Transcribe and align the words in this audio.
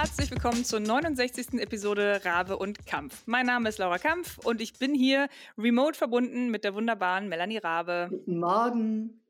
Herzlich 0.00 0.30
willkommen 0.30 0.64
zur 0.64 0.78
69. 0.78 1.54
Episode 1.54 2.20
Rabe 2.24 2.56
und 2.56 2.86
Kampf. 2.86 3.24
Mein 3.26 3.46
Name 3.46 3.68
ist 3.68 3.80
Laura 3.80 3.98
Kampf 3.98 4.38
und 4.38 4.60
ich 4.60 4.74
bin 4.74 4.94
hier 4.94 5.28
remote 5.58 5.98
verbunden 5.98 6.50
mit 6.50 6.62
der 6.62 6.72
wunderbaren 6.76 7.28
Melanie 7.28 7.58
Rabe. 7.58 8.06
Guten 8.08 8.38
Morgen. 8.38 9.20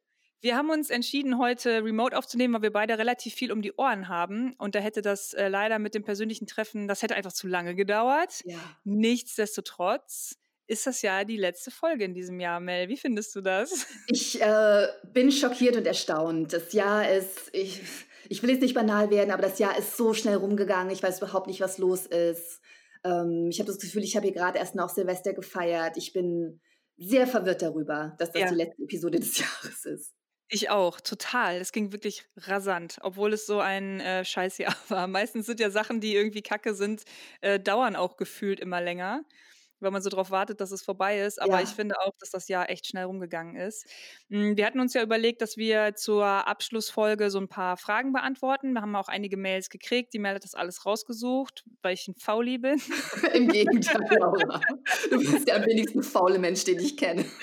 Wir 0.42 0.56
haben 0.56 0.68
uns 0.68 0.90
entschieden, 0.90 1.38
heute 1.38 1.82
remote 1.82 2.14
aufzunehmen, 2.14 2.52
weil 2.52 2.60
wir 2.60 2.72
beide 2.74 2.98
relativ 2.98 3.32
viel 3.32 3.50
um 3.50 3.62
die 3.62 3.72
Ohren 3.76 4.08
haben. 4.08 4.52
Und 4.58 4.74
da 4.74 4.80
hätte 4.80 5.00
das 5.00 5.32
äh, 5.32 5.48
leider 5.48 5.78
mit 5.78 5.94
dem 5.94 6.04
persönlichen 6.04 6.46
Treffen, 6.46 6.86
das 6.86 7.00
hätte 7.00 7.14
einfach 7.14 7.32
zu 7.32 7.48
lange 7.48 7.74
gedauert. 7.74 8.42
Ja. 8.44 8.58
Nichtsdestotrotz 8.84 10.36
ist 10.66 10.86
das 10.86 11.00
ja 11.00 11.24
die 11.24 11.38
letzte 11.38 11.70
Folge 11.70 12.04
in 12.04 12.12
diesem 12.12 12.40
Jahr, 12.40 12.60
Mel. 12.60 12.90
Wie 12.90 12.98
findest 12.98 13.34
du 13.34 13.40
das? 13.40 13.86
Ich 14.06 14.38
äh, 14.40 14.86
bin 15.14 15.32
schockiert 15.32 15.76
und 15.76 15.86
erstaunt. 15.86 16.52
Das 16.52 16.74
Jahr 16.74 17.10
ist, 17.10 17.48
ich, 17.54 17.80
ich 18.28 18.42
will 18.42 18.50
jetzt 18.50 18.62
nicht 18.62 18.74
banal 18.74 19.10
werden, 19.10 19.30
aber 19.30 19.42
das 19.42 19.58
Jahr 19.58 19.76
ist 19.78 19.96
so 19.96 20.14
schnell 20.14 20.36
rumgegangen. 20.36 20.92
Ich 20.92 21.02
weiß 21.02 21.18
überhaupt 21.18 21.46
nicht, 21.46 21.60
was 21.60 21.78
los 21.78 22.06
ist. 22.06 22.60
Ähm, 23.04 23.48
ich 23.50 23.60
habe 23.60 23.68
das 23.70 23.78
Gefühl, 23.78 24.02
ich 24.04 24.16
habe 24.16 24.26
hier 24.26 24.34
gerade 24.34 24.58
erst 24.58 24.74
noch 24.74 24.88
Silvester 24.88 25.32
gefeiert. 25.32 25.96
Ich 25.96 26.12
bin 26.12 26.60
sehr 26.96 27.26
verwirrt 27.26 27.62
darüber, 27.62 28.14
dass 28.18 28.32
das 28.32 28.42
Ja. 28.42 28.48
die 28.48 28.54
letzte 28.56 28.82
Episode 28.82 29.20
des 29.20 29.38
Jahres 29.38 29.84
ist. 29.84 30.14
Ich 30.50 30.70
auch, 30.70 31.00
total. 31.00 31.56
Es 31.56 31.72
ging 31.72 31.92
wirklich 31.92 32.24
rasant, 32.38 32.98
obwohl 33.02 33.34
es 33.34 33.44
so 33.46 33.60
ein 33.60 34.00
äh, 34.00 34.24
Scheißjahr 34.24 34.74
war. 34.88 35.06
Meistens 35.06 35.46
sind 35.46 35.60
ja 35.60 35.70
Sachen, 35.70 36.00
die 36.00 36.14
irgendwie 36.14 36.42
kacke 36.42 36.74
sind, 36.74 37.04
äh, 37.42 37.60
dauern 37.60 37.96
auch 37.96 38.16
gefühlt 38.16 38.58
immer 38.58 38.80
länger, 38.80 39.24
weil 39.80 39.90
man 39.90 40.02
so 40.02 40.10
drauf 40.10 40.30
wartet, 40.30 40.60
dass 40.60 40.70
es 40.72 40.82
vorbei 40.82 41.20
ist. 41.20 41.40
Aber 41.40 41.58
Ja. 41.58 41.62
ich 41.62 41.68
finde 41.70 42.00
auch, 42.00 42.12
dass 42.20 42.30
das 42.30 42.48
Jahr 42.48 42.68
echt 42.70 42.86
schnell 42.86 43.04
rumgegangen 43.04 43.56
ist. 43.56 43.86
Mm, 44.28 44.56
Wir 44.56 44.66
hatten 44.66 44.80
uns 44.80 44.94
ja 44.94 45.02
überlegt, 45.02 45.42
dass 45.42 45.56
wir 45.56 45.94
zur 45.94 46.24
Abschlussfolge 46.24 47.30
so 47.30 47.38
ein 47.38 47.48
paar 47.48 47.76
Fragen 47.76 48.12
beantworten. 48.12 48.72
Wir 48.72 48.82
haben 48.82 48.96
auch 48.96 49.08
einige 49.08 49.36
Mails 49.36 49.68
gekriegt. 49.70 50.12
Die 50.14 50.18
Mail 50.18 50.34
hat 50.36 50.44
das 50.44 50.54
alles 50.54 50.86
rausgesucht, 50.86 51.64
weil 51.82 51.94
ich 51.94 52.06
ein 52.08 52.14
Fauli 52.16 52.58
bin. 52.58 52.80
Im 53.34 53.48
Gegenteil, 53.48 54.06
Laura. 54.18 54.60
Du 55.10 55.18
bist 55.18 55.46
der 55.48 55.56
am 55.56 55.66
wenigsten 55.66 56.02
faule 56.02 56.38
Mensch, 56.38 56.64
den 56.64 56.78
ich 56.80 56.96
kenne. 56.96 57.24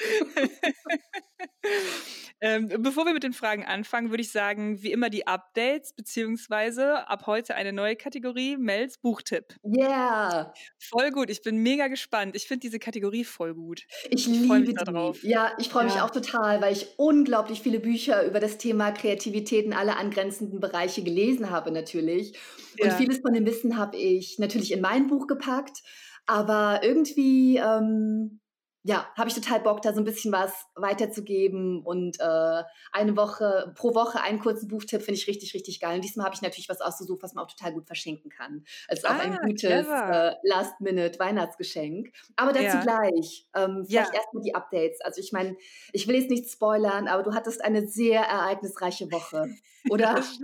Ähm, 2.42 2.68
bevor 2.80 3.06
wir 3.06 3.14
mit 3.14 3.24
den 3.24 3.34
Fragen 3.34 3.66
anfangen, 3.66 4.10
würde 4.10 4.22
ich 4.22 4.32
sagen, 4.32 4.82
wie 4.84 4.92
immer 4.92 5.10
die 5.10 5.26
Updates, 5.28 5.94
beziehungsweise 5.94 7.08
ab 7.08 7.28
heute 7.28 7.56
eine 7.56 7.72
neue 7.74 7.96
Kategorie, 7.96 8.58
Mels 8.58 8.98
Buchtipp. 8.98 9.56
Yeah. 9.64 10.56
Voll 10.80 11.12
gut, 11.12 11.30
ich 11.30 11.42
bin 11.42 11.58
mega 11.58 11.88
gespannt. 11.88 12.36
Ich 12.36 12.48
finde 12.48 12.62
diese 12.62 12.80
Kategorie 12.80 13.24
voll 13.26 13.54
gut. 13.56 13.86
Ich 14.10 14.30
Ich 14.30 14.42
freu 14.42 14.62
mich 14.62 14.84
drauf. 14.84 15.20
Ja, 15.22 15.54
ich 15.58 15.70
freue 15.70 15.86
mich 15.86 15.96
Ja. 15.96 16.02
auch 16.02 16.12
total, 16.12 16.62
weil 16.62 16.74
ich 16.74 17.00
unglaublich 17.00 17.62
viele 17.62 17.80
Bücher 17.80 18.26
über 18.26 18.40
das 18.40 18.58
Thema 18.58 18.92
Kreativität 18.92 19.66
in 19.66 19.74
alle 19.74 19.96
angrenzenden 19.98 20.60
Bereiche 20.60 21.04
gelesen 21.04 21.50
habe 21.50 21.72
natürlich. 21.72 22.38
Und 22.80 22.92
Ja. 22.92 22.94
vieles 22.94 23.20
von 23.20 23.34
dem 23.34 23.46
Wissen 23.46 23.78
habe 23.78 23.98
ich 23.98 24.38
natürlich 24.40 24.72
in 24.72 24.82
mein 24.82 25.08
Buch 25.08 25.28
gepackt, 25.28 25.82
aber 26.28 26.82
irgendwie 26.84 27.58
ähm, 27.58 28.42
ja, 28.88 29.12
habe 29.18 29.30
ich 29.30 29.34
total 29.34 29.62
Bock, 29.62 29.82
da 29.82 29.94
so 29.94 30.00
ein 30.00 30.04
bisschen 30.06 30.32
was 30.32 30.54
weiterzugeben 30.76 31.82
und 31.84 32.20
äh, 32.20 32.64
eine 32.92 33.18
Woche, 33.18 33.74
pro 33.76 33.96
Woche 33.96 34.22
einen 34.22 34.40
kurzen 34.40 34.68
Buchtipp 34.68 35.02
finde 35.02 35.20
ich 35.20 35.26
richtig, 35.28 35.56
richtig 35.56 35.80
geil. 35.80 35.96
Und 35.96 36.04
diesmal 36.04 36.26
habe 36.28 36.36
ich 36.36 36.44
natürlich 36.44 36.70
was 36.70 36.82
ausgesucht, 36.82 37.24
was 37.24 37.34
man 37.34 37.44
auch 37.44 37.50
total 37.50 37.74
gut 37.74 37.88
verschenken 37.88 38.30
kann. 38.30 38.64
Also 38.88 39.08
auch 39.08 39.18
ein 39.18 39.34
Ah, 39.34 39.40
gutes 39.40 39.88
äh, 40.06 40.34
Last-Minute-Weihnachtsgeschenk. 40.44 42.12
Aber 42.36 42.54
dazu 42.54 42.64
Ja. 42.74 42.80
gleich. 42.80 43.48
Ähm, 43.56 43.86
Ja. 43.88 43.90
vielleicht 43.90 44.14
erstmal 44.14 44.44
die 44.44 44.54
Updates. 44.54 45.02
Also 45.02 45.20
ich 45.20 45.32
meine, 45.32 45.58
ich 45.92 46.08
will 46.08 46.14
jetzt 46.16 46.30
nicht 46.30 46.48
spoilern, 46.52 47.08
aber 47.08 47.24
du 47.24 47.34
hattest 47.34 47.66
eine 47.66 47.88
sehr 47.88 48.22
ereignisreiche 48.22 49.12
Woche, 49.12 49.48
oder? 49.88 50.14
Das. 50.14 50.38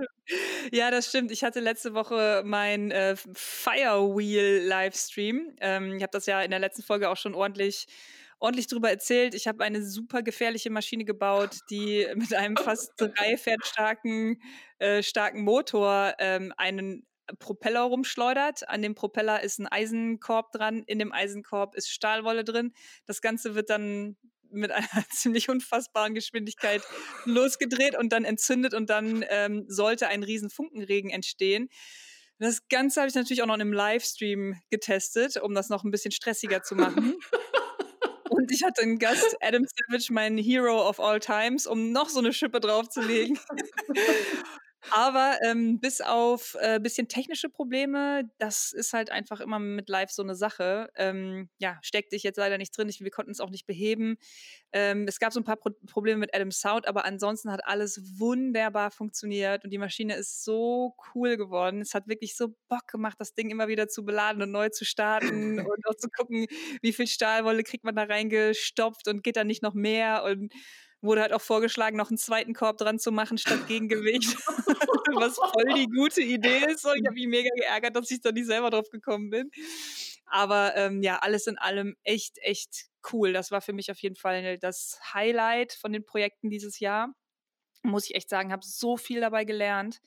Ja, 0.71 0.91
das 0.91 1.07
stimmt. 1.07 1.31
Ich 1.31 1.43
hatte 1.43 1.59
letzte 1.59 1.93
Woche 1.93 2.41
mein 2.45 2.89
äh, 2.91 3.15
Firewheel-Livestream. 3.33 5.55
Ähm, 5.59 5.97
ich 5.97 6.03
habe 6.03 6.11
das 6.11 6.25
ja 6.25 6.41
in 6.41 6.51
der 6.51 6.59
letzten 6.59 6.83
Folge 6.83 7.09
auch 7.09 7.17
schon 7.17 7.35
ordentlich, 7.35 7.87
ordentlich 8.41 8.67
drüber 8.67 8.89
erzählt. 8.89 9.33
Ich 9.35 9.47
habe 9.47 9.63
eine 9.63 9.85
super 9.85 10.23
gefährliche 10.23 10.69
Maschine 10.69 11.05
gebaut, 11.05 11.59
die 11.69 12.05
mit 12.15 12.33
einem 12.33 12.57
fast 12.57 12.91
drei 12.97 13.37
Pferd 13.37 13.65
starken, 13.65 14.41
äh, 14.79 15.01
starken 15.01 15.43
Motor 15.43 16.15
ähm, 16.19 16.53
einen 16.57 17.05
Propeller 17.39 17.81
rumschleudert. 17.81 18.67
An 18.67 18.81
dem 18.81 18.95
Propeller 18.95 19.41
ist 19.41 19.59
ein 19.59 19.67
Eisenkorb 19.67 20.51
dran. 20.51 20.83
In 20.87 20.99
dem 20.99 21.13
Eisenkorb 21.13 21.75
ist 21.75 21.89
Stahlwolle 21.89 22.43
drin. 22.43 22.73
Das 23.05 23.21
Ganze 23.21 23.55
wird 23.55 23.69
dann 23.69 24.17
mit 24.49 24.71
einer 24.71 24.87
ziemlich 25.11 25.47
unfassbaren 25.49 26.13
Geschwindigkeit 26.13 26.81
losgedreht 27.25 27.97
und 27.97 28.11
dann 28.11 28.25
entzündet 28.25 28.73
und 28.73 28.89
dann 28.89 29.23
ähm, 29.29 29.65
sollte 29.67 30.07
ein 30.07 30.23
riesen 30.23 30.49
Funkenregen 30.49 31.11
entstehen. 31.11 31.69
Das 32.39 32.67
Ganze 32.69 33.01
habe 33.01 33.07
ich 33.07 33.13
natürlich 33.13 33.43
auch 33.43 33.47
noch 33.47 33.53
in 33.53 33.61
einem 33.61 33.73
Livestream 33.73 34.59
getestet, 34.71 35.37
um 35.37 35.53
das 35.53 35.69
noch 35.69 35.83
ein 35.83 35.91
bisschen 35.91 36.11
stressiger 36.11 36.63
zu 36.63 36.73
machen. 36.75 37.15
Ich 38.53 38.63
hatte 38.63 38.81
einen 38.81 38.99
Gast, 38.99 39.37
Adam 39.39 39.65
Savage, 39.65 40.11
mein 40.11 40.37
Hero 40.37 40.85
of 40.89 40.99
all 40.99 41.21
times, 41.21 41.65
um 41.65 41.93
noch 41.93 42.09
so 42.09 42.19
eine 42.19 42.33
Schippe 42.33 42.59
draufzulegen. 42.59 43.39
Aber 44.89 45.37
ähm, 45.43 45.79
bis 45.79 46.01
auf 46.01 46.57
äh, 46.59 46.79
bisschen 46.79 47.07
technische 47.07 47.49
Probleme, 47.49 48.29
das 48.39 48.73
ist 48.73 48.93
halt 48.93 49.11
einfach 49.11 49.39
immer 49.39 49.59
mit 49.59 49.89
Live 49.89 50.09
so 50.09 50.23
eine 50.23 50.35
Sache. 50.35 50.89
Ähm, 50.95 51.49
ja, 51.59 51.77
steckte 51.83 52.15
ich 52.15 52.23
jetzt 52.23 52.37
leider 52.37 52.57
nicht 52.57 52.75
drin. 52.75 52.89
Ich, 52.89 53.01
wir 53.01 53.11
konnten 53.11 53.31
es 53.31 53.39
auch 53.39 53.51
nicht 53.51 53.67
beheben. 53.67 54.17
Ähm, 54.73 55.05
es 55.07 55.19
gab 55.19 55.33
so 55.33 55.39
ein 55.39 55.43
paar 55.43 55.57
Pro 55.57 55.71
Probleme 55.87 56.19
mit 56.19 56.33
Adam 56.33 56.51
Sound, 56.51 56.87
aber 56.87 57.05
ansonsten 57.05 57.51
hat 57.51 57.65
alles 57.65 58.19
wunderbar 58.19 58.91
funktioniert 58.91 59.63
und 59.63 59.71
die 59.71 59.77
Maschine 59.77 60.15
ist 60.15 60.43
so 60.43 60.95
cool 61.13 61.37
geworden. 61.37 61.81
Es 61.81 61.93
hat 61.93 62.07
wirklich 62.07 62.35
so 62.35 62.55
Bock 62.67 62.87
gemacht, 62.87 63.17
das 63.19 63.33
Ding 63.33 63.49
immer 63.49 63.67
wieder 63.67 63.87
zu 63.87 64.03
beladen 64.03 64.41
und 64.41 64.51
neu 64.51 64.69
zu 64.69 64.85
starten 64.85 65.59
und 65.59 65.87
auch 65.87 65.95
zu 65.95 66.09
gucken, 66.09 66.47
wie 66.81 66.93
viel 66.93 67.07
Stahlwolle 67.07 67.63
kriegt 67.63 67.83
man 67.83 67.95
da 67.95 68.03
reingestopft 68.03 69.07
und 69.07 69.23
geht 69.23 69.35
da 69.35 69.43
nicht 69.43 69.61
noch 69.61 69.73
mehr 69.73 70.23
und 70.23 70.53
wurde 71.01 71.21
halt 71.21 71.33
auch 71.33 71.41
vorgeschlagen, 71.41 71.97
noch 71.97 72.09
einen 72.09 72.17
zweiten 72.17 72.53
Korb 72.53 72.77
dran 72.77 72.99
zu 72.99 73.11
machen 73.11 73.37
statt 73.37 73.67
Gegengewicht, 73.67 74.35
was 75.15 75.35
voll 75.35 75.73
die 75.75 75.87
gute 75.87 76.21
Idee 76.21 76.65
ist. 76.69 76.85
Ich 76.85 77.05
habe 77.05 77.13
mich 77.13 77.27
mega 77.27 77.49
geärgert, 77.55 77.95
dass 77.95 78.11
ich 78.11 78.21
da 78.21 78.31
nicht 78.31 78.45
selber 78.45 78.69
drauf 78.69 78.89
gekommen 78.89 79.29
bin. 79.29 79.51
Aber 80.25 80.75
ähm, 80.77 81.01
ja, 81.03 81.17
alles 81.17 81.47
in 81.47 81.57
allem 81.57 81.95
echt, 82.03 82.37
echt 82.39 82.85
cool. 83.11 83.33
Das 83.33 83.51
war 83.51 83.61
für 83.61 83.73
mich 83.73 83.91
auf 83.91 83.99
jeden 83.99 84.15
Fall 84.15 84.57
das 84.59 84.99
Highlight 85.13 85.73
von 85.73 85.91
den 85.91 86.05
Projekten 86.05 86.49
dieses 86.49 86.79
Jahr. 86.79 87.13
Muss 87.83 88.05
ich 88.05 88.15
echt 88.15 88.29
sagen, 88.29 88.51
habe 88.51 88.63
so 88.63 88.95
viel 88.95 89.21
dabei 89.21 89.43
gelernt. 89.43 90.01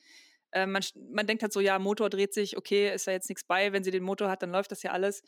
Ähm, 0.51 0.71
man, 0.71 0.83
man 1.11 1.27
denkt 1.27 1.43
halt 1.43 1.53
so, 1.53 1.59
ja, 1.59 1.77
Motor 1.77 2.09
dreht 2.09 2.33
sich, 2.33 2.57
okay, 2.57 2.93
ist 2.93 3.07
da 3.07 3.11
jetzt 3.11 3.29
nichts 3.29 3.43
bei. 3.43 3.73
Wenn 3.73 3.83
sie 3.83 3.91
den 3.91 4.03
Motor 4.03 4.29
hat, 4.29 4.41
dann 4.41 4.51
läuft 4.51 4.71
das 4.71 4.83
ja 4.83 4.91
alles. 4.91 5.21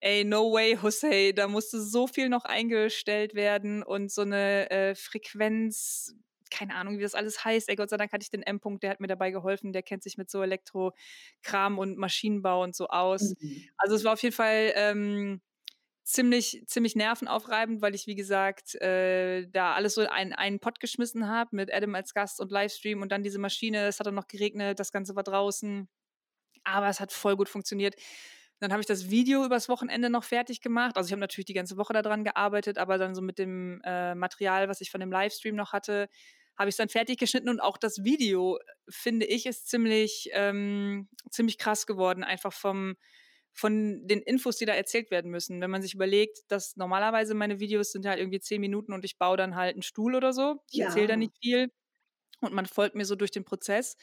Ey, 0.00 0.24
no 0.24 0.52
way, 0.52 0.76
Jose, 0.76 1.34
da 1.34 1.46
musste 1.46 1.80
so 1.80 2.06
viel 2.06 2.28
noch 2.30 2.44
eingestellt 2.44 3.34
werden 3.34 3.82
und 3.82 4.10
so 4.10 4.22
eine 4.22 4.70
äh, 4.70 4.94
Frequenz, 4.94 6.14
keine 6.50 6.74
Ahnung, 6.74 6.98
wie 6.98 7.02
das 7.02 7.14
alles 7.14 7.44
heißt. 7.44 7.68
Ey, 7.68 7.76
Gott 7.76 7.90
sei 7.90 7.98
Dank 7.98 8.12
hatte 8.12 8.22
ich 8.22 8.30
den 8.30 8.42
M-Punkt, 8.42 8.82
der 8.82 8.90
hat 8.90 9.00
mir 9.00 9.08
dabei 9.08 9.30
geholfen, 9.30 9.72
der 9.72 9.82
kennt 9.82 10.02
sich 10.02 10.16
mit 10.16 10.30
so 10.30 10.42
Elektrokram 10.42 11.78
und 11.78 11.98
Maschinenbau 11.98 12.62
und 12.62 12.74
so 12.74 12.88
aus. 12.88 13.34
Mhm. 13.40 13.68
Also 13.76 13.96
es 13.96 14.04
war 14.04 14.14
auf 14.14 14.22
jeden 14.22 14.34
Fall 14.34 14.72
ähm, 14.74 15.42
ziemlich, 16.02 16.64
ziemlich 16.66 16.96
nervenaufreibend, 16.96 17.82
weil 17.82 17.94
ich, 17.94 18.06
wie 18.06 18.14
gesagt, 18.14 18.74
äh, 18.76 19.46
da 19.48 19.74
alles 19.74 19.94
so 19.94 20.02
in 20.02 20.08
einen 20.08 20.60
Pott 20.60 20.80
geschmissen 20.80 21.28
habe 21.28 21.54
mit 21.54 21.72
Adam 21.72 21.94
als 21.94 22.14
Gast 22.14 22.40
und 22.40 22.50
Livestream 22.50 23.02
und 23.02 23.12
dann 23.12 23.22
diese 23.22 23.38
Maschine, 23.38 23.86
es 23.86 24.00
hat 24.00 24.06
dann 24.06 24.14
noch 24.14 24.28
geregnet, 24.28 24.80
das 24.80 24.92
Ganze 24.92 25.14
war 25.14 25.22
draußen. 25.22 25.88
Aber 26.64 26.88
es 26.88 27.00
hat 27.00 27.12
voll 27.12 27.36
gut 27.36 27.48
funktioniert. 27.48 27.94
Dann 28.60 28.72
habe 28.72 28.80
ich 28.80 28.86
das 28.86 29.10
Video 29.10 29.44
übers 29.44 29.68
Wochenende 29.68 30.10
noch 30.10 30.24
fertig 30.24 30.60
gemacht. 30.60 30.96
Also 30.96 31.08
ich 31.08 31.12
habe 31.12 31.20
natürlich 31.20 31.46
die 31.46 31.54
ganze 31.54 31.76
Woche 31.78 31.92
daran 31.94 32.24
gearbeitet, 32.24 32.78
aber 32.78 32.98
dann 32.98 33.14
so 33.14 33.22
mit 33.22 33.38
dem 33.38 33.80
äh, 33.84 34.14
Material, 34.14 34.68
was 34.68 34.80
ich 34.82 34.90
von 34.90 35.00
dem 35.00 35.10
Livestream 35.12 35.56
noch 35.56 35.72
hatte, 35.72 36.08
habe 36.58 36.68
ich 36.68 36.74
es 36.74 36.76
dann 36.76 36.90
fertig 36.90 37.18
geschnitten 37.18 37.48
und 37.48 37.60
auch 37.60 37.78
das 37.78 38.04
Video, 38.04 38.58
finde 38.88 39.24
ich, 39.26 39.46
ist 39.46 39.68
ziemlich, 39.68 40.28
ähm, 40.32 41.08
ziemlich 41.30 41.56
krass 41.58 41.86
geworden, 41.86 42.22
einfach 42.22 42.52
vom, 42.52 42.96
von 43.52 44.06
den 44.06 44.20
Infos, 44.20 44.56
die 44.58 44.66
da 44.66 44.74
erzählt 44.74 45.10
werden 45.10 45.30
müssen. 45.30 45.60
Wenn 45.60 45.70
man 45.70 45.82
sich 45.82 45.94
überlegt, 45.94 46.40
dass 46.48 46.76
normalerweise 46.76 47.34
meine 47.34 47.60
Videos 47.60 47.92
sind 47.92 48.06
halt 48.06 48.18
irgendwie 48.20 48.40
zehn 48.40 48.60
Minuten 48.60 48.92
und 48.92 49.04
ich 49.06 49.18
baue 49.18 49.36
dann 49.38 49.56
halt 49.56 49.74
einen 49.74 49.82
Stuhl 49.82 50.14
oder 50.14 50.32
so. 50.34 50.62
Ich 50.70 50.80
erzähle 50.80 51.08
da 51.08 51.16
Ja. 51.16 51.16
nicht 51.16 51.32
viel 51.42 51.70
und 52.40 52.52
man 52.54 52.66
folgt 52.66 52.94
mir 52.94 53.04
so 53.04 53.16
durch 53.16 53.30
den 53.30 53.44
Prozess. 53.44 53.96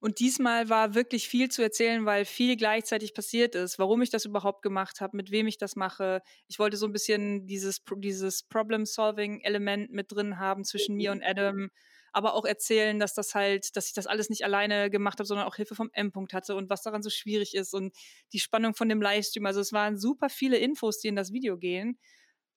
Und 0.00 0.20
diesmal 0.20 0.68
war 0.68 0.94
wirklich 0.94 1.28
viel 1.28 1.50
zu 1.50 1.60
erzählen, 1.60 2.06
weil 2.06 2.24
viel 2.24 2.56
gleichzeitig 2.56 3.14
passiert 3.14 3.56
ist. 3.56 3.78
Warum 3.80 4.00
ich 4.00 4.10
das 4.10 4.24
überhaupt 4.24 4.62
gemacht 4.62 5.00
habe, 5.00 5.16
mit 5.16 5.32
wem 5.32 5.48
ich 5.48 5.58
das 5.58 5.74
mache. 5.74 6.22
Ich 6.46 6.60
wollte 6.60 6.76
so 6.76 6.86
ein 6.86 6.92
bisschen 6.92 7.46
dieses, 7.46 7.82
dieses 7.96 8.44
Problem-Solving-Element 8.44 9.90
mit 9.90 10.12
drin 10.12 10.38
haben 10.38 10.64
zwischen 10.64 10.94
mir 10.94 11.10
und 11.10 11.24
Adam. 11.24 11.70
Aber 12.12 12.34
auch 12.34 12.44
erzählen, 12.44 12.98
dass 13.00 13.14
das 13.14 13.34
halt, 13.34 13.76
dass 13.76 13.88
ich 13.88 13.92
das 13.92 14.06
alles 14.06 14.30
nicht 14.30 14.44
alleine 14.44 14.88
gemacht 14.88 15.18
habe, 15.18 15.26
sondern 15.26 15.46
auch 15.46 15.56
Hilfe 15.56 15.74
vom 15.74 15.90
M-Punkt 15.92 16.32
hatte 16.32 16.54
und 16.54 16.70
was 16.70 16.82
daran 16.82 17.02
so 17.02 17.10
schwierig 17.10 17.54
ist 17.54 17.74
und 17.74 17.92
die 18.32 18.40
Spannung 18.40 18.74
von 18.74 18.88
dem 18.88 19.02
Livestream. 19.02 19.46
Also 19.46 19.60
es 19.60 19.72
waren 19.72 19.98
super 19.98 20.30
viele 20.30 20.58
Infos, 20.58 21.00
die 21.00 21.08
in 21.08 21.16
das 21.16 21.32
Video 21.32 21.58
gehen. 21.58 21.98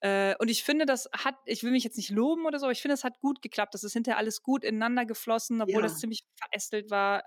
Äh, 0.01 0.36
und 0.39 0.50
ich 0.50 0.63
finde, 0.63 0.86
das 0.86 1.09
hat, 1.13 1.36
ich 1.45 1.63
will 1.63 1.71
mich 1.71 1.83
jetzt 1.83 1.98
nicht 1.98 2.09
loben 2.09 2.45
oder 2.45 2.59
so, 2.59 2.65
aber 2.65 2.71
ich 2.74 2.81
finde, 2.81 2.94
es 2.95 3.03
hat 3.03 3.19
gut 3.21 3.42
geklappt. 3.42 3.74
Das 3.74 3.83
ist 3.83 3.94
hinterher 3.94 4.18
alles 4.18 4.42
gut 4.44 4.63
ineinander 4.63 5.06
geflossen, 5.06 5.62
obwohl 5.62 5.75
Ja. 5.75 5.81
das 5.83 6.00
ziemlich 6.00 6.25
verästelt 6.36 6.89
war. 6.92 7.24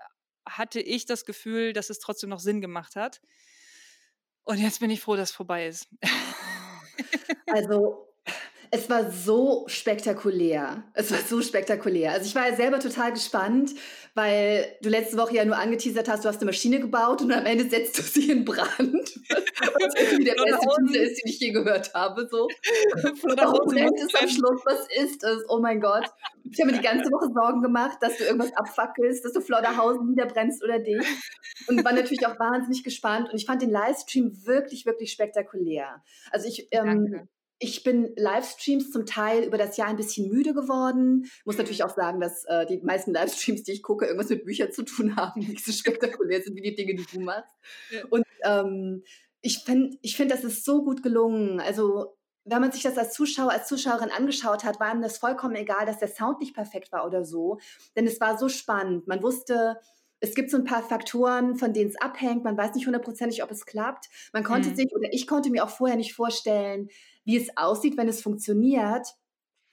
hatte 0.47 0.79
ich 0.79 1.05
das 1.07 1.25
Gefühl, 1.25 1.73
dass 1.73 1.89
es 1.89 1.97
trotzdem 1.99 2.29
noch 2.29 2.39
Sinn 2.39 2.61
gemacht 2.61 2.95
hat. 2.95 3.19
Und 4.43 4.59
jetzt 4.59 4.79
bin 4.79 4.91
ich 4.91 5.01
froh, 5.01 5.15
dass 5.15 5.31
es 5.31 5.35
vorbei 5.35 5.65
ist. 5.67 5.87
Also 7.47 8.07
es 8.75 8.89
war 8.89 9.09
so 9.09 9.63
spektakulär. 9.67 10.83
Es 10.93 11.09
war 11.09 11.19
so 11.19 11.41
spektakulär. 11.41 12.11
Also 12.11 12.25
ich 12.25 12.35
war 12.35 12.49
ja 12.49 12.55
selber 12.55 12.79
total 12.79 13.13
gespannt, 13.13 13.71
weil 14.15 14.65
du 14.81 14.89
letzte 14.89 15.17
Woche 15.17 15.35
ja 15.35 15.45
nur 15.45 15.57
angeteasert 15.57 16.09
hast, 16.09 16.25
du 16.25 16.29
hast 16.29 16.37
eine 16.37 16.47
Maschine 16.47 16.81
gebaut 16.81 17.21
und 17.21 17.31
am 17.31 17.45
Ende 17.45 17.69
setzt 17.69 17.97
du 17.97 18.01
sie 18.01 18.31
in 18.31 18.43
Brand. 18.43 18.67
Was 18.79 19.95
irgendwie 19.97 20.25
der 20.25 20.33
beste 20.33 20.67
Titel 20.77 20.95
ist, 20.97 21.23
den 21.23 21.31
ich 21.31 21.39
je 21.39 21.51
gehört 21.51 21.93
habe. 21.93 22.27
So. 22.29 22.49
Warum 23.37 23.77
ist 23.77 24.21
am 24.21 24.27
Schluss? 24.27 24.61
Was 24.65 24.87
ist 24.93 25.23
es? 25.23 25.45
Oh 25.47 25.59
mein 25.59 25.79
Gott. 25.79 26.05
Ich 26.43 26.59
habe 26.59 26.71
mir 26.71 26.77
die 26.77 26.83
ganze 26.83 27.09
Woche 27.11 27.31
Sorgen 27.33 27.61
gemacht, 27.61 27.97
dass 28.01 28.17
du 28.17 28.25
irgendwas 28.25 28.55
abfackelst, 28.57 29.23
dass 29.23 29.31
du 29.31 29.39
Flodderhausen 29.39 30.05
niederbrennst 30.09 30.61
oder 30.63 30.79
dich. 30.79 31.05
Und 31.67 31.83
war 31.85 31.93
natürlich 31.93 32.27
auch 32.27 32.37
wahnsinnig 32.39 32.83
gespannt. 32.83 33.29
Und 33.29 33.37
ich 33.37 33.45
fand 33.45 33.61
den 33.61 33.71
Livestream 33.71 34.45
wirklich, 34.45 34.85
wirklich 34.85 35.13
spektakulär. 35.13 36.03
Also 36.31 36.47
ich 36.47 36.67
ähm, 36.71 37.29
ich 37.59 37.83
bin 37.83 38.13
Livestreams 38.17 38.91
zum 38.91 39.05
Teil 39.05 39.43
über 39.43 39.57
das 39.57 39.77
Jahr 39.77 39.87
ein 39.87 39.95
bisschen 39.95 40.29
müde 40.29 40.53
geworden. 40.53 41.29
Muss 41.45 41.57
natürlich 41.57 41.79
mhm. 41.79 41.85
auch 41.85 41.95
sagen, 41.95 42.19
dass 42.19 42.43
äh, 42.45 42.65
die 42.65 42.79
meisten 42.79 43.13
Livestreams, 43.13 43.63
die 43.63 43.71
ich 43.71 43.83
gucke, 43.83 44.05
irgendwas 44.05 44.29
mit 44.29 44.45
Büchern 44.45 44.71
zu 44.71 44.83
tun 44.83 45.15
haben, 45.17 45.41
die 45.41 45.47
nicht 45.47 45.65
so 45.65 45.71
spektakulär 45.71 46.41
sind 46.41 46.55
wie 46.55 46.61
die 46.61 46.75
Dinge, 46.75 46.95
die 46.95 47.05
du 47.05 47.21
machst. 47.21 47.53
Und 48.09 48.25
ähm, 48.43 49.03
ich 49.41 49.59
finde, 49.59 49.97
ich 50.01 50.17
find, 50.17 50.31
das 50.31 50.43
ist 50.43 50.65
so 50.65 50.83
gut 50.83 51.03
gelungen. 51.03 51.59
Also 51.59 52.17
wenn 52.43 52.61
man 52.61 52.71
sich 52.71 52.83
das 52.83 52.97
als 52.97 53.13
Zuschauer, 53.13 53.51
als 53.51 53.67
Zuschauerin 53.67 54.11
angeschaut 54.11 54.63
hat, 54.63 54.79
war 54.79 54.93
ihm 54.93 55.01
das 55.01 55.17
vollkommen 55.17 55.55
egal, 55.55 55.85
dass 55.85 55.99
der 55.99 56.07
Sound 56.09 56.39
nicht 56.39 56.55
perfekt 56.55 56.91
war 56.91 57.05
oder 57.05 57.23
so. 57.23 57.59
Denn 57.95 58.05
es 58.05 58.19
war 58.19 58.37
so 58.37 58.49
spannend. 58.49 59.07
Man 59.07 59.23
wusste, 59.23 59.79
es 60.19 60.35
gibt 60.35 60.51
so 60.51 60.57
ein 60.57 60.63
paar 60.63 60.83
Faktoren, 60.83 61.55
von 61.55 61.73
denen 61.73 61.89
es 61.89 61.99
abhängt. 61.99 62.43
Man 62.43 62.57
weiß 62.57 62.75
nicht 62.75 62.85
hundertprozentig, 62.85 63.43
ob 63.43 63.51
es 63.51 63.65
klappt. 63.65 64.09
Man 64.33 64.43
konnte 64.43 64.69
mhm. 64.69 64.75
sich, 64.75 64.95
oder 64.95 65.09
ich 65.11 65.27
konnte 65.27 65.49
mir 65.49 65.63
auch 65.63 65.69
vorher 65.69 65.97
nicht 65.97 66.13
vorstellen, 66.13 66.89
wie 67.25 67.37
es 67.37 67.49
aussieht, 67.57 67.97
wenn 67.97 68.07
es 68.07 68.21
funktioniert. 68.21 69.07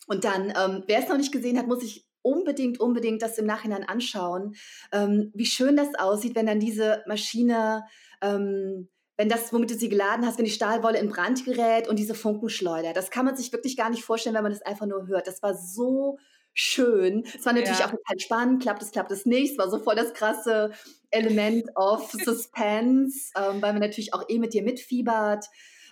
Und 0.08 0.24
dann, 0.24 0.52
ähm, 0.56 0.82
wer 0.86 0.98
es 0.98 1.08
noch 1.08 1.16
nicht 1.16 1.32
gesehen 1.32 1.58
hat, 1.58 1.68
muss 1.68 1.82
ich 1.82 2.06
unbedingt, 2.22 2.80
unbedingt 2.80 3.22
das 3.22 3.38
im 3.38 3.46
Nachhinein 3.46 3.84
anschauen, 3.84 4.54
ähm, 4.92 5.30
wie 5.34 5.46
schön 5.46 5.76
das 5.76 5.94
aussieht, 5.96 6.34
wenn 6.34 6.46
dann 6.46 6.60
diese 6.60 7.02
Maschine, 7.06 7.84
ähm, 8.20 8.88
wenn 9.16 9.28
das, 9.28 9.52
womit 9.52 9.70
du 9.70 9.74
sie 9.74 9.88
geladen 9.88 10.26
hast, 10.26 10.38
wenn 10.38 10.44
die 10.44 10.50
Stahlwolle 10.50 10.98
in 10.98 11.08
Brand 11.08 11.44
gerät 11.44 11.88
und 11.88 11.98
diese 11.98 12.14
Funkenschleuder. 12.14 12.92
Das 12.92 13.10
kann 13.10 13.24
man 13.24 13.36
sich 13.36 13.52
wirklich 13.52 13.76
gar 13.76 13.90
nicht 13.90 14.04
vorstellen, 14.04 14.34
wenn 14.34 14.42
man 14.42 14.52
das 14.52 14.62
einfach 14.62 14.86
nur 14.86 15.06
hört. 15.06 15.26
Das 15.26 15.42
war 15.42 15.54
so 15.54 16.18
schön. 16.54 17.24
Es 17.36 17.44
war 17.44 17.52
natürlich 17.52 17.78
ja. 17.78 17.86
auch 17.86 17.90
total 17.90 18.20
spannend, 18.20 18.62
klappt 18.62 18.82
es, 18.82 18.90
klappt 18.90 19.10
es 19.10 19.26
nicht. 19.26 19.52
Es 19.52 19.58
war 19.58 19.70
so 19.70 19.78
voll 19.78 19.96
das 19.96 20.12
krasse 20.14 20.72
Element 21.10 21.64
of 21.76 22.10
Suspense, 22.24 23.30
ähm, 23.36 23.62
weil 23.62 23.72
man 23.72 23.80
natürlich 23.80 24.14
auch 24.14 24.24
eh 24.28 24.38
mit 24.38 24.54
dir 24.54 24.62
mitfiebert. 24.62 25.46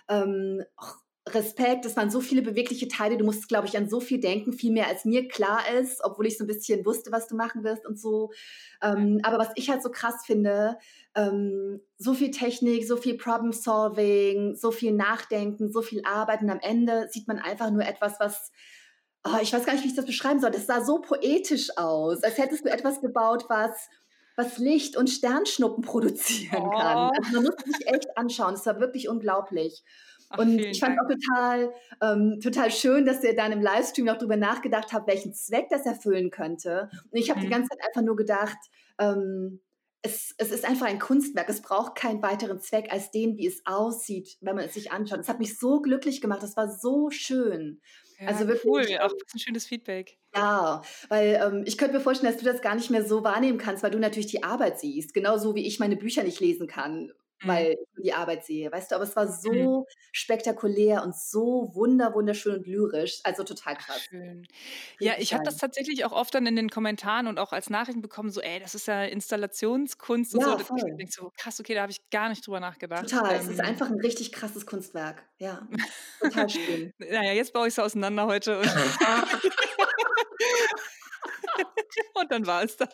Ähm, 0.07 0.63
Respekt, 1.29 1.85
es 1.85 1.95
waren 1.95 2.09
so 2.09 2.19
viele 2.19 2.41
bewegliche 2.41 2.87
Teile, 2.87 3.15
du 3.15 3.23
musst, 3.23 3.47
glaube 3.47 3.67
ich, 3.67 3.77
an 3.77 3.87
so 3.87 3.99
viel 3.99 4.19
denken, 4.19 4.53
viel 4.53 4.71
mehr 4.71 4.87
als 4.87 5.05
mir 5.05 5.27
klar 5.27 5.61
ist, 5.79 6.03
obwohl 6.03 6.25
ich 6.25 6.37
so 6.37 6.43
ein 6.43 6.47
bisschen 6.47 6.83
wusste, 6.85 7.11
was 7.11 7.27
du 7.27 7.35
machen 7.35 7.63
wirst 7.63 7.85
und 7.85 7.99
so. 7.99 8.31
Ähm, 8.81 9.19
aber 9.21 9.37
was 9.37 9.49
ich 9.55 9.69
halt 9.69 9.83
so 9.83 9.91
krass 9.91 10.23
finde, 10.25 10.77
ähm, 11.13 11.79
so 11.99 12.15
viel 12.15 12.31
Technik, 12.31 12.87
so 12.87 12.97
viel 12.97 13.17
Problem-Solving, 13.17 14.55
so 14.55 14.71
viel 14.71 14.93
Nachdenken, 14.93 15.71
so 15.71 15.83
viel 15.83 16.01
Arbeiten. 16.05 16.49
Am 16.49 16.59
Ende 16.59 17.07
sieht 17.11 17.27
man 17.27 17.37
einfach 17.37 17.69
nur 17.69 17.83
etwas, 17.83 18.19
was 18.19 18.51
oh, 19.23 19.37
ich 19.41 19.53
weiß 19.53 19.65
gar 19.65 19.73
nicht, 19.73 19.83
wie 19.83 19.89
ich 19.89 19.95
das 19.95 20.05
beschreiben 20.05 20.39
soll. 20.39 20.51
Das 20.51 20.65
sah 20.65 20.83
so 20.83 20.99
poetisch 20.99 21.77
aus, 21.77 22.23
als 22.23 22.37
hättest 22.37 22.65
du 22.65 22.71
etwas 22.71 23.01
gebaut, 23.01 23.45
was, 23.49 23.89
was 24.35 24.57
Licht 24.57 24.97
und 24.97 25.09
Sternschnuppen 25.09 25.83
produzieren 25.83 26.63
oh. 26.63 26.71
kann. 26.71 27.11
Also 27.17 27.33
man 27.33 27.43
muss 27.43 27.55
sich 27.65 27.87
echt 27.87 28.17
anschauen. 28.17 28.55
Es 28.55 28.65
war 28.65 28.79
wirklich 28.79 29.09
unglaublich. 29.09 29.83
Ach, 30.31 30.39
und 30.39 30.59
ich 30.59 30.79
fand 30.79 30.97
es 30.97 31.03
auch 31.03 31.09
total, 31.09 31.73
ähm, 32.01 32.39
total 32.41 32.71
schön, 32.71 33.05
dass 33.05 33.23
ihr 33.23 33.35
dann 33.35 33.51
im 33.51 33.61
Livestream 33.61 34.05
noch 34.05 34.17
darüber 34.17 34.37
nachgedacht 34.37 34.93
habt, 34.93 35.07
welchen 35.07 35.33
Zweck 35.33 35.67
das 35.69 35.85
erfüllen 35.85 36.31
könnte. 36.31 36.89
Und 37.11 37.19
ich 37.19 37.29
habe 37.29 37.39
mhm. 37.39 37.43
die 37.43 37.49
ganze 37.49 37.69
Zeit 37.69 37.79
einfach 37.85 38.01
nur 38.01 38.15
gedacht, 38.15 38.57
ähm, 38.99 39.59
es, 40.03 40.33
es, 40.37 40.51
ist 40.51 40.65
einfach 40.65 40.87
ein 40.87 40.99
Kunstwerk. 40.99 41.49
Es 41.49 41.61
braucht 41.61 41.95
keinen 41.95 42.23
weiteren 42.23 42.59
Zweck 42.59 42.91
als 42.91 43.11
den, 43.11 43.37
wie 43.37 43.45
es 43.45 43.61
aussieht, 43.65 44.37
wenn 44.41 44.55
man 44.55 44.65
es 44.65 44.73
sich 44.73 44.91
anschaut. 44.91 45.19
Es 45.19 45.29
hat 45.29 45.39
mich 45.39 45.59
so 45.59 45.81
glücklich 45.81 46.21
gemacht. 46.21 46.41
Es 46.43 46.57
war 46.57 46.69
so 46.71 47.11
schön. 47.11 47.81
Ja, 48.19 48.27
also 48.27 48.47
wirklich, 48.47 48.65
cool, 48.65 48.97
auch 48.99 49.11
ein 49.11 49.39
schönes 49.39 49.65
Feedback. 49.65 50.17
Ja, 50.35 50.81
weil 51.09 51.39
ähm, 51.43 51.63
ich 51.65 51.77
könnte 51.77 51.95
mir 51.95 52.01
vorstellen, 52.01 52.31
dass 52.31 52.41
du 52.41 52.49
das 52.49 52.61
gar 52.61 52.75
nicht 52.75 52.89
mehr 52.89 53.05
so 53.05 53.23
wahrnehmen 53.23 53.57
kannst, 53.57 53.83
weil 53.83 53.91
du 53.91 53.99
natürlich 53.99 54.27
die 54.27 54.43
Arbeit 54.43 54.79
siehst. 54.79 55.13
Genauso 55.13 55.55
wie 55.55 55.65
ich 55.67 55.79
meine 55.79 55.97
Bücher 55.97 56.23
nicht 56.23 56.39
lesen 56.39 56.67
kann. 56.67 57.11
Weil 57.43 57.71
ich 57.71 58.03
die 58.03 58.13
Arbeit 58.13 58.45
sehe, 58.45 58.71
weißt 58.71 58.91
du, 58.91 58.95
aber 58.95 59.03
es 59.03 59.15
war 59.15 59.25
mhm. 59.25 59.31
so 59.31 59.79
mhm. 59.81 59.85
spektakulär 60.11 61.03
und 61.03 61.15
so 61.15 61.71
wunder, 61.73 62.13
wunderschön 62.13 62.57
und 62.57 62.67
lyrisch, 62.67 63.19
also 63.23 63.43
total 63.43 63.75
krass. 63.75 64.01
Schön. 64.09 64.47
Ja, 64.99 65.13
ich 65.17 65.33
habe 65.33 65.43
das 65.43 65.57
tatsächlich 65.57 66.05
auch 66.05 66.11
oft 66.11 66.33
dann 66.35 66.45
in 66.45 66.55
den 66.55 66.69
Kommentaren 66.69 67.27
und 67.27 67.39
auch 67.39 67.51
als 67.51 67.69
Nachrichten 67.69 68.01
bekommen, 68.01 68.29
so, 68.29 68.41
ey, 68.41 68.59
das 68.59 68.75
ist 68.75 68.87
ja 68.87 69.03
Installationskunst 69.03 70.35
und 70.35 70.41
ja, 70.41 70.57
so. 70.57 70.59
Voll. 70.59 70.77
Ich 70.77 70.97
denke 70.97 71.11
so, 71.11 71.31
krass, 71.37 71.59
okay, 71.59 71.73
da 71.73 71.81
habe 71.81 71.91
ich 71.91 72.09
gar 72.09 72.29
nicht 72.29 72.45
drüber 72.45 72.59
nachgedacht. 72.59 73.09
Total, 73.09 73.35
ähm, 73.35 73.41
es 73.41 73.47
ist 73.47 73.59
ähm. 73.59 73.65
einfach 73.65 73.89
ein 73.89 73.99
richtig 73.99 74.31
krasses 74.31 74.65
Kunstwerk, 74.65 75.23
ja, 75.37 75.67
total 76.19 76.49
schön. 76.49 76.93
naja, 76.99 77.33
jetzt 77.33 77.53
baue 77.53 77.67
ich 77.67 77.73
es 77.73 77.79
auseinander 77.79 78.27
heute. 78.27 78.59
Und, 78.59 78.69
dann 82.29 82.45
war 82.45 82.63
es 82.63 82.77
das. 82.77 82.89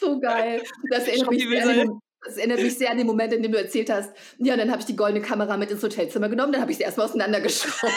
So 0.00 0.18
geil. 0.18 0.62
Das 0.90 1.06
erinnert 1.06 1.30
mich 1.30 1.48
sehr 1.48 1.86
das 2.24 2.36
erinnert 2.36 2.60
mich 2.60 2.78
sehr 2.78 2.90
an 2.90 2.98
den 2.98 3.06
Moment, 3.06 3.32
in 3.32 3.42
dem 3.42 3.52
du 3.52 3.58
erzählt 3.58 3.90
hast, 3.90 4.12
ja, 4.38 4.56
dann 4.56 4.70
habe 4.70 4.80
ich 4.80 4.86
die 4.86 4.96
goldene 4.96 5.24
Kamera 5.24 5.56
mit 5.56 5.70
ins 5.70 5.82
Hotelzimmer 5.82 6.28
genommen, 6.28 6.52
dann 6.52 6.62
habe 6.62 6.70
ich 6.70 6.78
sie 6.78 6.84
erstmal 6.84 7.06
auseinandergeschraubt. 7.06 7.92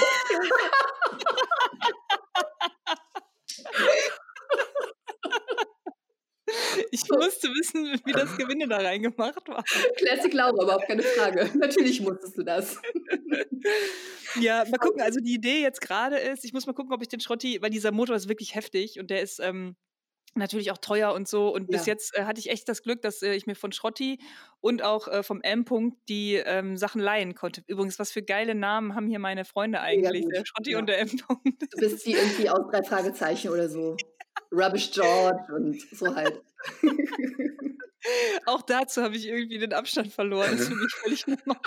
Ich 6.92 7.02
musste 7.10 7.50
wissen, 7.50 8.00
wie 8.06 8.12
das 8.12 8.38
Gewinde 8.38 8.68
da 8.68 8.78
reingemacht 8.78 9.48
war. 9.48 9.64
Classic 9.98 10.34
Laura, 10.34 10.64
überhaupt 10.64 10.88
keine 10.88 11.04
Frage. 11.04 11.50
Natürlich 11.58 12.02
musstest 12.02 12.38
du 12.38 12.44
das. 12.44 12.78
Ja, 14.40 14.64
mal 14.70 14.78
gucken. 14.78 15.02
Also 15.02 15.20
die 15.20 15.34
Idee 15.34 15.62
jetzt 15.62 15.82
gerade 15.82 16.18
ist, 16.18 16.46
ich 16.46 16.54
muss 16.54 16.66
mal 16.66 16.74
gucken, 16.74 16.94
ob 16.94 17.02
ich 17.02 17.08
den 17.08 17.20
Schrotti, 17.20 17.62
weil 17.62 17.70
dieser 17.70 17.92
Motor 17.92 18.16
ist 18.16 18.30
wirklich 18.30 18.56
heftig 18.56 19.00
und 19.00 19.10
der 19.10 19.22
ist 19.22 19.40
ähm, 19.40 19.76
natürlich 20.36 20.72
auch 20.72 20.78
teuer 20.78 21.14
und 21.14 21.28
so. 21.28 21.54
Und 21.54 21.64
ja. 21.64 21.78
bis 21.78 21.86
jetzt 21.86 22.16
äh, 22.16 22.26
hatte 22.26 22.40
ich 22.40 22.50
echt 22.50 22.68
das 22.70 22.84
Glück, 22.84 23.02
dass 23.02 23.22
äh, 23.22 23.34
ich 23.34 23.48
mir 23.48 23.56
von 23.56 23.72
Schrotti 23.72 24.20
und 24.60 24.84
auch 24.84 25.08
äh, 25.08 25.24
vom 25.24 25.42
M-Punkt 25.42 25.98
die 26.10 26.36
ähm, 26.36 26.78
Sachen 26.78 27.02
leihen 27.02 27.36
konnte. 27.36 27.64
Übrigens, 27.68 28.00
was 28.00 28.12
für 28.12 28.22
geile 28.22 28.56
Namen 28.56 28.96
haben 28.96 29.08
hier 29.08 29.20
meine 29.20 29.46
Freunde 29.46 29.82
eigentlich, 29.82 30.26
der 30.28 30.44
Schrotti 30.46 30.72
ja. 30.72 30.80
und 30.80 30.88
der 30.88 31.00
M-Punkt. 31.00 31.62
Du 31.62 31.78
bist 31.78 32.06
wie 32.06 32.14
irgendwie 32.14 32.50
aus 32.50 32.70
drei 32.72 32.84
Fragezeichen 32.84 33.50
oder 33.50 33.70
so. 33.70 33.96
Rubbish 34.52 34.92
George 34.92 35.54
und 35.54 35.82
so 35.92 36.14
halt. 36.14 36.42
auch 38.46 38.62
dazu 38.62 39.02
habe 39.02 39.16
ich 39.16 39.28
irgendwie 39.28 39.58
den 39.58 39.74
Abstand 39.74 40.14
verloren. 40.14 40.52
Das 40.52 40.62
ist 40.62 40.68
für 40.70 40.76
mich 40.76 40.94
völlig 40.96 41.28
normal. 41.28 41.58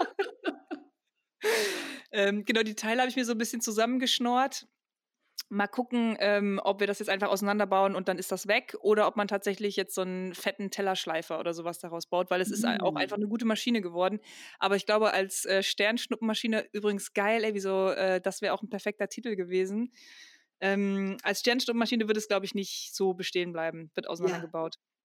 ähm, 2.12 2.45
genau, 2.45 2.62
die 2.62 2.75
Teile 2.75 3.00
habe 3.00 3.11
ich 3.11 3.16
mir 3.16 3.25
so 3.25 3.33
ein 3.33 3.38
bisschen 3.38 3.61
zusammengeschnort 3.61 4.66
mal 5.49 5.67
gucken, 5.67 6.17
ähm, 6.21 6.61
ob 6.62 6.81
wir 6.81 6.87
das 6.87 6.99
jetzt 6.99 7.09
einfach 7.09 7.28
auseinanderbauen 7.28 7.95
und 7.95 8.09
dann 8.09 8.19
ist 8.19 8.31
das 8.31 8.47
weg 8.49 8.76
oder 8.81 9.07
ob 9.07 9.17
man 9.17 9.28
tatsächlich 9.28 9.76
jetzt 9.76 9.95
so 9.95 10.02
einen 10.02 10.35
fetten 10.35 10.71
Tellerschleifer 10.71 11.40
oder 11.40 11.55
sowas 11.55 11.78
daraus 11.78 12.07
baut, 12.07 12.31
weil 12.31 12.40
es 12.40 12.49
mhm. 12.49 12.55
ist 12.55 12.64
auch 12.81 12.95
einfach 12.97 13.17
eine 13.17 13.28
gute 13.28 13.47
Maschine 13.47 13.81
geworden. 13.81 14.21
Aber 14.59 14.76
ich 14.76 14.87
glaube, 14.87 15.12
als 15.12 15.45
äh, 15.47 15.62
Sternschnuppenmaschine 15.62 16.67
übrigens 16.73 17.14
geil, 17.14 17.45
ey, 17.45 17.55
wieso, 17.55 17.90
äh, 17.90 18.21
das 18.21 18.43
wäre 18.43 18.52
auch 18.52 18.62
ein 18.62 18.69
perfekter 18.69 19.09
Titel 19.09 19.37
gewesen. 19.37 19.93
Ähm, 20.61 21.17
als 21.23 21.40
Sternschnuppenmaschine 21.40 22.09
wird 22.09 22.17
es, 22.17 22.28
glaube 22.28 22.45
ich, 22.45 22.55
nicht 22.55 22.95
so 22.95 23.14
bestehen 23.14 23.52
bleiben, 23.52 23.90
wird 23.95 24.09
auseinandergebaut. 24.09 24.75
Ja. 24.76 24.98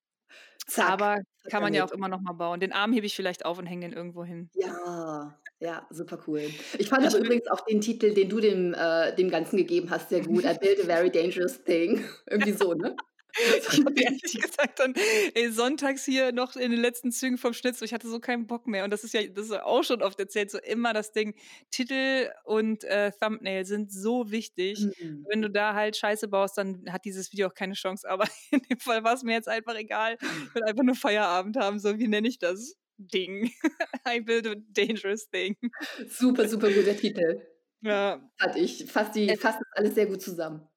Zack, 0.68 0.90
Aber 0.90 1.18
kann 1.50 1.62
man 1.62 1.74
ja 1.74 1.86
auch 1.86 1.92
immer 1.92 2.08
noch 2.08 2.22
mal 2.22 2.34
bauen. 2.34 2.60
Den 2.60 2.72
Arm 2.72 2.94
hebe 2.94 3.06
ich 3.06 3.16
vielleicht 3.16 3.46
auf 3.46 3.58
und 3.58 3.66
hänge 3.66 3.88
den 3.90 3.98
irgendwo 3.98 4.24
hin. 4.24 4.50
Ja, 4.54 5.38
ja, 5.60 5.86
super 5.90 6.20
cool. 6.28 6.42
Ich 6.78 6.90
fand 6.90 7.06
aber 7.06 7.18
übrigens 7.18 7.48
auch 7.48 7.62
den 7.66 7.82
Titel, 7.82 8.14
den 8.14 8.30
du 8.30 8.40
dem, 8.40 8.74
äh, 8.74 9.14
dem 9.16 9.30
Ganzen 9.30 9.58
gegeben 9.58 9.90
hast, 9.90 10.10
sehr 10.10 10.22
gut. 10.22 10.46
I 10.46 10.58
built 10.60 10.82
a 10.82 10.86
very 10.86 11.10
dangerous 11.10 11.62
thing. 11.64 12.04
Irgendwie 12.30 12.54
so, 12.54 12.74
ne? 12.74 12.96
Ich 13.36 13.80
habe 13.80 13.94
ehrlich 13.96 14.40
gesagt 14.42 14.80
dann 14.80 14.94
ey, 15.34 15.52
sonntags 15.52 16.06
hier 16.06 16.32
noch 16.32 16.56
in 16.56 16.72
den 16.72 16.80
letzten 16.80 17.12
Zügen 17.12 17.38
vom 17.38 17.54
Schnitzel, 17.54 17.86
ich 17.86 17.94
hatte 17.94 18.08
so 18.08 18.20
keinen 18.20 18.48
Bock 18.48 18.68
mehr. 18.68 18.84
Und 18.84 18.92
das 18.92 19.04
ist 19.04 19.14
ja, 19.14 19.26
das 19.28 19.46
ist 19.46 19.54
auch 19.54 19.84
schon 19.84 20.02
oft 20.02 20.20
erzählt, 20.20 20.52
so 20.52 20.60
immer 20.60 20.94
das 20.94 21.12
Ding. 21.12 21.36
Titel 21.72 22.30
und 22.44 22.84
äh, 22.84 23.12
Thumbnail 23.20 23.66
sind 23.66 23.92
so 23.92 24.32
wichtig. 24.32 24.80
Mhm. 24.80 25.26
Wenn 25.30 25.42
du 25.42 25.50
da 25.50 25.74
halt 25.74 25.98
Scheiße 25.98 26.28
baust, 26.28 26.58
dann 26.58 26.86
hat 26.92 27.06
dieses 27.06 27.32
Video 27.32 27.48
auch 27.48 27.54
keine 27.54 27.74
Chance. 27.74 28.10
Aber 28.10 28.26
in 28.52 28.62
dem 28.70 28.80
Fall 28.80 29.04
war 29.04 29.14
es 29.14 29.24
mir 29.24 29.34
jetzt 29.34 29.50
einfach 29.50 29.76
egal. 29.76 30.18
Ich 30.22 30.56
will 30.56 30.64
einfach 30.64 30.84
nur 30.84 30.96
Feierabend 30.96 31.58
haben. 31.58 31.80
So, 31.80 31.98
wie 31.98 32.08
nenne 32.08 32.28
ich 32.28 32.40
das? 32.40 32.76
Ding. 32.98 33.52
I 34.08 34.20
build 34.20 34.46
a 34.46 34.56
dangerous 34.56 35.28
thing. 35.28 35.58
Super, 36.08 36.48
super 36.48 36.72
guter 36.72 36.96
Titel. 36.96 37.42
Ja. 37.82 38.22
Hatte 38.40 38.60
ich. 38.60 38.86
Fasst, 38.86 39.16
die, 39.16 39.36
fasst 39.36 39.60
das 39.60 39.68
alles 39.72 39.96
sehr 39.96 40.06
gut 40.06 40.22
zusammen. 40.22 40.68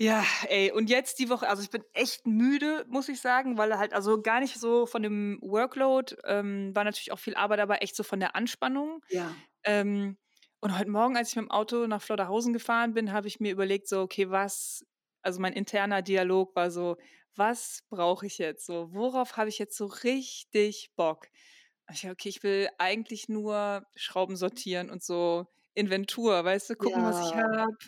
Ja, 0.00 0.24
ey, 0.48 0.70
und 0.70 0.88
jetzt 0.90 1.18
die 1.18 1.28
Woche, 1.28 1.48
also 1.48 1.60
ich 1.60 1.70
bin 1.70 1.82
echt 1.92 2.24
müde, 2.24 2.86
muss 2.88 3.08
ich 3.08 3.20
sagen, 3.20 3.58
weil 3.58 3.76
halt 3.78 3.92
also 3.92 4.22
gar 4.22 4.38
nicht 4.38 4.56
so 4.60 4.86
von 4.86 5.02
dem 5.02 5.40
Workload, 5.42 6.14
ähm, 6.24 6.70
war 6.72 6.84
natürlich 6.84 7.10
auch 7.10 7.18
viel 7.18 7.34
Arbeit, 7.34 7.58
aber 7.58 7.82
echt 7.82 7.96
so 7.96 8.04
von 8.04 8.20
der 8.20 8.36
Anspannung. 8.36 9.04
Ja. 9.10 9.42
Ähm, 9.64 10.18
und 10.60 10.78
heute 10.78 10.90
Morgen, 10.90 11.16
als 11.16 11.30
ich 11.30 11.36
mit 11.36 11.46
dem 11.46 11.50
Auto 11.50 11.86
nach 11.88 12.02
Flodderhausen 12.02 12.52
gefahren 12.52 12.94
bin, 12.94 13.12
habe 13.12 13.28
ich 13.28 13.40
mir 13.40 13.52
überlegt, 13.52 13.88
so, 13.88 14.02
okay, 14.02 14.30
was, 14.30 14.84
also 15.22 15.40
mein 15.40 15.52
interner 15.54 16.02
Dialog 16.02 16.54
war 16.56 16.70
so, 16.70 16.96
was 17.36 17.82
brauche 17.90 18.26
ich 18.26 18.38
jetzt 18.38 18.66
so? 18.66 18.92
Worauf 18.92 19.36
habe 19.36 19.48
ich 19.50 19.58
jetzt 19.58 19.76
so 19.76 19.86
richtig 19.86 20.92
Bock? 20.96 21.28
Ich 21.92 22.02
dachte, 22.02 22.12
okay, 22.12 22.28
ich 22.30 22.42
will 22.44 22.68
eigentlich 22.78 23.28
nur 23.28 23.86
Schrauben 23.96 24.36
sortieren 24.36 24.90
und 24.90 25.02
so 25.02 25.46
Inventur, 25.74 26.44
weißt 26.44 26.70
du, 26.70 26.76
gucken, 26.76 27.04
was 27.04 27.20
ich 27.20 27.34
Ja. 27.34 27.42
habe. 27.42 27.78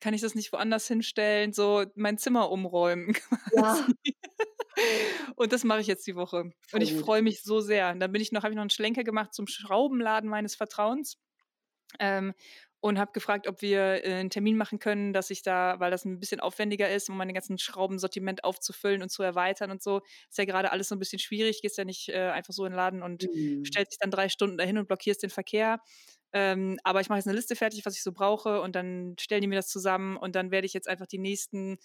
Kann 0.00 0.14
ich 0.14 0.20
das 0.22 0.34
nicht 0.34 0.52
woanders 0.52 0.86
hinstellen? 0.88 1.52
So 1.52 1.84
mein 1.94 2.18
Zimmer 2.18 2.50
umräumen 2.50 3.14
Ja. 3.54 3.86
Und 5.36 5.52
das 5.52 5.64
mache 5.64 5.80
ich 5.80 5.86
jetzt 5.86 6.06
die 6.06 6.16
Woche. 6.16 6.52
Und 6.72 6.80
ich 6.80 6.94
freue 6.94 7.22
mich 7.22 7.42
so 7.42 7.60
sehr. 7.60 7.90
Und 7.90 8.00
dann 8.00 8.12
bin 8.12 8.22
ich 8.22 8.32
noch, 8.32 8.42
habe 8.42 8.52
ich 8.52 8.56
noch 8.56 8.62
einen 8.62 8.70
Schlenker 8.70 9.04
gemacht 9.04 9.34
zum 9.34 9.46
Schraubenladen 9.46 10.28
meines 10.30 10.54
Vertrauens. 10.54 11.18
Ähm, 11.98 12.34
und 12.80 12.98
habe 12.98 13.12
gefragt, 13.12 13.48
ob 13.48 13.62
wir 13.62 14.04
äh, 14.06 14.14
einen 14.14 14.30
Termin 14.30 14.56
machen 14.56 14.78
können, 14.78 15.12
dass 15.12 15.30
ich 15.30 15.42
da, 15.42 15.80
weil 15.80 15.90
das 15.90 16.04
ein 16.06 16.20
bisschen 16.20 16.40
aufwendiger 16.40 16.90
ist, 16.90 17.10
um 17.10 17.16
meine 17.16 17.32
ganzen 17.34 17.58
Schraubensortiment 17.58 18.44
aufzufüllen 18.44 19.02
und 19.02 19.10
zu 19.10 19.22
erweitern 19.22 19.70
und 19.70 19.82
so. 19.82 20.02
Ist 20.30 20.38
ja 20.38 20.46
gerade 20.46 20.72
alles 20.72 20.88
so 20.88 20.94
ein 20.96 20.98
bisschen 21.00 21.18
schwierig. 21.18 21.62
Gehst 21.62 21.78
ja 21.78 21.84
nicht 21.84 22.08
äh, 22.10 22.30
einfach 22.30 22.54
so 22.54 22.64
in 22.66 22.72
den 22.72 22.76
Laden 22.76 23.02
und 23.02 23.28
Mhm. 23.34 23.64
stellst 23.64 23.92
dich 23.92 23.98
dann 24.00 24.10
drei 24.10 24.28
Stunden 24.30 24.58
dahin 24.58 24.78
und 24.78 24.88
blockierst 24.88 25.22
den 25.22 25.30
Verkehr. 25.30 25.80
Ähm, 26.32 26.78
aber 26.84 27.00
ich 27.00 27.08
mache 27.08 27.18
jetzt 27.18 27.26
eine 27.26 27.36
Liste 27.36 27.56
fertig, 27.56 27.84
was 27.84 27.96
ich 27.96 28.02
so 28.02 28.12
brauche 28.12 28.60
und 28.60 28.76
dann 28.76 29.16
stellen 29.18 29.42
die 29.42 29.48
mir 29.48 29.56
das 29.56 29.68
zusammen 29.68 30.16
und 30.16 30.36
dann 30.36 30.50
werde 30.50 30.66
ich 30.66 30.72
jetzt 30.72 30.88
einfach 30.88 31.06
die 31.06 31.18
nächsten 31.18 31.78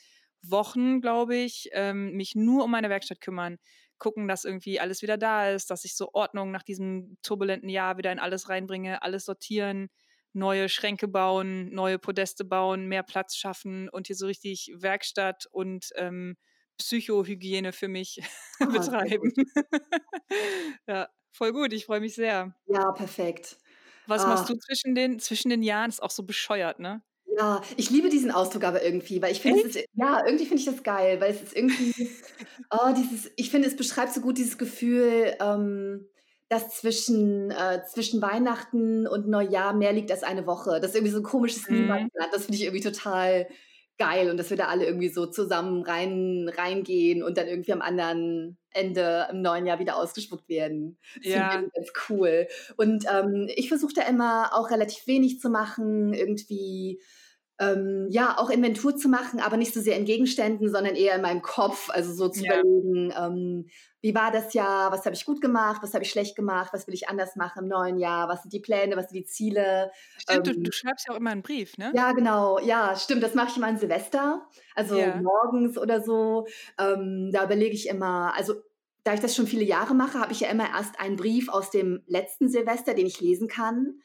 Wochen, 0.43 1.01
glaube 1.01 1.35
ich, 1.35 1.69
ähm, 1.73 2.11
mich 2.13 2.35
nur 2.35 2.63
um 2.63 2.71
meine 2.71 2.89
Werkstatt 2.89 3.21
kümmern. 3.21 3.57
Gucken, 3.97 4.27
dass 4.27 4.45
irgendwie 4.45 4.79
alles 4.79 5.01
wieder 5.01 5.17
da 5.17 5.49
ist, 5.49 5.71
dass 5.71 5.85
ich 5.85 5.95
so 5.95 6.09
Ordnung 6.13 6.51
nach 6.51 6.63
diesem 6.63 7.17
turbulenten 7.23 7.69
Jahr 7.69 7.97
wieder 7.97 8.11
in 8.11 8.19
alles 8.19 8.49
reinbringe, 8.49 9.01
alles 9.01 9.25
sortieren, 9.25 9.89
neue 10.33 10.69
Schränke 10.69 11.07
bauen, 11.07 11.73
neue 11.73 11.97
Podeste 11.97 12.43
bauen, 12.45 12.87
mehr 12.87 13.03
Platz 13.03 13.35
schaffen 13.35 13.89
und 13.89 14.07
hier 14.07 14.17
so 14.17 14.27
richtig 14.27 14.71
Werkstatt 14.75 15.47
und 15.51 15.89
ähm, 15.95 16.35
Psychohygiene 16.77 17.71
für 17.71 17.87
mich 17.87 18.21
Ah, 18.59 18.65
betreiben. 18.67 19.31
ja, 20.87 21.09
voll 21.31 21.53
gut. 21.53 21.73
Ich 21.73 21.85
freue 21.85 22.01
mich 22.01 22.15
sehr. 22.15 22.53
Ja, 22.67 22.91
perfekt. 22.91 23.57
Was 24.07 24.25
machst 24.25 24.47
Ah. 24.47 24.49
du 24.49 24.55
zwischen 24.57 24.95
den, 24.95 25.19
zwischen 25.19 25.49
den 25.49 25.63
Jahren? 25.63 25.89
Ist 25.89 26.01
auch 26.03 26.11
so 26.11 26.23
bescheuert, 26.23 26.79
ne? 26.79 27.01
Ja, 27.37 27.61
ich 27.75 27.89
liebe 27.89 28.09
diesen 28.09 28.31
Ausdruck 28.31 28.63
aber 28.63 28.83
irgendwie, 28.83 29.21
weil 29.21 29.31
ich 29.31 29.41
finde, 29.41 29.61
ja, 29.93 30.23
irgendwie 30.25 30.45
finde 30.45 30.59
ich 30.61 30.65
das 30.65 30.83
geil, 30.83 31.19
weil 31.19 31.31
es 31.31 31.41
ist 31.41 31.55
irgendwie 31.55 31.93
oh, 32.71 32.93
dieses 32.95 33.31
ich 33.35 33.49
finde, 33.51 33.67
es 33.67 33.75
beschreibt 33.75 34.13
so 34.13 34.21
gut 34.21 34.37
dieses 34.37 34.57
Gefühl, 34.57 35.35
ähm, 35.41 36.07
dass 36.49 36.77
zwischen 36.79 37.51
äh, 37.51 37.83
zwischen 37.91 38.21
Weihnachten 38.21 39.07
und 39.07 39.27
Neujahr 39.27 39.73
mehr 39.73 39.91
liegt 39.93 40.11
als 40.11 40.23
eine 40.23 40.45
Woche. 40.47 40.79
Das 40.79 40.91
ist 40.91 40.95
irgendwie 40.95 41.11
so 41.13 41.17
'n 41.19 41.23
komisches 41.23 41.69
Mhm. 41.69 42.09
Niemandsland. 42.11 42.33
Das 42.33 42.43
finde 42.45 42.57
ich 42.57 42.63
irgendwie 42.65 42.83
total 42.83 43.47
geil 43.97 44.29
und 44.29 44.37
dass 44.37 44.49
wir 44.49 44.57
da 44.57 44.65
alle 44.67 44.85
irgendwie 44.85 45.09
so 45.09 45.25
zusammen 45.27 45.83
rein 45.83 46.49
reingehen 46.57 47.23
und 47.23 47.37
dann 47.37 47.47
irgendwie 47.47 47.73
am 47.73 47.81
anderen 47.81 48.57
Ende 48.71 49.27
im 49.31 49.41
neuen 49.41 49.65
Jahr 49.65 49.79
wieder 49.79 49.95
ausgespuckt 49.97 50.49
werden. 50.49 50.97
Das 51.23 51.33
finde 51.33 51.47
ich 51.49 51.57
Ja. 51.57 51.65
ganz 51.73 51.91
cool. 52.09 52.47
Und, 52.77 53.05
ähm, 53.11 53.47
ich 53.55 53.69
versuche 53.69 53.93
da 53.93 54.01
immer 54.03 54.51
auch 54.53 54.69
relativ 54.71 55.07
wenig 55.07 55.39
zu 55.39 55.49
machen, 55.49 56.13
irgendwie, 56.13 57.01
ähm, 57.59 58.07
ja, 58.09 58.37
auch 58.37 58.49
Inventur 58.49 58.95
zu 58.97 59.07
machen, 59.09 59.39
aber 59.39 59.57
nicht 59.57 59.73
so 59.73 59.79
sehr 59.81 59.97
in 59.97 60.05
Gegenständen, 60.05 60.69
sondern 60.69 60.95
eher 60.95 61.15
in 61.15 61.21
meinem 61.21 61.41
Kopf. 61.41 61.89
Also 61.89 62.13
so 62.13 62.29
zu 62.29 62.43
Ja. 62.43 62.45
überlegen, 62.45 63.13
ähm, 63.17 63.67
wie 64.01 64.13
war 64.15 64.31
das 64.31 64.53
Jahr, 64.53 64.91
was 64.91 65.05
habe 65.05 65.15
ich 65.15 65.25
gut 65.25 65.41
gemacht, 65.41 65.81
was 65.81 65.93
habe 65.93 66.03
ich 66.03 66.11
schlecht 66.11 66.35
gemacht, 66.35 66.71
was 66.73 66.85
will 66.87 66.93
ich 66.93 67.07
anders 67.09 67.35
machen 67.35 67.63
im 67.63 67.69
neuen 67.69 67.97
Jahr, 67.97 68.27
was 68.29 68.41
sind 68.43 68.53
die 68.53 68.59
Pläne, 68.59 68.97
was 68.97 69.09
sind 69.09 69.15
die 69.17 69.25
Ziele. 69.25 69.91
Stimmt, 70.17 70.47
du, 70.47 70.53
Ähm, 70.53 70.61
du 70.61 70.71
schreibst 70.73 71.07
ja 71.07 71.13
auch 71.13 71.17
immer 71.17 71.31
einen 71.31 71.41
Brief, 71.41 71.77
ne? 71.77 71.93
ja, 71.93 72.11
genau, 72.13 72.59
ja, 72.59 72.95
stimmt, 72.95 73.23
das 73.23 73.35
mache 73.35 73.49
ich 73.51 73.57
immer 73.57 73.67
an 73.67 73.77
Silvester, 73.77 74.47
also 74.75 75.13
Ja. 75.13 75.21
morgens 75.21 75.77
oder 75.77 76.01
so. 76.01 76.45
Ähm, 76.79 77.29
da 77.31 77.45
überlege 77.45 77.73
ich 77.75 77.87
immer, 77.87 78.33
also 78.35 78.55
da 79.03 79.13
ich 79.13 79.19
das 79.19 79.35
schon 79.35 79.47
viele 79.47 79.63
Jahre 79.63 79.93
mache, 79.93 80.19
habe 80.19 80.33
ich 80.33 80.39
ja 80.41 80.49
immer 80.49 80.67
erst 80.69 80.99
einen 80.99 81.15
Brief 81.15 81.47
aus 81.49 81.69
dem 81.69 82.03
letzten 82.07 82.49
Silvester, 82.49 82.93
den 82.95 83.05
ich 83.05 83.21
lesen 83.21 83.47
kann. 83.47 83.99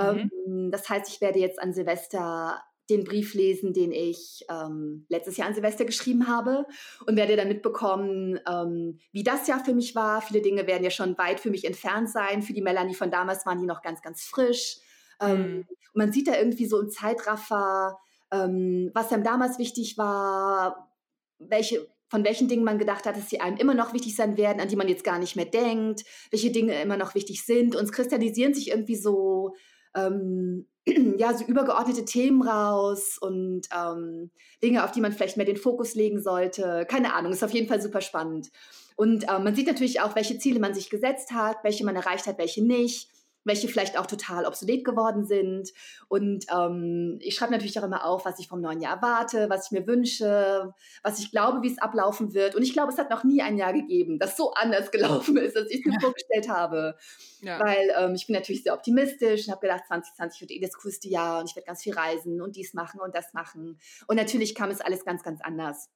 Mhm. 0.00 0.28
Ähm, 0.38 0.70
das 0.72 0.88
heißt, 0.88 1.08
ich 1.10 1.20
werde 1.20 1.38
jetzt 1.38 1.60
an 1.60 1.74
Silvester 1.74 2.62
den 2.90 3.04
Brief 3.04 3.34
lesen, 3.34 3.72
den 3.72 3.92
ich 3.92 4.44
ähm, 4.50 5.06
letztes 5.08 5.36
Jahr 5.36 5.48
an 5.48 5.54
Silvester 5.54 5.84
geschrieben 5.84 6.28
habe 6.28 6.66
und 7.06 7.16
werde 7.16 7.36
dann 7.36 7.48
mitbekommen, 7.48 8.38
ähm, 8.48 8.98
wie 9.12 9.24
das 9.24 9.46
Jahr 9.48 9.64
für 9.64 9.74
mich 9.74 9.94
war. 9.94 10.22
Viele 10.22 10.42
Dinge 10.42 10.66
werden 10.66 10.84
ja 10.84 10.90
schon 10.90 11.18
weit 11.18 11.40
für 11.40 11.50
mich 11.50 11.64
entfernt 11.64 12.10
sein. 12.10 12.42
Für 12.42 12.52
die 12.52 12.62
Melanie 12.62 12.94
von 12.94 13.10
damals 13.10 13.44
waren 13.46 13.58
die 13.60 13.66
noch 13.66 13.82
ganz, 13.82 14.02
ganz 14.02 14.22
frisch. 14.24 14.78
Ähm, 15.20 15.38
Mhm. 15.38 15.58
und 15.94 15.96
man 15.96 16.12
sieht 16.12 16.28
da 16.28 16.36
irgendwie 16.36 16.66
so 16.66 16.80
im 16.80 16.90
Zeitraffer, 16.90 17.98
ähm, 18.30 18.90
was 18.94 19.12
einem 19.12 19.24
damals 19.24 19.58
wichtig 19.58 19.96
war, 19.96 20.92
welche, 21.38 21.88
von 22.08 22.24
welchen 22.24 22.48
Dingen 22.48 22.64
man 22.64 22.78
gedacht 22.78 23.06
hat, 23.06 23.16
dass 23.16 23.30
sie 23.30 23.40
einem 23.40 23.56
immer 23.56 23.74
noch 23.74 23.94
wichtig 23.94 24.14
sein 24.14 24.36
werden, 24.36 24.60
an 24.60 24.68
die 24.68 24.76
man 24.76 24.88
jetzt 24.88 25.04
gar 25.04 25.18
nicht 25.18 25.36
mehr 25.36 25.44
denkt, 25.46 26.04
welche 26.30 26.50
Dinge 26.50 26.80
immer 26.82 26.96
noch 26.96 27.14
wichtig 27.14 27.44
sind. 27.44 27.74
Und 27.74 27.84
es 27.84 27.92
kristallisieren 27.92 28.54
sich 28.54 28.70
irgendwie 28.70 28.96
so, 28.96 29.54
ähm, 29.96 30.66
ja, 31.18 31.34
so 31.34 31.44
übergeordnete 31.44 32.04
Themen 32.04 32.42
raus 32.42 33.18
und 33.20 33.62
ähm, 33.76 34.30
Dinge, 34.62 34.84
auf 34.84 34.92
die 34.92 35.00
man 35.00 35.12
vielleicht 35.12 35.36
mehr 35.36 35.46
den 35.46 35.56
Fokus 35.56 35.94
legen 35.94 36.20
sollte. 36.20 36.86
Keine 36.88 37.14
Ahnung, 37.14 37.32
ist 37.32 37.42
auf 37.42 37.52
jeden 37.52 37.68
Fall 37.68 37.80
super 37.82 38.00
spannend. 38.00 38.50
Und 38.94 39.24
ähm, 39.24 39.44
man 39.44 39.54
sieht 39.54 39.66
natürlich 39.66 40.00
auch, 40.00 40.14
welche 40.14 40.38
Ziele 40.38 40.60
man 40.60 40.74
sich 40.74 40.88
gesetzt 40.88 41.32
hat, 41.32 41.58
welche 41.64 41.84
man 41.84 41.96
erreicht 41.96 42.26
hat, 42.26 42.38
welche 42.38 42.64
nicht 42.64 43.10
welche 43.46 43.68
vielleicht 43.68 43.98
auch 43.98 44.06
total 44.06 44.44
obsolet 44.44 44.84
geworden 44.84 45.24
sind. 45.24 45.72
Und 46.08 46.44
ähm, 46.52 47.18
ich 47.22 47.34
schreibe 47.34 47.52
natürlich 47.52 47.78
auch 47.78 47.84
immer 47.84 48.04
auf, 48.04 48.24
was 48.24 48.38
ich 48.38 48.48
vom 48.48 48.60
neuen 48.60 48.80
Jahr 48.80 48.96
erwarte, 48.96 49.48
was 49.48 49.66
ich 49.66 49.70
mir 49.70 49.86
wünsche, 49.86 50.74
was 51.02 51.18
ich 51.20 51.30
glaube, 51.30 51.62
wie 51.62 51.70
es 51.70 51.78
ablaufen 51.78 52.34
wird. 52.34 52.54
Und 52.54 52.62
ich 52.62 52.72
glaube, 52.72 52.92
es 52.92 52.98
hat 52.98 53.10
noch 53.10 53.24
nie 53.24 53.40
ein 53.40 53.56
Jahr 53.56 53.72
gegeben, 53.72 54.18
das 54.18 54.36
so 54.36 54.52
anders 54.52 54.90
gelaufen 54.90 55.36
ist, 55.36 55.56
als 55.56 55.70
ich 55.70 55.80
es 55.80 55.86
mir 55.86 56.00
vorgestellt 56.00 56.48
habe. 56.48 56.96
Ja. 57.40 57.60
Weil 57.60 57.92
ähm, 57.96 58.14
ich 58.14 58.26
bin 58.26 58.34
natürlich 58.34 58.64
sehr 58.64 58.74
optimistisch 58.74 59.46
und 59.46 59.52
habe 59.52 59.66
gedacht, 59.66 59.86
2020 59.86 60.40
wird 60.40 60.50
eh 60.50 60.60
das 60.60 60.76
coolste 60.82 61.08
Jahr 61.08 61.40
und 61.40 61.48
ich 61.48 61.56
werde 61.56 61.66
ganz 61.66 61.82
viel 61.82 61.94
reisen 61.94 62.42
und 62.42 62.56
dies 62.56 62.74
machen 62.74 63.00
und 63.00 63.14
das 63.14 63.32
machen. 63.32 63.78
Und 64.08 64.16
natürlich 64.16 64.54
kam 64.54 64.70
es 64.70 64.80
alles 64.80 65.04
ganz, 65.04 65.22
ganz 65.22 65.40
anders. 65.40 65.88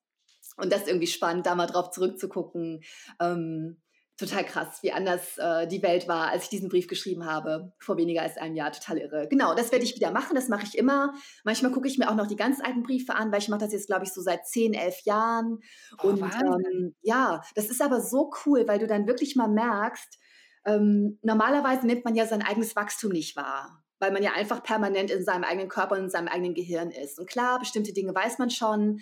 Und 0.56 0.72
das 0.72 0.82
ist 0.82 0.88
irgendwie 0.88 1.06
spannend, 1.06 1.46
da 1.46 1.54
mal 1.54 1.66
drauf 1.66 1.90
zurückzugucken. 1.90 2.82
Ähm, 3.20 3.76
total 4.20 4.44
krass, 4.44 4.82
wie 4.82 4.92
anders 4.92 5.38
äh, 5.38 5.66
die 5.66 5.82
Welt 5.82 6.06
war, 6.06 6.28
als 6.28 6.44
ich 6.44 6.48
diesen 6.50 6.68
Brief 6.68 6.86
geschrieben 6.86 7.24
habe, 7.24 7.72
vor 7.78 7.96
weniger 7.96 8.22
als 8.22 8.36
einem 8.36 8.54
Jahr. 8.54 8.70
Total 8.70 8.98
irre. 8.98 9.26
Genau, 9.28 9.54
das 9.54 9.72
werde 9.72 9.84
ich 9.84 9.96
wieder 9.96 10.12
machen, 10.12 10.34
das 10.34 10.48
mache 10.48 10.64
ich 10.64 10.76
immer. 10.76 11.14
Manchmal 11.42 11.72
gucke 11.72 11.88
ich 11.88 11.98
mir 11.98 12.10
auch 12.10 12.14
noch 12.14 12.26
die 12.26 12.36
ganz 12.36 12.60
alten 12.62 12.82
Briefe 12.82 13.14
an, 13.14 13.32
weil 13.32 13.40
ich 13.40 13.48
mache 13.48 13.60
das 13.60 13.72
jetzt, 13.72 13.86
glaube 13.86 14.04
ich, 14.04 14.12
so 14.12 14.20
seit 14.20 14.46
10, 14.46 14.74
11 14.74 15.00
Jahren. 15.04 15.58
Oh, 16.02 16.08
Und 16.08 16.22
ähm, 16.22 16.94
ja, 17.02 17.42
das 17.54 17.70
ist 17.70 17.82
aber 17.82 18.00
so 18.00 18.30
cool, 18.44 18.68
weil 18.68 18.78
du 18.78 18.86
dann 18.86 19.06
wirklich 19.06 19.34
mal 19.34 19.48
merkst, 19.48 20.18
ähm, 20.66 21.18
normalerweise 21.22 21.86
nimmt 21.86 22.04
man 22.04 22.14
ja 22.14 22.26
sein 22.26 22.42
eigenes 22.42 22.76
Wachstum 22.76 23.12
nicht 23.12 23.34
wahr, 23.36 23.82
weil 23.98 24.12
man 24.12 24.22
ja 24.22 24.32
einfach 24.32 24.62
permanent 24.62 25.10
in 25.10 25.24
seinem 25.24 25.44
eigenen 25.44 25.68
Körper 25.68 25.96
und 25.96 26.04
in 26.04 26.10
seinem 26.10 26.28
eigenen 26.28 26.54
Gehirn 26.54 26.90
ist. 26.90 27.18
Und 27.18 27.28
klar, 27.28 27.58
bestimmte 27.58 27.94
Dinge 27.94 28.14
weiß 28.14 28.38
man 28.38 28.50
schon, 28.50 29.00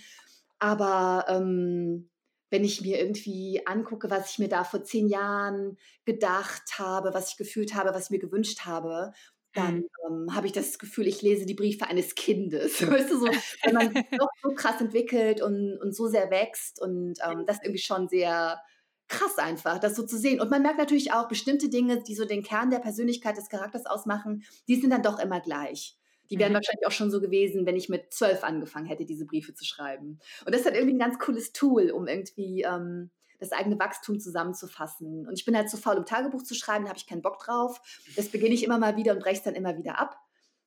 aber 0.60 1.24
ähm, 1.28 2.08
wenn 2.50 2.64
ich 2.64 2.80
mir 2.80 2.98
irgendwie 2.98 3.66
angucke, 3.66 4.10
was 4.10 4.30
ich 4.32 4.38
mir 4.38 4.48
da 4.48 4.64
vor 4.64 4.82
zehn 4.84 5.08
Jahren 5.08 5.76
gedacht 6.04 6.78
habe, 6.78 7.12
was 7.14 7.30
ich 7.32 7.36
gefühlt 7.36 7.74
habe, 7.74 7.94
was 7.94 8.04
ich 8.06 8.10
mir 8.10 8.18
gewünscht 8.18 8.60
habe, 8.64 9.12
dann 9.54 9.76
Mhm. 9.76 9.88
ähm, 10.08 10.34
habe 10.34 10.46
ich 10.46 10.52
das 10.52 10.78
Gefühl, 10.78 11.06
ich 11.06 11.22
lese 11.22 11.46
die 11.46 11.54
Briefe 11.54 11.86
eines 11.86 12.14
Kindes. 12.14 12.80
Weißt 13.06 13.10
du, 13.10 13.18
so, 13.18 13.26
wenn 13.64 13.74
man 13.74 13.90
sich 13.90 14.02
doch 14.16 14.28
so 14.42 14.50
krass 14.54 14.80
entwickelt 14.80 15.42
und, 15.42 15.78
und 15.78 15.94
so 15.94 16.06
sehr 16.08 16.30
wächst 16.30 16.80
und 16.80 17.14
ähm, 17.24 17.44
das 17.46 17.56
ist 17.56 17.64
irgendwie 17.64 17.82
schon 17.82 18.08
sehr 18.08 18.60
krass 19.08 19.38
einfach, 19.38 19.78
das 19.78 19.96
so 19.96 20.04
zu 20.04 20.18
sehen. 20.18 20.40
Und 20.40 20.50
man 20.50 20.62
merkt 20.62 20.78
natürlich 20.78 21.12
auch 21.12 21.28
bestimmte 21.28 21.70
Dinge, 21.70 22.02
die 22.02 22.14
so 22.14 22.24
den 22.26 22.42
Kern 22.42 22.70
der 22.70 22.78
Persönlichkeit 22.80 23.36
des 23.38 23.48
Charakters 23.48 23.86
ausmachen, 23.86 24.44
die 24.68 24.76
sind 24.76 24.90
dann 24.90 25.02
doch 25.02 25.18
immer 25.18 25.40
gleich. 25.40 25.96
Die 26.30 26.38
wären 26.38 26.52
Mhm. 26.52 26.54
wahrscheinlich 26.54 26.86
auch 26.86 26.92
schon 26.92 27.10
so 27.10 27.20
gewesen, 27.20 27.66
wenn 27.66 27.76
ich 27.76 27.88
mit 27.88 28.12
zwölf 28.12 28.44
angefangen 28.44 28.86
hätte, 28.86 29.04
diese 29.06 29.26
Briefe 29.26 29.54
zu 29.54 29.64
schreiben. 29.64 30.18
Und 30.44 30.52
das 30.52 30.60
ist 30.62 30.66
halt 30.66 30.76
irgendwie 30.76 30.94
ein 30.96 30.98
ganz 30.98 31.18
cooles 31.18 31.52
Tool, 31.52 31.90
um 31.90 32.06
irgendwie 32.06 32.62
ähm, 32.62 33.10
das 33.40 33.52
eigene 33.52 33.78
Wachstum 33.78 34.18
zusammenzufassen. 34.20 35.26
Und 35.26 35.38
ich 35.38 35.44
bin 35.44 35.56
halt 35.56 35.70
zu 35.70 35.76
faul, 35.76 35.96
um 35.96 36.04
Tagebuch 36.04 36.42
zu 36.42 36.54
schreiben, 36.54 36.84
da 36.84 36.90
habe 36.90 36.98
ich 36.98 37.06
keinen 37.06 37.22
Bock 37.22 37.38
drauf. 37.38 37.80
Das 38.16 38.28
beginne 38.30 38.54
ich 38.54 38.64
immer 38.64 38.78
mal 38.78 38.96
wieder 38.96 39.12
und 39.12 39.20
breche 39.20 39.38
es 39.38 39.42
dann 39.44 39.54
immer 39.54 39.76
wieder 39.78 39.98
ab. 39.98 40.18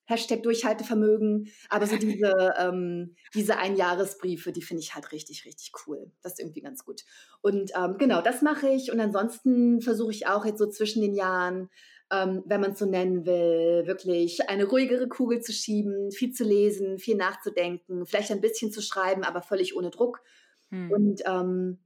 Hashtag 0.06 0.44
Durchhaltevermögen. 0.44 1.50
Aber 1.70 1.86
so 1.88 1.96
diese, 1.98 2.34
ähm, 2.58 3.16
diese 3.34 3.58
Einjahresbriefe, 3.58 4.52
die 4.52 4.62
finde 4.62 4.82
ich 4.84 4.96
halt 4.96 5.12
richtig, 5.12 5.46
richtig 5.46 5.72
cool. 5.86 6.12
Das 6.22 6.34
ist 6.34 6.40
irgendwie 6.40 6.62
ganz 6.62 6.84
gut. 6.84 7.04
Und 7.42 7.72
ähm, 7.78 7.98
genau, 7.98 8.22
das 8.22 8.42
mache 8.42 8.70
ich. 8.70 8.92
Und 8.92 9.00
ansonsten 9.00 9.82
versuche 9.82 10.12
ich 10.12 10.28
auch 10.28 10.46
jetzt 10.46 10.60
so 10.60 10.68
zwischen 10.68 11.02
den 11.02 11.14
Jahren 11.14 11.70
ähm, 12.12 12.44
wenn 12.46 12.62
man 12.62 12.72
es 12.72 12.80
so 12.80 12.86
nennen 12.86 13.26
will, 13.26 13.84
wirklich 13.88 14.50
eine 14.50 14.66
ruhigere 14.66 15.08
Kugel 15.08 15.42
zu 15.42 15.54
schieben, 15.54 16.12
viel 16.12 16.34
zu 16.34 16.44
lesen, 16.44 17.00
viel 17.00 17.16
nachzudenken, 17.16 18.06
vielleicht 18.06 18.32
ein 18.32 18.42
bisschen 18.42 18.72
zu 18.72 18.82
schreiben, 18.82 19.24
aber 19.24 19.42
völlig 19.42 19.76
ohne 19.76 19.90
Druck. 19.90 20.22
Hm. 20.70 20.92
Und 20.92 21.22
ähm, 21.26 21.80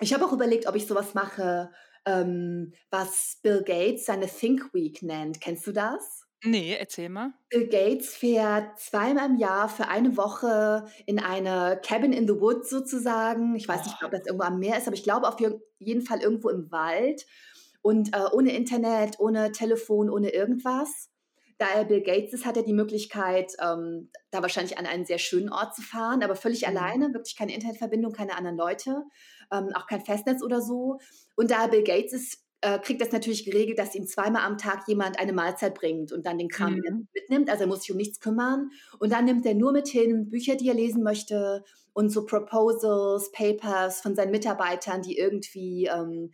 ich 0.00 0.14
habe 0.14 0.24
auch 0.24 0.32
überlegt, 0.32 0.66
ob 0.66 0.76
ich 0.76 0.86
sowas 0.86 1.14
mache, 1.14 1.70
ähm, 2.06 2.72
was 2.90 3.38
Bill 3.42 3.62
Gates 3.64 4.06
seine 4.06 4.26
Think 4.26 4.72
Week 4.72 5.02
nennt. 5.02 5.40
Kennst 5.40 5.66
du 5.66 5.72
das? 5.72 6.24
Nee, 6.44 6.76
erzähl 6.78 7.08
mal. 7.08 7.32
Bill 7.48 7.66
Gates 7.66 8.14
fährt 8.14 8.78
zweimal 8.78 9.30
im 9.30 9.38
Jahr 9.38 9.68
für 9.68 9.88
eine 9.88 10.16
Woche 10.16 10.84
in 11.06 11.18
eine 11.18 11.80
Cabin 11.82 12.12
in 12.12 12.28
the 12.28 12.38
Woods 12.38 12.68
sozusagen. 12.68 13.56
Ich 13.56 13.66
weiß 13.66 13.86
nicht, 13.86 14.02
ob 14.04 14.10
das 14.10 14.26
irgendwo 14.26 14.44
am 14.44 14.58
Meer 14.58 14.76
ist, 14.76 14.86
aber 14.86 14.96
ich 14.96 15.02
glaube 15.02 15.26
auf 15.26 15.38
jeden 15.78 16.02
Fall 16.02 16.20
irgendwo 16.20 16.50
im 16.50 16.70
Wald. 16.70 17.24
Und 17.84 18.16
äh, 18.16 18.24
ohne 18.32 18.56
Internet, 18.56 19.20
ohne 19.20 19.52
Telefon, 19.52 20.08
ohne 20.08 20.30
irgendwas. 20.30 21.10
Da 21.58 21.66
er 21.66 21.84
Bill 21.84 22.00
Gates 22.00 22.32
ist, 22.32 22.46
hat 22.46 22.56
er 22.56 22.62
die 22.62 22.72
Möglichkeit, 22.72 23.52
ähm, 23.62 24.08
da 24.30 24.40
wahrscheinlich 24.40 24.78
an 24.78 24.86
einen 24.86 25.04
sehr 25.04 25.18
schönen 25.18 25.50
Ort 25.52 25.74
zu 25.74 25.82
fahren, 25.82 26.22
aber 26.22 26.34
völlig 26.34 26.62
mhm. 26.62 26.68
alleine, 26.68 27.12
wirklich 27.12 27.36
keine 27.36 27.54
Internetverbindung, 27.54 28.14
keine 28.14 28.38
anderen 28.38 28.56
Leute, 28.56 29.02
ähm, 29.52 29.68
auch 29.74 29.86
kein 29.86 30.00
Festnetz 30.00 30.42
oder 30.42 30.62
so. 30.62 30.98
Und 31.36 31.50
da 31.50 31.64
er 31.64 31.68
Bill 31.68 31.84
Gates 31.84 32.14
ist, 32.14 32.42
äh, 32.62 32.78
kriegt 32.78 33.02
das 33.02 33.12
natürlich 33.12 33.44
geregelt, 33.44 33.78
dass 33.78 33.94
ihm 33.94 34.06
zweimal 34.06 34.46
am 34.46 34.56
Tag 34.56 34.88
jemand 34.88 35.18
eine 35.20 35.34
Mahlzeit 35.34 35.74
bringt 35.74 36.10
und 36.10 36.24
dann 36.24 36.38
den 36.38 36.48
Kram 36.48 36.76
mhm. 36.76 37.08
mitnimmt. 37.12 37.50
Also 37.50 37.64
er 37.64 37.66
muss 37.66 37.82
sich 37.82 37.92
um 37.92 37.98
nichts 37.98 38.18
kümmern. 38.18 38.70
Und 38.98 39.12
dann 39.12 39.26
nimmt 39.26 39.44
er 39.44 39.52
nur 39.52 39.72
mit 39.72 39.88
hin 39.88 40.30
Bücher, 40.30 40.56
die 40.56 40.68
er 40.68 40.74
lesen 40.74 41.02
möchte 41.02 41.64
und 41.92 42.08
so 42.08 42.24
Proposals, 42.24 43.30
Papers 43.30 44.00
von 44.00 44.16
seinen 44.16 44.30
Mitarbeitern, 44.30 45.02
die 45.02 45.18
irgendwie 45.18 45.90
ähm, 45.94 46.32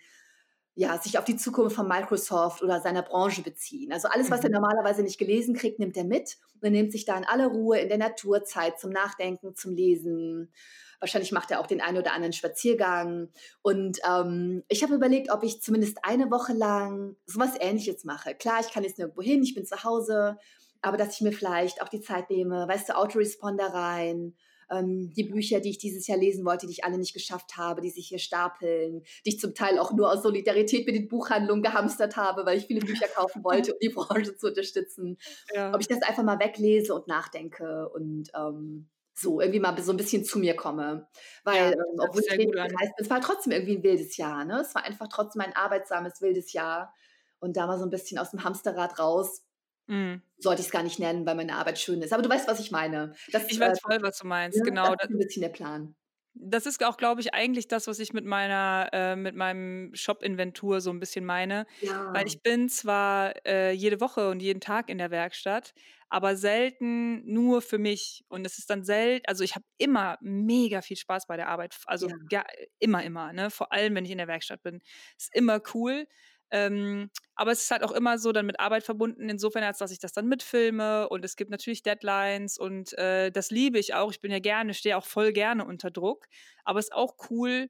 ja, 0.81 0.99
sich 0.99 1.19
auf 1.19 1.27
die 1.27 1.37
Zukunft 1.37 1.77
von 1.77 1.87
Microsoft 1.87 2.63
oder 2.63 2.81
seiner 2.81 3.03
Branche 3.03 3.43
beziehen. 3.43 3.93
Also 3.93 4.09
alles, 4.09 4.31
was 4.31 4.41
er 4.41 4.49
mhm. 4.49 4.55
normalerweise 4.55 5.03
nicht 5.03 5.19
gelesen 5.19 5.55
kriegt, 5.55 5.79
nimmt 5.79 5.95
er 5.95 6.05
mit 6.05 6.39
und 6.55 6.65
er 6.65 6.71
nimmt 6.71 6.91
sich 6.91 7.05
da 7.05 7.19
in 7.19 7.25
aller 7.25 7.49
Ruhe 7.49 7.79
in 7.79 7.91
der 7.91 7.99
Naturzeit 7.99 8.81
zum 8.81 8.91
Nachdenken, 8.91 9.55
zum 9.55 9.75
Lesen 9.75 10.51
Wahrscheinlich 10.99 11.33
macht 11.33 11.51
er 11.51 11.61
auch 11.61 11.67
den 11.67 11.81
einen 11.81 11.97
oder 11.97 12.13
anderen 12.13 12.35
Spaziergang. 12.35 13.31
Und 13.63 13.99
ähm, 14.07 14.63
ich 14.69 14.83
habe 14.83 14.95
überlegt, 14.95 15.31
ob 15.31 15.43
ich 15.43 15.63
zumindest 15.63 15.99
eine 16.03 16.31
Woche 16.31 16.53
lang 16.53 17.17
sowas 17.25 17.53
Ähnliches 17.59 18.05
mache. 18.05 18.35
Klar, 18.35 18.61
ich 18.61 18.71
kann 18.71 18.85
jetzt 18.85 18.99
nirgendwo 18.99 19.23
hin, 19.23 19.43
ich 19.43 19.55
bin 19.55 19.65
zu 19.65 19.83
Hause, 19.83 20.37
aber 20.83 20.99
dass 20.99 21.15
ich 21.15 21.23
mir 21.23 21.33
vielleicht 21.33 21.81
auch 21.81 21.89
die 21.89 22.03
Zeit 22.03 22.29
nehme, 22.29 22.69
weißt 22.69 22.91
du, 22.91 22.97
Autoresponder 22.97 23.69
rein, 23.69 24.35
ähm, 24.71 25.13
die 25.15 25.25
Bücher, 25.25 25.61
die 25.61 25.71
ich 25.71 25.79
dieses 25.79 26.07
Jahr 26.07 26.19
lesen 26.19 26.45
wollte, 26.45 26.67
die 26.67 26.73
ich 26.73 26.85
alle 26.85 26.99
nicht 26.99 27.13
geschafft 27.13 27.57
habe, 27.57 27.81
die 27.81 27.91
sich 27.91 28.09
hier 28.09 28.19
stapeln, 28.19 29.03
die 29.27 29.31
ich 29.31 29.41
zum 29.41 29.55
Teil 29.55 29.79
auch 29.79 29.93
nur 29.93 30.11
aus 30.11 30.23
Solidarität 30.23 30.87
mit 30.87 30.95
den 30.95 31.09
Buchhandlungen 31.09 31.63
gehamstert 31.63 32.17
habe, 32.17 32.47
weil 32.47 32.59
ich 32.59 32.67
viele 32.67 32.81
Bücher 32.81 33.09
kaufen 33.09 33.43
wollte, 33.45 33.73
um 33.73 33.79
die 33.81 33.89
Branche 33.95 34.37
zu 34.37 34.49
unterstützen. 34.49 35.19
Ja. 35.55 35.75
Ob 35.75 35.81
ich 35.81 35.89
das 35.89 36.03
einfach 36.03 36.23
mal 36.23 36.39
weglese 36.39 36.95
und 36.95 37.09
nachdenke 37.09 37.89
und 37.89 38.31
ähm, 38.35 38.89
so 39.15 39.41
irgendwie 39.41 39.61
mal 39.61 39.81
so 39.83 39.93
ein 39.93 39.97
bisschen 39.97 40.25
zu 40.25 40.39
mir 40.39 40.57
komme. 40.57 41.09
Weil, 41.45 41.57
ja, 41.57 41.73
ähm, 41.73 41.99
obwohl 41.99 42.23
es 42.23 42.31
heißt, 42.31 42.93
es 42.97 43.11
war 43.11 43.21
trotzdem 43.21 43.53
irgendwie 43.53 43.77
ein 43.77 43.83
wildes 43.83 44.17
Jahr. 44.17 44.45
Ne? 44.45 44.61
Es 44.61 44.75
war 44.75 44.85
einfach 44.85 45.09
trotzdem 45.09 45.43
ein 45.43 45.55
arbeitsames, 45.55 46.21
wildes 46.21 46.53
Jahr. 46.53 46.95
Und 47.39 47.57
da 47.57 47.67
mal 47.67 47.79
so 47.79 47.85
ein 47.85 47.91
bisschen 47.91 48.19
aus 48.19 48.31
dem 48.31 48.45
Hamsterrad 48.45 48.99
raus. 48.99 49.43
Mhm. 49.91 50.23
Sollte 50.39 50.61
ich 50.61 50.69
es 50.69 50.73
gar 50.73 50.85
nicht 50.85 50.99
nennen, 51.01 51.27
weil 51.27 51.35
meine 51.35 51.57
Arbeit 51.57 51.79
schön 51.79 52.01
ist. 52.01 52.13
Aber 52.13 52.23
du 52.23 52.31
weißt, 52.31 52.49
was 52.49 52.61
ich 52.61 52.71
meine. 52.71 53.13
Das, 53.33 53.51
ich 53.51 53.59
weiß 53.59 53.79
äh, 53.79 53.81
voll, 53.83 54.03
was 54.03 54.19
du 54.19 54.27
meinst. 54.27 54.59
Ja, 54.59 54.65
genau. 54.65 54.95
Das 54.95 55.11
ist 55.11 55.11
ein 55.11 55.19
bisschen 55.19 55.43
der 55.43 55.49
Plan. 55.49 55.95
Das 56.33 56.65
ist 56.65 56.83
auch, 56.85 56.97
glaube 56.97 57.21
ich, 57.21 57.35
eigentlich 57.35 57.67
das, 57.67 57.89
was 57.89 57.99
ich 57.99 58.13
mit 58.13 58.25
meiner, 58.25 58.89
äh, 58.93 59.17
mit 59.17 59.35
meinem 59.35 59.93
Shop-Inventur 59.95 60.81
so 60.81 60.91
ein 60.91 61.01
bisschen 61.01 61.25
meine. 61.25 61.67
Ja. 61.81 62.15
Weil 62.15 62.29
ich 62.29 62.41
bin 62.41 62.69
zwar 62.69 63.35
äh, 63.45 63.73
jede 63.73 64.01
Woche 64.01 64.31
und 64.31 64.41
jeden 64.41 64.61
Tag 64.61 64.89
in 64.89 64.99
der 64.99 65.11
Werkstatt, 65.11 65.75
aber 66.09 66.37
selten 66.37 67.27
nur 67.27 67.63
für 67.63 67.79
mich. 67.79 68.25
Und 68.29 68.47
es 68.47 68.59
ist 68.59 68.71
dann 68.71 68.85
selten, 68.85 69.27
also 69.27 69.43
ich 69.43 69.57
habe 69.57 69.65
immer 69.77 70.19
mega 70.21 70.83
viel 70.83 70.97
Spaß 70.97 71.27
bei 71.27 71.37
der 71.37 71.49
Arbeit. 71.49 71.77
Also 71.87 72.09
ja. 72.09 72.15
ja. 72.31 72.45
immer, 72.79 73.03
immer, 73.03 73.33
ne? 73.33 73.51
Vor 73.51 73.73
allem, 73.73 73.97
wenn 73.97 74.05
ich 74.05 74.13
in 74.13 74.19
der 74.19 74.29
Werkstatt 74.29 74.63
bin. 74.63 74.81
Ist 75.19 75.35
immer 75.35 75.61
cool. 75.75 76.07
Ähm, 76.51 77.11
aber 77.35 77.53
es 77.53 77.63
ist 77.63 77.71
halt 77.71 77.83
auch 77.83 77.93
immer 77.93 78.19
so 78.19 78.33
dann 78.33 78.47
mit 78.47 78.61
Arbeit 78.61 78.83
verbunden, 78.83 79.29
insofern, 79.29 79.63
als 79.63 79.79
dass 79.79 79.93
ich 79.93 79.99
das 79.99 80.13
dann 80.13 80.27
mitfilme 80.27 81.09
und 81.09 81.25
es 81.25 81.37
gibt 81.37 81.51
natürlich 81.51 81.83
Deadlines 81.83 82.59
und 82.59 82.97
äh, 82.99 83.31
das 83.31 83.51
liebe 83.51 83.79
ich 83.79 83.95
auch. 83.95 84.11
Ich 84.11 84.21
bin 84.21 84.31
ja 84.31 84.41
gerne, 84.41 84.75
stehe 84.75 84.97
auch 84.97 85.05
voll 85.05 85.33
gerne 85.33 85.65
unter 85.65 85.91
Druck. 85.91 86.27
Aber 86.65 86.79
es 86.79 86.87
ist 86.87 86.95
auch 86.95 87.17
cool, 87.31 87.69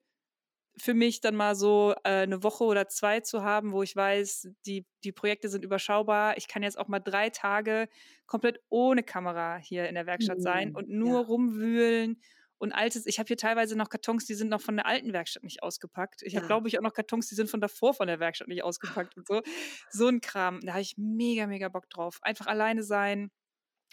für 0.77 0.95
mich 0.95 1.21
dann 1.21 1.37
mal 1.37 1.55
so 1.55 1.95
äh, 2.05 2.23
eine 2.23 2.43
Woche 2.43 2.65
oder 2.65 2.89
zwei 2.89 3.21
zu 3.21 3.43
haben, 3.43 3.73
wo 3.73 3.83
ich 3.83 3.95
weiß, 3.95 4.49
die, 4.67 4.87
die 5.05 5.13
Projekte 5.13 5.49
sind 5.49 5.65
überschaubar. 5.65 6.37
Ich 6.39 6.49
kann 6.49 6.63
jetzt 6.63 6.79
auch 6.79 6.89
mal 6.89 7.01
drei 7.01 7.31
Tage 7.31 7.89
komplett 8.27 8.61
ohne 8.69 9.03
Kamera 9.03 9.57
hier 9.57 9.89
in 9.89 9.95
der 9.95 10.07
Werkstatt 10.07 10.39
mhm. 10.39 10.43
sein 10.43 10.75
und 10.75 10.89
nur 10.89 11.21
ja. 11.21 11.27
rumwühlen 11.27 12.21
und 12.61 12.73
altes. 12.73 13.07
Ich 13.07 13.19
habe 13.19 13.27
hier 13.27 13.37
teilweise 13.37 13.77
noch 13.77 13.89
Kartons, 13.89 14.27
die 14.27 14.35
sind 14.35 14.49
noch 14.49 14.61
von 14.61 14.77
der 14.77 14.87
alten 14.87 15.13
Werkstatt 15.13 15.43
nicht 15.43 15.63
ausgepackt. 15.63 16.23
Ich 16.23 16.35
ja. 16.35 16.39
habe, 16.39 16.47
glaube 16.47 16.69
ich, 16.69 16.79
auch 16.79 16.83
noch 16.83 16.95
Kartons, 16.95 17.29
die 17.29 17.35
sind 17.35 17.51
von 17.51 17.61
davor 17.61 17.95
von 17.95 18.07
der 18.07 18.21
Werkstatt 18.21 18.49
nicht 18.49 18.63
ausgepackt 18.63 19.17
und 19.17 19.27
so. 19.27 19.43
So 19.91 20.09
ein 20.09 20.21
Kram. 20.21 20.61
Da 20.61 20.73
habe 20.73 20.83
ich 20.83 20.95
mega, 20.97 21.47
mega 21.47 21.69
Bock 21.69 21.89
drauf. 21.91 22.19
Einfach 22.23 22.47
alleine 22.47 22.83
sein 22.83 23.31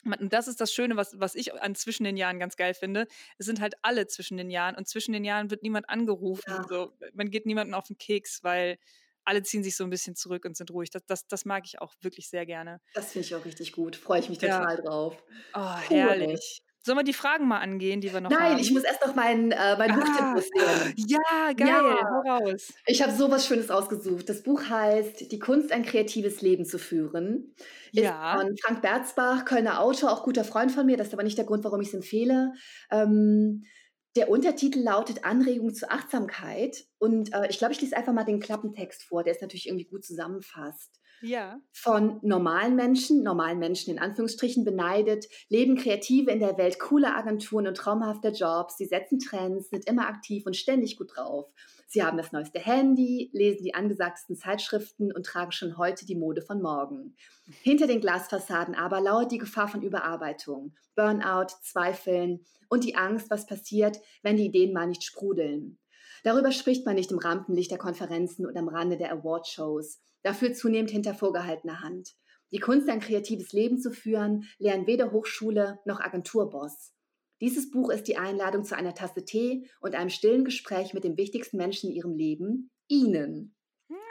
und 0.05 0.31
das 0.31 0.47
ist 0.47 0.61
das 0.61 0.71
Schöne, 0.71 0.95
was, 0.95 1.19
was 1.19 1.35
ich 1.35 1.53
an 1.53 1.75
zwischen 1.75 2.03
den 2.03 2.17
Jahren 2.17 2.39
ganz 2.39 2.55
geil 2.55 2.73
finde. 2.73 3.07
Es 3.37 3.45
sind 3.45 3.59
halt 3.59 3.75
alle 3.81 4.07
zwischen 4.07 4.37
den 4.37 4.49
Jahren 4.49 4.75
und 4.75 4.87
zwischen 4.87 5.11
den 5.11 5.25
Jahren 5.25 5.49
wird 5.49 5.63
niemand 5.63 5.89
angerufen. 5.89 6.43
Ja. 6.47 6.65
So, 6.67 6.93
man 7.13 7.29
geht 7.29 7.45
niemandem 7.45 7.73
auf 7.73 7.87
den 7.87 7.97
Keks, 7.97 8.43
weil 8.43 8.77
alle 9.23 9.43
ziehen 9.43 9.63
sich 9.63 9.75
so 9.75 9.83
ein 9.83 9.89
bisschen 9.89 10.15
zurück 10.15 10.45
und 10.45 10.55
sind 10.55 10.71
ruhig. 10.71 10.89
Das, 10.91 11.05
das, 11.05 11.27
das 11.27 11.45
mag 11.45 11.63
ich 11.65 11.81
auch 11.81 11.93
wirklich 12.01 12.29
sehr 12.29 12.45
gerne. 12.45 12.79
Das 12.93 13.11
finde 13.11 13.25
ich 13.25 13.35
auch 13.35 13.43
richtig 13.43 13.73
gut. 13.73 13.95
Freue 13.95 14.19
ich 14.19 14.29
mich 14.29 14.37
total 14.37 14.77
ja. 14.77 14.81
drauf. 14.81 15.21
Oh, 15.53 15.75
herrlich. 15.89 16.61
Sollen 16.87 16.99
wir 16.99 17.03
die 17.03 17.11
Fragen 17.11 17.49
mal 17.49 17.59
angehen, 17.59 17.99
die 17.99 18.13
wir 18.13 18.21
noch 18.21 18.29
Nein, 18.29 18.39
haben? 18.39 18.51
Nein, 18.53 18.61
ich 18.61 18.71
muss 18.71 18.83
erst 18.83 19.05
noch 19.05 19.13
mein, 19.13 19.51
äh, 19.51 19.75
mein 19.77 19.91
ah, 19.91 19.95
Buchtipp 19.95 20.53
sehen. 20.55 20.93
Ja, 20.95 21.51
geil. 21.51 21.67
Ja. 21.67 22.37
Raus. 22.37 22.73
Ich 22.85 23.01
habe 23.01 23.11
so 23.11 23.29
was 23.29 23.45
Schönes 23.45 23.69
ausgesucht. 23.69 24.29
Das 24.29 24.41
Buch 24.41 24.69
heißt 24.69 25.29
Die 25.29 25.37
Kunst, 25.37 25.73
ein 25.73 25.83
kreatives 25.83 26.41
Leben 26.41 26.63
zu 26.63 26.79
führen. 26.79 27.53
Ist 27.91 28.05
ja. 28.05 28.37
von 28.39 28.55
Frank 28.55 28.81
Berzbach, 28.81 29.43
Kölner 29.43 29.81
Autor, 29.81 30.13
auch 30.13 30.23
guter 30.23 30.45
Freund 30.45 30.71
von 30.71 30.85
mir. 30.85 30.95
Das 30.95 31.07
ist 31.07 31.13
aber 31.13 31.23
nicht 31.23 31.37
der 31.37 31.43
Grund, 31.43 31.65
warum 31.65 31.81
ich 31.81 31.89
es 31.89 31.93
empfehle. 31.93 32.53
Ähm, 32.89 33.65
der 34.15 34.29
Untertitel 34.29 34.79
lautet 34.79 35.25
Anregung 35.25 35.73
zur 35.73 35.91
Achtsamkeit. 35.91 36.85
Und 36.99 37.33
äh, 37.33 37.49
ich 37.49 37.57
glaube, 37.57 37.73
ich 37.73 37.81
lese 37.81 37.97
einfach 37.97 38.13
mal 38.13 38.23
den 38.23 38.39
Klappentext 38.39 39.03
vor, 39.03 39.25
der 39.25 39.33
ist 39.33 39.41
natürlich 39.41 39.67
irgendwie 39.67 39.89
gut 39.89 40.05
zusammenfasst 40.05 41.01
ja. 41.21 41.59
von 41.71 42.19
normalen 42.21 42.75
Menschen, 42.75 43.23
normalen 43.23 43.59
Menschen 43.59 43.91
in 43.91 43.99
Anführungsstrichen 43.99 44.63
beneidet, 44.63 45.25
leben 45.49 45.75
Kreative 45.75 46.31
in 46.31 46.39
der 46.39 46.57
Welt 46.57 46.79
cooler 46.79 47.15
Agenturen 47.15 47.67
und 47.67 47.77
traumhafter 47.77 48.31
Jobs. 48.31 48.77
Sie 48.77 48.85
setzen 48.85 49.19
Trends, 49.19 49.69
sind 49.69 49.87
immer 49.87 50.07
aktiv 50.07 50.45
und 50.45 50.55
ständig 50.55 50.97
gut 50.97 51.15
drauf. 51.15 51.47
Sie 51.89 52.03
haben 52.03 52.17
das 52.17 52.33
neueste 52.33 52.59
Handy, 52.59 53.29
lesen 53.31 53.63
die 53.63 53.73
angesagtesten 53.73 54.35
Zeitschriften 54.35 55.13
und 55.13 55.25
tragen 55.25 55.53
schon 55.53 55.77
heute 55.77 56.05
die 56.05 56.15
Mode 56.15 56.41
von 56.41 56.61
morgen. 56.61 57.15
Hinter 57.63 57.87
den 57.87 58.01
Glasfassaden 58.01 58.75
aber 58.75 58.99
lauert 58.99 59.31
die 59.31 59.37
Gefahr 59.37 59.69
von 59.69 59.81
Überarbeitung, 59.81 60.75
Burnout, 60.95 61.47
Zweifeln 61.61 62.45
und 62.67 62.83
die 62.83 62.95
Angst, 62.95 63.29
was 63.29 63.45
passiert, 63.45 63.99
wenn 64.21 64.35
die 64.35 64.45
Ideen 64.45 64.73
mal 64.73 64.87
nicht 64.87 65.03
sprudeln. 65.03 65.77
Darüber 66.23 66.51
spricht 66.51 66.85
man 66.85 66.95
nicht 66.95 67.11
im 67.11 67.19
Rampenlicht 67.19 67.71
der 67.71 67.77
Konferenzen 67.77 68.45
und 68.45 68.57
am 68.57 68.67
Rande 68.67 68.97
der 68.97 69.11
Awardshows 69.11 69.99
dafür 70.23 70.53
zunehmend 70.53 70.91
hinter 70.91 71.13
vorgehaltener 71.13 71.81
Hand. 71.81 72.15
Die 72.51 72.59
Kunst, 72.59 72.87
ein 72.89 72.99
kreatives 72.99 73.51
Leben 73.51 73.79
zu 73.79 73.91
führen, 73.91 74.45
lernen 74.57 74.87
weder 74.87 75.11
Hochschule 75.11 75.79
noch 75.85 75.99
Agenturboss. 75.99 76.93
Dieses 77.41 77.69
Buch 77.69 77.89
ist 77.89 78.07
die 78.07 78.17
Einladung 78.17 78.63
zu 78.63 78.75
einer 78.75 78.95
Tasse 78.95 79.25
Tee 79.25 79.69
und 79.81 79.95
einem 79.95 80.09
stillen 80.09 80.45
Gespräch 80.45 80.93
mit 80.93 81.03
dem 81.03 81.17
wichtigsten 81.17 81.57
Menschen 81.57 81.89
in 81.89 81.95
ihrem 81.95 82.15
Leben, 82.15 82.71
Ihnen. 82.87 83.56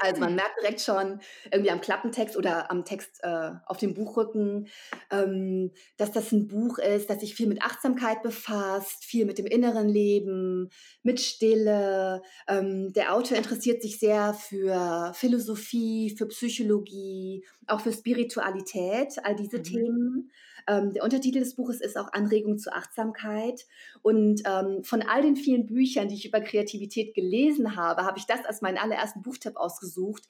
Also 0.01 0.21
man 0.21 0.31
hm. 0.31 0.37
merkt 0.37 0.61
direkt 0.61 0.81
schon 0.81 1.21
irgendwie 1.51 1.71
am 1.71 1.81
Klappentext 1.81 2.37
oder 2.37 2.71
am 2.71 2.85
Text 2.85 3.21
äh, 3.23 3.51
auf 3.67 3.77
dem 3.79 3.95
Buchrücken, 3.95 4.69
ähm, 5.11 5.71
dass 5.97 6.13
das 6.13 6.33
ein 6.33 6.49
Buch 6.49 6.79
ist, 6.79 7.11
das 7.11 7.21
sich 7.21 7.35
viel 7.35 7.47
mit 7.47 7.63
Achtsamkeit 7.63 8.23
befasst, 8.23 9.05
viel 9.05 9.27
mit 9.27 9.39
dem 9.39 9.47
inneren 9.47 9.89
Leben, 9.89 10.71
mit 11.03 11.21
Stille. 11.21 12.23
Ähm, 12.49 12.93
der 12.93 13.15
Autor 13.15 13.37
interessiert 13.37 13.83
sich 13.83 13.99
sehr 13.99 14.35
für 14.35 15.13
Philosophie, 15.15 16.15
für 16.17 16.27
Psychologie, 16.27 17.45
auch 17.67 17.81
für 17.81 17.93
Spiritualität, 17.93 19.15
all 19.25 19.37
diese 19.37 19.59
mhm. 19.59 19.63
Themen. 19.63 20.31
Ähm, 20.69 20.93
der 20.93 21.05
Untertitel 21.05 21.41
des 21.41 21.55
Buches 21.55 21.81
ist 21.81 21.97
auch 21.97 22.13
Anregung 22.13 22.59
zur 22.59 22.75
Achtsamkeit. 22.75 23.67
Und 24.03 24.43
ähm, 24.47 24.83
von 24.85 25.03
all 25.03 25.23
den 25.23 25.37
vielen 25.37 25.67
Büchern, 25.67 26.09
die 26.09 26.15
ich 26.15 26.27
über 26.27 26.41
Kreativität 26.41 27.15
gelesen 27.15 27.77
habe, 27.77 28.03
habe 28.03 28.19
ich 28.19 28.27
das 28.27 28.45
als 28.45 28.63
meinen 28.63 28.79
allerersten 28.79 29.23
Buchtipp 29.23 29.57
ausgesucht 29.57 30.25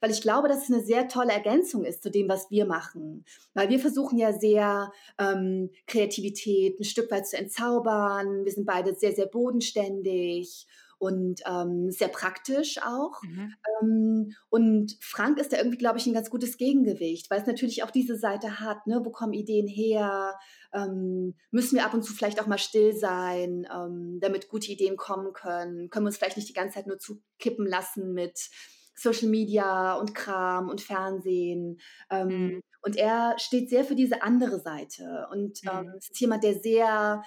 weil 0.00 0.10
ich 0.10 0.22
glaube, 0.22 0.48
dass 0.48 0.64
es 0.64 0.72
eine 0.72 0.84
sehr 0.84 1.08
tolle 1.08 1.32
Ergänzung 1.32 1.84
ist 1.84 2.02
zu 2.02 2.10
dem, 2.10 2.28
was 2.28 2.50
wir 2.50 2.66
machen. 2.66 3.24
Weil 3.54 3.68
wir 3.68 3.78
versuchen 3.78 4.18
ja 4.18 4.32
sehr, 4.32 4.92
ähm, 5.18 5.70
Kreativität 5.86 6.78
ein 6.78 6.84
Stück 6.84 7.10
weit 7.10 7.26
zu 7.26 7.36
entzaubern. 7.36 8.44
Wir 8.44 8.52
sind 8.52 8.66
beide 8.66 8.94
sehr, 8.94 9.12
sehr 9.12 9.26
bodenständig 9.26 10.66
und 10.98 11.40
ähm, 11.46 11.90
sehr 11.90 12.08
praktisch 12.08 12.78
auch. 12.78 13.22
Mhm. 13.22 13.54
Ähm, 13.80 14.34
und 14.50 14.96
Frank 15.00 15.38
ist 15.38 15.52
da 15.52 15.58
irgendwie, 15.58 15.78
glaube 15.78 15.98
ich, 15.98 16.06
ein 16.06 16.12
ganz 16.12 16.28
gutes 16.30 16.56
Gegengewicht, 16.56 17.30
weil 17.30 17.40
es 17.40 17.46
natürlich 17.46 17.82
auch 17.84 17.90
diese 17.90 18.16
Seite 18.16 18.60
hat, 18.60 18.86
ne? 18.86 19.00
wo 19.04 19.10
kommen 19.10 19.32
Ideen 19.32 19.68
her, 19.68 20.38
ähm, 20.72 21.34
müssen 21.50 21.76
wir 21.76 21.84
ab 21.84 21.94
und 21.94 22.02
zu 22.02 22.12
vielleicht 22.12 22.40
auch 22.40 22.46
mal 22.46 22.58
still 22.58 22.94
sein, 22.96 23.66
ähm, 23.72 24.18
damit 24.20 24.48
gute 24.48 24.70
Ideen 24.72 24.96
kommen 24.96 25.32
können, 25.32 25.88
können 25.88 26.04
wir 26.04 26.08
uns 26.08 26.18
vielleicht 26.18 26.36
nicht 26.36 26.48
die 26.48 26.54
ganze 26.54 26.74
Zeit 26.74 26.86
nur 26.86 26.98
zukippen 26.98 27.66
lassen 27.66 28.12
mit 28.12 28.50
Social 28.98 29.28
Media 29.28 29.94
und 29.94 30.14
Kram 30.14 30.68
und 30.68 30.80
Fernsehen. 30.80 31.80
Ähm, 32.10 32.28
mhm. 32.28 32.62
Und 32.82 32.96
er 32.96 33.36
steht 33.38 33.70
sehr 33.70 33.84
für 33.84 33.94
diese 33.94 34.22
andere 34.22 34.60
Seite. 34.60 35.28
Und 35.30 35.60
ähm, 35.64 35.86
mhm. 35.86 35.98
ist 35.98 36.20
jemand, 36.20 36.42
der 36.42 36.58
sehr, 36.58 37.22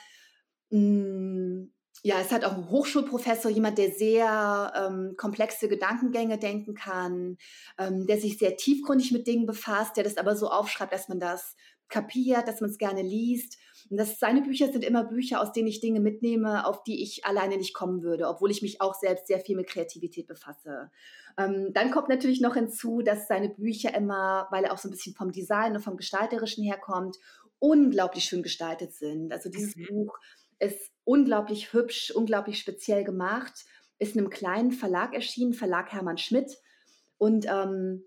mh, 0.70 0.78
hm, 0.80 1.74
ja, 2.04 2.20
ist 2.20 2.32
halt 2.32 2.46
auch 2.46 2.54
ein 2.54 2.70
Hochschulprofessor, 2.70 3.52
jemand, 3.52 3.78
der 3.78 3.92
sehr 3.92 4.74
ähm, 4.76 5.14
komplexe 5.18 5.68
Gedankengänge 5.68 6.40
denken 6.40 6.74
kann, 6.74 7.38
ähm, 7.78 8.08
der 8.08 8.20
sich 8.20 8.38
sehr 8.38 8.58
tiefgründig 8.58 9.12
mit 9.12 9.28
Dingen 9.28 9.46
befasst, 9.46 9.98
der 9.98 10.04
das 10.04 10.18
aber 10.18 10.36
so 10.36 10.50
aufschreibt, 10.50 10.94
dass 10.94 11.10
man 11.10 11.20
das 11.20 11.56
kapiert, 11.90 12.48
dass 12.48 12.62
man 12.62 12.72
es 12.72 12.80
gerne 12.80 13.04
liest. 13.04 13.60
Und 13.90 13.98
das, 13.98 14.18
seine 14.18 14.42
Bücher 14.42 14.72
sind 14.72 14.84
immer 14.84 15.04
Bücher, 15.04 15.42
aus 15.42 15.52
denen 15.52 15.68
ich 15.68 15.82
Dinge 15.82 16.00
mitnehme, 16.00 16.66
auf 16.66 16.84
die 16.84 17.04
ich 17.04 17.26
alleine 17.26 17.58
nicht 17.58 17.74
kommen 17.74 18.02
würde, 18.02 18.28
obwohl 18.28 18.50
ich 18.50 18.62
mich 18.62 18.82
auch 18.82 18.96
selbst 18.96 19.28
sehr 19.28 19.40
viel 19.40 19.56
mit 19.56 19.68
Kreativität 19.68 20.26
befasse. 20.28 20.90
Ähm, 21.38 21.72
dann 21.74 21.92
kommt 21.92 22.10
natürlich 22.10 22.42
noch 22.42 22.56
hinzu, 22.56 23.02
dass 23.02 23.28
seine 23.28 23.50
Bücher 23.50 23.94
immer, 23.94 24.48
weil 24.50 24.64
er 24.64 24.74
auch 24.74 24.78
so 24.78 24.88
ein 24.88 24.92
bisschen 24.92 25.14
vom 25.14 25.32
Design 25.32 25.76
und 25.76 25.82
vom 25.82 25.98
Gestalterischen 25.98 26.64
herkommt, 26.64 27.18
unglaublich 27.60 28.24
schön 28.24 28.42
gestaltet 28.42 28.94
sind. 28.94 29.32
Also 29.32 29.50
dieses 29.50 29.76
mhm. 29.76 29.86
Buch 29.88 30.18
ist 30.62 30.92
unglaublich 31.04 31.74
hübsch, 31.74 32.12
unglaublich 32.12 32.60
speziell 32.60 33.04
gemacht, 33.04 33.66
ist 34.00 34.16
in 34.16 34.22
einem 34.22 34.30
kleinen 34.30 34.72
Verlag 34.72 35.14
erschienen, 35.14 35.54
Verlag 35.54 35.92
Hermann 35.92 36.18
Schmidt. 36.18 36.58
Und 37.18 37.46
ähm, 37.48 38.04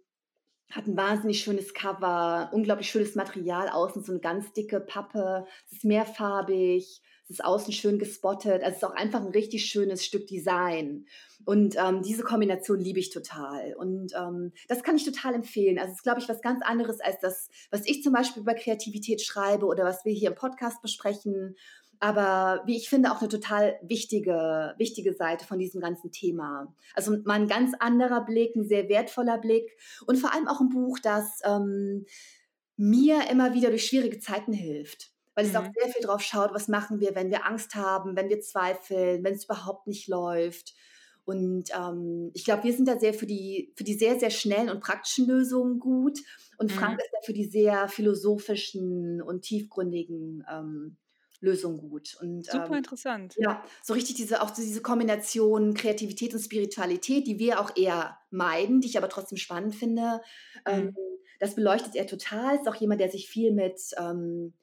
hat 0.70 0.86
ein 0.86 0.96
wahnsinnig 0.96 1.40
schönes 1.40 1.72
Cover, 1.74 2.50
unglaublich 2.52 2.90
schönes 2.90 3.14
Material, 3.14 3.68
außen 3.68 4.02
so 4.02 4.12
eine 4.12 4.20
ganz 4.20 4.52
dicke 4.52 4.80
Pappe, 4.80 5.46
es 5.66 5.78
ist 5.78 5.84
mehrfarbig, 5.84 7.00
es 7.24 7.30
ist 7.30 7.44
außen 7.44 7.72
schön 7.72 7.98
gespottet, 7.98 8.62
also 8.62 8.70
es 8.70 8.76
ist 8.76 8.84
auch 8.84 8.94
einfach 8.94 9.20
ein 9.20 9.28
richtig 9.28 9.66
schönes 9.66 10.04
Stück 10.04 10.26
Design. 10.26 11.06
Und 11.44 11.76
ähm, 11.76 12.02
diese 12.02 12.22
Kombination 12.22 12.80
liebe 12.80 12.98
ich 12.98 13.10
total. 13.10 13.74
Und 13.74 14.12
ähm, 14.14 14.52
das 14.68 14.82
kann 14.82 14.96
ich 14.96 15.04
total 15.04 15.34
empfehlen. 15.34 15.78
Also 15.78 15.92
es 15.92 15.98
ist, 15.98 16.02
glaube 16.02 16.20
ich, 16.20 16.28
was 16.28 16.42
ganz 16.42 16.62
anderes 16.64 17.00
als 17.00 17.20
das, 17.20 17.48
was 17.70 17.86
ich 17.86 18.02
zum 18.02 18.12
Beispiel 18.12 18.42
über 18.42 18.54
Kreativität 18.54 19.22
schreibe 19.22 19.66
oder 19.66 19.84
was 19.84 20.04
wir 20.04 20.12
hier 20.12 20.30
im 20.30 20.34
Podcast 20.34 20.82
besprechen 20.82 21.56
aber 22.04 22.62
wie 22.66 22.76
ich 22.76 22.90
finde 22.90 23.10
auch 23.10 23.20
eine 23.20 23.30
total 23.30 23.78
wichtige, 23.80 24.74
wichtige 24.76 25.14
Seite 25.14 25.46
von 25.46 25.58
diesem 25.58 25.80
ganzen 25.80 26.12
Thema. 26.12 26.76
Also 26.94 27.16
mal 27.24 27.40
ein 27.40 27.48
ganz 27.48 27.72
anderer 27.80 28.26
Blick, 28.26 28.54
ein 28.54 28.68
sehr 28.68 28.90
wertvoller 28.90 29.38
Blick 29.38 29.70
und 30.06 30.18
vor 30.18 30.34
allem 30.34 30.46
auch 30.46 30.60
ein 30.60 30.68
Buch, 30.68 30.98
das 31.02 31.40
ähm, 31.44 32.04
mir 32.76 33.30
immer 33.30 33.54
wieder 33.54 33.70
durch 33.70 33.86
schwierige 33.86 34.18
Zeiten 34.18 34.52
hilft. 34.52 35.12
Weil 35.34 35.46
es 35.46 35.52
mhm. 35.52 35.56
auch 35.56 35.68
sehr 35.74 35.90
viel 35.94 36.02
drauf 36.02 36.20
schaut, 36.20 36.52
was 36.52 36.68
machen 36.68 37.00
wir, 37.00 37.14
wenn 37.14 37.30
wir 37.30 37.46
Angst 37.46 37.74
haben, 37.74 38.16
wenn 38.16 38.28
wir 38.28 38.40
zweifeln, 38.40 39.24
wenn 39.24 39.32
es 39.32 39.46
überhaupt 39.46 39.86
nicht 39.86 40.06
läuft. 40.06 40.74
Und 41.24 41.70
ähm, 41.74 42.32
ich 42.34 42.44
glaube, 42.44 42.64
wir 42.64 42.74
sind 42.74 42.86
da 42.86 42.98
sehr 42.98 43.14
für 43.14 43.24
die, 43.24 43.72
für 43.76 43.84
die 43.84 43.94
sehr, 43.94 44.20
sehr 44.20 44.28
schnellen 44.28 44.68
und 44.68 44.80
praktischen 44.80 45.26
Lösungen 45.26 45.80
gut. 45.80 46.18
Und 46.58 46.70
Frank 46.70 46.96
mhm. 46.96 46.98
ist 46.98 47.10
da 47.14 47.18
für 47.24 47.32
die 47.32 47.46
sehr 47.46 47.88
philosophischen 47.88 49.22
und 49.22 49.40
tiefgründigen 49.40 50.44
ähm, 50.52 50.98
Lösung 51.44 51.78
gut. 51.78 52.16
Und, 52.20 52.46
Super 52.46 52.68
ähm, 52.68 52.74
interessant. 52.74 53.34
Ja, 53.36 53.62
so 53.82 53.94
richtig 53.94 54.16
diese, 54.16 54.42
auch 54.42 54.50
diese 54.50 54.82
Kombination 54.82 55.74
Kreativität 55.74 56.34
und 56.34 56.40
Spiritualität, 56.40 57.26
die 57.26 57.38
wir 57.38 57.60
auch 57.60 57.76
eher 57.76 58.18
meiden, 58.30 58.80
die 58.80 58.88
ich 58.88 58.98
aber 58.98 59.08
trotzdem 59.08 59.38
spannend 59.38 59.74
finde. 59.74 60.20
Ähm, 60.66 60.80
mhm. 60.80 60.88
Ähm, 60.88 60.96
das 61.40 61.54
beleuchtet 61.54 61.94
er 61.94 62.06
total. 62.06 62.56
Ist 62.56 62.68
auch 62.68 62.76
jemand, 62.76 63.00
der 63.00 63.10
sich 63.10 63.28
viel 63.28 63.52
mit, 63.52 63.80
ähm, 63.98 64.54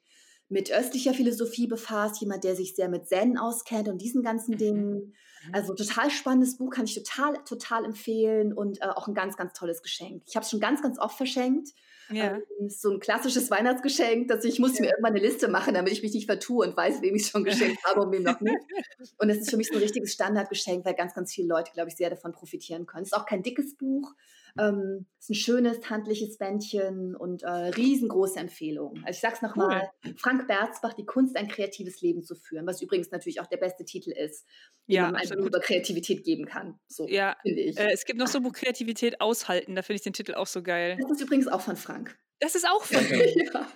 mit 0.48 0.70
östlicher 0.70 1.14
Philosophie 1.14 1.66
befasst, 1.66 2.20
jemand, 2.20 2.44
der 2.44 2.56
sich 2.56 2.74
sehr 2.74 2.88
mit 2.88 3.06
Zen 3.08 3.38
auskennt 3.38 3.88
und 3.88 4.02
diesen 4.02 4.22
ganzen 4.22 4.54
mhm. 4.54 4.58
Dingen. 4.58 4.94
Mhm. 4.94 5.14
Also 5.52 5.74
total 5.74 6.10
spannendes 6.10 6.56
Buch, 6.56 6.70
kann 6.70 6.84
ich 6.84 6.94
total, 6.94 7.34
total 7.44 7.84
empfehlen 7.84 8.52
und 8.52 8.80
äh, 8.80 8.86
auch 8.86 9.08
ein 9.08 9.14
ganz, 9.14 9.36
ganz 9.36 9.52
tolles 9.52 9.82
Geschenk. 9.82 10.22
Ich 10.26 10.36
habe 10.36 10.44
es 10.44 10.50
schon 10.50 10.60
ganz, 10.60 10.82
ganz 10.82 10.98
oft 10.98 11.16
verschenkt. 11.16 11.70
Ja. 12.10 12.36
Ähm, 12.60 12.68
so 12.68 12.90
ein 12.90 13.00
klassisches 13.00 13.50
Weihnachtsgeschenk, 13.50 14.28
dass 14.28 14.44
ich 14.44 14.58
muss 14.58 14.76
ja. 14.76 14.82
mir 14.82 14.90
irgendwann 14.90 15.14
eine 15.14 15.24
Liste 15.24 15.48
machen, 15.48 15.74
damit 15.74 15.92
ich 15.92 16.02
mich 16.02 16.12
nicht 16.14 16.26
vertue 16.26 16.66
und 16.66 16.76
weiß, 16.76 17.02
wem 17.02 17.14
ich 17.14 17.22
es 17.22 17.30
schon 17.30 17.44
geschenkt 17.44 17.84
habe 17.84 18.00
und 18.02 18.12
wem 18.12 18.22
noch 18.22 18.40
nicht. 18.40 18.58
Und 19.18 19.30
es 19.30 19.38
ist 19.38 19.50
für 19.50 19.56
mich 19.56 19.68
so 19.68 19.74
ein 19.74 19.80
richtiges 19.80 20.12
Standardgeschenk, 20.12 20.84
weil 20.84 20.94
ganz, 20.94 21.14
ganz 21.14 21.32
viele 21.32 21.48
Leute, 21.48 21.72
glaube 21.72 21.88
ich, 21.88 21.96
sehr 21.96 22.10
davon 22.10 22.32
profitieren 22.32 22.86
können. 22.86 23.02
Es 23.02 23.12
ist 23.12 23.18
auch 23.18 23.26
kein 23.26 23.42
dickes 23.42 23.76
Buch. 23.76 24.14
Ähm, 24.58 25.06
ist 25.18 25.30
ein 25.30 25.34
schönes, 25.34 25.88
handliches 25.88 26.36
Bändchen 26.36 27.16
und 27.16 27.42
äh, 27.42 27.48
riesengroße 27.48 28.38
Empfehlung. 28.38 28.96
Also 29.04 29.16
ich 29.16 29.20
sag's 29.20 29.40
nochmal, 29.40 29.90
cool. 30.04 30.14
Frank 30.18 30.46
Berzbach, 30.46 30.92
die 30.92 31.06
Kunst, 31.06 31.36
ein 31.36 31.48
kreatives 31.48 32.00
Leben 32.02 32.22
zu 32.22 32.34
führen, 32.34 32.66
was 32.66 32.82
übrigens 32.82 33.10
natürlich 33.10 33.40
auch 33.40 33.46
der 33.46 33.56
beste 33.56 33.84
Titel 33.84 34.10
ist, 34.10 34.46
den 34.88 34.96
ja, 34.96 35.02
man 35.02 35.16
einfach 35.16 35.36
über 35.36 35.60
Kreativität 35.60 36.24
geben 36.24 36.44
kann. 36.44 36.78
So, 36.86 37.06
ja, 37.08 37.36
finde 37.42 37.62
ich. 37.62 37.78
Äh, 37.78 37.92
es 37.92 38.04
gibt 38.04 38.18
noch 38.18 38.26
so 38.26 38.38
ein 38.38 38.44
Buch 38.44 38.52
Kreativität 38.52 39.20
aushalten, 39.20 39.74
da 39.74 39.82
finde 39.82 39.96
ich 39.96 40.02
den 40.02 40.12
Titel 40.12 40.34
auch 40.34 40.46
so 40.46 40.62
geil. 40.62 40.98
Das 41.00 41.10
ist 41.12 41.20
übrigens 41.20 41.48
auch 41.48 41.60
von 41.60 41.76
Frank. 41.76 42.18
Das 42.40 42.54
ist 42.54 42.68
auch 42.68 42.82
von 42.82 43.00
ihm? 43.10 43.50
ja. 43.54 43.68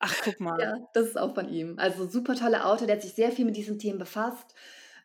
Ach, 0.00 0.14
guck 0.24 0.40
mal. 0.40 0.60
Ja, 0.60 0.76
das 0.94 1.08
ist 1.08 1.18
auch 1.18 1.34
von 1.34 1.48
ihm. 1.48 1.78
Also 1.78 2.08
super 2.08 2.34
toller 2.34 2.66
Autor, 2.66 2.86
der 2.86 2.96
hat 2.96 3.02
sich 3.02 3.14
sehr 3.14 3.32
viel 3.32 3.44
mit 3.44 3.56
diesen 3.56 3.78
Themen 3.78 3.98
befasst. 3.98 4.54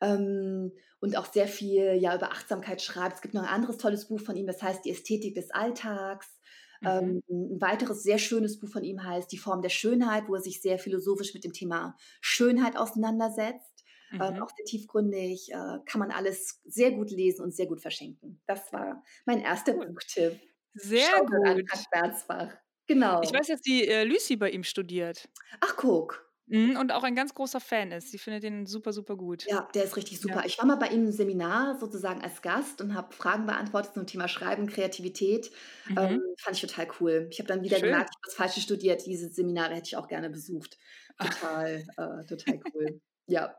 Ähm, 0.01 0.71
und 1.05 1.17
auch 1.17 1.31
sehr 1.31 1.47
viel 1.47 1.93
ja, 1.93 2.15
über 2.15 2.31
Achtsamkeit 2.31 2.81
schreibt. 2.81 3.17
Es 3.17 3.21
gibt 3.21 3.35
noch 3.35 3.43
ein 3.43 3.49
anderes 3.49 3.77
tolles 3.77 4.07
Buch 4.07 4.19
von 4.19 4.35
ihm, 4.35 4.47
das 4.47 4.61
heißt 4.61 4.83
Die 4.83 4.91
Ästhetik 4.91 5.35
des 5.35 5.51
Alltags. 5.51 6.39
Mhm. 6.81 6.87
Ähm, 6.87 7.23
ein 7.29 7.61
weiteres 7.61 8.03
sehr 8.03 8.17
schönes 8.17 8.59
Buch 8.59 8.69
von 8.69 8.83
ihm 8.83 9.03
heißt 9.03 9.31
Die 9.31 9.37
Form 9.37 9.61
der 9.61 9.69
Schönheit, 9.69 10.27
wo 10.27 10.35
er 10.35 10.41
sich 10.41 10.61
sehr 10.61 10.79
philosophisch 10.79 11.33
mit 11.33 11.43
dem 11.43 11.53
Thema 11.53 11.95
Schönheit 12.21 12.75
auseinandersetzt. 12.75 13.85
Ähm, 14.11 14.17
mhm. 14.17 14.23
Ähm, 14.23 14.43
auch 14.43 14.49
sehr 14.55 14.65
tiefgründig, 14.65 15.51
äh, 15.51 15.77
kann 15.85 15.99
man 15.99 16.11
alles 16.11 16.61
sehr 16.65 16.91
gut 16.91 17.11
lesen 17.11 17.43
und 17.43 17.55
sehr 17.55 17.67
gut 17.67 17.81
verschenken. 17.81 18.41
Das 18.47 18.73
war 18.73 19.03
mein 19.25 19.41
erster 19.41 19.75
cool. 19.75 19.87
Buchtipp. 19.87 20.39
Sehr 20.73 21.07
Schau 21.15 21.25
gut. 21.25 21.47
An 21.47 22.49
Genau. 22.87 23.21
Ich 23.23 23.33
weiß, 23.33 23.47
dass 23.47 23.61
die 23.61 23.87
äh, 23.87 24.03
Lucy 24.03 24.35
bei 24.35 24.49
ihm 24.51 24.63
studiert. 24.63 25.27
Ach, 25.61 25.75
guck. 25.75 26.24
Mhm, 26.47 26.77
und 26.77 26.91
auch 26.91 27.03
ein 27.03 27.15
ganz 27.15 27.33
großer 27.33 27.59
Fan 27.59 27.91
ist. 27.91 28.11
Sie 28.11 28.17
findet 28.19 28.43
den 28.43 28.65
super, 28.65 28.93
super 28.93 29.15
gut. 29.17 29.45
Ja, 29.49 29.67
der 29.73 29.83
ist 29.83 29.97
richtig 29.97 30.19
super. 30.19 30.41
Ja. 30.41 30.45
Ich 30.45 30.57
war 30.59 30.65
mal 30.65 30.75
bei 30.75 30.87
ihm 30.89 31.05
im 31.05 31.11
Seminar 31.11 31.77
sozusagen 31.79 32.21
als 32.21 32.41
Gast 32.41 32.81
und 32.81 32.93
habe 32.93 33.13
Fragen 33.13 33.45
beantwortet 33.45 33.93
zum 33.95 34.05
Thema 34.05 34.27
Schreiben, 34.27 34.67
Kreativität. 34.67 35.51
Mhm. 35.87 35.97
Ähm, 35.97 36.21
fand 36.37 36.55
ich 36.55 36.61
total 36.61 36.87
cool. 36.99 37.27
Ich 37.31 37.39
habe 37.39 37.47
dann 37.47 37.63
wieder 37.63 37.77
Schön. 37.77 37.89
gemerkt, 37.89 38.11
ich 38.11 38.15
habe 38.17 38.25
das 38.25 38.35
Falsche 38.35 38.61
studiert. 38.61 39.05
Diese 39.05 39.29
Seminare 39.29 39.73
hätte 39.75 39.87
ich 39.87 39.97
auch 39.97 40.07
gerne 40.07 40.29
besucht. 40.29 40.77
Total, 41.19 41.83
äh, 41.97 42.25
total 42.25 42.59
cool. 42.73 43.01
ja, 43.27 43.55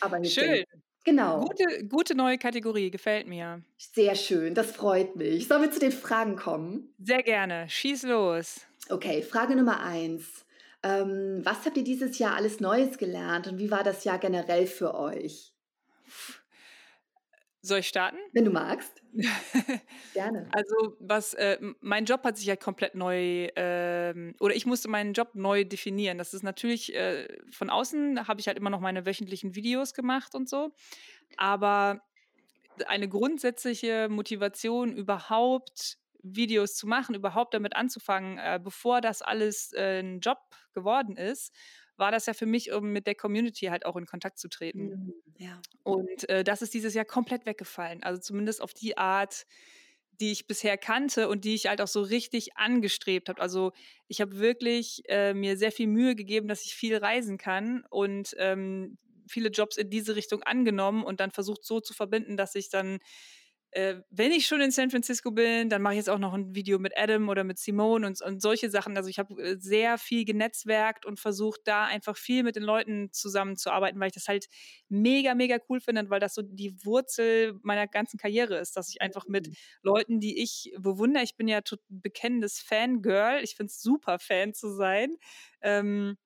aber 0.00 0.20
Schön. 0.24 0.64
Genau. 1.04 1.44
Gute, 1.44 1.86
gute 1.88 2.14
neue 2.14 2.38
Kategorie, 2.38 2.90
gefällt 2.90 3.26
mir. 3.26 3.64
Sehr 3.78 4.14
schön, 4.14 4.54
das 4.54 4.70
freut 4.72 5.16
mich. 5.16 5.48
Sollen 5.48 5.62
wir 5.62 5.70
zu 5.72 5.80
den 5.80 5.90
Fragen 5.92 6.36
kommen? 6.36 6.94
Sehr 6.98 7.22
gerne. 7.24 7.68
Schieß 7.68 8.04
los. 8.04 8.66
Okay, 8.88 9.22
Frage 9.22 9.56
Nummer 9.56 9.80
eins. 9.80 10.44
Ähm, 10.82 11.40
was 11.44 11.66
habt 11.66 11.76
ihr 11.76 11.84
dieses 11.84 12.18
Jahr 12.18 12.36
alles 12.36 12.60
Neues 12.60 12.96
gelernt 12.98 13.46
und 13.46 13.58
wie 13.58 13.70
war 13.70 13.84
das 13.84 14.04
Jahr 14.04 14.18
generell 14.18 14.66
für 14.66 14.94
euch? 14.94 15.54
Soll 17.62 17.80
ich 17.80 17.88
starten? 17.88 18.16
Wenn 18.32 18.46
du 18.46 18.50
magst. 18.50 19.02
Gerne. 20.14 20.48
Also, 20.52 20.96
was, 20.98 21.34
äh, 21.34 21.58
mein 21.80 22.06
Job 22.06 22.24
hat 22.24 22.38
sich 22.38 22.46
ja 22.46 22.56
komplett 22.56 22.94
neu, 22.94 23.44
äh, 23.44 24.32
oder 24.40 24.54
ich 24.54 24.64
musste 24.64 24.88
meinen 24.88 25.12
Job 25.12 25.34
neu 25.34 25.64
definieren. 25.64 26.16
Das 26.16 26.32
ist 26.32 26.42
natürlich, 26.42 26.94
äh, 26.94 27.28
von 27.50 27.68
außen 27.68 28.26
habe 28.26 28.40
ich 28.40 28.46
halt 28.46 28.56
immer 28.56 28.70
noch 28.70 28.80
meine 28.80 29.04
wöchentlichen 29.04 29.54
Videos 29.54 29.92
gemacht 29.92 30.34
und 30.34 30.48
so. 30.48 30.70
Aber 31.36 32.00
eine 32.86 33.08
grundsätzliche 33.08 34.08
Motivation 34.08 34.92
überhaupt 34.92 35.98
Videos 36.22 36.74
zu 36.74 36.86
machen, 36.86 37.14
überhaupt 37.14 37.54
damit 37.54 37.76
anzufangen, 37.76 38.38
äh, 38.38 38.60
bevor 38.62 39.00
das 39.00 39.22
alles 39.22 39.72
äh, 39.72 40.00
ein 40.00 40.20
Job 40.20 40.38
geworden 40.72 41.16
ist, 41.16 41.54
war 41.96 42.10
das 42.10 42.26
ja 42.26 42.34
für 42.34 42.46
mich, 42.46 42.72
um 42.72 42.92
mit 42.92 43.06
der 43.06 43.14
Community 43.14 43.66
halt 43.66 43.86
auch 43.86 43.96
in 43.96 44.06
Kontakt 44.06 44.38
zu 44.38 44.48
treten. 44.48 44.88
Mhm, 44.88 45.14
ja. 45.38 45.60
Und 45.82 46.28
äh, 46.28 46.42
das 46.42 46.62
ist 46.62 46.74
dieses 46.74 46.94
Jahr 46.94 47.04
komplett 47.04 47.46
weggefallen. 47.46 48.02
Also 48.02 48.20
zumindest 48.20 48.62
auf 48.62 48.72
die 48.72 48.96
Art, 48.96 49.46
die 50.20 50.32
ich 50.32 50.46
bisher 50.46 50.76
kannte 50.76 51.28
und 51.28 51.44
die 51.44 51.54
ich 51.54 51.66
halt 51.66 51.80
auch 51.80 51.88
so 51.88 52.02
richtig 52.02 52.56
angestrebt 52.56 53.28
habe. 53.28 53.40
Also 53.40 53.72
ich 54.08 54.20
habe 54.20 54.38
wirklich 54.38 55.02
äh, 55.08 55.34
mir 55.34 55.56
sehr 55.56 55.72
viel 55.72 55.86
Mühe 55.86 56.14
gegeben, 56.14 56.48
dass 56.48 56.64
ich 56.64 56.74
viel 56.74 56.96
reisen 56.96 57.38
kann 57.38 57.84
und 57.90 58.34
ähm, 58.38 58.98
viele 59.28 59.48
Jobs 59.50 59.76
in 59.76 59.90
diese 59.90 60.16
Richtung 60.16 60.42
angenommen 60.42 61.04
und 61.04 61.20
dann 61.20 61.30
versucht 61.30 61.64
so 61.64 61.80
zu 61.80 61.94
verbinden, 61.94 62.36
dass 62.36 62.54
ich 62.54 62.68
dann 62.68 62.98
äh, 63.72 63.96
wenn 64.10 64.32
ich 64.32 64.46
schon 64.46 64.60
in 64.60 64.72
San 64.72 64.90
Francisco 64.90 65.30
bin, 65.30 65.68
dann 65.68 65.80
mache 65.80 65.94
ich 65.94 65.98
jetzt 65.98 66.10
auch 66.10 66.18
noch 66.18 66.34
ein 66.34 66.54
Video 66.54 66.78
mit 66.78 66.96
Adam 66.98 67.28
oder 67.28 67.44
mit 67.44 67.58
Simone 67.58 68.06
und, 68.06 68.20
und 68.20 68.42
solche 68.42 68.68
Sachen. 68.68 68.96
Also 68.96 69.08
ich 69.08 69.18
habe 69.18 69.40
äh, 69.40 69.56
sehr 69.58 69.96
viel 69.96 70.24
genetzwerkt 70.24 71.06
und 71.06 71.20
versucht, 71.20 71.60
da 71.64 71.84
einfach 71.84 72.16
viel 72.16 72.42
mit 72.42 72.56
den 72.56 72.64
Leuten 72.64 73.12
zusammenzuarbeiten, 73.12 74.00
weil 74.00 74.08
ich 74.08 74.14
das 74.14 74.26
halt 74.26 74.46
mega, 74.88 75.34
mega 75.34 75.58
cool 75.68 75.80
finde, 75.80 76.10
weil 76.10 76.20
das 76.20 76.34
so 76.34 76.42
die 76.42 76.74
Wurzel 76.84 77.58
meiner 77.62 77.86
ganzen 77.86 78.18
Karriere 78.18 78.58
ist, 78.58 78.76
dass 78.76 78.88
ich 78.88 79.00
einfach 79.02 79.26
mit 79.28 79.48
mhm. 79.48 79.54
Leuten, 79.82 80.20
die 80.20 80.42
ich 80.42 80.72
bewundere, 80.78 81.22
ich 81.22 81.36
bin 81.36 81.46
ja 81.46 81.60
bekennendes 81.88 82.60
Fangirl, 82.60 83.40
ich 83.42 83.54
finde 83.54 83.70
es 83.70 83.80
super, 83.80 84.18
Fan 84.18 84.52
zu 84.52 84.74
sein. 84.74 85.16
Ähm, 85.62 86.16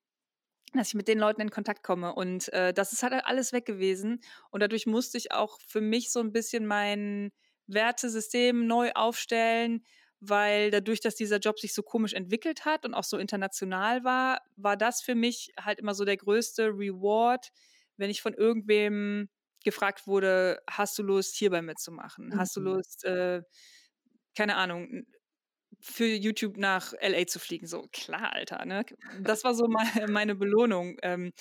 dass 0.78 0.88
ich 0.88 0.94
mit 0.94 1.08
den 1.08 1.18
Leuten 1.18 1.40
in 1.40 1.50
Kontakt 1.50 1.82
komme. 1.82 2.14
Und 2.14 2.52
äh, 2.52 2.72
das 2.72 2.92
ist 2.92 3.02
halt 3.02 3.12
alles 3.24 3.52
weg 3.52 3.66
gewesen. 3.66 4.20
Und 4.50 4.62
dadurch 4.62 4.86
musste 4.86 5.18
ich 5.18 5.32
auch 5.32 5.58
für 5.66 5.80
mich 5.80 6.10
so 6.10 6.20
ein 6.20 6.32
bisschen 6.32 6.66
mein 6.66 7.32
Wertesystem 7.66 8.66
neu 8.66 8.92
aufstellen, 8.94 9.84
weil 10.20 10.70
dadurch, 10.70 11.00
dass 11.00 11.14
dieser 11.14 11.38
Job 11.38 11.58
sich 11.58 11.74
so 11.74 11.82
komisch 11.82 12.14
entwickelt 12.14 12.64
hat 12.64 12.84
und 12.84 12.94
auch 12.94 13.04
so 13.04 13.18
international 13.18 14.04
war, 14.04 14.40
war 14.56 14.76
das 14.76 15.02
für 15.02 15.14
mich 15.14 15.52
halt 15.58 15.78
immer 15.78 15.94
so 15.94 16.04
der 16.04 16.16
größte 16.16 16.68
Reward, 16.68 17.50
wenn 17.96 18.10
ich 18.10 18.22
von 18.22 18.34
irgendwem 18.34 19.28
gefragt 19.64 20.06
wurde, 20.06 20.60
hast 20.68 20.98
du 20.98 21.02
Lust, 21.02 21.36
hierbei 21.36 21.62
mitzumachen? 21.62 22.36
Hast 22.36 22.56
du 22.56 22.60
mhm. 22.60 22.66
Lust, 22.66 23.04
äh, 23.04 23.42
keine 24.36 24.56
Ahnung, 24.56 25.04
für 25.84 26.06
YouTube 26.06 26.56
nach 26.56 26.94
LA 27.00 27.26
zu 27.26 27.38
fliegen. 27.38 27.66
So, 27.66 27.86
klar, 27.92 28.32
Alter. 28.32 28.64
Ne? 28.64 28.84
Das 29.20 29.44
war 29.44 29.54
so 29.54 29.66
meine, 29.68 30.10
meine 30.10 30.34
Belohnung. 30.34 30.96
Ähm, 31.02 31.32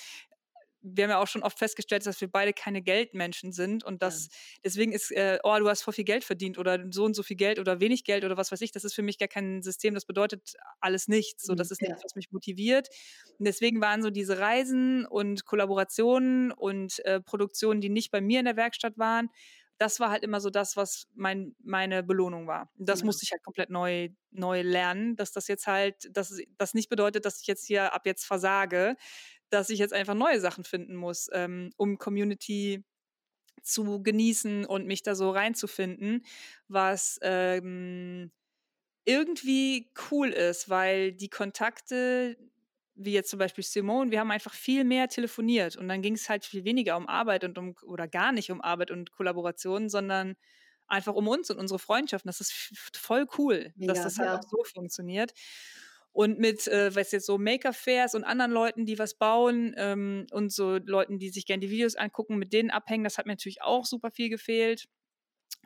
wir 0.86 1.04
haben 1.04 1.10
ja 1.12 1.18
auch 1.18 1.26
schon 1.26 1.42
oft 1.42 1.58
festgestellt, 1.58 2.04
dass 2.04 2.20
wir 2.20 2.28
beide 2.28 2.52
keine 2.52 2.82
Geldmenschen 2.82 3.52
sind 3.52 3.84
und 3.84 4.02
das 4.02 4.26
ja. 4.26 4.60
deswegen 4.66 4.92
ist, 4.92 5.10
äh, 5.12 5.38
oh, 5.42 5.56
du 5.58 5.66
hast 5.66 5.80
voll 5.80 5.94
viel 5.94 6.04
Geld 6.04 6.24
verdient 6.24 6.58
oder 6.58 6.84
so 6.90 7.04
und 7.04 7.16
so 7.16 7.22
viel 7.22 7.38
Geld 7.38 7.58
oder 7.58 7.80
wenig 7.80 8.04
Geld 8.04 8.22
oder 8.22 8.36
was 8.36 8.52
weiß 8.52 8.60
ich, 8.60 8.70
das 8.70 8.84
ist 8.84 8.94
für 8.94 9.00
mich 9.00 9.16
gar 9.16 9.28
kein 9.28 9.62
System, 9.62 9.94
das 9.94 10.04
bedeutet 10.04 10.52
alles 10.80 11.08
nichts. 11.08 11.46
So, 11.46 11.54
das 11.54 11.70
mhm, 11.70 11.72
ist 11.72 11.80
ja. 11.80 11.88
nichts, 11.88 12.04
was 12.04 12.14
mich 12.16 12.32
motiviert. 12.32 12.88
Und 13.38 13.46
deswegen 13.46 13.80
waren 13.80 14.02
so 14.02 14.10
diese 14.10 14.38
Reisen 14.38 15.06
und 15.06 15.46
Kollaborationen 15.46 16.52
und 16.52 17.02
äh, 17.06 17.18
Produktionen, 17.18 17.80
die 17.80 17.88
nicht 17.88 18.10
bei 18.10 18.20
mir 18.20 18.40
in 18.40 18.44
der 18.44 18.56
Werkstatt 18.56 18.98
waren, 18.98 19.30
das 19.78 20.00
war 20.00 20.10
halt 20.10 20.22
immer 20.22 20.40
so 20.40 20.50
das, 20.50 20.76
was 20.76 21.08
mein, 21.14 21.54
meine 21.62 22.02
Belohnung 22.02 22.46
war. 22.46 22.70
Das 22.76 23.00
ja. 23.00 23.06
musste 23.06 23.24
ich 23.24 23.32
halt 23.32 23.42
komplett 23.42 23.70
neu, 23.70 24.10
neu 24.30 24.62
lernen, 24.62 25.16
dass 25.16 25.32
das 25.32 25.48
jetzt 25.48 25.66
halt, 25.66 26.08
dass 26.16 26.36
das 26.58 26.74
nicht 26.74 26.88
bedeutet, 26.88 27.24
dass 27.24 27.40
ich 27.40 27.46
jetzt 27.46 27.66
hier 27.66 27.92
ab 27.92 28.06
jetzt 28.06 28.24
versage, 28.24 28.96
dass 29.50 29.70
ich 29.70 29.78
jetzt 29.78 29.92
einfach 29.92 30.14
neue 30.14 30.40
Sachen 30.40 30.64
finden 30.64 30.94
muss, 30.94 31.28
ähm, 31.32 31.70
um 31.76 31.98
Community 31.98 32.84
zu 33.62 34.02
genießen 34.02 34.64
und 34.66 34.86
mich 34.86 35.02
da 35.02 35.14
so 35.14 35.30
reinzufinden, 35.30 36.24
was 36.68 37.18
ähm, 37.22 38.30
irgendwie 39.04 39.90
cool 40.10 40.28
ist, 40.30 40.68
weil 40.68 41.12
die 41.12 41.28
Kontakte, 41.28 42.36
wie 42.94 43.12
jetzt 43.12 43.30
zum 43.30 43.38
Beispiel 43.38 43.64
Simone, 43.64 44.10
wir 44.10 44.20
haben 44.20 44.30
einfach 44.30 44.54
viel 44.54 44.84
mehr 44.84 45.08
telefoniert 45.08 45.76
und 45.76 45.88
dann 45.88 46.02
ging 46.02 46.14
es 46.14 46.28
halt 46.28 46.44
viel 46.44 46.64
weniger 46.64 46.96
um 46.96 47.08
Arbeit 47.08 47.44
und 47.44 47.58
um 47.58 47.74
oder 47.82 48.08
gar 48.08 48.32
nicht 48.32 48.50
um 48.50 48.60
Arbeit 48.60 48.90
und 48.90 49.10
Kollaboration, 49.12 49.88
sondern 49.88 50.36
einfach 50.86 51.14
um 51.14 51.28
uns 51.28 51.50
und 51.50 51.58
unsere 51.58 51.78
Freundschaften. 51.78 52.28
Das 52.28 52.40
ist 52.40 52.52
voll 52.96 53.26
cool, 53.38 53.72
Mega, 53.76 53.92
dass 53.92 54.02
das 54.02 54.18
halt 54.18 54.28
ja. 54.28 54.38
auch 54.38 54.42
so 54.42 54.62
funktioniert. 54.64 55.32
Und 56.12 56.38
mit, 56.38 56.68
äh, 56.68 56.94
was 56.94 57.10
jetzt 57.10 57.26
so 57.26 57.38
Maker-Fairs 57.38 58.14
und 58.14 58.22
anderen 58.22 58.52
Leuten, 58.52 58.86
die 58.86 59.00
was 59.00 59.14
bauen 59.14 59.74
ähm, 59.76 60.26
und 60.30 60.52
so 60.52 60.76
Leuten, 60.76 61.18
die 61.18 61.30
sich 61.30 61.44
gerne 61.44 61.60
die 61.60 61.70
Videos 61.70 61.96
angucken, 61.96 62.36
mit 62.36 62.52
denen 62.52 62.70
abhängen, 62.70 63.02
das 63.02 63.18
hat 63.18 63.26
mir 63.26 63.32
natürlich 63.32 63.62
auch 63.62 63.84
super 63.84 64.12
viel 64.12 64.28
gefehlt. 64.28 64.86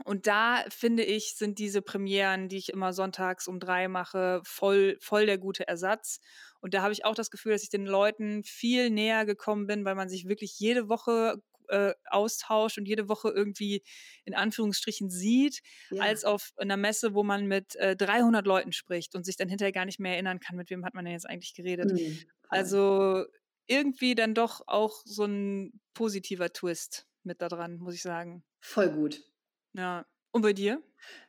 Und 0.04 0.26
da 0.26 0.64
finde 0.68 1.04
ich, 1.04 1.34
sind 1.36 1.58
diese 1.58 1.82
Premieren, 1.82 2.48
die 2.48 2.56
ich 2.56 2.72
immer 2.72 2.92
sonntags 2.92 3.48
um 3.48 3.60
drei 3.60 3.88
mache, 3.88 4.40
voll, 4.44 4.96
voll 5.00 5.26
der 5.26 5.38
gute 5.38 5.66
Ersatz. 5.66 6.20
Und 6.60 6.74
da 6.74 6.82
habe 6.82 6.92
ich 6.92 7.04
auch 7.04 7.14
das 7.14 7.30
Gefühl, 7.30 7.52
dass 7.52 7.62
ich 7.62 7.70
den 7.70 7.86
Leuten 7.86 8.42
viel 8.44 8.90
näher 8.90 9.24
gekommen 9.24 9.66
bin, 9.66 9.84
weil 9.84 9.94
man 9.94 10.08
sich 10.08 10.28
wirklich 10.28 10.58
jede 10.58 10.88
Woche 10.88 11.40
äh, 11.68 11.94
austauscht 12.06 12.78
und 12.78 12.86
jede 12.86 13.08
Woche 13.08 13.30
irgendwie 13.30 13.82
in 14.24 14.34
Anführungsstrichen 14.34 15.10
sieht, 15.10 15.60
ja. 15.90 16.02
als 16.02 16.24
auf 16.24 16.52
einer 16.56 16.76
Messe, 16.76 17.14
wo 17.14 17.22
man 17.22 17.46
mit 17.46 17.76
äh, 17.76 17.96
300 17.96 18.46
Leuten 18.46 18.72
spricht 18.72 19.14
und 19.14 19.24
sich 19.24 19.36
dann 19.36 19.48
hinterher 19.48 19.72
gar 19.72 19.84
nicht 19.84 20.00
mehr 20.00 20.12
erinnern 20.12 20.40
kann, 20.40 20.56
mit 20.56 20.70
wem 20.70 20.84
hat 20.84 20.94
man 20.94 21.04
denn 21.04 21.12
jetzt 21.12 21.28
eigentlich 21.28 21.54
geredet. 21.54 21.92
Mhm. 21.92 22.18
Also 22.48 23.24
irgendwie 23.66 24.14
dann 24.14 24.34
doch 24.34 24.62
auch 24.66 25.02
so 25.04 25.24
ein 25.24 25.80
positiver 25.92 26.52
Twist 26.52 27.06
mit 27.22 27.42
da 27.42 27.48
dran, 27.48 27.78
muss 27.78 27.94
ich 27.94 28.02
sagen. 28.02 28.42
Voll 28.60 28.90
gut. 28.90 29.22
Ja. 29.72 30.04
Und 30.32 30.42
bei 30.42 30.52
dir? 30.52 30.82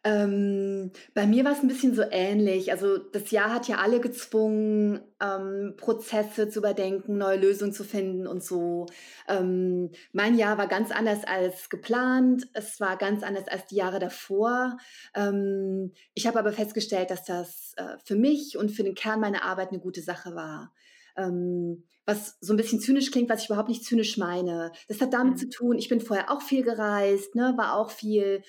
Ähm, 0.04 0.92
bei 1.14 1.26
mir 1.26 1.46
war 1.46 1.54
es 1.54 1.60
ein 1.60 1.68
bisschen 1.68 1.96
so 1.96 2.04
ähnlich. 2.10 2.72
Also 2.72 2.98
das 2.98 3.32
Jahr 3.32 3.54
hat 3.54 3.68
ja 3.68 3.78
alle 3.78 4.00
gezwungen, 4.02 5.00
ähm, 5.22 5.76
Prozesse 5.78 6.50
zu 6.50 6.60
überdenken, 6.60 7.18
neue 7.18 7.38
Lösungen 7.38 7.74
zu 7.74 7.84
finden 7.84 8.28
und 8.28 8.44
so. 8.44 8.88
Ähm, 9.28 9.92
mein 10.12 10.38
Jahr 10.38 10.58
war 10.58 10.68
ganz 10.68 10.92
anders 10.92 11.24
als 11.26 11.70
geplant. 11.70 12.48
Es 12.54 12.80
war 12.80 12.98
ganz 12.98 13.24
anders 13.24 13.48
als 13.48 13.68
die 13.68 13.76
Jahre 13.76 14.00
davor. 14.00 14.78
Ähm, 15.16 15.94
ich 16.14 16.28
habe 16.28 16.40
aber 16.40 16.52
festgestellt, 16.52 17.12
dass 17.12 17.24
das 17.26 17.74
äh, 17.78 17.98
für 18.04 18.16
mich 18.16 18.58
und 18.58 18.70
für 18.72 18.84
den 18.84 18.96
Kern 18.96 19.20
meiner 19.20 19.44
Arbeit 19.44 19.70
eine 19.70 19.80
gute 19.80 20.02
Sache 20.02 20.36
war. 20.36 20.74
Ähm, 21.20 21.84
was 22.06 22.38
so 22.42 22.54
ein 22.54 22.58
bisschen 22.58 22.80
zynisch 22.80 23.12
klingt, 23.12 23.30
was 23.30 23.44
ich 23.44 23.50
überhaupt 23.50 23.70
nicht 23.70 23.86
zynisch 23.86 24.18
meine. 24.18 24.72
Das 24.88 25.00
hat 25.00 25.14
damit 25.14 25.34
mhm. 25.34 25.38
zu 25.38 25.50
tun, 25.50 25.78
ich 25.78 25.90
bin 25.90 26.02
vorher 26.02 26.32
auch 26.32 26.42
viel 26.42 26.64
gereist, 26.64 27.36
ne, 27.36 27.54
war 27.56 27.76
auch 27.76 27.92
viel 27.92 28.42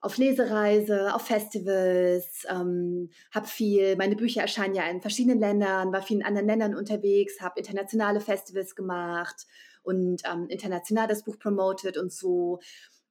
auf 0.00 0.16
Lesereise, 0.16 1.14
auf 1.14 1.22
Festivals, 1.22 2.44
ähm, 2.48 3.10
habe 3.32 3.46
viel, 3.46 3.96
meine 3.96 4.14
Bücher 4.14 4.42
erscheinen 4.42 4.74
ja 4.74 4.88
in 4.88 5.00
verschiedenen 5.00 5.40
Ländern, 5.40 5.92
war 5.92 6.02
viel 6.02 6.18
in 6.18 6.24
anderen 6.24 6.46
Ländern 6.46 6.74
unterwegs, 6.74 7.40
habe 7.40 7.58
internationale 7.58 8.20
Festivals 8.20 8.76
gemacht 8.76 9.46
und 9.82 10.22
ähm, 10.30 10.46
international 10.48 11.08
das 11.08 11.24
Buch 11.24 11.38
promoted 11.38 11.96
und 11.96 12.12
so. 12.12 12.60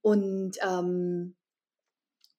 Und 0.02 0.58
ähm, 0.66 1.36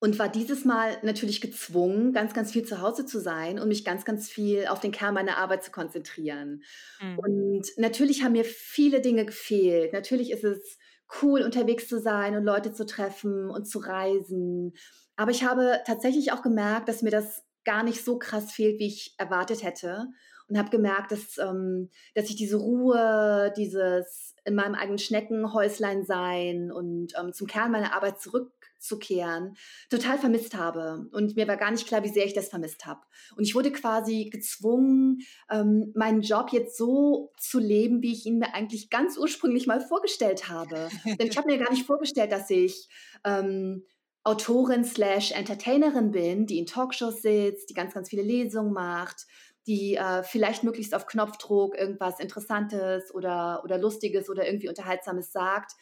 und 0.00 0.18
war 0.18 0.28
dieses 0.28 0.64
Mal 0.64 0.96
natürlich 1.02 1.40
gezwungen, 1.40 2.12
ganz, 2.12 2.32
ganz 2.32 2.52
viel 2.52 2.64
zu 2.64 2.80
Hause 2.80 3.04
zu 3.04 3.20
sein 3.20 3.58
und 3.58 3.68
mich 3.68 3.84
ganz, 3.84 4.04
ganz 4.04 4.28
viel 4.28 4.66
auf 4.66 4.80
den 4.80 4.92
Kern 4.92 5.14
meiner 5.14 5.38
Arbeit 5.38 5.64
zu 5.64 5.70
konzentrieren. 5.70 6.62
Mhm. 7.00 7.18
Und 7.18 7.66
natürlich 7.76 8.22
haben 8.22 8.32
mir 8.32 8.44
viele 8.44 9.00
Dinge 9.00 9.26
gefehlt. 9.26 9.92
Natürlich 9.92 10.30
ist 10.30 10.44
es 10.44 10.78
cool, 11.22 11.42
unterwegs 11.42 11.88
zu 11.88 12.00
sein 12.00 12.36
und 12.36 12.44
Leute 12.44 12.72
zu 12.72 12.86
treffen 12.86 13.50
und 13.50 13.66
zu 13.66 13.80
reisen. 13.80 14.74
Aber 15.16 15.32
ich 15.32 15.42
habe 15.42 15.80
tatsächlich 15.84 16.32
auch 16.32 16.42
gemerkt, 16.42 16.88
dass 16.88 17.02
mir 17.02 17.10
das 17.10 17.42
gar 17.64 17.82
nicht 17.82 18.04
so 18.04 18.18
krass 18.18 18.52
fehlt, 18.52 18.78
wie 18.78 18.86
ich 18.86 19.14
erwartet 19.18 19.62
hätte. 19.64 20.06
Und 20.48 20.56
habe 20.56 20.70
gemerkt, 20.70 21.12
dass, 21.12 21.36
ähm, 21.36 21.90
dass 22.14 22.30
ich 22.30 22.36
diese 22.36 22.56
Ruhe, 22.56 23.52
dieses 23.54 24.34
in 24.46 24.54
meinem 24.54 24.74
eigenen 24.74 24.98
Schneckenhäuslein 24.98 26.04
sein 26.04 26.72
und 26.72 27.12
ähm, 27.20 27.34
zum 27.34 27.46
Kern 27.46 27.70
meiner 27.70 27.94
Arbeit 27.94 28.18
zurück 28.18 28.50
zurückzukehren, 28.78 29.56
total 29.90 30.18
vermisst 30.18 30.54
habe. 30.54 31.08
Und 31.12 31.36
mir 31.36 31.48
war 31.48 31.56
gar 31.56 31.70
nicht 31.70 31.86
klar, 31.86 32.04
wie 32.04 32.08
sehr 32.08 32.24
ich 32.24 32.34
das 32.34 32.48
vermisst 32.48 32.86
habe. 32.86 33.00
Und 33.36 33.44
ich 33.44 33.54
wurde 33.54 33.72
quasi 33.72 34.30
gezwungen, 34.30 35.18
ähm, 35.50 35.92
meinen 35.94 36.22
Job 36.22 36.50
jetzt 36.52 36.76
so 36.76 37.32
zu 37.38 37.58
leben, 37.58 38.02
wie 38.02 38.12
ich 38.12 38.26
ihn 38.26 38.38
mir 38.38 38.54
eigentlich 38.54 38.90
ganz 38.90 39.18
ursprünglich 39.18 39.66
mal 39.66 39.80
vorgestellt 39.80 40.48
habe. 40.48 40.88
Denn 41.04 41.28
ich 41.28 41.36
habe 41.36 41.50
mir 41.50 41.58
gar 41.58 41.70
nicht 41.70 41.86
vorgestellt, 41.86 42.32
dass 42.32 42.50
ich 42.50 42.88
ähm, 43.24 43.84
Autorin 44.24 44.84
slash 44.84 45.32
Entertainerin 45.32 46.10
bin, 46.10 46.46
die 46.46 46.58
in 46.58 46.66
Talkshows 46.66 47.22
sitzt, 47.22 47.70
die 47.70 47.74
ganz, 47.74 47.94
ganz 47.94 48.08
viele 48.08 48.22
Lesungen 48.22 48.72
macht, 48.72 49.26
die 49.66 49.96
äh, 49.96 50.22
vielleicht 50.22 50.64
möglichst 50.64 50.94
auf 50.94 51.06
Knopfdruck 51.06 51.76
irgendwas 51.76 52.20
Interessantes 52.20 53.14
oder, 53.14 53.62
oder 53.64 53.78
Lustiges 53.78 54.28
oder 54.28 54.46
irgendwie 54.46 54.68
Unterhaltsames 54.68 55.30
sagt, 55.30 55.72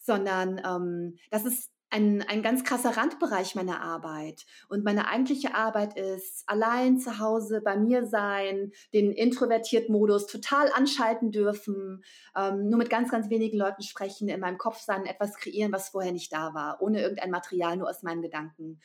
sondern 0.00 0.60
ähm, 0.64 1.16
das 1.30 1.44
ist 1.44 1.70
ein, 1.90 2.22
ein 2.28 2.42
ganz 2.42 2.64
krasser 2.64 2.96
Randbereich 2.96 3.54
meiner 3.54 3.80
Arbeit. 3.80 4.44
Und 4.68 4.84
meine 4.84 5.08
eigentliche 5.08 5.54
Arbeit 5.54 5.96
ist 5.96 6.44
allein 6.46 6.98
zu 6.98 7.18
Hause 7.18 7.62
bei 7.62 7.76
mir 7.76 8.04
sein, 8.04 8.72
den 8.92 9.12
introvertierten 9.12 9.92
Modus 9.92 10.26
total 10.26 10.70
anschalten 10.72 11.30
dürfen, 11.30 12.04
ähm, 12.36 12.68
nur 12.68 12.78
mit 12.78 12.90
ganz, 12.90 13.10
ganz 13.10 13.30
wenigen 13.30 13.56
Leuten 13.56 13.82
sprechen, 13.82 14.28
in 14.28 14.40
meinem 14.40 14.58
Kopf 14.58 14.80
sein, 14.80 15.06
etwas 15.06 15.36
kreieren, 15.36 15.72
was 15.72 15.88
vorher 15.88 16.12
nicht 16.12 16.32
da 16.32 16.52
war, 16.52 16.82
ohne 16.82 17.00
irgendein 17.00 17.30
Material, 17.30 17.76
nur 17.76 17.88
aus 17.88 18.02
meinen 18.02 18.22
Gedanken. 18.22 18.80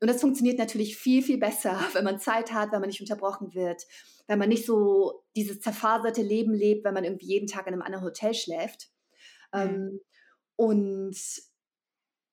Und 0.00 0.08
das 0.08 0.20
funktioniert 0.20 0.58
natürlich 0.58 0.96
viel, 0.96 1.22
viel 1.22 1.38
besser, 1.38 1.78
wenn 1.92 2.04
man 2.04 2.20
Zeit 2.20 2.52
hat, 2.52 2.72
wenn 2.72 2.80
man 2.80 2.88
nicht 2.88 3.00
unterbrochen 3.00 3.54
wird, 3.54 3.82
wenn 4.28 4.38
man 4.38 4.48
nicht 4.48 4.64
so 4.64 5.24
dieses 5.36 5.60
zerfaserte 5.60 6.22
Leben 6.22 6.54
lebt, 6.54 6.84
wenn 6.84 6.94
man 6.94 7.04
irgendwie 7.04 7.26
jeden 7.26 7.46
Tag 7.48 7.66
in 7.66 7.74
einem 7.74 7.82
anderen 7.82 8.04
Hotel 8.04 8.32
schläft. 8.32 8.88
Mhm. 9.52 9.60
Ähm, 9.60 10.00
und 10.56 11.16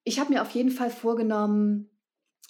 ich 0.04 0.20
habe 0.20 0.34
mir 0.34 0.42
auf 0.42 0.52
jeden 0.52 0.72
Fall 0.72 0.89
vorgenommen, 0.89 1.89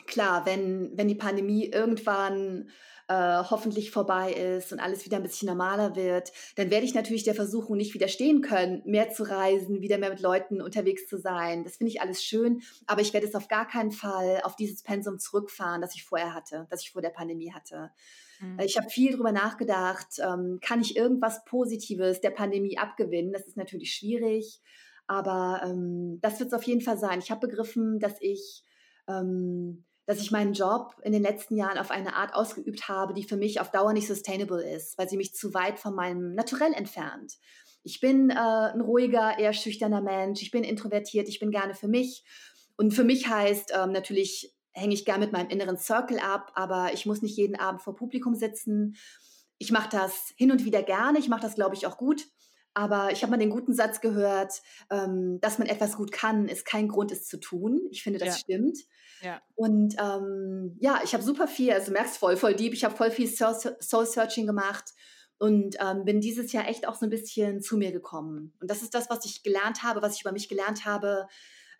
klar, 0.06 0.46
wenn, 0.46 0.92
wenn 0.96 1.08
die 1.08 1.16
Pandemie 1.16 1.66
irgendwann 1.66 2.70
äh, 3.08 3.44
hoffentlich 3.50 3.92
vorbei 3.92 4.32
ist 4.32 4.72
und 4.72 4.80
alles 4.80 5.06
wieder 5.06 5.18
ein 5.18 5.24
bisschen 5.24 5.48
normaler 5.48 5.96
wird, 5.96 6.32
dann 6.56 6.70
werde 6.70 6.86
ich 6.86 6.94
natürlich 6.94 7.24
der 7.24 7.36
Versuchung 7.36 7.78
nicht 7.78 7.94
widerstehen 7.94 8.42
können, 8.42 8.82
mehr 8.86 9.10
zu 9.10 9.24
reisen, 9.24 9.82
wieder 9.82 9.98
mehr 9.98 10.10
mit 10.10 10.22
Leuten 10.22 10.62
unterwegs 10.62 11.08
zu 11.08 11.18
sein. 11.18 11.64
Das 11.64 11.78
finde 11.78 11.92
ich 11.92 12.02
alles 12.02 12.24
schön, 12.24 12.62
aber 12.88 13.02
ich 13.02 13.14
werde 13.14 13.28
es 13.28 13.36
auf 13.36 13.48
gar 13.48 13.68
keinen 13.68 13.92
Fall 13.92 14.42
auf 14.44 14.56
dieses 14.56 14.84
Pensum 14.84 15.20
zurückfahren, 15.20 15.82
das 15.82 15.96
ich 15.96 16.04
vorher 16.04 16.34
hatte, 16.34 16.68
das 16.70 16.82
ich 16.82 16.92
vor 16.92 17.02
der 17.02 17.10
Pandemie 17.10 17.52
hatte. 17.52 17.92
Mhm. 18.40 18.60
Ich 18.60 18.78
habe 18.78 18.90
viel 18.90 19.12
darüber 19.12 19.32
nachgedacht, 19.32 20.20
ähm, 20.20 20.60
kann 20.62 20.82
ich 20.82 20.96
irgendwas 20.96 21.44
Positives 21.46 22.22
der 22.22 22.32
Pandemie 22.32 22.78
abgewinnen? 22.78 23.34
Das 23.34 23.46
ist 23.46 23.58
natürlich 23.58 23.94
schwierig, 23.94 24.62
aber 25.08 25.62
ähm, 25.66 26.20
das 26.22 26.40
wird 26.40 26.48
es 26.48 26.54
auf 26.54 26.64
jeden 26.64 26.82
Fall 26.82 26.98
sein. 26.98 27.20
Ich 27.20 27.32
habe 27.32 27.48
begriffen, 27.48 28.00
dass 28.00 28.16
ich 28.20 28.64
ähm, 29.08 29.86
dass 30.06 30.20
ich 30.20 30.32
meinen 30.32 30.54
Job 30.54 30.96
in 31.04 31.14
den 31.14 31.22
letzten 31.22 31.56
Jahren 31.56 31.78
auf 31.78 31.90
eine 31.90 32.16
Art 32.16 32.36
ausgeübt 32.36 32.90
habe, 32.90 33.14
die 33.14 33.24
für 33.24 33.38
mich 33.38 33.62
auf 33.62 33.72
Dauer 33.72 33.94
nicht 33.94 34.08
sustainable 34.08 34.62
ist, 34.62 34.98
weil 34.98 35.08
sie 35.08 35.18
mich 35.18 35.34
zu 35.34 35.54
weit 35.54 35.80
von 35.80 35.96
meinem 35.96 36.36
Naturell 36.36 36.74
entfernt. 36.74 37.38
Ich 37.84 38.00
bin 38.00 38.30
äh, 38.30 38.34
ein 38.34 38.82
ruhiger, 38.82 39.38
eher 39.40 39.54
schüchterner 39.54 40.02
Mensch, 40.02 40.42
ich 40.42 40.52
bin 40.52 40.64
introvertiert, 40.64 41.30
ich 41.30 41.40
bin 41.40 41.52
gerne 41.52 41.74
für 41.74 41.88
mich. 41.88 42.24
Und 42.76 42.92
für 42.94 43.04
mich 43.04 43.28
heißt 43.28 43.72
ähm, 43.76 43.92
natürlich, 43.92 44.54
hänge 44.72 44.94
ich 44.94 45.06
gerne 45.06 45.26
mit 45.26 45.34
meinem 45.34 45.50
inneren 45.50 45.78
Circle 45.78 46.20
ab, 46.20 46.52
aber 46.56 46.94
ich 46.94 47.06
muss 47.06 47.22
nicht 47.22 47.38
jeden 47.38 47.56
Abend 47.56 47.82
vor 47.82 47.96
Publikum 47.96 48.36
sitzen. 48.36 48.96
Ich 49.58 49.72
mache 49.72 49.90
das 49.90 50.34
hin 50.36 50.52
und 50.52 50.66
wieder 50.66 50.82
gerne, 50.82 51.20
ich 51.20 51.30
mache 51.30 51.42
das, 51.42 51.56
glaube 51.56 51.76
ich, 51.76 51.86
auch 51.86 51.98
gut. 51.98 52.26
Aber 52.74 53.12
ich 53.12 53.22
habe 53.22 53.32
mal 53.32 53.38
den 53.38 53.50
guten 53.50 53.74
Satz 53.74 54.02
gehört, 54.02 54.62
ähm, 54.90 55.40
dass 55.42 55.60
man 55.60 55.68
etwas 55.68 55.96
gut 55.96 56.12
kann, 56.12 56.48
ist 56.48 56.66
kein 56.66 56.88
Grund, 56.88 57.12
es 57.12 57.28
zu 57.28 57.40
tun. 57.40 57.82
Ich 57.92 58.04
finde, 58.04 58.20
das 58.20 58.30
ja. 58.30 58.36
stimmt. 58.36 58.78
Ja. 59.22 59.42
Und 59.56 59.96
ähm, 60.00 60.76
ja, 60.80 61.02
ich 61.04 61.14
habe 61.14 61.24
super 61.24 61.48
viel, 61.48 61.72
also 61.72 61.92
merkst 61.92 62.18
voll, 62.18 62.36
voll 62.36 62.56
deep, 62.56 62.74
ich 62.74 62.84
habe 62.84 62.96
voll 62.96 63.12
viel 63.12 63.28
Soul-Searching 63.28 64.48
gemacht 64.48 64.94
und 65.38 65.76
ähm, 65.80 66.06
bin 66.06 66.20
dieses 66.20 66.52
Jahr 66.52 66.68
echt 66.68 66.88
auch 66.88 66.96
so 66.96 67.06
ein 67.06 67.10
bisschen 67.10 67.62
zu 67.62 67.78
mir 67.78 67.92
gekommen. 67.92 68.54
Und 68.60 68.70
das 68.70 68.82
ist 68.82 68.94
das, 68.94 69.10
was 69.10 69.26
ich 69.26 69.44
gelernt 69.44 69.84
habe, 69.84 70.02
was 70.02 70.16
ich 70.16 70.22
über 70.22 70.32
mich 70.32 70.50
gelernt 70.50 70.86
habe. 70.86 71.28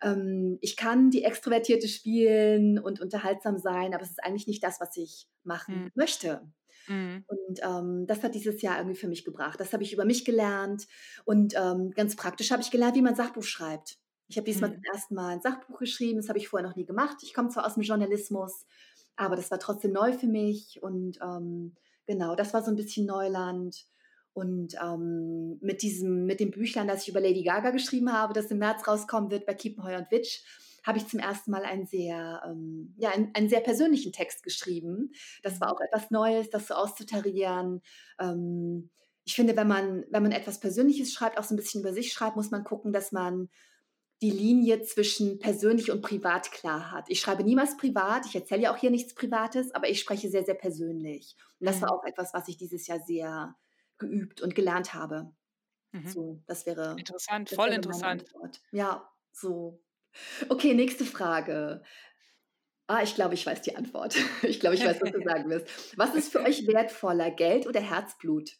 Ähm, 0.02 0.58
ich 0.60 0.76
kann 0.76 1.10
die 1.10 1.24
Extrovertierte 1.24 1.88
spielen 1.88 2.78
und 2.78 3.00
unterhaltsam 3.00 3.58
sein, 3.58 3.94
aber 3.94 4.02
es 4.02 4.10
ist 4.10 4.24
eigentlich 4.24 4.46
nicht 4.46 4.62
das, 4.62 4.80
was 4.80 4.96
ich 4.96 5.28
machen 5.42 5.84
mhm. 5.84 5.90
möchte. 5.94 6.42
Mhm. 6.88 7.24
Und 7.26 7.60
ähm, 7.62 8.06
das 8.06 8.22
hat 8.22 8.34
dieses 8.34 8.62
Jahr 8.62 8.78
irgendwie 8.78 8.98
für 8.98 9.08
mich 9.08 9.24
gebracht. 9.24 9.60
Das 9.60 9.72
habe 9.72 9.82
ich 9.82 9.92
über 9.92 10.04
mich 10.04 10.24
gelernt 10.24 10.86
und 11.24 11.54
ähm, 11.56 11.90
ganz 11.92 12.16
praktisch 12.16 12.50
habe 12.50 12.62
ich 12.62 12.70
gelernt, 12.70 12.96
wie 12.96 13.02
man 13.02 13.14
Sachbuch 13.14 13.44
schreibt. 13.44 13.98
Ich 14.28 14.36
habe 14.36 14.46
diesmal 14.46 14.70
mhm. 14.70 14.74
zum 14.74 14.84
ersten 14.92 15.14
Mal 15.14 15.28
ein 15.34 15.42
Sachbuch 15.42 15.78
geschrieben, 15.78 16.18
das 16.18 16.28
habe 16.28 16.38
ich 16.38 16.48
vorher 16.48 16.68
noch 16.68 16.76
nie 16.76 16.86
gemacht. 16.86 17.18
Ich 17.22 17.34
komme 17.34 17.50
zwar 17.50 17.66
aus 17.66 17.74
dem 17.74 17.82
Journalismus, 17.82 18.66
aber 19.16 19.36
das 19.36 19.50
war 19.50 19.58
trotzdem 19.58 19.92
neu 19.92 20.12
für 20.12 20.26
mich 20.26 20.82
und 20.82 21.18
ähm, 21.22 21.74
genau, 22.06 22.34
das 22.34 22.54
war 22.54 22.62
so 22.62 22.70
ein 22.70 22.76
bisschen 22.76 23.06
Neuland. 23.06 23.86
Und 24.32 24.74
ähm, 24.82 25.58
mit 25.60 25.82
diesem, 25.82 26.26
mit 26.26 26.40
dem 26.40 26.50
Büchlein, 26.50 26.88
das 26.88 27.02
ich 27.02 27.08
über 27.08 27.20
Lady 27.20 27.44
Gaga 27.44 27.70
geschrieben 27.70 28.12
habe, 28.12 28.32
das 28.32 28.50
im 28.50 28.58
März 28.58 28.86
rauskommen 28.86 29.30
wird 29.30 29.46
bei 29.46 29.54
Kiepenheuer 29.54 30.00
und 30.00 30.10
Witsch, 30.10 30.42
habe 30.84 30.98
ich 30.98 31.08
zum 31.08 31.18
ersten 31.18 31.50
Mal 31.50 31.64
einen 31.64 31.86
sehr, 31.86 32.42
ähm, 32.46 32.94
ja, 32.96 33.10
einen, 33.10 33.34
einen, 33.34 33.48
sehr 33.48 33.60
persönlichen 33.60 34.12
Text 34.12 34.42
geschrieben. 34.42 35.12
Das 35.42 35.60
war 35.60 35.72
auch 35.72 35.80
etwas 35.80 36.10
Neues, 36.10 36.50
das 36.50 36.68
so 36.68 36.74
auszutarieren. 36.74 37.80
Ähm, 38.20 38.90
ich 39.24 39.34
finde, 39.34 39.56
wenn 39.56 39.66
man, 39.66 40.04
wenn 40.10 40.22
man 40.22 40.32
etwas 40.32 40.60
Persönliches 40.60 41.12
schreibt, 41.12 41.38
auch 41.38 41.44
so 41.44 41.54
ein 41.54 41.56
bisschen 41.56 41.80
über 41.80 41.92
sich 41.92 42.12
schreibt, 42.12 42.36
muss 42.36 42.50
man 42.50 42.64
gucken, 42.64 42.92
dass 42.92 43.10
man 43.10 43.48
die 44.20 44.30
Linie 44.30 44.82
zwischen 44.82 45.38
persönlich 45.38 45.90
und 45.90 46.02
privat 46.02 46.52
klar 46.52 46.90
hat. 46.90 47.06
Ich 47.08 47.20
schreibe 47.20 47.42
niemals 47.42 47.76
privat, 47.76 48.26
ich 48.26 48.34
erzähle 48.34 48.62
ja 48.62 48.72
auch 48.72 48.76
hier 48.76 48.90
nichts 48.90 49.14
Privates, 49.14 49.74
aber 49.74 49.88
ich 49.88 50.00
spreche 50.00 50.30
sehr, 50.30 50.44
sehr 50.44 50.54
persönlich. 50.54 51.36
Und 51.58 51.66
das 51.66 51.76
mhm. 51.76 51.82
war 51.82 51.92
auch 51.92 52.04
etwas, 52.04 52.32
was 52.32 52.48
ich 52.48 52.56
dieses 52.56 52.86
Jahr 52.86 53.00
sehr 53.00 53.54
geübt 53.98 54.40
und 54.40 54.54
gelernt 54.54 54.94
habe. 54.94 55.34
Mhm. 55.92 56.08
So, 56.08 56.42
das 56.46 56.66
wäre 56.66 56.96
interessant, 56.98 57.50
das 57.50 57.56
voll 57.56 57.66
wäre 57.66 57.76
interessant. 57.76 58.24
Ja, 58.72 59.10
so. 59.32 59.83
Okay, 60.48 60.74
nächste 60.74 61.04
Frage. 61.04 61.82
Ah, 62.86 63.02
ich 63.02 63.14
glaube, 63.14 63.34
ich 63.34 63.46
weiß 63.46 63.62
die 63.62 63.76
Antwort. 63.76 64.16
Ich 64.42 64.60
glaube, 64.60 64.76
ich 64.76 64.84
weiß, 64.84 65.00
was 65.00 65.12
du 65.12 65.22
sagen 65.24 65.50
wirst. 65.50 65.98
Was 65.98 66.14
ist 66.14 66.32
für 66.32 66.42
euch 66.42 66.66
wertvoller, 66.66 67.30
Geld 67.30 67.66
oder 67.66 67.80
Herzblut? 67.80 68.50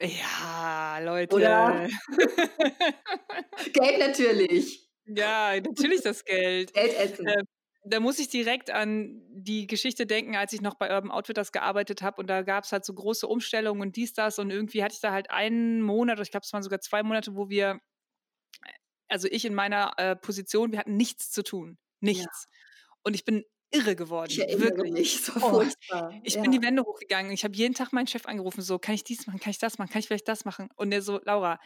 Ja, 0.00 0.98
Leute. 1.02 1.34
Oder? 1.36 1.88
Geld 3.72 3.98
natürlich. 3.98 4.88
Ja, 5.04 5.54
natürlich 5.60 6.02
das 6.02 6.24
Geld. 6.24 6.72
Geld 6.72 6.94
essen. 6.94 7.26
Äh, 7.26 7.44
da 7.84 8.00
muss 8.00 8.18
ich 8.18 8.28
direkt 8.28 8.70
an 8.70 9.22
die 9.28 9.66
Geschichte 9.66 10.06
denken, 10.06 10.36
als 10.36 10.52
ich 10.52 10.60
noch 10.60 10.74
bei 10.74 10.92
Urban 10.94 11.10
Outfitters 11.10 11.50
gearbeitet 11.50 12.02
habe 12.02 12.20
und 12.20 12.28
da 12.28 12.42
gab 12.42 12.64
es 12.64 12.72
halt 12.72 12.84
so 12.84 12.94
große 12.94 13.26
Umstellungen 13.26 13.82
und 13.82 13.96
dies, 13.96 14.12
das 14.12 14.38
und 14.38 14.50
irgendwie 14.50 14.84
hatte 14.84 14.94
ich 14.94 15.00
da 15.00 15.12
halt 15.12 15.30
einen 15.30 15.82
Monat, 15.82 16.14
oder 16.14 16.22
ich 16.22 16.30
glaube, 16.30 16.44
es 16.44 16.52
waren 16.52 16.62
sogar 16.62 16.80
zwei 16.80 17.02
Monate, 17.02 17.34
wo 17.34 17.48
wir, 17.48 17.80
also 19.12 19.28
ich 19.30 19.44
in 19.44 19.54
meiner 19.54 19.92
äh, 19.98 20.16
Position, 20.16 20.72
wir 20.72 20.78
hatten 20.78 20.96
nichts 20.96 21.30
zu 21.30 21.42
tun. 21.42 21.78
Nichts. 22.00 22.48
Ja. 22.50 22.98
Und 23.04 23.14
ich 23.14 23.24
bin 23.24 23.44
irre 23.70 23.94
geworden. 23.94 24.30
Ich 24.30 24.58
wirklich. 24.58 24.92
mich, 24.92 25.22
so 25.22 25.32
oh, 25.40 25.64
Ich 26.24 26.34
ja. 26.34 26.42
bin 26.42 26.50
die 26.50 26.62
Wände 26.62 26.82
hochgegangen. 26.82 27.32
Ich 27.32 27.44
habe 27.44 27.54
jeden 27.54 27.74
Tag 27.74 27.92
meinen 27.92 28.06
Chef 28.06 28.26
angerufen, 28.26 28.62
so, 28.62 28.78
kann 28.78 28.94
ich 28.94 29.04
dies 29.04 29.26
machen, 29.26 29.40
kann 29.40 29.50
ich 29.50 29.58
das 29.58 29.78
machen, 29.78 29.90
kann 29.90 30.00
ich 30.00 30.06
vielleicht 30.06 30.28
das 30.28 30.44
machen? 30.44 30.68
Und 30.76 30.90
der 30.90 31.02
so, 31.02 31.20
Laura, 31.24 31.58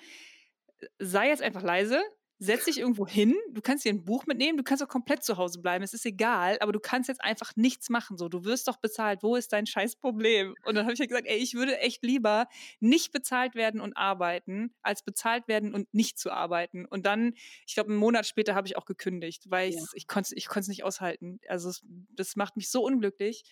sei 0.98 1.28
jetzt 1.28 1.42
einfach 1.42 1.62
leise, 1.62 2.02
setz 2.38 2.66
dich 2.66 2.78
irgendwo 2.78 3.06
hin, 3.06 3.34
du 3.50 3.62
kannst 3.62 3.84
dir 3.84 3.90
ein 3.90 4.04
Buch 4.04 4.26
mitnehmen, 4.26 4.58
du 4.58 4.64
kannst 4.64 4.82
auch 4.82 4.88
komplett 4.88 5.24
zu 5.24 5.36
Hause 5.36 5.60
bleiben, 5.60 5.82
es 5.82 5.94
ist 5.94 6.04
egal, 6.04 6.58
aber 6.60 6.72
du 6.72 6.80
kannst 6.80 7.08
jetzt 7.08 7.22
einfach 7.22 7.52
nichts 7.56 7.88
machen, 7.88 8.18
so, 8.18 8.28
du 8.28 8.44
wirst 8.44 8.68
doch 8.68 8.76
bezahlt, 8.76 9.22
wo 9.22 9.36
ist 9.36 9.52
dein 9.52 9.66
scheiß 9.66 9.96
Problem? 9.96 10.54
Und 10.64 10.74
dann 10.74 10.84
habe 10.84 10.92
ich 10.92 10.98
ja 10.98 11.06
gesagt, 11.06 11.26
ey, 11.26 11.38
ich 11.38 11.54
würde 11.54 11.78
echt 11.78 12.02
lieber 12.02 12.46
nicht 12.80 13.12
bezahlt 13.12 13.54
werden 13.54 13.80
und 13.80 13.96
arbeiten, 13.96 14.74
als 14.82 15.02
bezahlt 15.02 15.48
werden 15.48 15.74
und 15.74 15.92
nicht 15.94 16.18
zu 16.18 16.30
arbeiten. 16.30 16.84
Und 16.84 17.06
dann, 17.06 17.32
ich 17.66 17.74
glaube, 17.74 17.90
einen 17.90 17.98
Monat 17.98 18.26
später 18.26 18.54
habe 18.54 18.68
ich 18.68 18.76
auch 18.76 18.84
gekündigt, 18.84 19.50
weil 19.50 19.70
ja. 19.70 19.82
ich 19.94 20.06
konnte 20.06 20.34
ich 20.34 20.48
es 20.54 20.68
nicht 20.68 20.84
aushalten. 20.84 21.40
Also 21.48 21.70
es, 21.70 21.82
das 22.10 22.36
macht 22.36 22.56
mich 22.56 22.70
so 22.70 22.84
unglücklich. 22.84 23.44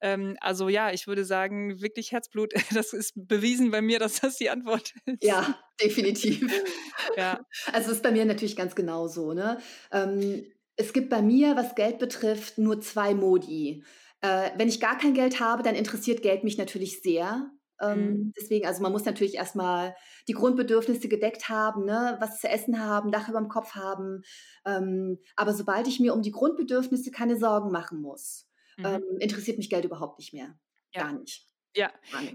Ähm, 0.00 0.36
also 0.40 0.68
ja, 0.68 0.92
ich 0.92 1.06
würde 1.06 1.24
sagen, 1.24 1.80
wirklich 1.80 2.12
Herzblut, 2.12 2.52
das 2.74 2.92
ist 2.92 3.12
bewiesen 3.16 3.70
bei 3.70 3.82
mir, 3.82 3.98
dass 3.98 4.20
das 4.20 4.36
die 4.36 4.50
Antwort 4.50 4.94
ist. 5.06 5.24
Ja, 5.24 5.58
definitiv. 5.82 6.42
ja. 7.16 7.40
Also 7.72 7.92
ist 7.92 8.02
bei 8.02 8.12
mir 8.12 8.24
natürlich 8.24 8.56
ganz 8.56 8.74
genauso. 8.74 9.32
Ne? 9.32 9.58
Ähm, 9.92 10.44
es 10.76 10.92
gibt 10.92 11.08
bei 11.08 11.22
mir, 11.22 11.56
was 11.56 11.74
Geld 11.74 11.98
betrifft, 11.98 12.58
nur 12.58 12.80
zwei 12.80 13.14
Modi. 13.14 13.82
Äh, 14.20 14.50
wenn 14.56 14.68
ich 14.68 14.80
gar 14.80 14.98
kein 14.98 15.14
Geld 15.14 15.40
habe, 15.40 15.62
dann 15.62 15.74
interessiert 15.74 16.22
Geld 16.22 16.44
mich 16.44 16.58
natürlich 16.58 17.00
sehr. 17.00 17.50
Ähm, 17.80 17.98
mhm. 17.98 18.32
Deswegen, 18.38 18.66
also 18.66 18.82
man 18.82 18.92
muss 18.92 19.04
natürlich 19.04 19.34
erstmal 19.34 19.94
die 20.28 20.32
Grundbedürfnisse 20.32 21.08
gedeckt 21.08 21.48
haben, 21.48 21.84
ne? 21.84 22.16
was 22.20 22.40
zu 22.40 22.48
essen 22.48 22.80
haben, 22.80 23.12
Dach 23.12 23.28
über 23.28 23.38
dem 23.38 23.48
Kopf 23.48 23.74
haben. 23.74 24.22
Ähm, 24.64 25.18
aber 25.36 25.52
sobald 25.52 25.86
ich 25.86 26.00
mir 26.00 26.14
um 26.14 26.22
die 26.22 26.30
Grundbedürfnisse 26.30 27.10
keine 27.10 27.38
Sorgen 27.38 27.70
machen 27.70 28.00
muss, 28.00 28.46
Mhm. 28.76 28.86
Ähm, 28.86 29.02
interessiert 29.20 29.58
mich 29.58 29.70
Geld 29.70 29.84
überhaupt 29.84 30.18
nicht 30.18 30.32
mehr. 30.32 30.58
Ja. 30.94 31.02
Gar 31.02 31.12
nicht. 31.18 31.46
Ja, 31.76 31.90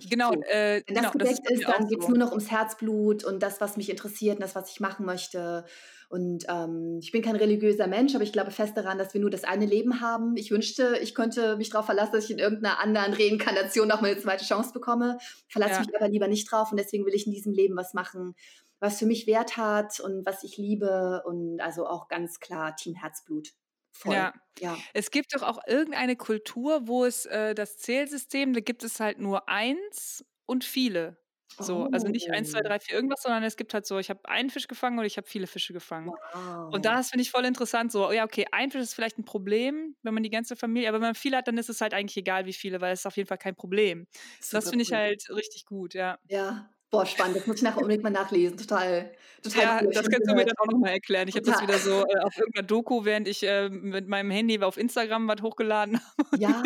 genau. 0.08 0.34
So. 0.34 0.41
Äh, 0.43 0.84
Wenn 0.86 0.95
das 0.95 1.04
genau, 1.04 1.12
gedeckt 1.13 1.39
das 1.43 1.51
ist, 1.51 1.67
dann 1.67 1.88
geht 1.88 1.99
es 1.99 2.06
so. 2.06 2.12
nur 2.12 2.19
noch 2.19 2.30
ums 2.30 2.51
Herzblut 2.51 3.23
und 3.23 3.41
das, 3.41 3.60
was 3.60 3.75
mich 3.75 3.89
interessiert 3.89 4.36
und 4.36 4.41
das, 4.41 4.54
was 4.54 4.69
ich 4.69 4.80
machen 4.80 5.04
möchte. 5.06 5.65
Und 6.10 6.45
ähm, 6.47 6.99
ich 7.01 7.12
bin 7.12 7.23
kein 7.23 7.36
religiöser 7.36 7.88
Mensch, 7.88 8.13
aber 8.13 8.23
ich 8.23 8.34
glaube 8.34 8.51
fest 8.51 8.77
daran, 8.77 8.99
dass 8.99 9.13
wir 9.15 9.21
nur 9.21 9.32
das 9.32 9.43
eine 9.43 9.65
Leben 9.65 9.99
haben. 9.99 10.38
Ich 10.38 10.51
wünschte, 10.51 10.99
ich 11.01 11.15
könnte 11.15 11.58
mich 11.58 11.71
darauf 11.71 11.88
verlassen, 11.88 12.12
dass 12.12 12.25
ich 12.25 12.32
in 12.32 12.39
irgendeiner 12.39 12.80
anderen 12.80 13.13
Reinkarnation 13.13 13.88
noch 13.88 14.01
mal 14.01 14.12
eine 14.12 14.19
zweite 14.19 14.45
Chance 14.45 14.73
bekomme. 14.73 15.17
Verlasse 15.47 15.75
ja. 15.75 15.80
mich 15.80 15.95
aber 15.95 16.10
lieber 16.10 16.27
nicht 16.27 16.51
drauf 16.51 16.71
und 16.71 16.77
deswegen 16.77 17.06
will 17.06 17.15
ich 17.15 17.25
in 17.25 17.34
diesem 17.34 17.54
Leben 17.54 17.75
was 17.75 17.95
machen, 17.95 18.36
was 18.80 18.99
für 18.99 19.06
mich 19.08 19.25
Wert 19.25 19.58
hat 19.58 19.99
und 20.01 20.23
was 20.25 20.43
ich 20.43 20.58
liebe 20.58 21.23
und 21.25 21.62
also 21.62 21.88
auch 21.88 22.10
ganz 22.10 22.39
klar 22.39 22.75
Team 22.75 22.93
Herzblut. 22.93 23.54
Voll. 23.91 24.15
Ja. 24.15 24.34
ja. 24.60 24.77
Es 24.93 25.12
gibt 25.12 25.36
doch 25.36 25.43
auch 25.43 25.60
irgendeine 25.67 26.15
Kultur, 26.15 26.88
wo 26.88 27.06
es 27.06 27.25
äh, 27.25 27.54
das 27.54 27.77
Zählsystem, 27.77 28.54
da 28.54 28.62
gibt 28.62 28.84
es 28.84 28.99
halt 28.99 29.19
nur 29.19 29.49
eins 29.49 30.25
und 30.45 30.63
viele. 30.63 31.17
So, 31.60 31.86
oh. 31.86 31.89
also 31.91 32.08
nicht 32.08 32.32
eins, 32.32 32.51
zwei, 32.51 32.62
drei, 32.62 32.80
vier 32.80 32.95
irgendwas, 32.95 33.23
sondern 33.23 33.43
es 33.43 33.58
gibt 33.58 33.73
halt 33.73 33.86
so, 33.86 33.99
ich 33.99 34.10
habe 34.10 34.27
einen 34.27 34.49
Fisch 34.49 34.67
gefangen 34.67 34.97
oder 34.97 35.06
ich 35.06 35.17
habe 35.17 35.27
viele 35.27 35.47
Fische 35.47 35.73
gefangen. 35.73 36.08
Wow. 36.08 36.73
Und 36.73 36.86
das 36.86 37.10
finde 37.10 37.23
ich 37.23 37.32
voll 37.32 37.45
interessant. 37.45 37.91
So, 37.91 38.12
ja, 38.12 38.23
okay, 38.23 38.45
ein 38.51 38.71
Fisch 38.71 38.82
ist 38.82 38.93
vielleicht 38.93 39.17
ein 39.19 39.25
Problem, 39.25 39.95
wenn 40.01 40.13
man 40.13 40.23
die 40.23 40.30
ganze 40.30 40.56
Familie, 40.56 40.89
aber 40.89 40.99
wenn 40.99 41.08
man 41.08 41.15
viele 41.15 41.38
hat, 41.38 41.47
dann 41.47 41.58
ist 41.58 41.69
es 41.69 41.82
halt 41.82 41.93
eigentlich 41.93 42.17
egal, 42.17 42.45
wie 42.45 42.54
viele, 42.54 42.80
weil 42.80 42.93
es 42.93 43.01
ist 43.01 43.06
auf 43.06 43.17
jeden 43.17 43.27
Fall 43.27 43.38
kein 43.38 43.56
Problem. 43.56 44.08
Super 44.39 44.62
das 44.62 44.69
finde 44.69 44.84
ich 44.84 44.93
halt 44.93 45.30
richtig 45.30 45.65
gut, 45.65 45.93
ja. 45.93 46.19
Ja, 46.30 46.69
Boah, 46.91 47.06
spannend. 47.06 47.38
Das 47.38 47.47
muss 47.47 47.56
ich 47.58 47.62
nachher 47.63 47.77
unbedingt 47.77 48.04
mal 48.04 48.10
nachlesen. 48.10 48.58
Total, 48.58 49.12
total 49.41 49.62
Ja, 49.63 49.80
cool. 49.82 49.93
das 49.93 50.10
kannst 50.10 50.30
du 50.30 50.36
mir 50.36 50.45
dann 50.45 50.58
auch 50.58 50.65
nochmal 50.67 50.91
erklären. 50.91 51.27
Ich 51.30 51.36
habe 51.36 51.45
das 51.45 51.62
wieder 51.62 51.77
so 51.77 52.06
äh, 52.06 52.19
auf 52.19 52.38
irgendeiner 52.38 52.67
Doku, 52.67 53.06
während 53.06 53.27
ich 53.30 53.43
äh, 53.43 53.69
mit 53.69 54.08
meinem 54.10 54.30
Handy 54.30 54.60
auf 54.62 54.75
Instagram 54.77 55.27
was 55.27 55.41
hochgeladen 55.41 55.99
habe. 56.17 56.38
Ja. 56.38 56.62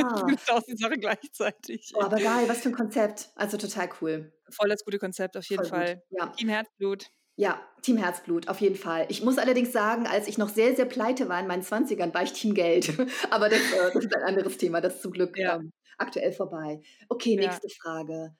tausend 0.47 0.79
Sachen 0.79 0.99
gleichzeitig. 0.99 1.91
Boah, 1.93 2.05
aber 2.05 2.17
geil, 2.17 2.45
was 2.47 2.59
für 2.61 2.69
ein 2.69 2.75
Konzept. 2.75 3.29
Also 3.35 3.57
total 3.57 3.89
cool. 4.01 4.33
Voll 4.49 4.69
das 4.69 4.83
gute 4.83 4.97
Konzept, 4.99 5.37
auf 5.37 5.45
jeden 5.45 5.63
Voll 5.63 5.69
Fall. 5.79 6.03
Ja. 6.09 6.27
Team 6.27 6.49
Herzblut. 6.49 7.07
Ja, 7.37 7.59
Team 7.81 7.97
Herzblut, 7.97 8.47
auf 8.47 8.61
jeden 8.61 8.77
Fall. 8.77 9.05
Ich 9.09 9.21
muss 9.21 9.37
allerdings 9.37 9.73
sagen, 9.73 10.07
als 10.07 10.27
ich 10.27 10.37
noch 10.37 10.47
sehr, 10.49 10.73
sehr 10.75 10.85
pleite 10.85 11.27
war 11.27 11.39
in 11.39 11.47
meinen 11.47 11.63
20ern, 11.63 12.13
war 12.13 12.23
ich 12.23 12.31
Team 12.33 12.53
Geld. 12.53 12.93
Aber 13.29 13.49
das, 13.49 13.59
äh, 13.59 13.91
das 13.93 14.05
ist 14.05 14.15
ein 14.15 14.23
anderes 14.23 14.57
Thema, 14.57 14.79
das 14.81 14.95
ist 14.95 15.01
zum 15.01 15.11
Glück 15.11 15.37
Ja. 15.37 15.57
ähm, 15.57 15.71
aktuell 15.97 16.31
vorbei. 16.31 16.79
Okay, 17.09 17.35
Ja. 17.35 17.41
nächste 17.49 17.67
Frage. 17.69 18.35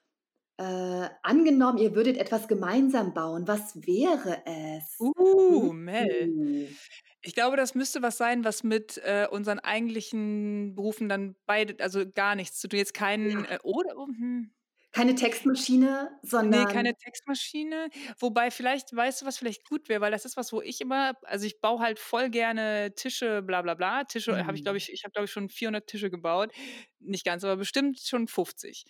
Äh, 0.60 1.10
angenommen, 1.24 1.78
ihr 1.80 1.96
würdet 1.96 2.18
etwas 2.18 2.48
gemeinsam 2.48 3.14
bauen, 3.14 3.48
was 3.48 3.76
wäre 3.86 4.42
es? 4.46 5.00
Uh, 5.00 5.74
Mel. 5.74 6.32
Uh. 6.38 6.76
Ich 7.22 7.36
glaube, 7.36 7.58
das 7.58 7.76
müsste 7.76 8.02
was 8.02 8.18
sein, 8.18 8.44
was 8.46 8.64
mit 8.64 8.98
äh, 9.00 9.28
unseren 9.30 9.60
eigentlichen 9.60 10.76
Berufen 10.76 11.10
dann 11.10 11.36
beide, 11.46 11.84
also 11.84 12.10
gar 12.12 12.36
nichts 12.36 12.60
zu 12.60 12.68
tun. 12.70 12.80
Jetzt 12.80 12.94
keinen, 12.94 13.44
Ja. 13.44 13.46
äh, 13.46 13.60
oder? 13.64 13.96
oh, 13.98 14.08
Hm. 14.08 14.52
Keine 14.92 15.14
Textmaschine, 15.14 16.18
Nee, 16.48 16.66
sondern 16.68 16.68
keine 16.68 16.94
Textmaschine. 16.96 17.90
Wobei, 18.20 18.52
vielleicht, 18.52 18.96
weißt 18.96 19.22
du, 19.22 19.26
was 19.26 19.38
vielleicht 19.40 19.66
gut 19.68 19.90
wäre, 19.90 20.02
weil 20.02 20.12
das 20.12 20.26
ist 20.26 20.38
was, 20.38 20.54
wo 20.54 20.62
ich 20.62 20.80
immer, 20.82 21.14
also 21.24 21.46
ich 21.48 21.60
baue 21.62 21.80
halt 21.80 21.98
voll 21.98 22.30
gerne 22.30 22.94
Tische, 22.96 23.42
bla 23.42 23.62
bla 23.64 23.74
bla. 23.74 24.04
Tische 24.04 24.46
habe 24.46 24.56
ich, 24.56 24.64
glaube 24.64 24.78
Mhm. 24.78 24.78
ich, 24.78 24.92
ich 24.92 25.04
habe, 25.04 25.12
glaube 25.12 25.26
ich, 25.26 25.32
schon 25.32 25.50
400 25.50 25.88
Tische 25.88 26.12
gebaut. 26.12 26.52
Nicht 27.00 27.26
ganz, 27.26 27.44
aber 27.44 27.56
bestimmt 27.58 28.00
schon 28.00 28.28
50. 28.28 28.86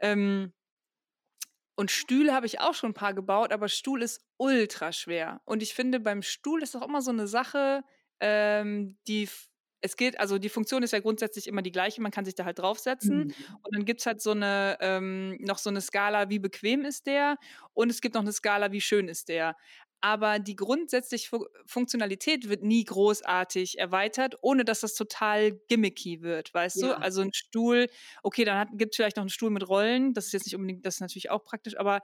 Ähm, 0.00 0.52
und 1.76 1.90
Stühle 1.90 2.34
habe 2.34 2.46
ich 2.46 2.60
auch 2.60 2.74
schon 2.74 2.90
ein 2.90 2.94
paar 2.94 3.14
gebaut, 3.14 3.52
aber 3.52 3.68
Stuhl 3.68 4.02
ist 4.02 4.20
ultra 4.36 4.92
schwer. 4.92 5.40
Und 5.44 5.62
ich 5.62 5.74
finde, 5.74 6.00
beim 6.00 6.22
Stuhl 6.22 6.62
ist 6.62 6.76
auch 6.76 6.86
immer 6.86 7.02
so 7.02 7.10
eine 7.10 7.26
Sache, 7.26 7.82
ähm, 8.20 8.98
die 9.06 9.28
es 9.82 9.96
geht, 9.96 10.20
also 10.20 10.38
die 10.38 10.48
Funktion 10.48 10.82
ist 10.82 10.92
ja 10.92 11.00
grundsätzlich 11.00 11.46
immer 11.46 11.62
die 11.62 11.72
gleiche, 11.72 12.02
man 12.02 12.10
kann 12.10 12.24
sich 12.24 12.34
da 12.34 12.44
halt 12.44 12.58
draufsetzen. 12.58 13.18
Mhm. 13.18 13.34
Und 13.62 13.74
dann 13.74 13.84
gibt 13.84 14.00
es 14.00 14.06
halt 14.06 14.20
so 14.20 14.32
eine, 14.32 14.76
ähm, 14.80 15.38
noch 15.40 15.58
so 15.58 15.70
eine 15.70 15.80
Skala, 15.80 16.28
wie 16.28 16.38
bequem 16.38 16.84
ist 16.84 17.06
der 17.06 17.36
und 17.72 17.90
es 17.90 18.00
gibt 18.00 18.14
noch 18.14 18.22
eine 18.22 18.32
Skala, 18.32 18.72
wie 18.72 18.80
schön 18.80 19.08
ist 19.08 19.28
der. 19.28 19.56
Aber 20.02 20.38
die 20.38 20.56
grundsätzliche 20.56 21.28
Fu 21.28 21.44
Funktionalität 21.66 22.48
wird 22.48 22.62
nie 22.62 22.84
großartig 22.84 23.78
erweitert, 23.78 24.36
ohne 24.40 24.64
dass 24.64 24.80
das 24.80 24.94
total 24.94 25.52
gimmicky 25.68 26.22
wird, 26.22 26.54
weißt 26.54 26.82
du? 26.82 26.86
Ja. 26.86 26.98
Also 26.98 27.20
ein 27.22 27.32
Stuhl, 27.34 27.86
okay, 28.22 28.44
dann 28.44 28.76
gibt 28.78 28.94
es 28.94 28.96
vielleicht 28.96 29.16
noch 29.16 29.22
einen 29.22 29.30
Stuhl 29.30 29.50
mit 29.50 29.68
Rollen, 29.68 30.14
das 30.14 30.26
ist 30.26 30.32
jetzt 30.32 30.46
nicht 30.46 30.56
unbedingt, 30.56 30.86
das 30.86 30.94
ist 30.96 31.00
natürlich 31.00 31.30
auch 31.30 31.44
praktisch, 31.44 31.78
aber 31.78 32.00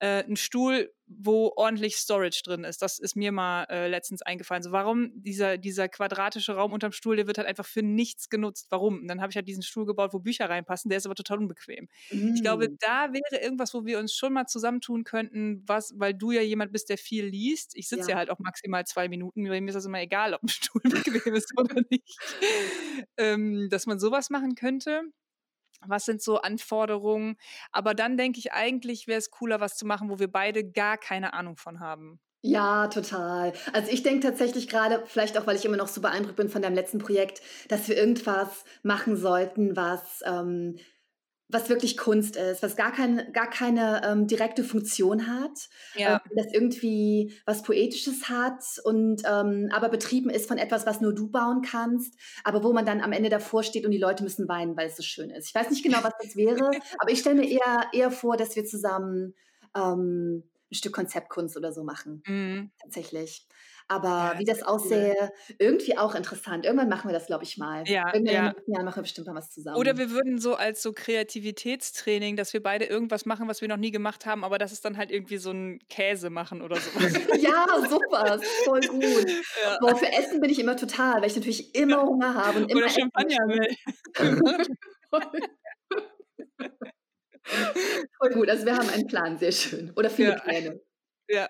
äh, 0.00 0.24
ein 0.24 0.36
Stuhl, 0.36 0.92
wo 1.06 1.52
ordentlich 1.56 1.96
Storage 1.96 2.42
drin 2.44 2.62
ist. 2.64 2.82
Das 2.82 2.98
ist 2.98 3.16
mir 3.16 3.32
mal 3.32 3.64
äh, 3.68 3.88
letztens 3.88 4.22
eingefallen. 4.22 4.62
So, 4.62 4.70
warum 4.72 5.10
dieser, 5.14 5.58
dieser 5.58 5.88
quadratische 5.88 6.54
Raum 6.54 6.72
unterm 6.72 6.92
Stuhl, 6.92 7.16
der 7.16 7.26
wird 7.26 7.38
halt 7.38 7.48
einfach 7.48 7.66
für 7.66 7.82
nichts 7.82 8.28
genutzt. 8.28 8.68
Warum? 8.70 9.00
Und 9.00 9.08
dann 9.08 9.20
habe 9.20 9.30
ich 9.30 9.36
halt 9.36 9.48
diesen 9.48 9.62
Stuhl 9.62 9.86
gebaut, 9.86 10.12
wo 10.12 10.20
Bücher 10.20 10.48
reinpassen, 10.48 10.88
der 10.88 10.98
ist 10.98 11.06
aber 11.06 11.14
total 11.16 11.38
unbequem. 11.38 11.88
Ich 12.34 12.42
glaube, 12.42 12.68
Mm. 12.68 12.76
da 12.80 13.12
wäre 13.12 13.42
irgendwas, 13.42 13.74
wo 13.74 13.84
wir 13.84 13.98
uns 13.98 14.14
schon 14.14 14.32
mal 14.32 14.46
zusammentun 14.46 15.04
könnten, 15.04 15.62
was, 15.66 15.92
weil 15.96 16.14
du 16.14 16.30
ja 16.30 16.42
jemand 16.42 16.72
bist, 16.72 16.88
der 16.90 16.98
viel 16.98 17.24
liest. 17.26 17.72
Ich 17.76 17.88
sitze 17.88 18.10
ja. 18.10 18.14
Ja. 18.14 18.16
halt 18.18 18.30
auch 18.30 18.38
maximal 18.38 18.84
zwei 18.86 19.08
Minuten. 19.08 19.42
Mir 19.42 19.64
ist 19.66 19.74
das 19.74 19.86
immer 19.86 20.00
egal, 20.00 20.34
ob 20.34 20.42
ein 20.44 20.48
Stuhl 20.48 20.80
bequem 20.82 21.34
ist 21.34 21.52
oder 21.58 21.82
nicht. 21.90 22.18
ähm, 23.16 23.68
dass 23.70 23.86
man 23.86 23.98
sowas 23.98 24.30
machen 24.30 24.54
könnte. 24.54 25.02
Was 25.86 26.04
sind 26.04 26.22
so 26.22 26.38
Anforderungen? 26.40 27.36
Aber 27.72 27.94
dann 27.94 28.16
denke 28.16 28.38
ich, 28.38 28.52
eigentlich 28.52 29.06
wäre 29.06 29.18
es 29.18 29.30
cooler, 29.30 29.60
was 29.60 29.76
zu 29.76 29.86
machen, 29.86 30.10
wo 30.10 30.18
wir 30.18 30.30
beide 30.30 30.68
gar 30.70 30.98
keine 30.98 31.32
Ahnung 31.34 31.56
von 31.56 31.80
haben. 31.80 32.20
Ja, 32.42 32.88
total. 32.88 33.52
Also 33.74 33.90
ich 33.90 34.02
denke 34.02 34.26
tatsächlich 34.26 34.66
gerade, 34.68 35.02
vielleicht 35.06 35.36
auch, 35.36 35.46
weil 35.46 35.56
ich 35.56 35.64
immer 35.66 35.76
noch 35.76 35.88
so 35.88 36.00
beeindruckt 36.00 36.36
bin 36.36 36.48
von 36.48 36.62
deinem 36.62 36.74
letzten 36.74 36.98
Projekt, 36.98 37.42
dass 37.68 37.86
wir 37.88 37.96
irgendwas 37.98 38.64
machen 38.82 39.16
sollten, 39.16 39.76
was, 39.76 40.22
ähm, 40.24 40.78
was 41.52 41.68
wirklich 41.68 41.96
Kunst 41.96 42.36
ist, 42.36 42.62
was 42.62 42.76
gar, 42.76 42.92
kein, 42.92 43.32
gar 43.32 43.48
keine 43.50 44.02
ähm, 44.04 44.26
direkte 44.26 44.62
Funktion 44.64 45.26
hat, 45.26 45.68
Ja. 45.94 46.14
ähm, 46.24 46.30
das 46.36 46.46
irgendwie 46.52 47.34
was 47.46 47.62
Poetisches 47.62 48.28
hat 48.28 48.62
und 48.84 49.22
ähm, 49.26 49.68
aber 49.72 49.88
betrieben 49.88 50.30
ist 50.30 50.46
von 50.48 50.58
etwas, 50.58 50.86
was 50.86 51.00
nur 51.00 51.14
du 51.14 51.28
bauen 51.30 51.62
kannst, 51.62 52.14
aber 52.44 52.62
wo 52.64 52.72
man 52.72 52.86
dann 52.86 53.00
am 53.00 53.12
Ende 53.12 53.28
davor 53.30 53.62
steht 53.62 53.84
und 53.84 53.90
die 53.92 53.98
Leute 53.98 54.22
müssen 54.22 54.48
weinen, 54.48 54.76
weil 54.76 54.88
es 54.88 54.96
so 54.96 55.02
schön 55.02 55.30
ist. 55.30 55.48
Ich 55.48 55.54
weiß 55.54 55.70
nicht 55.70 55.82
genau, 55.82 55.98
was 56.02 56.12
das 56.22 56.36
wäre, 56.36 56.70
aber 56.98 57.10
ich 57.10 57.20
stelle 57.20 57.36
mir 57.40 57.48
eher, 57.48 57.86
eher 57.92 58.10
vor, 58.10 58.36
dass 58.36 58.56
wir 58.56 58.64
zusammen 58.64 59.34
ähm, 59.76 60.44
ein 60.70 60.74
Stück 60.74 60.92
Konzeptkunst 60.94 61.56
oder 61.56 61.72
so 61.72 61.82
machen 61.84 62.22
Mhm. 62.26 62.70
tatsächlich. 62.80 63.46
Aber 63.92 64.34
Ja, 64.34 64.38
wie 64.38 64.44
das 64.44 64.58
wär 64.58 64.68
cool. 64.68 64.74
aussähe, 64.74 65.32
irgendwie 65.58 65.98
auch 65.98 66.14
interessant. 66.14 66.64
Irgendwann 66.64 66.88
machen 66.88 67.08
wir 67.08 67.12
das, 67.12 67.26
glaube 67.26 67.42
ich, 67.42 67.58
mal. 67.58 67.82
Ja, 67.88 68.14
Irgendwann 68.14 68.34
ja. 68.34 68.54
Jahren 68.68 68.84
machen 68.84 68.96
wir 68.98 69.02
bestimmt 69.02 69.26
mal 69.26 69.34
was 69.34 69.50
zusammen. 69.50 69.76
Oder 69.78 69.98
wir 69.98 70.10
würden 70.12 70.38
so 70.38 70.54
als 70.54 70.80
so 70.80 70.92
Kreativitätstraining, 70.92 72.36
dass 72.36 72.52
wir 72.52 72.62
beide 72.62 72.84
irgendwas 72.84 73.26
machen, 73.26 73.48
was 73.48 73.60
wir 73.62 73.66
noch 73.68 73.76
nie 73.78 73.90
gemacht 73.90 74.26
haben, 74.26 74.44
aber 74.44 74.58
das 74.58 74.70
ist 74.70 74.84
dann 74.84 74.96
halt 74.96 75.10
irgendwie 75.10 75.38
so 75.38 75.50
ein 75.50 75.80
Käse 75.88 76.30
machen 76.30 76.62
oder 76.62 76.76
so. 76.76 76.90
ja, 77.36 77.66
sowas. 77.88 78.40
Voll 78.64 78.80
gut. 78.82 79.02
ja. 79.64 79.78
Boah, 79.80 79.96
für 79.96 80.06
Essen 80.12 80.40
bin 80.40 80.50
ich 80.50 80.60
immer 80.60 80.76
total, 80.76 81.20
weil 81.20 81.26
ich 81.28 81.36
natürlich 81.36 81.74
immer 81.74 82.02
Hunger 82.06 82.34
habe 82.34 82.60
und 82.60 82.70
immer 82.70 82.82
Oder 82.82 82.90
Champagner. 82.90 83.46
Mel. 83.46 83.76
Voll 88.18 88.30
gut. 88.34 88.48
Also 88.50 88.66
wir 88.66 88.76
haben 88.76 88.88
einen 88.90 89.06
Plan, 89.06 89.38
sehr 89.38 89.52
schön. 89.52 89.92
Oder 89.96 90.10
viele 90.10 90.30
Ja. 90.30 90.38
Pläne. 90.40 90.80
ja, 91.28 91.48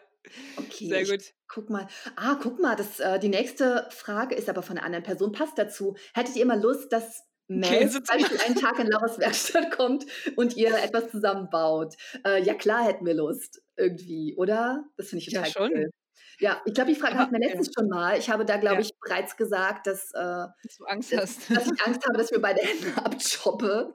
Okay, 0.57 0.89
sehr 0.89 1.05
gut. 1.07 1.25
guck 1.49 1.71
mal. 1.71 1.87
Ah, 2.17 2.37
guck 2.41 2.61
mal, 2.61 2.77
das, 2.77 3.01
äh, 3.01 3.19
die 3.19 3.29
nächste 3.29 3.87
Frage 3.91 4.35
ist 4.35 4.49
aber 4.49 4.63
von 4.63 4.77
einer 4.77 4.87
anderen 4.87 5.05
Person. 5.05 5.33
Passt 5.33 5.59
dazu. 5.59 5.97
Hättet 6.15 6.37
ihr 6.37 6.47
mal 6.47 6.61
Lust, 6.61 6.93
dass 6.93 7.23
Mel 7.49 7.91
zum 7.91 8.03
Beispiel 8.05 8.39
einen 8.47 8.55
Tag 8.55 8.79
in 8.79 8.87
Lauras 8.87 9.19
Werkstatt 9.19 9.71
kommt 9.77 10.07
und 10.37 10.57
ihr 10.57 10.75
etwas 10.77 11.11
zusammenbaut? 11.11 11.97
Äh, 12.25 12.43
ja, 12.43 12.55
klar 12.55 12.85
hätten 12.85 13.07
wir 13.07 13.15
Lust. 13.15 13.63
Irgendwie, 13.77 14.35
oder? 14.37 14.85
Das 14.97 15.09
finde 15.09 15.25
ich 15.25 15.33
Ja, 15.33 15.43
total 15.43 15.51
schon. 15.53 15.73
cool. 15.77 15.91
Ja, 16.39 16.61
ich 16.65 16.73
glaube, 16.75 16.91
die 16.93 16.99
Frage 16.99 17.17
hatten 17.19 17.33
wir 17.33 17.41
ja. 17.41 17.49
letztens 17.49 17.71
schon 17.79 17.89
mal. 17.89 18.19
Ich 18.19 18.31
habe 18.31 18.45
da, 18.45 18.57
glaube 18.57 18.77
Ja. 18.77 18.81
ich, 18.81 18.93
bereits 19.01 19.37
gesagt, 19.37 19.87
dass, 19.87 20.11
äh, 20.13 20.19
Dass 20.19 20.77
du 20.79 20.85
Angst 20.87 21.13
dass, 21.13 21.21
hast. 21.21 21.51
dass 21.51 21.67
ich 21.71 21.83
Angst 21.87 22.07
habe, 22.07 22.17
dass 22.19 22.31
wir 22.31 22.41
beide 22.41 22.61
Hände 22.63 22.97
abchoppe. 23.05 23.93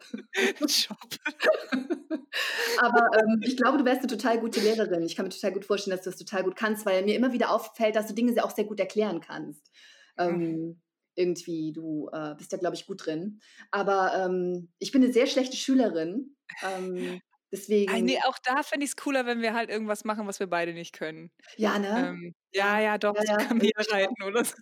Aber 2.78 3.10
ähm, 3.18 3.42
ich 3.44 3.58
glaube, 3.58 3.78
du 3.78 3.86
wärst 3.86 4.00
eine 4.00 4.08
total 4.08 4.40
gute 4.40 4.60
Lehrerin. 4.60 5.04
Ich 5.04 5.16
kann 5.16 5.26
mir 5.26 5.32
total 5.32 5.54
gut 5.54 5.66
vorstellen, 5.66 5.96
dass 5.96 6.04
du 6.04 6.10
das 6.12 6.20
total 6.20 6.44
gut 6.44 6.56
kannst, 6.56 6.86
weil 6.86 7.04
mir 7.04 7.16
immer 7.16 7.34
wieder 7.34 7.52
auffällt, 7.52 7.96
dass 7.96 8.08
du 8.08 8.14
Dinge 8.14 8.34
sehr- 8.34 8.46
auch 8.46 8.56
sehr 8.56 8.66
gut 8.66 8.80
erklären 8.80 9.22
kannst. 9.22 9.72
Ähm, 10.18 10.82
irgendwie, 11.16 11.72
du 11.74 12.10
äh, 12.12 12.36
bist 12.36 12.52
da, 12.52 12.58
glaube 12.58 12.76
ich, 12.76 12.86
gut 12.88 13.06
drin. 13.06 13.40
Aber 13.72 14.14
ähm, 14.26 14.70
ich 14.80 14.92
bin 14.92 15.04
eine 15.04 15.14
sehr 15.14 15.28
schlechte 15.28 15.56
Schülerin. 15.56 16.36
Ähm, 16.64 17.22
Deswegen, 17.56 18.06
nee, 18.06 18.20
auch 18.28 18.38
da 18.44 18.64
fände 18.64 18.84
ich 18.86 18.92
es 18.92 18.96
cooler, 18.96 19.26
wenn 19.26 19.42
wir 19.42 19.54
halt 19.54 19.70
irgendwas 19.70 20.04
machen, 20.04 20.28
was 20.28 20.40
wir 20.40 20.48
beide 20.48 20.74
nicht 20.74 20.94
können. 20.94 21.32
ja, 21.58 21.80
ne? 21.80 22.10
Ähm, 22.10 22.36
ja, 22.54 22.80
ja, 22.80 22.98
doch, 22.98 23.16
Ja, 23.16 23.24
ja, 23.24 23.38
Kamel 23.38 23.72
reiten 23.92 24.24
oder 24.24 24.46
so. 24.46 24.56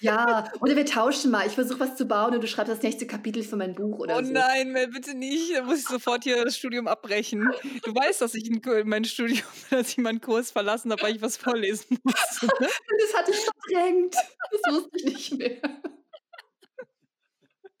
Ja, 0.00 0.50
oder 0.60 0.76
wir 0.76 0.84
tauschen 0.86 1.30
mal. 1.30 1.46
Ich 1.46 1.54
versuche 1.54 1.80
was 1.80 1.96
zu 1.96 2.04
bauen 2.06 2.34
und 2.34 2.42
du 2.42 2.46
schreibst 2.46 2.70
das 2.70 2.82
nächste 2.82 3.06
Kapitel 3.06 3.42
für 3.42 3.56
mein 3.56 3.74
Buch 3.74 3.98
oder 4.00 4.18
Oh 4.18 4.22
so. 4.22 4.32
nein, 4.32 4.72
Mel, 4.72 4.88
bitte 4.88 5.14
nicht. 5.16 5.54
Da 5.56 5.62
muss 5.62 5.78
ich 5.80 5.86
sofort 5.86 6.24
hier 6.24 6.44
das 6.44 6.56
Studium 6.56 6.86
abbrechen. 6.88 7.50
Du 7.84 7.94
weißt, 7.94 8.20
dass 8.20 8.34
ich 8.34 8.48
ein, 8.50 8.60
mein 8.88 9.04
Studium, 9.04 9.40
dass 9.70 9.88
ich 9.90 9.98
meinen 9.98 10.20
Kurs 10.20 10.50
verlassen 10.50 10.92
habe, 10.92 11.02
weil 11.02 11.16
ich 11.16 11.22
was 11.22 11.36
vorlesen 11.36 11.98
musste. 12.04 12.46
Ne? 12.46 12.68
Das 13.00 13.14
hatte 13.16 13.30
ich 13.32 13.38
verdrängt. 13.38 14.14
Das 14.14 14.72
wusste 14.74 14.96
ich 14.98 15.04
nicht 15.04 15.38
mehr. 15.38 15.60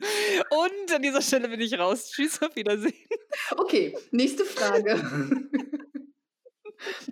Und 0.00 0.94
an 0.94 1.02
dieser 1.02 1.22
Stelle 1.22 1.48
bin 1.48 1.60
ich 1.60 1.78
raus. 1.78 2.10
Tschüss, 2.10 2.40
auf 2.40 2.54
Wiedersehen. 2.54 2.94
Okay, 3.56 3.96
nächste 4.10 4.44
Frage. 4.44 5.00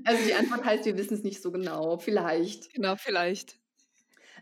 Also 0.04 0.24
die 0.24 0.34
Antwort 0.34 0.64
heißt, 0.64 0.84
wir 0.84 0.96
wissen 0.96 1.14
es 1.14 1.24
nicht 1.24 1.42
so 1.42 1.50
genau. 1.50 1.98
Vielleicht. 1.98 2.72
Genau, 2.72 2.94
vielleicht. 2.94 3.58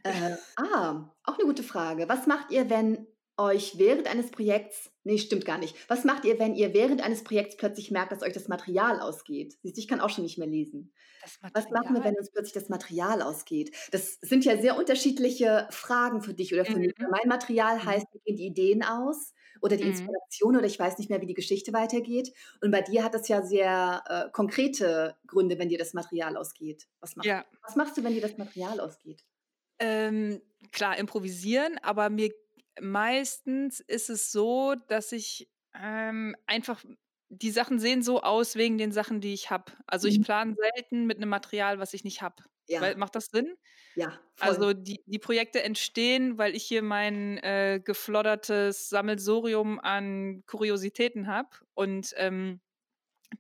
Äh, 0.03 0.37
ah, 0.57 1.11
auch 1.25 1.39
eine 1.39 1.47
gute 1.47 1.63
Frage. 1.63 2.09
Was 2.11 2.27
macht 2.27 2.51
ihr, 2.51 2.69
wenn 2.69 3.07
euch 3.39 3.79
während 3.79 4.07
eines 4.07 4.31
Projekts, 4.31 4.91
nee, 5.05 5.19
stimmt 5.19 5.45
gar 5.45 5.59
nicht. 5.59 5.77
Was 5.89 6.05
macht 6.05 6.25
ihr, 6.25 6.39
wenn 6.39 6.55
ihr 6.55 6.75
während 6.75 7.03
eines 7.03 7.25
Projekts 7.25 7.57
plötzlich 7.57 7.91
merkt, 7.91 8.13
dass 8.13 8.23
euch 8.23 8.33
das 8.33 8.49
Material 8.49 9.01
ausgeht? 9.01 9.59
Siehst 9.63 9.77
du, 9.77 9.81
ich 9.81 9.89
kann 9.89 10.01
auch 10.01 10.11
schon 10.11 10.25
nicht 10.25 10.39
mehr 10.39 10.47
lesen. 10.49 10.93
Was 11.53 11.71
machen 11.71 11.95
wir, 11.95 12.05
wenn 12.05 12.17
uns 12.17 12.31
plötzlich 12.33 12.53
das 12.55 12.69
Material 12.69 13.23
ausgeht? 13.23 13.75
Das 13.93 14.19
sind 14.23 14.45
ja 14.45 14.61
sehr 14.61 14.77
unterschiedliche 14.77 15.69
Fragen 15.71 16.23
für 16.23 16.35
dich 16.35 16.53
oder 16.53 16.65
für 16.67 16.79
mich. 16.79 16.93
Mhm. 16.99 17.09
Mein 17.09 17.29
Material 17.29 17.85
Mhm. 17.85 17.87
heißt, 17.87 18.07
mir 18.13 18.21
gehen 18.25 18.37
die 18.37 18.47
Ideen 18.47 18.83
aus 18.85 19.35
oder 19.63 19.77
die 19.77 19.87
Mhm. 19.87 19.87
Inspiration 19.89 20.57
oder 20.57 20.67
ich 20.67 20.79
weiß 20.79 20.99
nicht 20.99 21.11
mehr, 21.11 21.21
wie 21.21 21.27
die 21.27 21.35
Geschichte 21.35 21.73
weitergeht. 21.73 22.33
Und 22.61 22.71
bei 22.73 22.83
dir 22.83 23.05
hat 23.05 23.15
das 23.15 23.29
ja 23.29 23.43
sehr 23.43 24.03
äh, 24.09 24.31
konkrete 24.33 25.17
Gründe, 25.27 25.59
wenn 25.59 25.69
dir 25.69 25.79
das 25.79 25.95
Material 25.95 26.37
ausgeht. 26.37 26.87
Was 27.01 27.17
machst, 27.17 27.31
Ja, 27.31 27.45
was 27.63 27.77
machst 27.77 27.97
du, 27.97 28.05
wenn 28.05 28.15
dir 28.15 28.23
das 28.23 28.37
Material 28.39 28.81
ausgeht? 28.81 29.25
ähm, 29.79 30.41
klar, 30.73 30.99
improvisieren, 30.99 31.79
aber 31.83 32.11
mir 32.11 32.31
meistens 32.81 33.81
ist 33.81 34.11
es 34.11 34.33
so, 34.33 34.75
dass 34.89 35.13
ich 35.13 35.51
ähm, 35.75 36.37
einfach 36.47 36.85
die 37.29 37.51
Sachen 37.51 37.79
sehen 37.81 38.03
so 38.03 38.23
aus 38.23 38.57
wegen 38.57 38.79
den 38.79 38.93
Sachen, 38.93 39.21
die 39.21 39.35
ich 39.35 39.51
habe. 39.51 39.73
Also 39.87 40.09
ich 40.09 40.21
Mhm. 40.21 40.23
plane 40.23 40.55
selten 40.57 41.07
mit 41.07 41.17
einem 41.19 41.31
Material, 41.31 41.79
was 41.79 41.95
ich 41.95 42.05
nicht 42.05 42.23
habe. 42.23 42.45
Ja, 42.67 42.95
Macht 42.97 43.15
das 43.17 43.27
Sinn? 43.27 43.55
ja, 43.95 44.21
voll. 44.37 44.59
Also 44.61 44.73
die, 44.75 45.01
die 45.07 45.19
Projekte 45.19 45.63
entstehen, 45.63 46.39
weil 46.39 46.55
ich 46.57 46.65
hier 46.65 46.83
mein 46.83 47.39
äh, 47.39 47.81
gefloddertes 47.85 48.89
Sammelsurium 48.91 49.81
an 49.81 50.43
Kuriositäten 50.47 51.29
habe. 51.29 51.51
Und 51.75 52.13
ähm, 52.17 52.61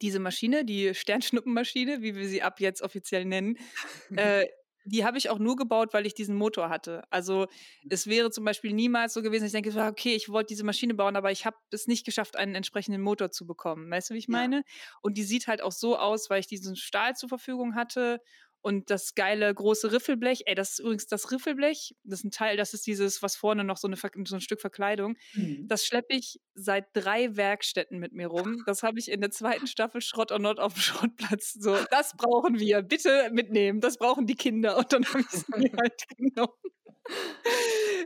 diese 0.02 0.18
Maschine, 0.20 0.64
die 0.64 0.94
Sternschnuppenmaschine, 0.94 2.02
wie 2.02 2.14
wir 2.16 2.28
sie 2.28 2.42
ab 2.42 2.60
jetzt 2.60 2.82
offiziell 2.82 3.24
nennen, 3.24 3.58
äh, 4.16 4.46
die 4.84 5.04
habe 5.04 5.18
ich 5.18 5.30
auch 5.30 5.38
nur 5.38 5.56
gebaut, 5.56 5.94
weil 5.94 6.06
ich 6.06 6.14
diesen 6.14 6.36
Motor 6.36 6.68
hatte. 6.68 7.02
Also 7.10 7.46
es 7.88 8.06
wäre 8.06 8.30
zum 8.30 8.44
Beispiel 8.44 8.72
niemals 8.72 9.14
so 9.14 9.22
gewesen, 9.22 9.46
ich 9.46 9.52
denke, 9.52 9.70
okay, 9.88 10.14
ich 10.14 10.28
wollte 10.28 10.48
diese 10.48 10.64
Maschine 10.64 10.94
bauen, 10.94 11.16
aber 11.16 11.30
ich 11.32 11.46
habe 11.46 11.56
es 11.70 11.86
nicht 11.86 12.04
geschafft, 12.04 12.36
einen 12.36 12.54
entsprechenden 12.54 13.00
Motor 13.00 13.30
zu 13.30 13.46
bekommen. 13.46 13.90
Weißt 13.90 14.10
du, 14.10 14.14
wie 14.14 14.18
ich 14.18 14.28
meine? 14.28 14.56
Ja. 14.56 14.62
Und 15.02 15.16
die 15.16 15.24
sieht 15.24 15.46
halt 15.46 15.62
auch 15.62 15.72
so 15.72 15.96
aus, 15.98 16.28
weil 16.28 16.40
ich 16.40 16.46
diesen 16.46 16.76
Stahl 16.76 17.14
zur 17.14 17.28
Verfügung 17.28 17.74
hatte 17.74 18.20
und 18.64 18.88
das 18.88 19.14
geile 19.14 19.52
große 19.52 19.92
Riffelblech, 19.92 20.44
ey, 20.46 20.54
das 20.54 20.70
ist 20.70 20.78
übrigens 20.78 21.06
das 21.06 21.30
Riffelblech, 21.30 21.94
das 22.02 22.20
ist 22.20 22.24
ein 22.24 22.30
Teil, 22.30 22.56
das 22.56 22.72
ist 22.72 22.86
dieses, 22.86 23.22
was 23.22 23.36
vorne 23.36 23.62
noch 23.62 23.76
so, 23.76 23.86
eine, 23.86 23.96
so 23.96 24.36
ein 24.36 24.40
Stück 24.40 24.62
Verkleidung. 24.62 25.18
Mhm. 25.34 25.68
Das 25.68 25.84
schleppe 25.84 26.14
ich 26.16 26.40
seit 26.54 26.86
drei 26.94 27.36
Werkstätten 27.36 27.98
mit 27.98 28.14
mir 28.14 28.28
rum. 28.28 28.62
Das 28.64 28.82
habe 28.82 28.98
ich 28.98 29.10
in 29.10 29.20
der 29.20 29.30
zweiten 29.30 29.66
Staffel 29.66 30.00
Schrott 30.00 30.32
or 30.32 30.38
Not 30.38 30.60
auf 30.60 30.72
dem 30.72 30.80
Schrottplatz. 30.80 31.52
So, 31.52 31.76
das 31.90 32.16
brauchen 32.16 32.58
wir, 32.58 32.80
bitte 32.80 33.28
mitnehmen, 33.32 33.82
das 33.82 33.98
brauchen 33.98 34.26
die 34.26 34.34
Kinder. 34.34 34.78
Und 34.78 34.90
dann 34.94 35.04
habe 35.04 35.20
ich 35.20 35.26
es 35.26 35.46
mir 35.48 35.70
halt 35.78 36.02
genommen. 36.16 36.52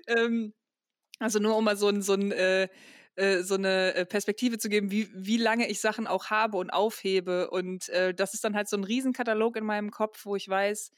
ähm, 0.08 0.54
also 1.20 1.38
nur 1.38 1.56
um 1.56 1.62
mal 1.62 1.76
so 1.76 1.86
ein, 1.86 2.02
so 2.02 2.14
ein 2.14 2.32
äh, 2.32 2.68
äh, 3.18 3.42
so 3.42 3.54
eine 3.54 3.94
äh, 3.94 4.06
Perspektive 4.06 4.58
zu 4.58 4.68
geben, 4.68 4.90
wie, 4.90 5.08
wie 5.14 5.36
lange 5.36 5.68
ich 5.68 5.80
Sachen 5.80 6.06
auch 6.06 6.26
habe 6.26 6.56
und 6.56 6.70
aufhebe. 6.70 7.50
Und 7.50 7.88
äh, 7.90 8.14
das 8.14 8.34
ist 8.34 8.44
dann 8.44 8.54
halt 8.54 8.68
so 8.68 8.76
ein 8.76 8.84
Riesenkatalog 8.84 9.56
in 9.56 9.64
meinem 9.64 9.90
Kopf, 9.90 10.24
wo 10.24 10.36
ich 10.36 10.48
weiß, 10.48 10.92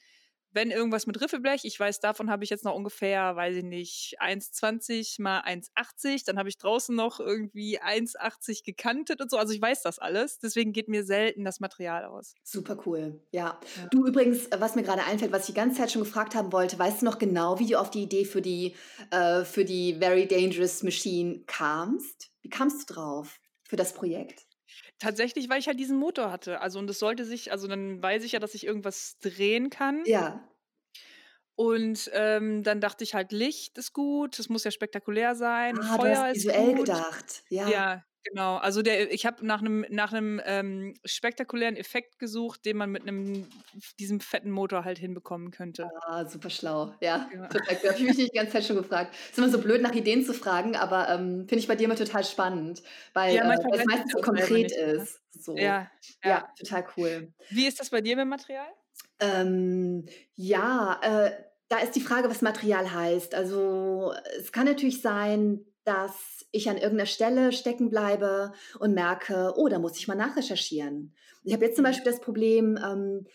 wenn 0.53 0.71
irgendwas 0.71 1.07
mit 1.07 1.19
Riffelblech, 1.21 1.61
ich 1.63 1.79
weiß, 1.79 1.99
davon 1.99 2.29
habe 2.29 2.43
ich 2.43 2.49
jetzt 2.49 2.65
noch 2.65 2.75
ungefähr, 2.75 3.35
weiß 3.35 3.57
ich 3.57 3.63
nicht, 3.63 4.15
1,20 4.19 5.21
mal 5.21 5.41
1,80. 5.41 6.25
Dann 6.25 6.37
habe 6.37 6.49
ich 6.49 6.57
draußen 6.57 6.95
noch 6.95 7.19
irgendwie 7.19 7.81
1,80 7.81 8.63
gekantet 8.65 9.21
und 9.21 9.31
so. 9.31 9.37
Also 9.37 9.53
ich 9.53 9.61
weiß 9.61 9.81
das 9.81 9.99
alles. 9.99 10.39
Deswegen 10.39 10.73
geht 10.73 10.87
mir 10.87 11.03
selten 11.03 11.45
das 11.45 11.59
Material 11.59 12.05
aus. 12.05 12.33
Super 12.43 12.77
cool, 12.85 13.21
ja. 13.31 13.59
ja. 13.77 13.87
Du 13.91 14.05
übrigens, 14.05 14.49
was 14.57 14.75
mir 14.75 14.83
gerade 14.83 15.03
einfällt, 15.03 15.31
was 15.31 15.41
ich 15.41 15.53
die 15.53 15.59
ganze 15.59 15.77
Zeit 15.77 15.91
schon 15.91 16.03
gefragt 16.03 16.35
haben 16.35 16.51
wollte, 16.51 16.77
weißt 16.77 17.01
du 17.01 17.05
noch 17.05 17.17
genau, 17.17 17.59
wie 17.59 17.67
du 17.67 17.79
auf 17.79 17.89
die 17.89 18.03
Idee 18.03 18.25
für 18.25 18.41
die, 18.41 18.75
äh, 19.11 19.43
für 19.43 19.65
die 19.65 19.95
Very 19.95 20.27
Dangerous 20.27 20.83
Machine 20.83 21.43
kamst? 21.47 22.29
Wie 22.41 22.49
kamst 22.49 22.89
du 22.89 22.93
drauf 22.93 23.39
für 23.63 23.75
das 23.75 23.93
Projekt? 23.93 24.45
Tatsächlich, 25.01 25.49
weil 25.49 25.59
ich 25.59 25.65
halt 25.65 25.79
diesen 25.79 25.97
Motor 25.97 26.31
hatte. 26.31 26.61
Also, 26.61 26.77
und 26.77 26.87
es 26.87 26.99
sollte 26.99 27.25
sich, 27.25 27.51
also 27.51 27.67
dann 27.67 28.03
weiß 28.03 28.23
ich 28.23 28.33
ja, 28.33 28.39
dass 28.39 28.53
ich 28.53 28.67
irgendwas 28.67 29.17
drehen 29.19 29.71
kann. 29.71 30.03
Ja. 30.05 30.47
Und 31.55 32.11
ähm, 32.13 32.61
dann 32.61 32.81
dachte 32.81 33.03
ich 33.03 33.15
halt, 33.15 33.31
Licht 33.31 33.79
ist 33.79 33.93
gut, 33.93 34.37
es 34.37 34.47
muss 34.47 34.63
ja 34.63 34.69
spektakulär 34.69 35.33
sein. 35.33 35.79
Ah, 35.79 35.97
Feuer 35.97 36.13
du 36.13 36.19
hast 36.19 36.35
visuell 36.35 36.75
gedacht. 36.75 37.43
Ja. 37.49 37.67
ja, 37.67 38.05
Genau, 38.23 38.57
also 38.57 38.81
der, 38.81 39.11
ich 39.11 39.25
habe 39.25 39.45
nach 39.45 39.61
einem 39.61 39.85
nach 39.89 40.13
ähm, 40.13 40.93
spektakulären 41.03 41.75
Effekt 41.75 42.19
gesucht, 42.19 42.65
den 42.65 42.77
man 42.77 42.91
mit 42.91 43.01
einem 43.03 43.47
diesem 43.99 44.19
fetten 44.19 44.51
Motor 44.51 44.85
halt 44.85 44.99
hinbekommen 44.99 45.49
könnte. 45.49 45.89
Ah, 46.05 46.25
super 46.25 46.49
schlau. 46.49 46.93
Ja, 47.01 47.27
ja. 47.33 47.47
total. 47.47 47.77
Da 47.81 47.89
habe 47.89 47.97
ich 47.97 48.03
mich 48.03 48.15
die 48.17 48.35
ganze 48.35 48.53
Zeit 48.53 48.65
schon 48.65 48.75
gefragt. 48.75 49.15
Es 49.23 49.31
ist 49.31 49.37
immer 49.39 49.49
so 49.49 49.59
blöd, 49.59 49.81
nach 49.81 49.93
Ideen 49.93 50.23
zu 50.23 50.33
fragen, 50.33 50.75
aber 50.75 51.09
ähm, 51.09 51.47
finde 51.47 51.57
ich 51.57 51.67
bei 51.67 51.75
dir 51.75 51.85
immer 51.85 51.95
total 51.95 52.23
spannend, 52.23 52.83
weil 53.13 53.35
ja, 53.35 53.51
äh, 53.51 53.57
es 53.73 53.85
meistens 53.85 54.11
so 54.11 54.21
konkret 54.21 54.69
ne? 54.69 54.75
ist. 54.75 55.19
So. 55.31 55.55
Ja, 55.55 55.89
ja, 56.23 56.29
ja. 56.29 56.53
total 56.59 56.85
cool. 56.97 57.33
Wie 57.49 57.65
ist 57.65 57.79
das 57.79 57.89
bei 57.89 58.01
dir 58.01 58.15
mit 58.15 58.27
Material? 58.27 58.67
Ähm, 59.19 60.05
ja, 60.35 60.99
äh, 61.01 61.31
da 61.69 61.79
ist 61.79 61.95
die 61.95 62.01
Frage, 62.01 62.29
was 62.29 62.41
Material 62.41 62.93
heißt. 62.93 63.33
Also 63.33 64.13
es 64.37 64.51
kann 64.51 64.65
natürlich 64.65 65.01
sein, 65.01 65.65
dass 65.85 66.40
ich 66.51 66.69
an 66.69 66.77
irgendeiner 66.77 67.05
Stelle 67.05 67.51
stecken 67.51 67.89
bleibe 67.89 68.51
und 68.79 68.93
merke, 68.93 69.53
oh, 69.55 69.67
da 69.67 69.79
muss 69.79 69.97
ich 69.97 70.07
mal 70.07 70.15
nachrecherchieren. 70.15 71.13
Ich 71.43 71.53
habe 71.53 71.65
jetzt 71.65 71.75
zum 71.75 71.83
mhm. 71.83 71.87
Beispiel 71.87 72.11
das 72.11 72.21
Problem, 72.21 72.77
ähm, 72.77 73.25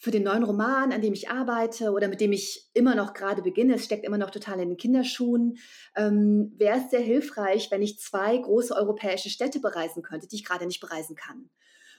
für 0.00 0.12
den 0.12 0.22
neuen 0.22 0.44
Roman, 0.44 0.92
an 0.92 1.02
dem 1.02 1.12
ich 1.12 1.28
arbeite 1.28 1.90
oder 1.90 2.06
mit 2.06 2.20
dem 2.20 2.30
ich 2.30 2.70
immer 2.72 2.94
noch 2.94 3.14
gerade 3.14 3.42
beginne, 3.42 3.74
es 3.74 3.84
steckt 3.84 4.04
immer 4.04 4.16
noch 4.16 4.30
total 4.30 4.60
in 4.60 4.68
den 4.68 4.78
Kinderschuhen, 4.78 5.58
ähm, 5.96 6.52
wäre 6.56 6.78
es 6.78 6.90
sehr 6.90 7.00
hilfreich, 7.00 7.68
wenn 7.72 7.82
ich 7.82 7.98
zwei 7.98 8.38
große 8.38 8.74
europäische 8.74 9.28
Städte 9.28 9.58
bereisen 9.58 10.04
könnte, 10.04 10.28
die 10.28 10.36
ich 10.36 10.44
gerade 10.44 10.66
nicht 10.66 10.80
bereisen 10.80 11.16
kann. 11.16 11.50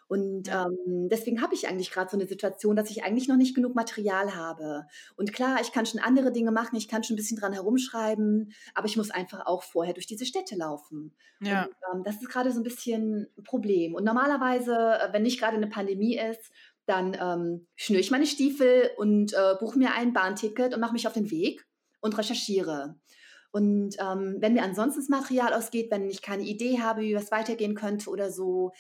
Und 0.10 0.49
ähm, 0.49 1.07
deswegen 1.07 1.39
habe 1.39 1.53
ich 1.53 1.68
eigentlich 1.68 1.91
gerade 1.91 2.10
so 2.10 2.18
eine 2.18 2.26
Situation, 2.26 2.76
dass 2.76 2.89
ich 2.89 3.03
eigentlich 3.03 3.28
noch 3.28 3.38
nicht 3.38 3.53
genug 3.53 3.76
Material 3.76 4.36
habe. 4.36 4.88
Und 5.16 5.32
klar, 5.34 5.60
ich 5.62 5.72
kann 5.72 5.86
schon 5.86 6.01
andere 6.01 6.32
Dinge 6.32 6.51
machen, 6.51 6.76
ich 6.78 6.88
kann 6.88 7.03
schon 7.03 7.14
ein 7.14 7.18
bisschen 7.18 7.38
dran 7.38 7.53
herumschreiben, 7.53 8.51
aber 8.74 8.88
ich 8.88 8.97
muss 8.97 9.12
einfach 9.12 9.45
auch 9.45 9.62
vorher 9.62 9.93
durch 9.93 10.07
diese 10.07 10.26
Städte 10.26 10.55
laufen. 10.55 11.14
Ja. 11.41 11.66
Und, 11.66 11.76
ähm, 11.93 12.03
das 12.03 12.16
ist 12.16 12.28
gerade 12.28 12.51
so 12.51 12.60
ein 12.60 12.64
bisschen 12.64 13.28
ein 13.38 13.43
Problem. 13.43 13.93
Und 13.93 14.03
normalerweise, 14.03 14.74
äh, 14.74 15.14
wenn 15.14 15.22
nicht 15.22 15.39
gerade 15.39 15.57
eine 15.57 15.68
Pandemie 15.68 16.18
ist, 16.18 16.51
dann 16.88 17.16
ähm, 17.22 17.68
schnüre 17.76 18.01
ich 18.01 18.10
meine 18.10 18.26
Stiefel 18.26 18.89
und 18.97 19.34
äh, 19.34 19.55
buche 19.60 19.78
mir 19.78 19.93
ein 19.93 20.12
Bahnticket 20.12 20.74
und 20.74 20.80
mache 20.80 20.93
mich 20.93 21.05
auf 21.05 21.14
den 21.14 21.30
Weg 21.30 21.68
und 22.01 22.18
recherchiere. 22.18 22.95
Und 23.51 23.95
ähm, 23.99 24.38
wenn 24.39 24.53
mir 24.53 24.64
ansonsten 24.64 25.01
das 25.01 25.10
Material 25.10 25.53
ausgeht, 25.53 25.91
wenn 25.91 26.10
ich 26.10 26.24
keine 26.24 26.43
Idee 26.43 26.82
habe, 26.82 27.01
wie 27.01 27.16
was 27.16 27.32
weitergehen 27.32 27.76
könnte 27.76 28.10
oder 28.10 28.32
so, 28.32 28.72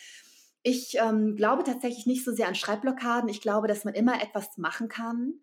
ich 0.63 0.97
ähm, 0.99 1.35
glaube 1.35 1.63
tatsächlich 1.63 2.05
nicht 2.05 2.25
so 2.25 2.33
sehr 2.33 2.47
an 2.47 2.55
Schreibblockaden. 2.55 3.29
Ich 3.29 3.41
glaube, 3.41 3.67
dass 3.67 3.85
man 3.85 3.93
immer 3.93 4.21
etwas 4.21 4.57
machen 4.57 4.89
kann. 4.89 5.41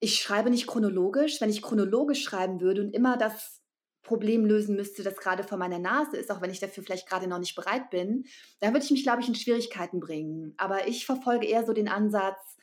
Ich 0.00 0.20
schreibe 0.20 0.50
nicht 0.50 0.66
chronologisch. 0.66 1.40
Wenn 1.40 1.50
ich 1.50 1.62
chronologisch 1.62 2.22
schreiben 2.22 2.60
würde 2.60 2.82
und 2.82 2.90
immer 2.90 3.16
das 3.16 3.62
Problem 4.02 4.44
lösen 4.44 4.74
müsste, 4.74 5.04
das 5.04 5.16
gerade 5.16 5.44
vor 5.44 5.58
meiner 5.58 5.78
Nase 5.78 6.16
ist, 6.16 6.30
auch 6.32 6.40
wenn 6.40 6.50
ich 6.50 6.58
dafür 6.58 6.82
vielleicht 6.82 7.08
gerade 7.08 7.28
noch 7.28 7.38
nicht 7.38 7.54
bereit 7.54 7.88
bin, 7.90 8.24
dann 8.58 8.72
würde 8.72 8.84
ich 8.84 8.90
mich, 8.90 9.04
glaube 9.04 9.22
ich, 9.22 9.28
in 9.28 9.36
Schwierigkeiten 9.36 10.00
bringen. 10.00 10.54
Aber 10.56 10.88
ich 10.88 11.06
verfolge 11.06 11.46
eher 11.46 11.64
so 11.64 11.72
den 11.72 11.88
Ansatz, 11.88 12.56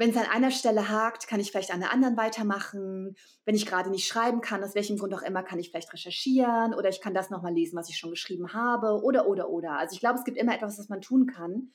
wenn 0.00 0.10
es 0.10 0.16
an 0.16 0.24
einer 0.24 0.50
Stelle 0.50 0.88
hakt, 0.88 1.26
kann 1.26 1.40
ich 1.40 1.50
vielleicht 1.50 1.70
an 1.70 1.80
der 1.80 1.92
anderen 1.92 2.16
weitermachen. 2.16 3.16
Wenn 3.44 3.54
ich 3.54 3.66
gerade 3.66 3.90
nicht 3.90 4.08
schreiben 4.08 4.40
kann, 4.40 4.64
aus 4.64 4.74
welchem 4.74 4.96
Grund 4.96 5.12
auch 5.12 5.20
immer, 5.20 5.42
kann 5.42 5.58
ich 5.58 5.68
vielleicht 5.68 5.92
recherchieren 5.92 6.72
oder 6.72 6.88
ich 6.88 7.02
kann 7.02 7.12
das 7.12 7.28
nochmal 7.28 7.52
lesen, 7.52 7.76
was 7.76 7.90
ich 7.90 7.98
schon 7.98 8.08
geschrieben 8.08 8.54
habe 8.54 9.02
oder, 9.02 9.28
oder, 9.28 9.50
oder. 9.50 9.78
Also 9.78 9.92
ich 9.92 10.00
glaube, 10.00 10.18
es 10.18 10.24
gibt 10.24 10.38
immer 10.38 10.54
etwas, 10.54 10.78
was 10.78 10.88
man 10.88 11.02
tun 11.02 11.26
kann. 11.26 11.72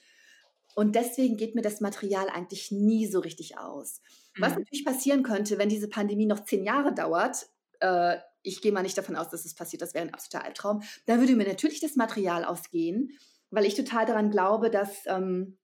Und 0.74 0.96
deswegen 0.96 1.38
geht 1.38 1.54
mir 1.54 1.62
das 1.62 1.82
Material 1.82 2.28
eigentlich 2.30 2.72
nie 2.72 3.06
so 3.06 3.20
richtig 3.20 3.60
aus. 3.60 4.02
Mhm. 4.36 4.42
Was 4.42 4.56
natürlich 4.56 4.84
passieren 4.84 5.22
könnte, 5.22 5.60
wenn 5.60 5.70
diese 5.70 5.88
Pandemie 5.88 6.26
noch 6.26 6.44
zehn 6.46 6.64
Jahre 6.64 6.96
dauert, 6.96 7.48
äh, 7.80 8.18
ich 8.42 8.60
gehe 8.60 8.72
mal 8.72 8.82
nicht 8.82 8.98
davon 8.98 9.16
aus, 9.16 9.30
dass 9.30 9.46
es 9.46 9.54
passiert, 9.54 9.84
das 9.84 9.94
wäre 9.94 10.04
ein 10.04 10.14
absoluter 10.16 10.44
Albtraum, 10.44 10.82
dann 11.06 11.20
würde 11.20 11.36
mir 11.36 11.48
natürlich 11.48 11.80
das 11.80 11.96
Material 11.96 12.44
ausgehen, 12.44 13.12
weil 13.52 13.66
ich 13.66 13.76
total 13.76 14.08
daran 14.08 14.32
glaube, 14.32 14.72
dass 14.72 15.06
ähm, 15.06 15.60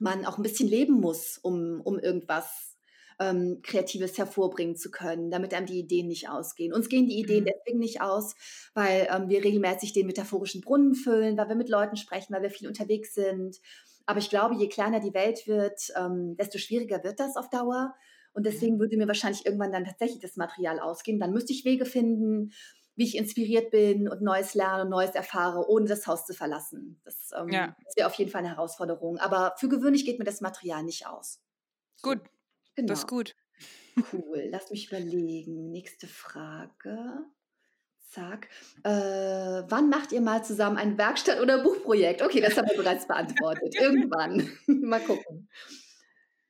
man 0.00 0.24
auch 0.24 0.38
ein 0.38 0.42
bisschen 0.42 0.68
leben 0.68 0.94
muss, 0.94 1.38
um, 1.38 1.80
um 1.82 1.98
irgendwas 1.98 2.76
ähm, 3.20 3.60
Kreatives 3.62 4.16
hervorbringen 4.16 4.76
zu 4.76 4.90
können, 4.90 5.30
damit 5.30 5.52
einem 5.52 5.66
die 5.66 5.78
Ideen 5.78 6.08
nicht 6.08 6.30
ausgehen. 6.30 6.72
Uns 6.72 6.88
gehen 6.88 7.06
die 7.06 7.18
Ideen 7.18 7.44
mhm. 7.44 7.50
deswegen 7.54 7.78
nicht 7.78 8.00
aus, 8.00 8.34
weil 8.74 9.08
ähm, 9.14 9.28
wir 9.28 9.44
regelmäßig 9.44 9.92
den 9.92 10.06
metaphorischen 10.06 10.62
Brunnen 10.62 10.94
füllen, 10.94 11.36
weil 11.36 11.48
wir 11.48 11.56
mit 11.56 11.68
Leuten 11.68 11.96
sprechen, 11.96 12.34
weil 12.34 12.42
wir 12.42 12.50
viel 12.50 12.66
unterwegs 12.66 13.14
sind. 13.14 13.58
Aber 14.06 14.18
ich 14.18 14.30
glaube, 14.30 14.56
je 14.56 14.68
kleiner 14.68 15.00
die 15.00 15.14
Welt 15.14 15.46
wird, 15.46 15.92
ähm, 15.96 16.36
desto 16.36 16.58
schwieriger 16.58 17.04
wird 17.04 17.20
das 17.20 17.36
auf 17.36 17.50
Dauer. 17.50 17.94
Und 18.32 18.46
deswegen 18.46 18.78
würde 18.78 18.96
mir 18.96 19.08
wahrscheinlich 19.08 19.44
irgendwann 19.44 19.72
dann 19.72 19.84
tatsächlich 19.84 20.20
das 20.20 20.36
Material 20.36 20.80
ausgehen. 20.80 21.18
Dann 21.18 21.32
müsste 21.32 21.52
ich 21.52 21.64
Wege 21.64 21.84
finden, 21.84 22.52
wie 22.96 23.04
ich 23.04 23.16
inspiriert 23.16 23.70
bin 23.70 24.08
und 24.08 24.22
Neues 24.22 24.54
lerne 24.54 24.82
und 24.82 24.90
Neues 24.90 25.12
erfahre, 25.12 25.68
ohne 25.68 25.86
das 25.86 26.06
Haus 26.06 26.26
zu 26.26 26.34
verlassen. 26.34 27.00
Das, 27.04 27.30
ähm, 27.36 27.48
ja. 27.48 27.76
wäre 27.96 28.06
auf 28.06 28.14
jeden 28.14 28.30
Fall 28.30 28.40
eine 28.40 28.50
Herausforderung. 28.50 29.18
Aber 29.18 29.54
für 29.58 29.68
gewöhnlich 29.68 30.04
geht 30.04 30.18
mir 30.18 30.24
das 30.24 30.40
Material 30.40 30.82
nicht 30.82 31.06
aus. 31.06 31.40
Gut, 32.02 32.20
genau. 32.74 32.88
das 32.88 33.00
ist 33.00 33.08
gut. 33.08 33.34
Cool, 34.12 34.48
lass 34.50 34.70
mich 34.70 34.88
überlegen. 34.88 35.70
Nächste 35.70 36.06
Frage. 36.06 37.24
Zack. 38.10 38.48
Äh, 38.82 38.90
wann 38.90 39.88
macht 39.88 40.10
ihr 40.12 40.20
mal 40.20 40.44
zusammen 40.44 40.76
ein 40.76 40.98
Werkstatt- 40.98 41.40
oder 41.40 41.62
Buchprojekt? 41.62 42.22
Okay, 42.22 42.40
das 42.40 42.56
haben 42.56 42.68
wir 42.68 42.76
bereits 42.76 43.06
beantwortet. 43.06 43.74
Irgendwann. 43.80 44.50
mal 44.66 45.00
gucken. 45.00 45.48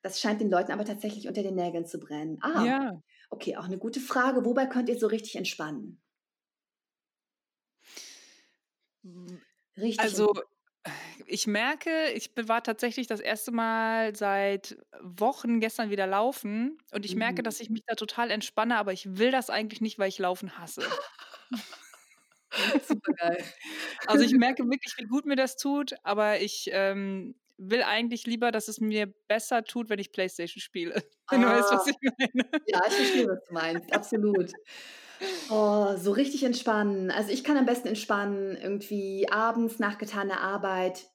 Das 0.03 0.21
scheint 0.21 0.41
den 0.41 0.51
Leuten 0.51 0.73
aber 0.73 0.85
tatsächlich 0.85 1.29
unter 1.29 1.43
den 1.43 1.55
Nägeln 1.55 1.87
zu 1.87 1.99
brennen. 1.99 2.39
Ah, 2.41 2.65
ja. 2.65 3.03
okay, 3.29 3.57
auch 3.57 3.65
eine 3.65 3.79
gute 3.79 4.01
Frage. 4.01 4.45
Wobei 4.47 4.67
könnt 4.67 4.89
ihr 4.89 4.99
so 4.99 5.07
richtig 5.07 5.37
entspannen? 5.37 6.01
Richtig. 9.77 10.01
Also, 10.01 10.35
ich 11.27 11.47
merke, 11.47 12.11
ich 12.13 12.31
war 12.47 12.63
tatsächlich 12.63 13.07
das 13.07 13.21
erste 13.21 13.53
Mal 13.53 14.17
seit 14.17 14.79
Wochen 15.01 15.61
gestern 15.61 15.91
wieder 15.91 16.07
laufen 16.07 16.79
und 16.93 17.05
ich 17.05 17.15
merke, 17.15 17.43
dass 17.43 17.59
mhm. 17.59 17.63
ich 17.63 17.71
mich 17.71 17.83
da 17.87 17.95
total 17.95 18.31
entspanne, 18.31 18.77
aber 18.77 18.93
ich 18.93 19.19
will 19.19 19.31
das 19.31 19.51
eigentlich 19.51 19.81
nicht, 19.81 19.99
weil 19.99 20.09
ich 20.09 20.19
Laufen 20.19 20.59
hasse. 20.59 20.83
Super 22.87 23.13
geil. 23.15 23.45
Also 24.07 24.25
ich 24.25 24.33
merke 24.33 24.65
wirklich, 24.65 24.95
wie 24.97 25.05
gut 25.05 25.27
mir 25.27 25.37
das 25.37 25.57
tut, 25.57 25.95
aber 26.03 26.41
ich 26.41 26.71
ähm, 26.73 27.35
will 27.59 27.83
eigentlich 27.83 28.27
lieber, 28.27 28.51
dass 28.51 28.67
es 28.67 28.81
mir 28.81 29.07
besser 29.29 29.63
tut, 29.63 29.91
wenn 29.91 29.99
ich 29.99 30.11
Playstation 30.11 30.61
spiele. 30.61 30.95
Wenn 31.31 31.43
du 31.43 31.49
weißt, 31.49 31.71
was 31.71 31.87
ah. 31.87 31.91
ich 31.91 32.11
meine. 32.19 32.49
Ja, 32.67 32.81
ich 32.89 32.95
verstehe, 32.95 33.27
was 33.29 33.45
du 33.47 33.55
meinst. 33.55 33.93
Absolut. 33.93 34.53
Oh, 35.49 35.97
so 35.97 36.13
richtig 36.13 36.45
entspannen. 36.45 37.11
Also 37.11 37.31
ich 37.31 37.45
kann 37.45 37.57
am 37.57 37.67
besten 37.67 37.89
entspannen, 37.89 38.57
irgendwie 38.57 39.29
abends 39.31 39.79
nach 39.79 39.99
getaner 39.99 40.41
Arbeit 40.41 41.07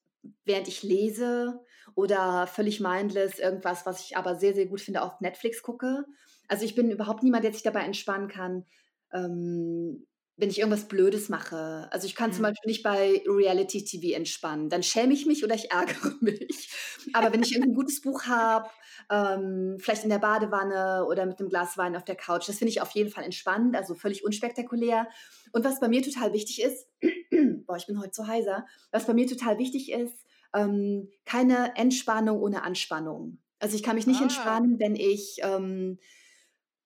während 0.43 0.68
ich 0.68 0.82
lese 0.84 1.62
oder 1.93 2.47
völlig 2.47 2.80
mindless 2.80 3.38
irgendwas, 3.39 3.86
was 3.86 4.01
ich 4.01 4.18
aber 4.18 4.36
sehr, 4.36 4.56
sehr 4.56 4.66
gut 4.66 4.82
finde, 4.82 5.03
auf 5.03 5.22
Netflix 5.22 5.62
gucke. 5.62 6.06
Also 6.47 6.66
ich 6.66 6.76
bin 6.76 6.89
überhaupt 6.91 7.24
niemand, 7.24 7.43
der 7.43 7.53
sich 7.53 7.62
dabei 7.64 7.82
entspannen 7.82 8.28
kann, 8.28 8.66
ähm, 9.14 10.08
wenn 10.38 10.49
ich 10.49 10.59
irgendwas 10.59 10.88
Blödes 10.88 11.29
mache. 11.29 11.88
Also 11.91 12.07
ich 12.07 12.15
kann 12.15 12.33
zum 12.33 12.41
Mhm. 12.41 12.43
Beispiel 12.43 12.69
nicht 12.69 12.83
bei 12.83 13.23
Reality-TV 13.25 14.15
entspannen. 14.15 14.69
Dann 14.69 14.83
schäme 14.83 15.13
ich 15.13 15.25
mich 15.25 15.43
oder 15.45 15.55
ich 15.55 15.71
ärgere 15.71 16.13
mich. 16.21 16.69
Aber 17.13 17.31
wenn 17.31 17.41
ich 17.41 17.53
irgendein 17.53 17.75
gutes 17.75 18.01
Buch 18.01 18.23
habe, 18.25 18.69
ähm, 19.09 19.77
vielleicht 19.79 20.03
in 20.03 20.09
der 20.09 20.19
Badewanne 20.19 21.05
oder 21.07 21.25
mit 21.25 21.39
einem 21.39 21.49
Glas 21.49 21.77
Wein 21.77 21.95
auf 21.95 22.03
der 22.03 22.15
Couch, 22.15 22.49
das 22.49 22.57
finde 22.57 22.71
ich 22.71 22.81
auf 22.81 22.91
jeden 22.91 23.09
Fall 23.11 23.23
entspannend, 23.23 23.75
also 23.75 23.93
völlig 23.95 24.25
unspektakulär. 24.25 25.07
Und 25.51 25.63
was 25.63 25.79
bei 25.79 25.88
mir 25.88 26.01
total 26.03 26.33
wichtig 26.33 26.61
ist, 26.61 26.88
boah, 27.65 27.77
ich 27.77 27.88
bin 27.88 27.99
heute 27.99 28.11
so 28.13 28.27
heiser, 28.27 28.65
was 28.91 29.05
bei 29.05 29.13
mir 29.13 29.27
total 29.27 29.57
wichtig 29.57 29.91
ist, 29.91 30.15
ähm, 30.53 31.09
keine 31.25 31.75
Entspannung 31.75 32.39
ohne 32.41 32.63
Anspannung. 32.63 33.39
Also 33.59 33.75
ich 33.75 33.83
kann 33.83 33.95
mich 33.95 34.07
nicht 34.07 34.21
Ah. 34.21 34.21
entspannen, 34.21 34.79
wenn 34.79 34.95
ich, 34.95 35.38
ähm, 35.43 35.97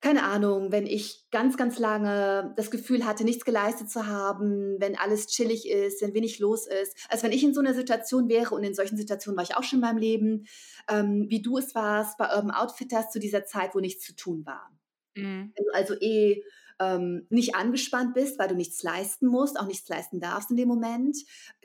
keine 0.01 0.23
Ahnung, 0.23 0.71
wenn 0.71 0.87
ich 0.87 1.25
ganz, 1.29 1.57
ganz 1.57 1.77
lange 1.77 2.53
das 2.55 2.71
Gefühl 2.71 3.05
hatte, 3.05 3.25
nichts 3.25 3.43
geleistet 3.43 3.89
zu 3.89 4.07
haben, 4.07 4.79
wenn 4.79 4.97
alles 4.97 5.27
chillig 5.27 5.67
ist, 5.67 6.01
wenn 6.01 6.13
wenig 6.13 6.39
los 6.39 6.67
ist. 6.67 6.95
Also 7.09 7.23
wenn 7.23 7.33
ich 7.33 7.43
in 7.43 7.53
so 7.53 7.59
einer 7.59 7.73
Situation 7.73 8.29
wäre 8.29 8.55
und 8.55 8.63
in 8.63 8.73
solchen 8.73 8.97
Situationen 8.97 9.35
war 9.35 9.43
ich 9.43 9.57
auch 9.57 9.63
schon 9.63 9.79
in 9.79 9.81
meinem 9.81 9.97
Leben, 9.97 10.45
ähm, 10.89 11.25
wie 11.29 11.41
du 11.41 11.57
es 11.57 11.75
warst 11.75 12.17
bei 12.17 12.33
Urban 12.33 12.51
Outfitters 12.51 13.11
zu 13.11 13.19
dieser 13.19 13.45
Zeit, 13.45 13.75
wo 13.75 13.79
nichts 13.79 14.05
zu 14.05 14.15
tun 14.15 14.45
war. 14.45 14.71
Mhm. 15.15 15.51
Wenn 15.55 15.65
du 15.65 15.73
also 15.73 15.95
eh 15.99 16.43
ähm, 16.79 17.27
nicht 17.29 17.55
angespannt 17.55 18.13
bist, 18.13 18.39
weil 18.39 18.47
du 18.47 18.55
nichts 18.55 18.81
leisten 18.83 19.27
musst, 19.27 19.59
auch 19.59 19.65
nichts 19.67 19.87
leisten 19.89 20.19
darfst 20.19 20.49
in 20.51 20.57
dem 20.57 20.67
Moment, 20.69 21.17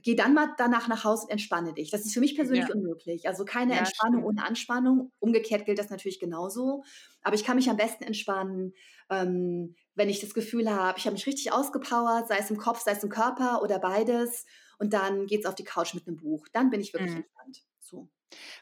geh 0.02 0.14
dann 0.16 0.34
mal 0.34 0.54
danach 0.58 0.88
nach 0.88 1.04
Hause 1.04 1.24
und 1.24 1.30
entspanne 1.30 1.72
dich. 1.74 1.90
Das 1.90 2.04
ist 2.04 2.14
für 2.14 2.20
mich 2.20 2.34
persönlich 2.36 2.68
Ja. 2.68 2.74
unmöglich. 2.74 3.28
Also 3.28 3.44
keine 3.44 3.76
Ja, 3.76 3.78
Entspannung 3.78 4.24
stimmt. 4.24 4.24
ohne 4.24 4.44
Anspannung. 4.44 5.12
Umgekehrt 5.20 5.66
gilt 5.66 5.78
das 5.78 5.90
natürlich 5.90 6.20
genauso. 6.20 6.82
Aber 7.22 7.34
ich 7.36 7.44
kann 7.44 7.56
mich 7.56 7.70
am 7.70 7.76
besten 7.76 8.04
entspannen, 8.04 8.74
ähm, 9.10 9.76
wenn 9.94 10.08
ich 10.08 10.20
das 10.20 10.34
Gefühl 10.34 10.70
habe, 10.70 10.98
ich 10.98 11.04
habe 11.06 11.14
mich 11.14 11.26
richtig 11.26 11.52
ausgepowert, 11.52 12.28
sei 12.28 12.38
es 12.38 12.50
im 12.50 12.56
Kopf, 12.58 12.80
sei 12.80 12.92
es 12.92 13.02
im 13.04 13.10
Körper 13.10 13.62
oder 13.62 13.78
beides. 13.78 14.44
Und 14.78 14.92
dann 14.92 15.26
geht's 15.26 15.46
auf 15.46 15.54
die 15.54 15.64
Couch 15.64 15.94
mit 15.94 16.06
einem 16.08 16.16
Buch. 16.16 16.48
Dann 16.52 16.70
bin 16.70 16.80
ich 16.80 16.92
wirklich 16.92 17.14
Mhm. 17.14 17.24
entspannt. 17.44 17.62
So. 17.80 18.08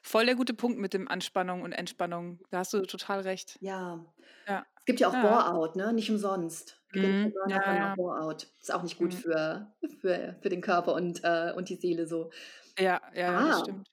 Voll 0.05 0.27
der 0.27 0.35
gute 0.35 0.53
Punkt 0.55 0.79
mit 0.81 0.95
dem 0.95 1.07
Anspannung 1.09 1.63
und 1.63 1.71
Entspannung. 1.73 2.41
Da 2.51 2.59
hast 2.59 2.73
du 2.75 2.83
total 2.83 3.21
recht. 3.21 3.61
Ja. 3.61 4.05
Ja. 4.49 4.67
Es 4.83 4.87
gibt 4.87 4.99
ja 4.99 5.09
auch 5.09 5.15
Ja. 5.15 5.21
Bore-out, 5.21 5.77
ne? 5.77 5.93
Nicht 5.93 6.11
umsonst. 6.11 6.83
Ja 6.93 7.03
Mhm. 7.05 7.33
Ja, 7.45 7.73
ja. 7.75 7.95
Bore-out. 7.95 8.49
Ist 8.61 8.75
auch 8.75 8.83
nicht 8.83 8.99
gut 8.99 9.15
Mhm. 9.15 9.23
für, 9.23 9.73
für, 10.01 10.37
für 10.43 10.49
den 10.49 10.61
Körper 10.61 10.95
und, 10.95 11.23
äh, 11.23 11.53
und 11.57 11.69
die 11.69 11.77
Seele 11.77 12.09
so. 12.09 12.31
Ja, 12.79 13.01
ja, 13.15 13.31
ja, 13.31 13.43
das 13.45 13.59
Ah, 13.59 13.61
stimmt. 13.61 13.89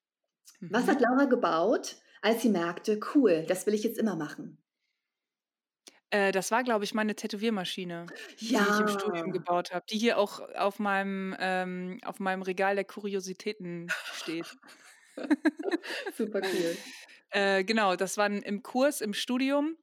was 0.69 0.87
hat 0.87 0.99
Mhm. 0.99 1.01
Laura 1.01 1.25
gebaut, 1.25 1.97
als 2.21 2.41
sie 2.43 2.49
merkte, 2.49 2.99
cool, 3.15 3.45
das 3.47 3.65
will 3.67 3.73
ich 3.75 3.83
jetzt 3.83 3.99
immer 3.99 4.15
machen? 4.17 4.57
Äh, 6.11 6.31
das 6.31 6.51
war, 6.51 6.63
glaube 6.63 6.83
ich, 6.85 6.93
meine 6.93 7.15
Tätowiermaschine, 7.15 8.13
die 8.55 8.67
ich 8.69 8.79
im 8.79 8.87
Studium 8.87 9.31
Ja. 9.31 9.31
gebaut 9.31 9.71
habe, 9.73 9.85
die 9.89 9.97
hier 9.97 10.17
auch 10.17 10.39
auf 10.55 10.79
meinem, 10.79 11.35
ähm, 11.39 11.99
auf 12.03 12.19
meinem 12.19 12.41
Regal 12.41 12.75
der 12.75 12.85
Kuriositäten 12.85 13.95
steht. 14.09 14.57
Super 16.17 16.41
cool. 16.51 16.83
Äh, 17.31 17.63
genau, 17.63 17.95
das 17.95 18.17
war 18.17 18.27
im 18.27 18.63
Kurs 18.63 19.01
im 19.01 19.13
Studium, 19.13 19.77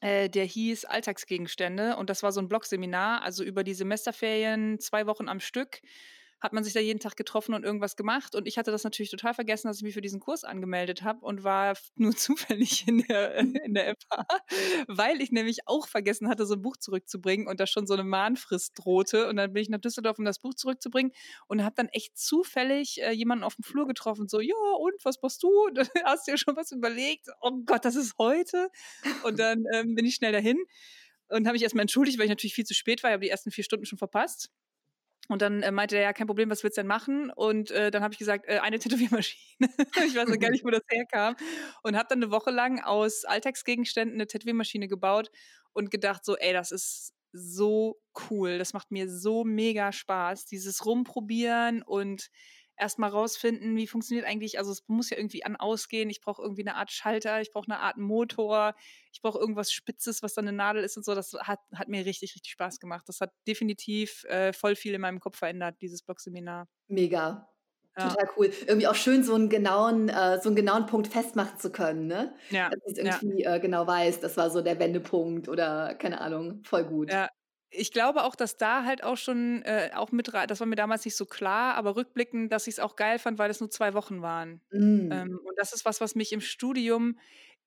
äh, 0.00 0.28
der 0.30 0.44
hieß 0.44 0.84
Alltagsgegenstände 0.86 1.96
und 1.96 2.10
das 2.10 2.22
war 2.22 2.32
so 2.32 2.40
'n 2.40 2.48
Blockseminar. 2.48 3.22
Also, 3.22 3.44
über 3.44 3.64
die 3.64 3.74
Semesterferien 3.74 4.78
2 4.80 5.06
Wochen 5.06 5.28
am 5.28 5.40
Stück 5.40 5.80
hat 6.40 6.52
man 6.52 6.64
sich 6.64 6.72
da 6.72 6.80
jeden 6.80 7.00
Tag 7.00 7.16
getroffen 7.16 7.54
und 7.54 7.64
irgendwas 7.64 7.96
gemacht 7.96 8.34
und 8.34 8.46
ich 8.48 8.58
hatte 8.58 8.70
das 8.70 8.84
natürlich 8.84 9.10
total 9.10 9.34
vergessen, 9.34 9.68
dass 9.68 9.78
ich 9.78 9.82
mich 9.82 9.94
für 9.94 10.00
diesen 10.00 10.20
Kurs 10.20 10.44
angemeldet 10.44 11.02
habe 11.02 11.24
und 11.24 11.44
war 11.44 11.74
nur 11.96 12.16
zufällig 12.16 12.86
in 12.88 12.98
der 13.08 13.34
in 13.64 13.74
der 13.74 13.88
FH, 13.90 14.24
weil 14.88 15.20
ich 15.20 15.32
nämlich 15.32 15.66
auch 15.66 15.86
vergessen 15.88 16.28
hatte, 16.28 16.46
so 16.46 16.54
'n 16.54 16.62
Buch 16.62 16.76
zurückzubringen 16.78 17.46
und 17.46 17.60
da 17.60 17.66
schon 17.66 17.86
so 17.86 17.94
'ne 17.96 18.04
Mahnfrist 18.04 18.72
drohte 18.78 19.28
und 19.28 19.36
dann 19.36 19.52
bin 19.52 19.62
ich 19.62 19.68
nach 19.68 19.78
Düsseldorf, 19.80 20.18
um 20.18 20.24
das 20.24 20.38
Buch 20.40 20.54
zurückzubringen 20.54 21.12
und 21.48 21.62
habe 21.64 21.74
dann 21.76 21.88
echt 21.88 22.16
zufällig, 22.18 23.00
äh, 23.02 23.12
jemanden 23.12 23.44
aufm 23.44 23.62
Flur 23.62 23.86
getroffen, 23.86 24.28
so: 24.28 24.40
„Ja, 24.40 24.54
und 24.78 24.94
was 25.04 25.20
machst 25.22 25.42
du? 25.42 25.50
Hast 26.04 26.26
dir 26.26 26.38
schon 26.38 26.56
was 26.56 26.72
überlegt?“ 26.72 27.26
„Oh 27.40 27.52
Gott, 27.64 27.84
das 27.84 27.96
ist 27.96 28.14
heute?“ 28.18 28.68
Und 29.20 29.38
dann, 29.38 29.64
ähm, 29.74 29.94
bin 29.94 30.04
ich 30.06 30.14
schnell 30.16 30.32
dahin 30.32 30.58
und 31.28 31.46
habe 31.46 31.54
mich 31.54 31.62
erst 31.62 31.74
mal 31.74 31.82
entschuldigt, 31.82 32.18
weil 32.18 32.26
ich 32.26 32.30
natürlich 32.30 32.54
viel 32.54 32.64
zu 32.66 32.74
spät 32.74 33.02
war. 33.02 33.10
Ich 33.10 33.14
habe 33.14 33.24
die 33.24 33.30
ersten 33.30 33.50
4 33.52 33.64
Stunden 33.64 33.86
schon 33.86 33.98
verpasst. 33.98 34.50
Und 35.28 35.42
dann, 35.42 35.62
äh, 35.62 35.70
meinte 35.72 35.96
er: 35.96 36.02
„Ja, 36.02 36.12
kein 36.12 36.26
Problem, 36.26 36.50
was 36.50 36.62
willst 36.64 36.76
du 36.76 36.80
denn 36.82 36.88
machen?“ 36.88 37.30
Und, 37.30 37.70
äh, 37.70 37.90
dann 37.90 38.02
habe 38.02 38.12
ich 38.14 38.18
gesagt: 38.18 38.46
„Äh, 38.48 38.58
eine 38.60 38.78
Tätowiermaschine.“ 39.18 39.38
Ich 40.06 40.14
weiß 40.16 40.30
auch 40.32 40.38
gar 40.38 40.50
nicht, 40.50 40.64
wo 40.64 40.70
das 40.70 40.82
herkam 40.90 41.36
und 41.82 41.96
habe 41.96 42.06
dann 42.08 42.18
'ne 42.20 42.30
Woche 42.30 42.50
lang 42.50 42.80
aus 42.80 43.24
Alltagsgegenständen 43.24 44.16
'ne 44.18 44.26
Tätowiermaschine 44.26 44.88
gebaut 44.88 45.30
und 45.72 45.90
gedacht 45.90 46.24
so: 46.24 46.36
„Ey, 46.36 46.52
das 46.52 46.72
ist 46.72 47.12
so 47.32 48.00
cool. 48.30 48.58
Das 48.58 48.72
macht 48.72 48.90
mir 48.90 49.08
so 49.08 49.44
mega 49.44 49.92
Spaß, 49.92 50.46
dieses 50.46 50.84
Rumprobieren 50.84 51.82
und 51.82 52.28
erst 52.80 52.98
mal 52.98 53.08
rausfinden, 53.08 53.76
wie 53.76 53.86
funktioniert 53.86 54.26
eigentlich 54.26 54.58
also, 54.58 54.72
es 54.72 54.84
muss 54.88 55.10
ja 55.10 55.16
irgendwie 55.18 55.44
an 55.44 55.56
ausgehen. 55.56 56.10
Ich 56.10 56.20
brauche 56.20 56.42
irgendwie 56.42 56.64
'ne 56.64 56.74
Art 56.76 56.90
Schalter, 56.92 57.40
ich 57.42 57.50
brauche 57.52 57.70
'ne 57.70 57.78
Art 57.80 57.98
Motor, 57.98 58.74
ich 59.12 59.22
brauche 59.22 59.38
irgendwas 59.38 59.72
Spitzes, 59.72 60.22
was 60.22 60.34
dann 60.34 60.46
'ne 60.46 60.52
Nadel 60.52 60.84
ist 60.84 60.96
und 60.96 61.04
so.“ 61.04 61.14
Das 61.14 61.32
hat 61.34 61.60
hat 61.74 61.88
mir 61.88 62.06
richtig, 62.06 62.34
richtig 62.34 62.52
Spaß 62.52 62.80
gemacht. 62.80 63.04
Das 63.08 63.20
hat 63.20 63.32
definitiv, 63.46 64.24
äh, 64.24 64.52
voll 64.52 64.76
viel 64.76 64.94
in 64.94 65.00
meinem 65.02 65.20
Kopf 65.20 65.38
verändert, 65.38 65.76
dieses 65.82 66.02
Blockseminar. 66.02 66.66
Mega. 66.90 67.48
Ja. 67.96 68.16
Total 68.16 68.26
cool. 68.36 68.46
Irgendwie 68.66 68.86
auch 68.88 68.94
schön, 68.94 69.22
so 69.22 69.34
'n 69.36 69.48
genauen 69.50 70.08
äh, 70.08 70.40
so 70.42 70.48
'n 70.48 70.56
genauen 70.56 70.86
Punkt 70.86 71.08
festmachen 71.08 71.58
zu 71.58 71.70
können, 71.70 72.06
ne? 72.06 72.34
Ja, 72.50 72.72
Dass 72.84 72.96
ja. 73.02 73.22
irgendwie, 73.22 73.44
äh, 73.44 73.60
genau 73.60 73.86
weißt, 73.86 74.22
das 74.24 74.36
war 74.38 74.50
so 74.50 74.62
der 74.62 74.78
Wendepunkt 74.80 75.48
oder 75.48 75.94
keine 75.96 76.20
Ahnung, 76.20 76.62
voll 76.64 76.84
gut. 76.84 77.08
Ja. 77.08 77.30
Ich 77.72 77.92
glaube 77.92 78.24
auch, 78.24 78.34
dass 78.34 78.56
da 78.56 78.84
halt 78.84 79.04
auch 79.04 79.16
schon, 79.16 79.62
äh, 79.62 79.90
auch 79.94 80.10
mit 80.10 80.28
das 80.34 80.58
war 80.58 80.66
mir 80.66 80.74
damals 80.74 81.04
nicht 81.04 81.14
so 81.16 81.24
klar, 81.24 81.74
aber 81.76 81.94
rückblickend, 81.94 82.50
dass 82.52 82.66
ich's 82.66 82.80
auch 82.80 82.96
geil 82.96 83.18
fand, 83.20 83.38
weil 83.38 83.48
es 83.50 83.60
nur 83.60 83.70
2 83.70 83.94
Wochen 83.94 84.22
waren. 84.22 84.60
Mhm. 84.72 85.20
Ähm, 85.22 85.38
und 85.44 85.56
das 85.56 85.72
ist 85.72 85.84
was, 85.84 86.00
was 86.00 86.16
mich 86.16 86.32
im 86.32 86.40
Studium 86.40 87.18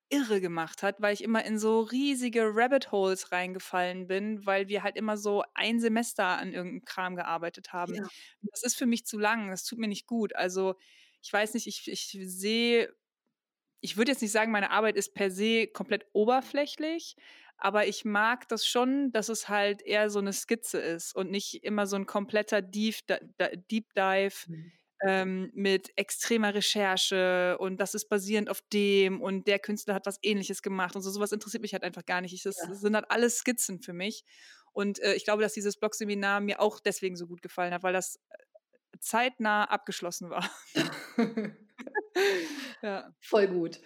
irre 0.09 0.41
gemacht 0.41 0.83
hat, 0.83 1.01
weil 1.01 1.13
ich 1.13 1.23
immer 1.23 1.45
in 1.45 1.57
so 1.59 1.81
riesige 1.81 2.43
Rabbit 2.53 2.91
Holes 2.91 3.31
reingefallen 3.31 4.07
bin, 4.07 4.45
weil 4.45 4.67
wir 4.67 4.83
halt 4.83 4.97
immer 4.97 5.17
so 5.17 5.43
ein 5.55 5.79
Semester 5.79 6.25
an 6.25 6.53
irgend 6.53 6.83
'n 6.83 6.85
Kram 6.85 7.15
gearbeitet 7.15 7.73
haben. 7.73 7.95
Ja. 7.95 8.13
Das 8.41 8.63
ist 8.63 8.75
für 8.77 8.85
mich 8.85 9.05
zu 9.05 9.17
lang, 9.19 9.49
das 9.51 9.63
tut 9.65 9.79
mir 9.79 9.87
nicht 9.87 10.07
gut. 10.07 10.35
Also, 10.35 10.75
ich 11.21 11.31
weiß 11.33 11.53
nicht, 11.55 11.67
ich 11.67 11.89
ich 11.91 12.17
sehe 12.21 12.93
ich 13.81 13.97
würde 13.97 14.11
jetzt 14.11 14.21
nicht 14.21 14.31
sagen, 14.31 14.51
meine 14.51 14.71
Arbeit 14.71 14.95
ist 14.97 15.13
per 15.15 15.31
se 15.31 15.67
komplett 15.67 16.05
oberflächlich, 16.13 17.15
aber 17.63 17.87
ich 17.87 18.05
mag 18.05 18.47
das 18.49 18.67
schon, 18.67 19.11
dass 19.13 19.29
es 19.29 19.49
halt 19.49 19.81
eher 19.83 20.09
so 20.11 20.21
'ne 20.21 20.33
Skizze 20.33 20.79
ist 20.79 21.15
und 21.15 21.31
nicht 21.31 21.63
immer 21.63 21.87
so 21.87 21.95
'n 21.97 22.05
kompletter 22.07 22.61
Dief 22.61 23.01
d 23.03 23.17
d 23.39 23.57
Deep 23.71 23.93
Dive, 23.95 24.35
Mhm. 24.47 24.73
ähm, 25.05 25.51
mit 25.55 25.91
extremer 25.97 26.53
Recherche 26.55 27.57
und 27.59 27.77
das 27.81 27.93
ist 27.95 28.07
basierend 28.09 28.49
auf 28.49 28.61
dem 28.73 29.21
und 29.21 29.47
der 29.47 29.59
Künstler 29.59 29.93
hat 29.95 30.05
was 30.07 30.17
Ähnliches 30.23 30.61
gemacht 30.63 30.95
und 30.95 31.01
so. 31.03 31.11
So 31.11 31.19
was 31.21 31.31
interessiert 31.33 31.61
mich 31.63 31.73
halt 31.73 31.83
einfach 31.83 32.05
gar 32.05 32.21
nicht. 32.21 32.33
Ich 32.33 32.43
das 32.43 32.55
Ja. 32.57 32.65
sind 32.67 32.95
halt 32.95 33.05
alles 33.11 33.37
Skizzen 33.39 33.81
für 33.81 33.93
mich. 33.93 34.23
Und, 34.73 34.99
äh, 35.01 35.13
ich 35.15 35.25
glaube, 35.25 35.43
dass 35.43 35.53
dieses 35.53 35.77
Blockseminar 35.77 36.39
mir 36.41 36.59
auch 36.61 36.79
deswegen 36.81 37.15
so 37.17 37.27
gut 37.27 37.41
gefallen 37.43 37.73
hat, 37.73 37.83
weil 37.83 37.93
das, 37.93 38.17
äh, 38.93 38.99
zeitnah 39.01 39.65
abgeschlossen 39.65 40.29
war. 40.31 40.49
Ja. 42.83 43.13
Voll 43.21 43.47
gut. 43.47 43.79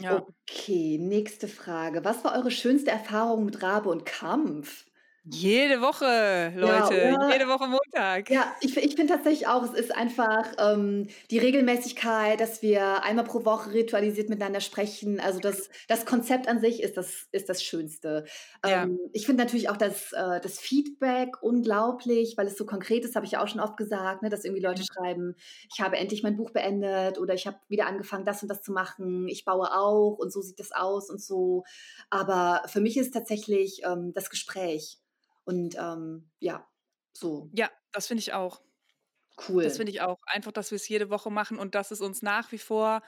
Ja. 0.00 0.26
Okay, 0.48 0.98
nächste 0.98 1.48
Frage. 1.48 2.04
Was 2.04 2.24
war 2.24 2.34
eure 2.36 2.50
schönste 2.50 2.90
Erfahrung 2.90 3.44
mit 3.44 3.62
Rabe 3.62 3.88
und 3.90 4.04
Kampf? 4.06 4.86
Jede 5.26 5.80
Woche, 5.80 6.52
Ja, 6.60 6.88
Leute, 6.88 6.94
oder? 7.00 7.18
jede 7.26 7.48
Woche 7.48 7.66
Montag. 7.66 8.30
Ja, 8.30 8.56
ich 8.62 8.76
ich 8.78 8.94
finde 8.96 9.14
tatsächlich 9.14 9.48
auch, 9.48 9.64
es 9.64 9.72
ist 9.74 9.94
einfach, 9.94 10.54
ähm, 10.58 11.08
die 11.30 11.38
Regelmäßigkeit, 11.38 12.40
dass 12.40 12.62
wir 12.62 13.04
einmal 13.04 13.24
pro 13.24 13.44
Woche 13.44 13.72
ritualisiert 13.74 14.30
miteinander 14.30 14.60
sprechen. 14.60 15.20
Also, 15.20 15.40
das 15.40 15.68
das 15.88 16.06
Konzept 16.06 16.48
an 16.48 16.60
sich 16.60 16.82
ist 16.82 16.96
das 16.96 17.28
ist 17.32 17.48
das 17.50 17.62
Schönste. 17.62 18.24
Ja. 18.64 18.88
Ähm, 18.88 18.98
ich 19.12 19.26
finde 19.26 19.44
natürlich 19.44 19.68
auch 19.70 19.76
das 19.76 20.12
äh, 20.12 20.40
das 20.40 20.60
Feedback 20.60 21.42
unglaublich, 21.42 22.36
weil 22.38 22.46
es 22.48 22.56
so 22.56 22.66
konkret 22.66 23.04
ist, 23.04 23.16
habe 23.16 23.26
ich 23.26 23.32
ja 23.32 23.42
auch 23.42 23.48
schon 23.48 23.60
oft 23.60 23.76
gesagt, 23.76 24.22
ne, 24.22 24.30
dass 24.30 24.44
irgendwie 24.44 24.62
Leute 24.64 24.82
Mhm. 24.82 24.86
schreiben: 24.86 25.34
„Ich 25.74 25.80
habe 25.82 25.96
endlich 25.98 26.22
mein 26.22 26.36
Buch 26.36 26.50
beendet“ 26.52 27.18
oder 27.18 27.34
„Ich 27.34 27.46
habe 27.46 27.58
wieder 27.68 27.86
angefangen, 27.86 28.24
das 28.24 28.42
und 28.42 28.48
das 28.48 28.62
zu 28.62 28.72
machen. 28.72 29.28
Ich 29.28 29.44
baue 29.44 29.72
auch 29.76 30.16
und 30.18 30.32
so 30.32 30.40
sieht 30.42 30.60
das 30.60 30.72
aus“ 30.72 31.10
und 31.10 31.20
so. 31.22 31.64
Aber 32.10 32.62
für 32.68 32.80
mich 32.80 32.96
ist 32.96 33.12
tatsächlich, 33.12 33.82
ähm, 33.84 34.12
das 34.14 34.30
Gespräch 34.30 34.98
und, 35.44 35.76
ähm, 35.78 36.30
ja, 36.40 36.68
so. 37.12 37.50
Ja, 37.52 37.70
das 37.92 38.06
finde 38.06 38.20
ich 38.20 38.32
auch. 38.32 38.60
Das 39.36 39.48
Cool. 39.48 39.70
finde 39.70 39.90
ich 39.90 40.00
auch. 40.00 40.18
Einfach, 40.26 40.52
dass 40.52 40.70
wir's 40.70 40.88
jede 40.88 41.10
Woche 41.10 41.30
machen 41.30 41.58
und 41.58 41.74
dass 41.74 41.90
es 41.90 42.00
uns 42.00 42.22
nach 42.22 42.52
wie 42.52 42.58
vor 42.58 43.02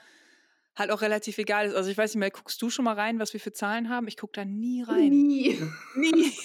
halt 0.75 0.91
auch 0.91 1.01
relativ 1.01 1.37
egal 1.37 1.67
ist. 1.67 1.75
Also, 1.75 1.89
ich 1.89 1.97
weiß 1.97 2.13
nicht 2.13 2.19
mehr, 2.19 2.31
guckst 2.31 2.61
du 2.61 2.69
schon 2.69 2.85
mal 2.85 2.95
rein, 2.95 3.19
was 3.19 3.33
wir 3.33 3.39
für 3.39 3.53
Zahlen 3.53 3.89
haben? 3.89 4.07
Ich 4.07 4.17
gucke 4.17 4.33
da 4.33 4.45
nie 4.45 4.83
rein. 4.83 5.09
Nie. 5.09 5.59
Nie. 5.95 6.33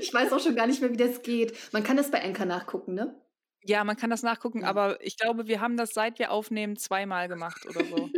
Ich 0.00 0.12
weiß 0.12 0.32
auch 0.32 0.40
schon 0.40 0.56
gar 0.56 0.66
nicht 0.66 0.80
mehr, 0.80 0.90
wie 0.90 0.96
das 0.96 1.22
geht. 1.22 1.56
Man 1.72 1.84
kann 1.84 1.96
das 1.96 2.10
bei 2.10 2.22
Anchor 2.22 2.44
nachgucken, 2.44 2.94
ne? 2.94 3.14
Ja, 3.62 3.84
man 3.84 3.96
kann 3.96 4.10
das 4.10 4.22
nachgucken, 4.22 4.62
ja. 4.62 4.68
aber 4.68 5.04
ich 5.04 5.16
glaube, 5.18 5.46
wir 5.46 5.60
haben 5.60 5.76
das, 5.76 5.90
seit 5.90 6.18
wir 6.18 6.30
aufnehmen, 6.30 6.76
zweimal 6.76 7.28
gemacht 7.28 7.66
oder 7.66 7.84
so. 7.84 8.08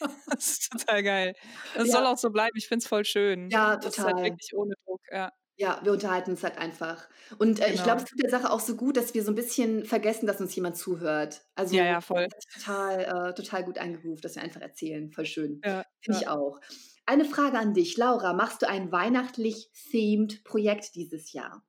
das 0.30 0.46
ist 0.46 0.72
total 0.72 1.02
geil. 1.02 1.34
Das 1.74 1.88
ja. 1.88 1.92
soll 1.92 2.06
auch 2.06 2.16
so 2.18 2.30
bleiben. 2.30 2.56
Ich 2.56 2.68
finde 2.68 2.82
es 2.82 2.88
voll 2.88 3.04
schön. 3.04 3.50
Ja, 3.50 3.76
total. 3.76 3.80
Das 3.82 3.98
ist 3.98 4.04
halt 4.04 4.16
wirklich 4.18 4.54
ohne 4.54 4.74
Druck, 4.84 5.00
ja. 5.10 5.32
Ja, 5.56 5.80
wir 5.82 5.92
unterhalten 5.92 6.30
uns 6.30 6.42
halt 6.42 6.58
einfach. 6.58 7.08
Und 7.38 7.60
äh, 7.60 7.64
genau. 7.64 7.74
ich 7.74 7.82
glaube, 7.82 8.02
es 8.02 8.08
tut 8.08 8.22
der 8.22 8.30
Sache 8.30 8.50
auch 8.50 8.60
so 8.60 8.74
gut, 8.74 8.96
dass 8.96 9.14
wir 9.14 9.22
so 9.22 9.30
ein 9.30 9.34
bisschen 9.34 9.84
vergessen, 9.84 10.26
dass 10.26 10.40
uns 10.40 10.54
jemand 10.54 10.76
zuhört. 10.76 11.42
Also 11.54 11.76
ja, 11.76 11.84
ja, 11.84 12.00
voll. 12.00 12.28
total, 12.54 13.00
äh, 13.30 13.34
total 13.34 13.64
gut 13.64 13.78
eingerufen, 13.78 14.20
dass 14.22 14.34
wir 14.34 14.42
einfach 14.42 14.62
erzählen. 14.62 15.10
Voll 15.12 15.26
schön. 15.26 15.60
Ja, 15.64 15.84
Finde 16.00 16.20
ja. 16.20 16.22
ich 16.22 16.28
auch. 16.28 16.58
Eine 17.04 17.24
Frage 17.24 17.58
an 17.58 17.74
dich, 17.74 17.96
Laura. 17.96 18.32
Machst 18.32 18.62
du 18.62 18.68
ein 18.68 18.92
weihnachtlich 18.92 19.70
themed 19.90 20.44
Projekt 20.44 20.94
dieses 20.94 21.32
Jahr? 21.32 21.62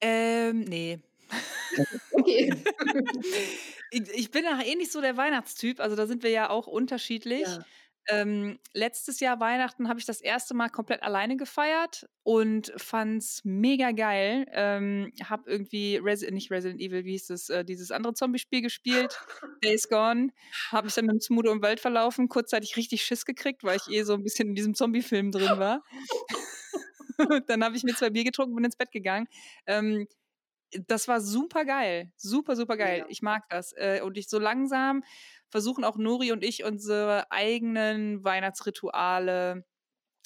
Ähm, 0.00 0.60
nee. 0.60 1.00
Okay. 2.12 2.52
ich, 3.90 4.02
ich 4.10 4.30
bin 4.30 4.44
ja 4.44 4.60
eh 4.62 4.74
nicht 4.74 4.92
so 4.92 5.00
der 5.00 5.16
Weihnachtstyp, 5.16 5.80
also 5.80 5.96
da 5.96 6.06
sind 6.06 6.22
wir 6.22 6.30
ja 6.30 6.50
auch 6.50 6.66
unterschiedlich. 6.66 7.46
Ja. 7.46 7.64
Ähm, 8.08 8.58
letztes 8.72 9.20
Jahr 9.20 9.38
Weihnachten 9.38 9.88
habe 9.88 10.00
ich 10.00 10.06
das 10.06 10.20
erste 10.20 10.54
Mal 10.54 10.68
komplett 10.68 11.02
alleine 11.02 11.36
gefeiert 11.36 12.08
und 12.24 12.72
fand 12.76 13.22
es 13.22 13.40
mega 13.44 13.92
geil. 13.92 14.46
Ähm, 14.52 15.12
habe 15.22 15.48
irgendwie 15.48 15.96
Resi 15.96 16.30
nicht 16.32 16.50
Resident 16.50 16.80
Evil, 16.80 17.04
wie 17.04 17.12
hieß 17.12 17.30
es, 17.30 17.48
äh, 17.48 17.64
dieses 17.64 17.92
andere 17.92 18.14
Zombie-Spiel 18.14 18.60
gespielt, 18.60 19.20
Days 19.62 19.88
Gone. 19.88 20.32
Habe 20.70 20.86
mich 20.86 20.94
dann 20.94 21.06
mit 21.06 21.14
dem 21.14 21.20
Smudo 21.20 21.52
im 21.52 21.62
Wald 21.62 21.78
verlaufen, 21.78 22.28
kurzzeitig 22.28 22.76
richtig 22.76 23.04
Schiss 23.04 23.24
gekriegt, 23.24 23.62
weil 23.62 23.76
ich 23.76 23.88
eh 23.94 24.02
so 24.02 24.14
ein 24.14 24.24
bisschen 24.24 24.48
in 24.48 24.54
diesem 24.54 24.74
Zombie-Film 24.74 25.30
drin 25.30 25.58
war. 25.58 25.82
dann 27.46 27.62
habe 27.64 27.76
ich 27.76 27.84
mir 27.84 27.94
zwei 27.94 28.10
Bier 28.10 28.24
getrunken 28.24 28.52
und 28.52 28.56
bin 28.56 28.64
ins 28.64 28.76
Bett 28.76 28.90
gegangen. 28.90 29.28
Ähm, 29.66 30.08
das 30.86 31.06
war 31.08 31.20
super 31.20 31.64
geil. 31.64 32.10
Super, 32.16 32.56
super 32.56 32.76
geil. 32.76 33.00
Ja. 33.00 33.06
Ich 33.08 33.22
mag 33.22 33.48
das. 33.50 33.72
Äh, 33.76 34.00
und 34.02 34.16
ich 34.16 34.28
so 34.28 34.38
langsam 34.38 35.02
versuchen 35.52 35.84
auch 35.84 35.96
Nori 35.96 36.32
und 36.32 36.42
ich 36.42 36.64
unsere 36.64 37.30
eigenen 37.30 38.24
Weihnachtsrituale 38.24 39.64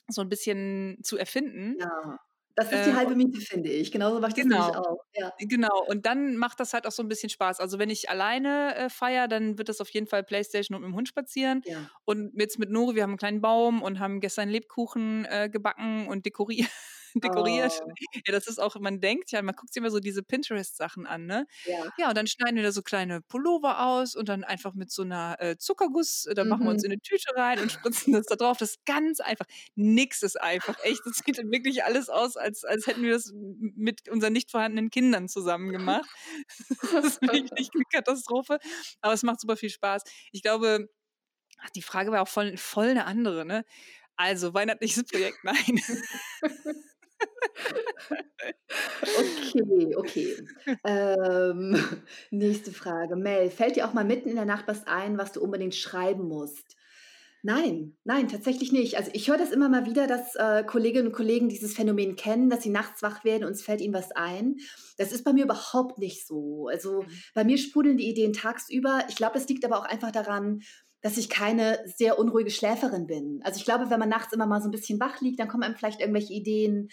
so 0.09 0.23
ein 0.23 0.29
bisschen 0.29 0.99
zu 1.03 1.19
erfinden. 1.19 1.77
Ja. 1.79 2.19
Das 2.59 2.73
ist 2.73 2.87
die 2.87 2.91
äh, 2.91 2.95
halbe 2.95 3.15
Miete, 3.15 3.39
finde 3.39 3.69
ich. 3.69 3.93
Genauso 3.93 4.19
mache 4.19 4.31
ich 4.31 4.37
genau, 4.37 4.69
das 4.69 4.77
auch. 4.79 5.05
Ja. 5.15 5.31
Genau. 5.41 5.85
Und 5.89 6.07
dann 6.07 6.39
macht 6.39 6.59
das 6.59 6.73
halt 6.73 6.87
auch 6.87 6.91
so 6.91 7.03
ein 7.03 7.09
bisschen 7.09 7.29
Spaß. 7.29 7.61
Also 7.61 7.79
wenn 7.79 7.91
ich 7.91 8.09
alleine 8.09 8.75
äh, 8.77 8.89
feiere, 8.89 9.29
dann 9.29 9.59
wird 9.59 9.69
das 9.69 9.83
auf 9.83 9.91
jeden 9.91 10.07
Fall 10.07 10.25
Playstation 10.25 10.75
und 10.75 10.81
mit 10.81 10.91
dem 10.91 10.97
Hund 10.97 11.09
spazieren. 11.09 11.61
Ja. 11.67 11.91
Und 12.07 12.33
jetzt 12.35 12.59
mit 12.59 12.71
Nori, 12.71 12.95
wir 12.95 13.03
haben 13.03 13.11
einen 13.11 13.19
kleinen 13.19 13.41
Baum 13.43 13.83
und 13.83 13.99
haben 13.99 14.21
gestern 14.21 14.49
Lebkuchen 14.49 15.27
äh, 15.27 15.51
gebacken 15.53 16.09
und 16.09 16.25
dekoriert. 16.25 16.71
dekoriert. 17.25 17.81
Oh. 17.85 17.93
Ja, 18.27 18.33
das 18.33 18.47
ist 18.47 18.59
auch, 18.59 18.77
man 18.81 19.01
denkt 19.01 19.31
ja, 19.31 19.43
man 19.43 19.55
guckt 19.55 19.73
sich 19.73 19.81
immer 19.81 19.91
so 19.91 20.01
diese 20.01 20.23
Pinterest-Sachen 20.23 21.07
an, 21.07 21.27
ne? 21.27 21.47
Ja. 21.65 21.93
Ja, 21.99 22.09
und 22.09 22.17
dann 22.17 22.27
schneiden 22.27 22.57
wir 22.57 22.63
da 22.63 22.73
so 22.73 22.83
kleine 22.83 23.23
Pullover 23.23 23.87
aus 23.87 24.15
und 24.15 24.29
dann 24.29 24.45
einfach 24.45 24.75
mit 24.75 24.91
so 24.91 25.03
einer 25.03 25.37
äh, 25.41 25.57
Zuckerguss, 25.57 26.27
äh, 26.27 26.35
dann 26.35 26.47
mhm. 26.47 26.51
machen 26.51 26.65
wir 26.65 26.71
uns 26.71 26.83
mhm. 26.83 26.87
in 26.87 26.93
eine 26.93 27.01
Tüte 27.01 27.37
rein 27.37 27.61
und 27.61 27.73
spritzen 27.73 28.13
das 28.13 28.27
da 28.27 28.37
drauf. 28.37 28.59
Das 28.59 28.71
ist 28.71 28.87
ganz 28.87 29.21
einfach. 29.21 29.47
Nix 29.75 30.23
ist 30.23 30.41
einfach. 30.41 30.77
Echt, 30.83 31.01
das 31.05 31.19
sieht 31.19 31.37
wirklich 31.51 31.85
alles 31.85 32.09
aus, 32.09 32.37
als, 32.37 32.65
als 32.65 32.87
hätten 32.87 33.03
wir 33.03 33.13
das 33.13 33.33
mit 33.35 34.09
unseren 34.09 34.33
nicht 34.33 34.51
vorhandenen 34.51 34.91
Kindern 34.91 35.29
zusammen 35.29 35.71
gemacht. 35.71 36.09
das 36.93 37.05
ist 37.05 37.23
wirklich 37.23 37.71
eine 37.75 37.85
Katastrophe. 37.93 38.59
Aber 39.01 39.15
es 39.15 39.23
macht 39.23 39.41
super 39.41 39.57
viel 39.57 39.71
Spaß. 39.71 40.03
Ich 40.33 40.43
glaube, 40.43 40.89
ach, 41.59 41.71
die 41.71 41.83
Frage 41.83 42.13
war 42.13 42.23
auch 42.23 42.29
voll, 42.29 42.57
voll 42.57 42.89
eine 42.89 43.07
andere, 43.07 43.45
ne? 43.45 43.65
Also, 44.17 44.55
weihnachtliches 44.55 45.05
Projekt, 45.05 45.45
nein. 45.45 45.81
Okay, 49.19 49.97
okay. 49.97 50.37
Ähm, 50.85 51.77
nächste 52.31 52.73
Frage. 52.73 53.17
Mel, 53.17 53.51
fällt 53.51 53.77
dir 53.77 53.89
auch 53.89 53.95
mal 53.95 54.05
mitten 54.05 54.29
in 54.29 54.37
der 54.37 54.45
Nacht 54.45 54.67
was 54.67 54.87
ein, 54.87 55.19
was 55.19 55.33
du 55.33 55.41
unbedingt 55.41 55.75
schreiben 55.75 56.29
musst? 56.29 56.77
Nein, 57.43 57.97
nein, 58.03 58.27
tatsächlich 58.27 58.73
nicht. 58.73 58.97
Also 58.97 59.11
ich 59.15 59.29
höre 59.29 59.39
das 59.39 59.53
immer 59.53 59.69
mal 59.69 59.87
wieder, 59.87 60.09
dass 60.09 60.35
äh, 60.35 60.65
Kolleginnen 60.65 61.09
und 61.09 61.13
Kollegen 61.13 61.49
dieses 61.49 61.75
Phänomen 61.75 62.17
kennen, 62.17 62.51
dass 62.51 62.65
sie 62.65 62.71
nachts 62.71 63.03
wach 63.03 63.25
werden 63.25 63.45
und 63.45 63.53
es 63.53 63.63
fällt 63.63 63.81
ihnen 63.81 63.95
was 63.95 64.11
ein. 64.11 64.57
Das 64.99 65.13
ist 65.13 65.23
bei 65.23 65.33
mir 65.33 65.45
überhaupt 65.45 65.99
nicht 65.99 66.27
so. 66.27 66.67
Also 66.67 67.03
mhm. 67.03 67.07
bei 67.35 67.45
mir 67.45 67.57
sprudeln 67.57 67.99
die 67.99 68.09
Ideen 68.09 68.33
tagsüber. 68.33 69.05
Ich 69.09 69.15
glaube, 69.15 69.35
das 69.35 69.49
liegt 69.49 69.65
aber 69.65 69.79
auch 69.79 69.85
einfach 69.85 70.11
daran, 70.11 70.63
dass 71.07 71.19
ich 71.19 71.29
keine 71.29 71.79
sehr 71.87 72.19
unruhige 72.19 72.51
Schläferin 72.51 73.07
bin. 73.07 73.41
Also 73.45 73.59
ich 73.59 73.65
glaube, 73.65 73.91
wenn 73.91 74.01
man 74.01 74.09
nachts 74.09 74.33
immer 74.33 74.45
mal 74.45 74.61
so 74.61 74.67
ein 74.67 74.73
bisschen 74.73 74.99
wach 74.99 75.21
liegt, 75.21 75.39
dann 75.39 75.47
kommen 75.47 75.63
einem 75.63 75.77
vielleicht 75.77 76.01
irgendwelche 76.01 76.33
Ideen. 76.33 76.89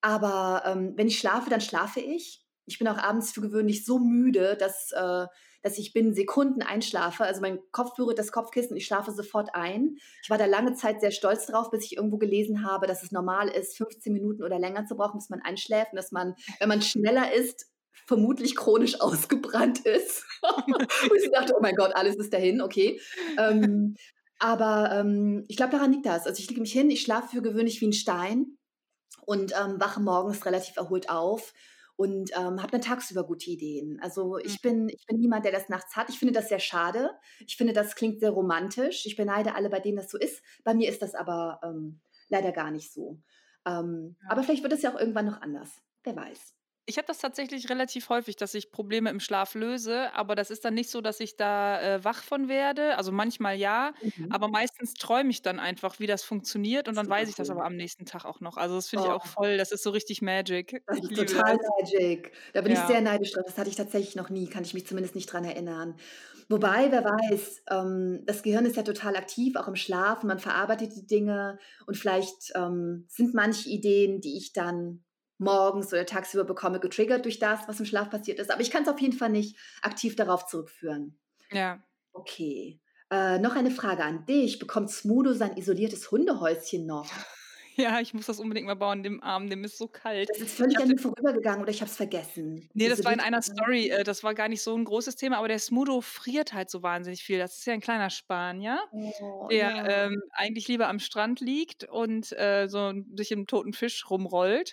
Aber 0.00 0.62
ähm, 0.64 0.92
wenn 0.94 1.08
ich 1.08 1.18
schlafe, 1.18 1.50
dann 1.50 1.60
schlafe 1.60 1.98
ich. 1.98 2.46
Ich 2.66 2.78
bin 2.78 2.86
auch 2.86 2.98
abends 2.98 3.32
für 3.32 3.40
gewöhnlich 3.40 3.84
so 3.84 3.98
müde, 3.98 4.56
dass, 4.56 4.92
äh, 4.92 5.26
dass 5.60 5.76
ich 5.76 5.92
binnen 5.92 6.14
Sekunden 6.14 6.62
einschlafe. 6.62 7.24
Also 7.24 7.40
mein 7.40 7.58
Kopf 7.72 7.96
berührt 7.96 8.20
das 8.20 8.30
Kopfkissen 8.30 8.70
und 8.70 8.76
ich 8.76 8.86
schlafe 8.86 9.10
sofort 9.10 9.52
ein. 9.56 9.96
Ich 10.22 10.30
war 10.30 10.38
da 10.38 10.46
lange 10.46 10.74
Zeit 10.74 11.00
sehr 11.00 11.10
stolz 11.10 11.46
drauf, 11.46 11.72
bis 11.72 11.84
ich 11.84 11.96
irgendwo 11.96 12.18
gelesen 12.18 12.64
habe, 12.64 12.86
dass 12.86 13.02
es 13.02 13.10
normal 13.10 13.48
ist, 13.48 13.76
15 13.76 14.12
Minuten 14.12 14.44
oder 14.44 14.60
länger 14.60 14.86
zu 14.86 14.94
brauchen, 14.94 15.18
bis 15.18 15.30
man 15.30 15.42
einschläft 15.42 15.90
und 15.90 15.96
dass 15.96 16.12
man, 16.12 16.36
wenn 16.60 16.68
man 16.68 16.80
schneller 16.80 17.32
ist, 17.34 17.66
vermutlich 18.06 18.56
chronisch 18.56 19.00
ausgebrannt 19.00 19.80
ist. 19.80 20.24
und 20.42 21.16
ich 21.22 21.30
dachte, 21.30 21.54
oh 21.56 21.60
mein 21.60 21.76
Gott, 21.76 21.94
alles 21.94 22.16
ist 22.16 22.32
dahin, 22.32 22.60
okay. 22.60 23.00
Ähm, 23.38 23.96
aber 24.38 24.90
ähm, 24.92 25.44
ich 25.48 25.56
glaube, 25.56 25.72
daran 25.72 25.92
liegt 25.92 26.06
das. 26.06 26.26
Also 26.26 26.40
ich 26.40 26.48
lege 26.48 26.60
mich 26.60 26.72
hin, 26.72 26.90
ich 26.90 27.02
schlafe 27.02 27.36
für 27.36 27.42
gewöhnlich 27.42 27.80
wie 27.80 27.88
ein 27.88 27.92
Stein 27.92 28.58
und 29.26 29.52
ähm, 29.52 29.80
wache 29.80 30.00
morgens 30.00 30.46
relativ 30.46 30.76
erholt 30.76 31.10
auf 31.10 31.52
und 31.96 32.30
ähm, 32.36 32.62
habe 32.62 32.70
dann 32.70 32.80
tagsüber 32.80 33.24
gute 33.24 33.50
Ideen. 33.50 33.98
Also 34.00 34.38
ich 34.38 34.62
mhm. 34.62 34.68
bin, 34.68 34.88
ich 34.88 35.04
bin 35.06 35.18
niemand, 35.18 35.44
der 35.44 35.50
das 35.50 35.68
nachts 35.68 35.96
hat. 35.96 36.08
Ich 36.08 36.18
finde 36.18 36.32
das 36.32 36.48
sehr 36.48 36.60
schade. 36.60 37.10
Ich 37.44 37.56
finde, 37.56 37.72
das 37.72 37.96
klingt 37.96 38.20
sehr 38.20 38.30
romantisch. 38.30 39.04
Ich 39.04 39.16
beneide 39.16 39.56
alle, 39.56 39.68
bei 39.68 39.80
denen 39.80 39.96
das 39.96 40.08
so 40.08 40.16
ist. 40.16 40.40
Bei 40.62 40.74
mir 40.74 40.88
ist 40.88 41.02
das 41.02 41.16
aber 41.16 41.60
ähm, 41.64 42.00
leider 42.28 42.52
gar 42.52 42.70
nicht 42.70 42.92
so. 42.92 43.20
Ähm, 43.66 44.16
ja. 44.22 44.30
Aber 44.30 44.44
vielleicht 44.44 44.62
wird 44.62 44.72
es 44.72 44.82
ja 44.82 44.94
auch 44.94 45.00
irgendwann 45.00 45.26
noch 45.26 45.42
anders. 45.42 45.70
Wer 46.04 46.14
weiß. 46.14 46.54
Ich 46.88 46.96
habe 46.96 47.06
das 47.06 47.18
tatsächlich 47.18 47.68
relativ 47.68 48.08
häufig, 48.08 48.36
dass 48.36 48.54
ich 48.54 48.72
Probleme 48.72 49.10
im 49.10 49.20
Schlaf 49.20 49.54
löse, 49.54 50.10
aber 50.14 50.34
das 50.34 50.50
ist 50.50 50.64
dann 50.64 50.72
nicht 50.72 50.88
so, 50.88 51.02
dass 51.02 51.20
ich 51.20 51.36
da 51.36 51.80
äh, 51.82 52.02
wach 52.02 52.22
von 52.22 52.48
werde. 52.48 52.96
Also 52.96 53.12
manchmal 53.12 53.56
ja, 53.56 53.92
mhm. 54.00 54.32
aber 54.32 54.48
meistens 54.48 54.94
träume 54.94 55.28
ich 55.28 55.42
dann 55.42 55.60
einfach, 55.60 56.00
wie 56.00 56.06
das 56.06 56.24
funktioniert 56.24 56.88
und 56.88 56.96
dann 56.96 57.06
weiß 57.06 57.28
ich 57.28 57.34
das 57.34 57.50
aber 57.50 57.66
am 57.66 57.76
nächsten 57.76 58.06
Tag 58.06 58.24
auch 58.24 58.40
noch. 58.40 58.56
Also 58.56 58.76
das 58.76 58.88
finde 58.88 59.04
ich 59.04 59.10
auch 59.10 59.26
oh. 59.26 59.28
voll, 59.28 59.58
das 59.58 59.70
ist 59.70 59.82
so 59.82 59.90
richtig 59.90 60.22
Magic. 60.22 60.82
Das 60.86 60.98
ist 61.00 61.14
total 61.14 61.58
das. 61.58 61.92
Magic. 61.92 62.32
Da 62.54 62.62
bin 62.62 62.72
ja. 62.72 62.80
ich 62.80 62.86
sehr 62.86 63.02
neidisch 63.02 63.32
drauf. 63.32 63.44
Das 63.46 63.58
hatte 63.58 63.68
ich 63.68 63.76
tatsächlich 63.76 64.16
noch 64.16 64.30
nie, 64.30 64.48
kann 64.48 64.64
ich 64.64 64.72
mich 64.72 64.86
zumindest 64.86 65.14
nicht 65.14 65.30
dran 65.30 65.44
erinnern. 65.44 65.94
Wobei, 66.48 66.90
wer 66.90 67.04
weiß, 67.04 67.64
ähm, 67.70 68.22
das 68.24 68.42
Gehirn 68.42 68.64
ist 68.64 68.76
ja 68.76 68.82
total 68.82 69.14
aktiv, 69.16 69.56
auch 69.56 69.68
im 69.68 69.76
Schlaf, 69.76 70.22
und 70.22 70.28
man 70.28 70.38
verarbeitet 70.38 70.96
die 70.96 71.06
Dinge 71.06 71.58
und 71.86 71.98
vielleicht 71.98 72.52
ähm, 72.54 73.04
sind 73.08 73.34
manche 73.34 73.68
Ideen, 73.68 74.22
die 74.22 74.38
ich 74.38 74.54
dann 74.54 75.04
morgens 75.38 75.92
oder 75.92 76.06
tagsüber 76.06 76.44
bekomme, 76.44 76.80
getriggert 76.80 77.24
durch 77.24 77.38
das, 77.38 77.68
was 77.68 77.80
im 77.80 77.86
Schlaf 77.86 78.10
passiert 78.10 78.38
ist. 78.38 78.50
Aber 78.50 78.60
ich 78.60 78.70
kann 78.70 78.82
es 78.82 78.88
auf 78.88 79.00
jeden 79.00 79.16
Fall 79.16 79.30
nicht 79.30 79.56
aktiv 79.82 80.16
darauf 80.16 80.46
zurückführen. 80.46 81.18
Ja. 81.50 81.82
Okay. 82.12 82.80
Äh, 83.10 83.38
noch 83.38 83.56
eine 83.56 83.70
Frage 83.70 84.04
an 84.04 84.26
dich. 84.26 84.58
Bekommt 84.58 84.90
Smudo 84.90 85.32
sein 85.32 85.56
isoliertes 85.56 86.10
Hundehäuschen 86.10 86.86
noch? 86.86 87.10
Ja, 87.88 88.00
ich 88.00 88.12
muss 88.12 88.26
das 88.26 88.40
unbedingt 88.40 88.66
mal 88.66 88.74
bauen, 88.74 89.04
dem 89.04 89.22
Arm, 89.22 89.48
dem 89.48 89.62
ist 89.62 89.78
so 89.78 89.86
kalt. 89.86 90.28
Das 90.30 90.38
ist 90.38 90.56
völlig 90.56 90.76
an 90.78 90.88
mir 90.88 90.98
vorübergegangen 90.98 91.62
oder 91.62 91.70
ich 91.70 91.80
habe 91.80 91.88
es 91.88 91.96
vergessen. 91.96 92.68
Nee, 92.74 92.88
das 92.88 93.04
war 93.04 93.12
in 93.12 93.20
einer 93.20 93.40
Story, 93.40 93.88
äh, 93.88 94.02
das 94.02 94.24
war 94.24 94.34
gar 94.34 94.48
nicht 94.48 94.62
so 94.62 94.76
ein 94.76 94.84
großes 94.84 95.14
Thema, 95.14 95.38
aber 95.38 95.46
der 95.46 95.60
Smudo 95.60 96.00
friert 96.00 96.52
halt 96.52 96.70
so 96.70 96.82
wahnsinnig 96.82 97.22
viel. 97.22 97.38
Das 97.38 97.58
ist 97.58 97.66
ja 97.66 97.74
ein 97.74 97.80
kleiner 97.80 98.10
Spanier, 98.10 98.80
oh, 99.20 99.46
der 99.48 99.58
ja. 99.58 99.88
ähm, 99.88 100.20
eigentlich 100.32 100.66
lieber 100.66 100.88
am 100.88 100.98
Strand 100.98 101.40
liegt 101.40 101.84
und 101.84 102.32
äh, 102.32 102.66
so 102.68 102.92
sich 103.14 103.30
im 103.30 103.46
toten 103.46 103.72
Fisch 103.72 104.10
rumrollt. 104.10 104.72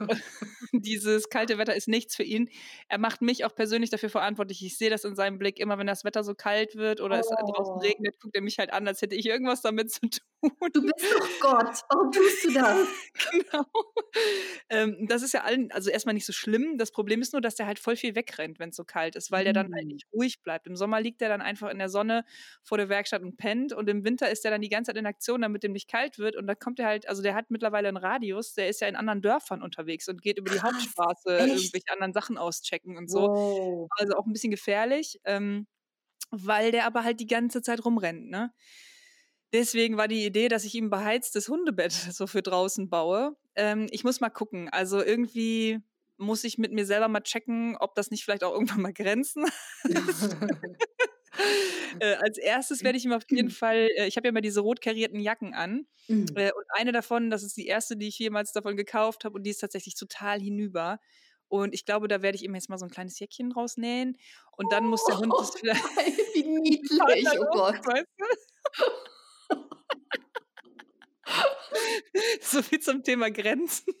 Dieses 0.72 1.28
kalte 1.28 1.58
Wetter 1.58 1.74
ist 1.74 1.88
nichts 1.88 2.16
für 2.16 2.22
ihn. 2.22 2.48
Er 2.88 2.98
macht 2.98 3.22
mich 3.22 3.44
auch 3.44 3.54
persönlich 3.54 3.90
dafür 3.90 4.10
verantwortlich. 4.10 4.64
Ich 4.64 4.76
sehe 4.76 4.90
das 4.90 5.04
in 5.04 5.14
seinem 5.14 5.38
Blick. 5.38 5.58
Immer 5.60 5.78
wenn 5.78 5.86
das 5.86 6.04
Wetter 6.04 6.24
so 6.24 6.34
kalt 6.34 6.76
wird 6.76 7.00
oder 7.00 7.16
oh. 7.16 7.20
es 7.20 7.28
draußen 7.28 7.80
regnet, 7.80 8.18
guckt 8.20 8.34
er 8.34 8.42
mich 8.42 8.58
halt 8.58 8.72
an, 8.72 8.86
als 8.88 9.02
hätte 9.02 9.14
ich 9.14 9.26
irgendwas 9.26 9.62
damit 9.62 9.92
zu 9.92 10.00
tun. 10.00 10.52
Du 10.72 10.82
bist 10.82 11.04
doch 11.12 11.28
Gott. 11.40 11.82
Warum 11.90 12.10
tust 12.12 12.39
du 12.44 12.52
das? 12.52 12.88
genau. 13.30 13.66
Ähm, 14.68 15.06
das 15.08 15.22
ist 15.22 15.34
ja 15.34 15.42
allen, 15.42 15.70
also 15.72 15.90
erstmal 15.90 16.14
nicht 16.14 16.26
so 16.26 16.32
schlimm. 16.32 16.78
Das 16.78 16.90
Problem 16.90 17.20
ist 17.20 17.32
nur, 17.32 17.42
dass 17.42 17.54
der 17.54 17.66
halt 17.66 17.78
voll 17.78 17.96
viel 17.96 18.14
wegrennt, 18.14 18.58
wenn 18.58 18.70
es 18.70 18.76
so 18.76 18.84
kalt 18.84 19.16
ist, 19.16 19.30
weil 19.30 19.42
mhm. 19.42 19.44
der 19.44 19.52
dann 19.52 19.74
halt 19.74 19.84
mm. 19.86 19.88
nicht 19.88 20.06
ruhig 20.12 20.42
bleibt. 20.42 20.66
Im 20.66 20.76
Sommer 20.76 21.00
liegt 21.00 21.20
der 21.20 21.28
dann 21.28 21.42
einfach 21.42 21.70
in 21.70 21.78
der 21.78 21.88
Sonne 21.88 22.24
vor 22.62 22.78
der 22.78 22.88
Werkstatt 22.88 23.22
und 23.22 23.36
pennt 23.36 23.72
und 23.72 23.88
im 23.88 24.04
Winter 24.04 24.30
ist 24.30 24.44
der 24.44 24.50
dann 24.50 24.60
die 24.60 24.68
ganze 24.68 24.90
Zeit 24.90 24.98
in 24.98 25.06
Aktion, 25.06 25.42
damit 25.42 25.62
dem 25.62 25.72
nicht 25.72 25.88
kalt 25.88 26.18
wird 26.18 26.36
und 26.36 26.46
dann 26.46 26.58
kommt 26.58 26.78
er 26.78 26.86
halt, 26.86 27.08
also 27.08 27.22
der 27.22 27.34
hat 27.34 27.50
mittlerweile 27.50 27.88
einen 27.88 27.96
Radius, 27.96 28.54
der 28.54 28.68
ist 28.68 28.80
ja 28.80 28.88
in 28.88 28.96
anderen 28.96 29.22
Dörfern 29.22 29.62
unterwegs 29.62 30.08
und 30.08 30.22
geht 30.22 30.38
über 30.38 30.50
die 30.50 30.60
Hauptstraße 30.60 31.38
Echt? 31.38 31.48
irgendwelche 31.48 31.92
anderen 31.92 32.12
Sachen 32.12 32.38
auschecken 32.38 32.96
und 32.96 33.10
so. 33.10 33.20
Wow. 33.20 33.88
Also 33.98 34.14
auch 34.14 34.26
ein 34.26 34.32
bisschen 34.32 34.50
gefährlich, 34.50 35.20
ähm, 35.24 35.66
weil 36.30 36.72
der 36.72 36.86
aber 36.86 37.04
halt 37.04 37.20
die 37.20 37.26
ganze 37.26 37.62
Zeit 37.62 37.84
rumrennt, 37.84 38.30
ne? 38.30 38.52
Deswegen 39.52 39.96
war 39.96 40.08
die 40.08 40.24
Idee, 40.24 40.48
dass 40.48 40.64
ich 40.64 40.74
ihm 40.74 40.90
beheiztes 40.90 41.48
Hundebett 41.48 41.92
so 42.12 42.26
für 42.26 42.42
draußen 42.42 42.88
baue. 42.88 43.36
Ähm, 43.56 43.86
ich 43.90 44.04
muss 44.04 44.20
mal 44.20 44.30
gucken. 44.30 44.68
Also 44.68 45.02
irgendwie 45.02 45.80
muss 46.16 46.44
ich 46.44 46.58
mit 46.58 46.72
mir 46.72 46.84
selber 46.84 47.08
mal 47.08 47.20
checken, 47.20 47.76
ob 47.78 47.94
das 47.94 48.10
nicht 48.10 48.24
vielleicht 48.24 48.44
auch 48.44 48.52
irgendwann 48.52 48.82
mal 48.82 48.92
Grenzen 48.92 49.46
äh, 52.00 52.14
als 52.16 52.38
erstes 52.38 52.82
werde 52.82 52.98
ich 52.98 53.04
ihm 53.04 53.12
auf 53.12 53.24
jeden 53.30 53.50
Fall, 53.50 53.88
äh, 53.96 54.06
ich 54.06 54.16
habe 54.16 54.28
ja 54.28 54.30
immer 54.30 54.40
diese 54.40 54.60
rot 54.60 54.80
karierten 54.80 55.20
Jacken 55.20 55.54
an. 55.54 55.86
Mhm. 56.08 56.26
Äh, 56.34 56.52
und 56.52 56.64
eine 56.70 56.92
davon, 56.92 57.30
das 57.30 57.42
ist 57.42 57.56
die 57.56 57.66
erste, 57.66 57.96
die 57.96 58.08
ich 58.08 58.18
jemals 58.18 58.52
davon 58.52 58.76
gekauft 58.76 59.24
habe 59.24 59.36
und 59.36 59.44
die 59.44 59.50
ist 59.50 59.58
tatsächlich 59.58 59.94
total 59.94 60.40
hinüber. 60.40 61.00
Und 61.48 61.74
ich 61.74 61.84
glaube, 61.84 62.06
da 62.06 62.22
werde 62.22 62.36
ich 62.36 62.44
ihm 62.44 62.54
jetzt 62.54 62.68
mal 62.68 62.78
so 62.78 62.84
ein 62.84 62.92
kleines 62.92 63.18
Jäckchen 63.18 63.50
rausnähen. 63.50 64.16
Und 64.52 64.70
dann 64.72 64.86
muss 64.86 65.04
der 65.06 65.18
Hund 65.18 65.32
das 65.36 65.50
vielleicht. 65.56 65.82
Wie 66.34 66.44
niedlich, 66.44 67.26
oh 67.40 67.46
Gott. 67.50 67.84
Weißt 67.84 68.06
du? 68.18 68.84
So 72.40 72.62
viel 72.62 72.80
zum 72.80 73.02
Thema 73.02 73.30
Grenzen. 73.30 73.94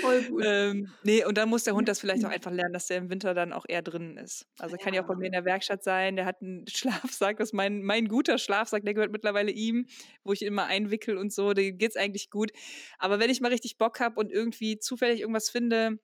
Voll 0.00 0.22
gut. 0.24 0.42
Ähm, 0.44 0.92
nee, 1.04 1.24
und 1.24 1.38
dann 1.38 1.48
muss 1.48 1.64
der 1.64 1.74
Hund 1.74 1.88
das 1.88 2.00
vielleicht 2.00 2.24
auch 2.24 2.30
einfach 2.30 2.50
lernen, 2.50 2.72
dass 2.72 2.88
der 2.88 2.98
im 2.98 3.10
Winter 3.10 3.34
dann 3.34 3.52
auch 3.52 3.64
eher 3.68 3.82
drinnen 3.82 4.16
ist. 4.16 4.46
Also 4.58 4.76
kann 4.76 4.94
ja 4.94 5.02
auch 5.02 5.06
bei 5.06 5.14
mir 5.14 5.26
in 5.26 5.32
der 5.32 5.44
Werkstatt 5.44 5.84
sein. 5.84 6.16
Der 6.16 6.24
hat 6.24 6.42
einen 6.42 6.66
Schlafsack, 6.68 7.38
das 7.38 7.50
ist 7.50 7.52
mein, 7.52 7.82
mein 7.82 8.08
guter 8.08 8.38
Schlafsack, 8.38 8.84
der 8.84 8.94
gehört 8.94 9.12
mittlerweile 9.12 9.50
ihm, 9.50 9.86
wo 10.24 10.32
ich 10.32 10.42
ihn 10.42 10.48
immer 10.48 10.66
einwickel 10.66 11.16
und 11.16 11.32
so. 11.32 11.52
Da 11.52 11.62
geht 11.62 11.90
es 11.90 11.96
eigentlich 11.96 12.30
gut. 12.30 12.50
Aber 12.98 13.20
wenn 13.20 13.30
ich 13.30 13.40
mal 13.40 13.52
richtig 13.52 13.78
Bock 13.78 14.00
habe 14.00 14.18
und 14.18 14.32
irgendwie 14.32 14.78
zufällig 14.78 15.20
irgendwas 15.20 15.50
finde, 15.50 15.98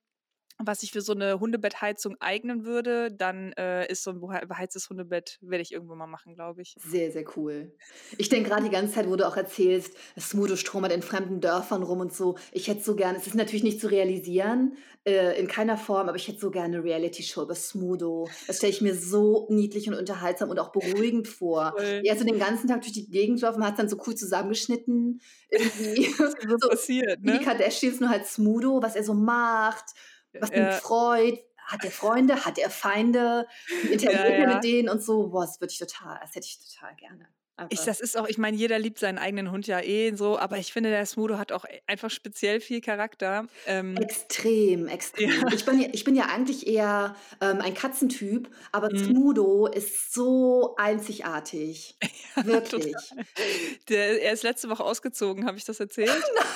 was 0.58 0.80
sich 0.80 0.90
für 0.90 1.00
so 1.00 1.12
eine 1.12 1.38
Hundebettheizung 1.38 2.16
eignen 2.20 2.64
würde, 2.64 3.12
dann 3.12 3.52
äh, 3.52 3.90
ist 3.90 4.02
so 4.02 4.10
ein 4.10 4.20
beheiztes 4.20 4.90
Hundebett, 4.90 5.38
werde 5.40 5.62
ich 5.62 5.72
irgendwann 5.72 5.98
mal 5.98 6.06
machen, 6.06 6.34
glaube 6.34 6.62
ich. 6.62 6.74
Sehr, 6.78 7.12
sehr 7.12 7.24
cool. 7.36 7.72
Ich 8.16 8.28
denke 8.28 8.50
gerade 8.50 8.64
die 8.64 8.70
ganze 8.70 8.94
Zeit, 8.94 9.08
wo 9.08 9.14
du 9.14 9.26
auch 9.26 9.36
erzählst, 9.36 9.94
Smudo 10.18 10.56
stromert 10.56 10.92
in 10.92 11.02
fremden 11.02 11.40
Dörfern 11.40 11.84
rum 11.84 12.00
und 12.00 12.12
so. 12.12 12.36
Ich 12.52 12.66
hätte 12.66 12.82
so 12.82 12.96
gerne, 12.96 13.18
es 13.18 13.26
ist 13.26 13.36
natürlich 13.36 13.62
nicht 13.62 13.80
zu 13.80 13.86
realisieren, 13.86 14.76
äh, 15.04 15.38
in 15.38 15.46
keiner 15.46 15.76
Form, 15.76 16.08
aber 16.08 16.16
ich 16.16 16.26
hätte 16.26 16.40
so 16.40 16.50
gerne 16.50 16.76
eine 16.76 16.84
Reality-Show 16.84 17.42
über 17.42 17.54
Smudo. 17.54 18.28
Das 18.48 18.56
stelle 18.56 18.72
ich 18.72 18.80
mir 18.80 18.96
so 18.96 19.46
niedlich 19.50 19.88
und 19.88 19.94
unterhaltsam 19.94 20.50
und 20.50 20.58
auch 20.58 20.72
beruhigend 20.72 21.28
vor. 21.28 21.74
Cool. 21.78 22.02
Er 22.04 22.16
so 22.18 22.24
den 22.24 22.38
ganzen 22.38 22.66
Tag 22.66 22.82
durch 22.82 22.92
die 22.92 23.08
Gegend 23.08 23.40
laufen, 23.40 23.64
hat 23.64 23.74
es 23.74 23.76
dann 23.78 23.88
so 23.88 23.96
cool 24.06 24.16
zusammengeschnitten. 24.16 25.20
Irgendwie 25.50 26.04
so, 26.18 26.24
so 26.58 26.68
passiert, 26.68 27.22
ne? 27.22 27.34
Wie 27.34 27.38
die 27.38 27.44
Kardashians, 27.44 28.00
nur 28.00 28.10
halt 28.10 28.26
Smudo, 28.26 28.82
was 28.82 28.96
er 28.96 29.04
so 29.04 29.14
macht 29.14 29.94
was 30.32 30.50
ihn 30.50 30.70
freut. 30.72 31.38
Hat 31.66 31.84
er 31.84 31.90
Freunde? 31.90 32.44
Hat 32.46 32.58
er 32.58 32.70
Feinde? 32.70 33.46
Interagiert 33.90 34.38
ja, 34.38 34.48
ja. 34.48 34.54
mit 34.54 34.64
denen 34.64 34.88
und 34.88 35.02
so? 35.02 35.28
Boah, 35.28 35.44
das 35.44 35.60
würde 35.60 35.72
ich 35.72 35.78
total, 35.78 36.18
das 36.22 36.34
hätte 36.34 36.46
ich 36.46 36.58
total 36.58 36.96
gerne. 36.96 37.28
Ich, 37.70 37.80
das 37.80 38.00
ist 38.00 38.16
auch, 38.16 38.28
ich 38.28 38.38
meine, 38.38 38.56
jeder 38.56 38.78
liebt 38.78 39.00
seinen 39.00 39.18
eigenen 39.18 39.50
Hund 39.50 39.66
ja 39.66 39.80
eh 39.80 40.14
so, 40.14 40.38
aber 40.38 40.58
ich 40.58 40.72
finde, 40.72 40.90
der 40.90 41.04
Smudo 41.06 41.38
hat 41.38 41.50
auch 41.50 41.64
e, 41.64 41.80
einfach 41.88 42.08
speziell 42.08 42.60
viel 42.60 42.80
Charakter. 42.80 43.46
Ähm, 43.66 43.96
extrem, 43.96 44.86
extrem. 44.86 45.30
Ja. 45.30 45.52
Ich, 45.52 45.64
bin, 45.64 45.80
ich 45.92 46.04
bin 46.04 46.14
ja 46.14 46.26
eigentlich 46.26 46.68
eher 46.68 47.16
ähm, 47.40 47.60
ein 47.60 47.74
Katzentyp, 47.74 48.48
aber 48.70 48.92
mhm. 48.92 48.98
Smudo 48.98 49.66
ist 49.66 50.14
so 50.14 50.76
einzigartig. 50.76 51.96
Ja, 52.36 52.46
Wirklich. 52.46 52.94
Der, 53.88 54.22
er 54.22 54.32
ist 54.32 54.44
letzte 54.44 54.68
Woche 54.68 54.84
ausgezogen, 54.84 55.44
habe 55.44 55.58
ich 55.58 55.64
das 55.64 55.80
erzählt? 55.80 56.08
Nein. 56.36 56.46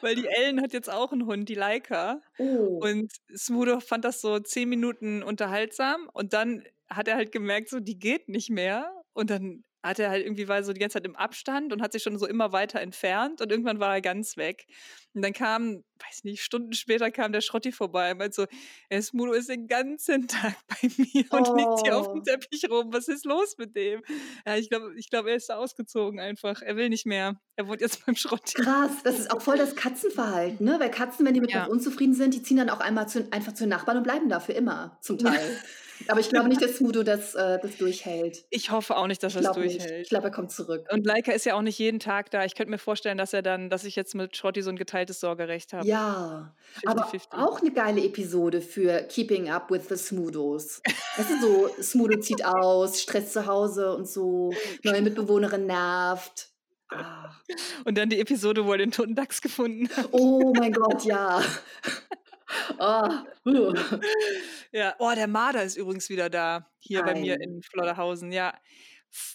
Weil 0.00 0.14
die 0.14 0.26
Ellen 0.26 0.60
hat 0.60 0.72
jetzt 0.72 0.90
auch 0.90 1.12
einen 1.12 1.26
Hund, 1.26 1.48
die 1.48 1.54
Leica. 1.54 2.20
Oh. 2.38 2.80
Und 2.82 3.12
Smudo 3.36 3.80
fand 3.80 4.04
das 4.04 4.20
so 4.20 4.38
zehn 4.38 4.68
Minuten 4.68 5.22
unterhaltsam 5.22 6.08
und 6.12 6.32
dann 6.32 6.64
hat 6.88 7.08
er 7.08 7.16
halt 7.16 7.32
gemerkt, 7.32 7.68
so 7.68 7.80
die 7.80 7.98
geht 7.98 8.28
nicht 8.28 8.50
mehr. 8.50 8.90
Und 9.12 9.30
dann 9.30 9.64
hat 9.82 9.98
er 9.98 10.10
halt 10.10 10.24
irgendwie 10.24 10.48
war 10.48 10.62
so 10.62 10.72
die 10.72 10.80
ganze 10.80 10.94
Zeit 10.94 11.06
im 11.06 11.16
Abstand 11.16 11.72
und 11.72 11.82
hat 11.82 11.92
sich 11.92 12.02
schon 12.02 12.18
so 12.18 12.26
immer 12.26 12.52
weiter 12.52 12.80
entfernt 12.80 13.40
und 13.40 13.50
irgendwann 13.50 13.80
war 13.80 13.94
er 13.94 14.00
ganz 14.00 14.36
weg. 14.36 14.66
Und 15.14 15.22
dann 15.22 15.32
kam, 15.32 15.84
weiß 16.06 16.24
nicht, 16.24 16.42
Stunden 16.42 16.72
später 16.72 17.10
kam 17.10 17.32
der 17.32 17.40
Schrotti 17.40 17.72
vorbei 17.72 18.12
und 18.12 18.18
meinte 18.18 18.34
so, 18.34 18.46
Esmudo 18.88 19.32
ist 19.32 19.48
den 19.48 19.66
ganzen 19.66 20.28
Tag 20.28 20.56
bei 20.68 20.88
mir 20.96 21.24
und 21.30 21.48
oh. 21.48 21.56
liegt 21.56 21.84
hier 21.84 21.96
auf 21.96 22.08
dem 22.08 22.20
oh. 22.20 22.22
Teppich 22.22 22.68
rum. 22.70 22.92
Was 22.92 23.08
ist 23.08 23.24
los 23.24 23.56
mit 23.58 23.74
dem? 23.76 24.02
Ja, 24.46 24.56
ich 24.56 24.68
glaube, 24.68 24.92
ich 24.96 25.10
glaube, 25.10 25.30
er 25.30 25.36
ist 25.36 25.50
ausgezogen 25.50 26.20
einfach. 26.20 26.60
Er 26.60 26.76
will 26.76 26.88
nicht 26.88 27.06
mehr. 27.06 27.40
Er 27.56 27.68
wohnt 27.68 27.80
jetzt 27.80 28.04
beim 28.06 28.16
Schrotti. 28.16 28.62
Krass, 28.62 29.02
das 29.04 29.18
ist 29.18 29.30
auch 29.30 29.40
voll 29.40 29.58
das 29.58 29.76
Katzenverhalten, 29.76 30.64
ne? 30.66 30.78
Weil 30.78 30.90
Katzen, 30.90 31.24
wenn 31.24 31.34
die 31.34 31.40
mit 31.40 31.52
ja. 31.52 31.66
unzufrieden 31.66 32.14
sind, 32.14 32.34
die 32.34 32.42
ziehen 32.42 32.58
dann 32.58 32.70
auch 32.70 32.80
einmal 32.80 33.08
zu, 33.08 33.26
einfach 33.30 33.54
zu 33.54 33.64
den 33.64 33.70
Nachbarn 33.70 33.98
und 33.98 34.02
bleiben 34.02 34.28
da 34.28 34.40
für 34.40 34.52
immer, 34.52 34.98
zum 35.00 35.18
Teil. 35.18 35.58
Aber 36.06 36.20
ich 36.20 36.28
glaube 36.28 36.48
nicht, 36.48 36.62
dass 36.62 36.76
Smudo 36.76 37.02
das, 37.02 37.34
äh, 37.34 37.58
das 37.60 37.76
durchhält. 37.76 38.44
Ich 38.50 38.70
hoffe 38.70 38.96
auch 38.96 39.06
nicht, 39.06 39.22
dass 39.22 39.34
er 39.34 39.42
das 39.42 39.52
durchhält. 39.52 39.90
Nicht. 39.90 40.02
Ich 40.02 40.08
glaube, 40.08 40.28
er 40.28 40.30
kommt 40.30 40.52
zurück. 40.52 40.86
Und 40.90 41.04
Leica 41.04 41.32
ist 41.32 41.44
ja 41.44 41.54
auch 41.54 41.62
nicht 41.62 41.78
jeden 41.78 41.98
Tag 41.98 42.30
da. 42.30 42.44
Ich 42.44 42.54
könnte 42.54 42.70
mir 42.70 42.78
vorstellen, 42.78 43.18
dass 43.18 43.32
er 43.32 43.42
dann, 43.42 43.70
dass 43.70 43.84
ich 43.84 43.96
jetzt 43.96 44.14
mit 44.14 44.36
Shorty 44.36 44.62
so 44.62 44.70
ein 44.70 44.76
geteiltes 44.76 45.20
Sorgerecht 45.20 45.72
habe. 45.72 45.86
Ja, 45.86 46.54
50, 46.82 46.88
aber 46.88 47.06
50. 47.06 47.32
auch 47.32 47.60
eine 47.60 47.72
geile 47.72 48.04
Episode 48.04 48.60
für 48.60 49.02
Keeping 49.02 49.50
Up 49.50 49.70
with 49.70 49.88
the 49.88 49.96
Smudos. 49.96 50.80
Das 51.16 51.30
ist 51.30 51.40
so, 51.40 51.68
Smudo 51.82 52.18
zieht 52.20 52.44
aus, 52.44 53.02
Stress 53.02 53.32
zu 53.32 53.46
Hause 53.46 53.94
und 53.94 54.08
so, 54.08 54.52
neue 54.84 55.02
Mitbewohnerin 55.02 55.66
nervt. 55.66 56.50
Ah. 56.90 57.30
Und 57.84 57.98
dann 57.98 58.08
die 58.08 58.18
Episode, 58.18 58.64
wo 58.64 58.72
er 58.72 58.78
den 58.78 58.90
toten 58.90 59.14
Dachs 59.14 59.42
gefunden 59.42 59.88
hat. 59.94 60.08
Oh 60.12 60.52
mein 60.56 60.72
Gott, 60.72 61.04
ja. 61.04 61.42
Oh, 62.78 63.08
uh. 63.46 63.74
Ja, 64.72 64.94
oh, 64.98 65.12
der 65.14 65.28
Marder 65.28 65.62
ist 65.62 65.76
übrigens 65.76 66.08
wieder 66.08 66.30
da, 66.30 66.70
hier 66.78 67.02
Nein. 67.02 67.14
bei 67.14 67.20
mir 67.20 67.40
in 67.40 67.62
Flodderhausen. 67.62 68.32
Ja, 68.32 68.54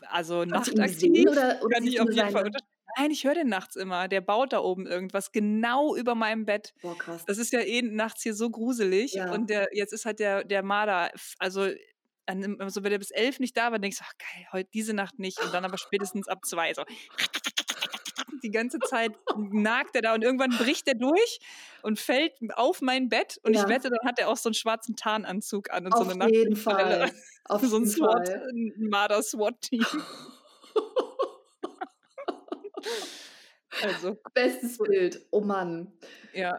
also 0.07 0.45
nachtaktiv 0.45 1.29
oder, 1.29 1.59
oder 1.61 1.75
kann 1.75 1.87
ich 1.87 1.99
auf 1.99 2.11
jeden 2.11 2.31
Fall 2.31 2.51
Nein, 2.97 3.09
ich 3.09 3.23
höre 3.23 3.33
den 3.33 3.49
nachts 3.49 3.75
immer. 3.75 4.07
Der 4.07 4.21
baut 4.21 4.53
da 4.53 4.59
oben 4.59 4.85
irgendwas 4.85 5.31
genau 5.31 5.95
über 5.95 6.13
meinem 6.13 6.45
Bett. 6.45 6.73
Boah, 6.81 6.95
krass. 6.95 7.25
Das 7.25 7.39
ist 7.39 7.51
ja 7.51 7.61
eh 7.61 7.81
nachts 7.81 8.21
hier 8.21 8.35
so 8.35 8.51
gruselig. 8.51 9.13
Ja. 9.13 9.31
Und 9.31 9.49
der, 9.49 9.69
jetzt 9.73 9.93
ist 9.93 10.05
halt 10.05 10.19
der, 10.19 10.43
der 10.43 10.61
Marder, 10.61 11.11
also 11.39 11.69
also 12.25 12.83
wenn 12.83 12.91
er 12.91 12.99
bis 12.99 13.11
elf 13.11 13.39
nicht 13.39 13.57
da 13.57 13.71
war, 13.71 13.79
denkst 13.79 13.97
du, 13.97 14.05
ach 14.07 14.13
geil, 14.17 14.47
heute 14.53 14.69
diese 14.73 14.93
Nacht 14.93 15.19
nicht. 15.19 15.41
Und 15.43 15.53
dann 15.53 15.65
aber 15.65 15.77
spätestens 15.77 16.27
ab 16.27 16.45
zwei 16.45 16.73
so 16.73 16.83
die 18.41 18.51
ganze 18.51 18.79
Zeit 18.79 19.11
nagt 19.35 19.95
er 19.95 20.01
da 20.01 20.13
und 20.13 20.23
irgendwann 20.23 20.51
bricht 20.51 20.87
er 20.87 20.95
durch 20.95 21.39
und 21.81 21.99
fällt 21.99 22.33
auf 22.55 22.81
mein 22.81 23.09
Bett 23.09 23.39
und 23.43 23.53
ja. 23.53 23.61
ich 23.61 23.67
wette, 23.69 23.89
dann 23.89 24.07
hat 24.07 24.19
er 24.19 24.29
auch 24.29 24.37
so 24.37 24.49
einen 24.49 24.53
schwarzen 24.53 24.95
Tarnanzug 24.95 25.71
an 25.71 25.85
und 25.85 25.93
auf 25.93 26.05
so 26.05 26.19
eine 26.19 26.31
jeden 26.31 26.55
Fall. 26.55 27.11
Auf 27.45 27.61
so 27.61 27.75
ein 27.77 27.85
SWAT, 27.85 28.29
ein 28.29 28.89
Marder-SWAT-Team. 28.89 29.85
also. 33.83 34.17
Bestes 34.33 34.77
Bild. 34.77 35.25
Oh 35.31 35.41
Mann. 35.41 35.91
Ja. 36.33 36.57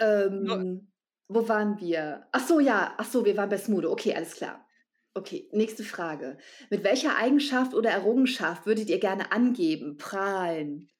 Ähm, 0.00 0.88
wo 1.28 1.48
waren 1.48 1.78
wir? 1.80 2.26
Ach 2.32 2.46
so, 2.46 2.58
ja. 2.60 2.94
Ach 2.98 3.04
so, 3.04 3.24
wir 3.24 3.36
waren 3.36 3.48
bei 3.48 3.58
Smudo. 3.58 3.92
Okay, 3.92 4.14
alles 4.14 4.34
klar. 4.34 4.63
Okay, 5.14 5.48
nächste 5.52 5.84
Frage. 5.84 6.38
Mit 6.70 6.82
welcher 6.82 7.16
Eigenschaft 7.16 7.72
oder 7.74 7.90
Errungenschaft 7.90 8.66
würdet 8.66 8.88
ihr 8.88 8.98
gerne 8.98 9.30
angeben, 9.30 9.96
prahlen? 9.96 10.90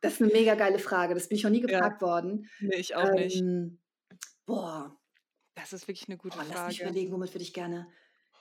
Das 0.00 0.14
ist 0.14 0.22
eine 0.22 0.32
mega 0.32 0.54
geile 0.54 0.78
Frage. 0.78 1.14
Das 1.14 1.28
bin 1.28 1.36
ich 1.36 1.44
noch 1.44 1.50
nie 1.50 1.60
gefragt 1.60 2.02
ja. 2.02 2.06
worden. 2.08 2.48
Nee, 2.60 2.76
ich 2.76 2.96
auch 2.96 3.08
ähm, 3.08 3.14
nicht. 3.14 3.44
Boah. 4.46 4.98
Das 5.54 5.72
ist 5.72 5.88
wirklich 5.88 6.08
eine 6.08 6.16
gute 6.16 6.36
boah, 6.36 6.44
Frage. 6.44 6.58
Lass 6.58 6.68
mich 6.68 6.82
überlegen, 6.82 7.12
womit 7.12 7.34
würde 7.34 7.44
ich 7.44 7.52
gerne. 7.52 7.86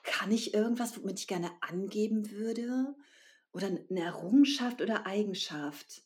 Kann 0.03 0.31
ich 0.31 0.53
irgendwas, 0.53 0.97
womit 0.97 1.19
ich 1.19 1.27
gerne 1.27 1.51
angeben 1.61 2.31
würde? 2.31 2.95
Oder 3.51 3.67
eine 3.67 4.01
Errungenschaft 4.01 4.81
oder 4.81 5.05
Eigenschaft? 5.05 6.03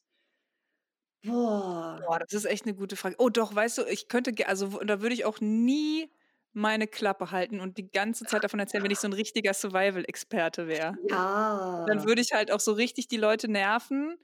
Boah. 1.24 2.02
Boah, 2.06 2.20
das 2.20 2.34
ist 2.34 2.45
echt 2.45 2.66
eine 2.66 2.76
gute 2.76 2.95
Frage. 2.95 3.16
Oh, 3.20 3.30
doch, 3.30 3.54
weißt 3.54 3.80
du, 3.80 3.86
ich 3.86 4.08
könnte, 4.08 4.47
also 4.47 4.68
da 4.84 5.02
würde 5.02 5.14
ich 5.14 5.26
auch 5.26 5.39
nie 5.39 6.10
meine 6.54 6.88
Klappe 6.88 7.32
halten 7.32 7.60
und 7.60 7.78
die 7.78 7.89
ganze 7.89 8.26
Zeit 8.26 8.43
davon 8.43 8.60
erzählen, 8.60 8.84
wenn 8.84 8.91
ich 8.91 9.00
so 9.00 9.08
ein 9.08 9.14
richtiger 9.14 9.54
Survival-Experte 9.54 10.68
wäre. 10.68 10.95
Ja. 11.08 11.86
Dann 11.88 12.06
würde 12.06 12.22
ich 12.22 12.32
halt 12.34 12.52
auch 12.52 12.60
so 12.60 12.74
richtig 12.74 13.08
die 13.08 13.18
Leute 13.18 13.50
nerven 13.50 14.18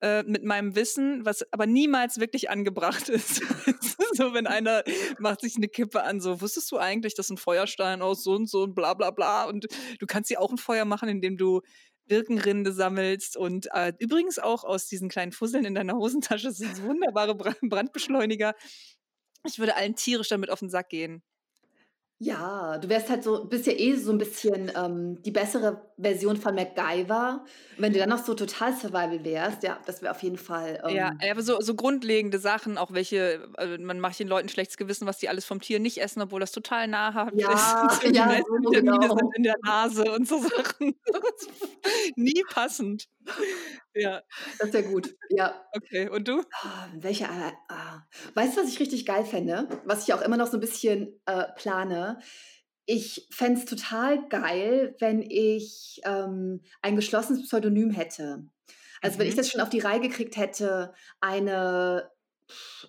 äh, 0.00 0.22
mit 0.24 0.44
meinem 0.44 0.74
Wissen, 0.74 1.24
was 1.24 1.44
aber 1.52 1.66
niemals 1.66 2.18
wirklich 2.18 2.50
angebracht 2.50 3.08
ist. 3.08 3.42
so, 4.14 4.34
wenn 4.34 4.46
einer 4.46 4.82
macht 5.18 5.40
sich 5.40 5.56
eine 5.56 5.68
Kippe 5.68 6.02
an, 6.02 6.20
so, 6.20 6.40
wusstest 6.40 6.70
du 6.72 6.78
eigentlich, 6.78 7.14
dass 7.14 7.30
ein 7.30 7.36
Feuerstein 7.36 8.02
aus 8.02 8.22
so 8.22 8.32
und 8.32 8.48
so 8.48 8.62
und 8.62 8.74
bla 8.74 8.94
bla 8.94 9.10
bla 9.10 9.44
und 9.44 9.66
du 9.98 10.06
kannst 10.06 10.30
ja 10.30 10.38
auch 10.38 10.50
ein 10.50 10.58
Feuer 10.58 10.84
machen, 10.84 11.08
indem 11.08 11.36
du 11.36 11.62
Birkenrinde 12.06 12.72
sammelst 12.72 13.36
und 13.36 13.68
äh, 13.72 13.92
übrigens 13.98 14.38
auch 14.38 14.64
aus 14.64 14.86
diesen 14.86 15.08
kleinen 15.08 15.32
Fusseln 15.32 15.64
in 15.64 15.74
deiner 15.74 15.94
Hosentasche 15.94 16.50
sind 16.50 16.82
wunderbare 16.82 17.34
Brandbeschleuniger. 17.34 18.54
Ich 19.46 19.58
würde 19.58 19.76
allen 19.76 19.96
tierisch 19.96 20.28
damit 20.28 20.50
auf 20.50 20.60
den 20.60 20.70
Sack 20.70 20.88
gehen. 20.88 21.22
Ja, 22.24 22.78
du 22.78 22.88
wärst 22.88 23.10
halt 23.10 23.24
so 23.24 23.46
bist 23.46 23.66
ja 23.66 23.72
eh 23.72 23.96
so 23.96 24.12
ein 24.12 24.18
bisschen, 24.18 24.70
ähm, 24.76 25.20
die 25.22 25.32
bessere 25.32 25.82
Version 26.02 26.36
von 26.36 26.54
MacGyver. 26.54 27.44
Wenn 27.78 27.92
du 27.92 27.98
dann 27.98 28.08
noch 28.08 28.24
so 28.24 28.34
total 28.34 28.74
Survival 28.74 29.24
wärst, 29.24 29.62
ja, 29.62 29.78
das 29.86 30.02
wäre 30.02 30.12
auf 30.12 30.22
jeden 30.22 30.36
Fall. 30.36 30.82
Ja, 30.90 31.12
Ähm, 31.20 31.30
aber 31.30 31.42
so, 31.42 31.60
so 31.60 31.74
grundlegende 31.74 32.38
Sachen, 32.38 32.78
auch 32.78 32.92
welche, 32.92 33.48
äh, 33.58 33.78
man 33.78 34.00
macht 34.00 34.18
den 34.18 34.28
Leuten 34.28 34.48
schlechtes 34.48 34.76
Gewissen, 34.76 35.06
was 35.06 35.18
die 35.18 35.28
alles 35.28 35.44
vom 35.44 35.60
Tier 35.60 35.80
nicht 35.80 35.98
essen, 35.98 36.20
obwohl 36.22 36.40
das 36.40 36.52
total 36.52 36.88
nahrhaft 36.88 37.34
ja, 37.34 37.52
ist. 37.52 38.02
Die 38.12 38.14
ja, 38.14 38.26
meisten 38.26 38.62
so 38.62 38.70
genau. 38.70 39.16
sind 39.16 39.36
in 39.36 39.42
der 39.42 39.56
Nase 39.64 40.12
und 40.12 40.28
so 40.28 40.38
Sachen. 40.38 40.94
Nie 42.16 42.42
passend. 42.50 43.08
Ja, 43.94 44.22
Das 44.58 44.72
wäre 44.72 44.84
gut. 44.84 45.14
Ja. 45.30 45.54
okay. 45.72 46.08
Und 46.08 46.28
du? 46.28 46.42
Ah, 46.62 46.88
welche, 46.94 47.24
äh, 47.24 47.52
ah. 47.68 48.02
Weißt 48.34 48.56
du, 48.56 48.62
was 48.62 48.68
ich 48.68 48.80
richtig 48.80 49.06
geil 49.06 49.24
fände? 49.24 49.68
Was 49.84 50.06
ich 50.06 50.14
auch 50.14 50.22
immer 50.22 50.36
noch 50.36 50.48
so 50.48 50.56
ein 50.56 50.60
bisschen 50.60 51.20
äh, 51.26 51.44
plane? 51.56 52.18
Ich 52.86 53.28
fände 53.30 53.60
es 53.60 53.66
total 53.66 54.28
geil, 54.28 54.96
wenn 54.98 55.22
ich 55.22 56.00
ähm, 56.04 56.62
ein 56.82 56.96
geschlossenes 56.96 57.42
Pseudonym 57.46 57.90
hätte. 57.90 58.46
Also 59.02 59.18
wenn 59.18 59.28
ich 59.28 59.34
Mhm. 59.34 59.36
das 59.36 59.50
schon 59.50 59.60
auf 59.60 59.68
die 59.70 59.78
Reihe 59.80 60.00
gekriegt 60.00 60.36
hätte, 60.36 60.92
eine 61.20 62.10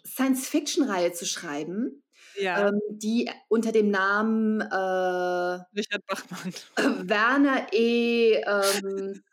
Science-Fiction-Reihe 0.05 1.11
zu 1.13 1.25
schreiben, 1.25 2.03
Ja, 2.33 2.67
ähm, 2.67 2.79
die 2.89 3.29
unter 3.49 3.71
dem 3.71 3.89
Namen 3.91 4.61
äh, 4.61 5.59
Richard 5.75 6.05
Bachmann. 6.07 6.53
Werner 7.07 7.67
E. 7.73 8.35
Ähm, 8.45 9.23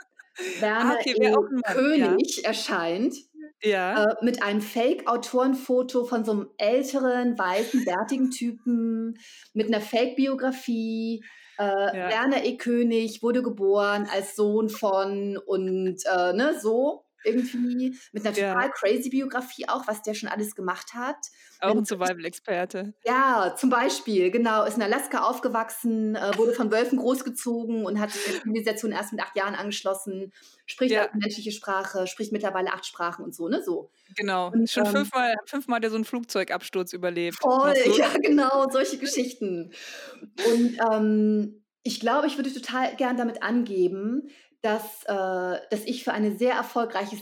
Ah, 0.78 0.86
Werner 0.86 0.94
okay, 0.94 1.14
E. 1.14 1.36
Mann. 1.50 1.82
Ja, 1.94 2.16
König 2.16 2.44
erscheint 2.44 3.14
ja, 3.62 4.04
äh, 4.04 4.14
mit 4.22 4.42
einem 4.42 4.60
Fake-Autorenfoto 4.60 6.04
von 6.04 6.24
so 6.24 6.32
einem 6.32 6.50
älteren, 6.56 7.38
weißen, 7.38 7.84
bärtigen 7.84 8.30
Typen 8.30 9.18
mit 9.52 9.68
einer 9.68 9.80
Fake-Biografie. 9.80 11.24
Äh, 11.58 11.64
ja, 11.64 12.08
Werner 12.08 12.44
E. 12.44 12.56
König 12.56 13.22
wurde 13.22 13.42
geboren 13.42 14.08
als 14.10 14.34
Sohn 14.34 14.70
von 14.70 15.36
und 15.36 15.98
äh, 16.06 16.32
ne, 16.32 16.58
so 16.60 17.04
irgendwie 17.24 17.96
mit 18.12 18.26
einer 18.26 18.36
ja. 18.36 18.54
total 18.54 18.70
crazy 18.70 19.10
Biografie 19.10 19.68
auch, 19.68 19.86
was 19.86 20.02
der 20.02 20.14
schon 20.14 20.28
alles 20.28 20.54
gemacht 20.54 20.94
hat. 20.94 21.16
Auch 21.60 21.76
ein 21.76 21.84
Survival-Experte. 21.84 22.94
ja, 23.04 23.54
zum 23.56 23.70
Beispiel, 23.70 24.30
genau, 24.30 24.64
ist 24.64 24.76
in 24.76 24.82
Alaska 24.82 25.22
aufgewachsen, 25.22 26.14
äh, 26.16 26.36
wurde 26.36 26.52
von 26.52 26.70
Wölfen 26.70 26.98
großgezogen 26.98 27.84
und 27.84 28.00
hat 28.00 28.10
sich 28.10 28.24
der 28.24 28.42
Zivilisation 28.42 28.92
erst 28.92 29.12
mit 29.12 29.20
acht 29.20 29.36
Jahren 29.36 29.54
angeschlossen, 29.54 30.32
spricht 30.66 30.92
Ja, 30.92 31.08
menschliche 31.12 31.52
Sprache, 31.52 32.06
spricht 32.06 32.32
mittlerweile 32.32 32.72
acht 32.72 32.86
Sprachen 32.86 33.24
und 33.24 33.34
so, 33.34 33.48
ne, 33.48 33.62
so. 33.62 33.90
genau. 34.16 34.50
Und 34.50 34.70
Schon 34.70 34.86
ähm, 34.86 34.92
fünfmal, 34.92 35.34
fünfmal 35.44 35.76
hat 35.76 35.84
er 35.84 35.90
so 35.90 35.96
einen 35.96 36.04
Flugzeugabsturz 36.04 36.92
überlebt. 36.92 37.38
voll, 37.40 37.74
ja, 37.98 38.12
genau, 38.22 38.68
solche 38.70 38.98
Geschichten. 38.98 39.72
Und 40.52 40.78
ähm, 40.92 41.62
ich 41.82 42.00
glaube, 42.00 42.26
ich 42.26 42.36
würde 42.36 42.52
total 42.52 42.94
gern 42.96 43.16
damit 43.16 43.42
angeben, 43.42 44.28
dass, 44.62 45.04
äh, 45.04 45.60
dass 45.70 45.84
ich 45.84 46.04
für 46.04 46.12
eine 46.12 46.36
sehr 46.36 46.54
erfolgreiche 46.54 47.16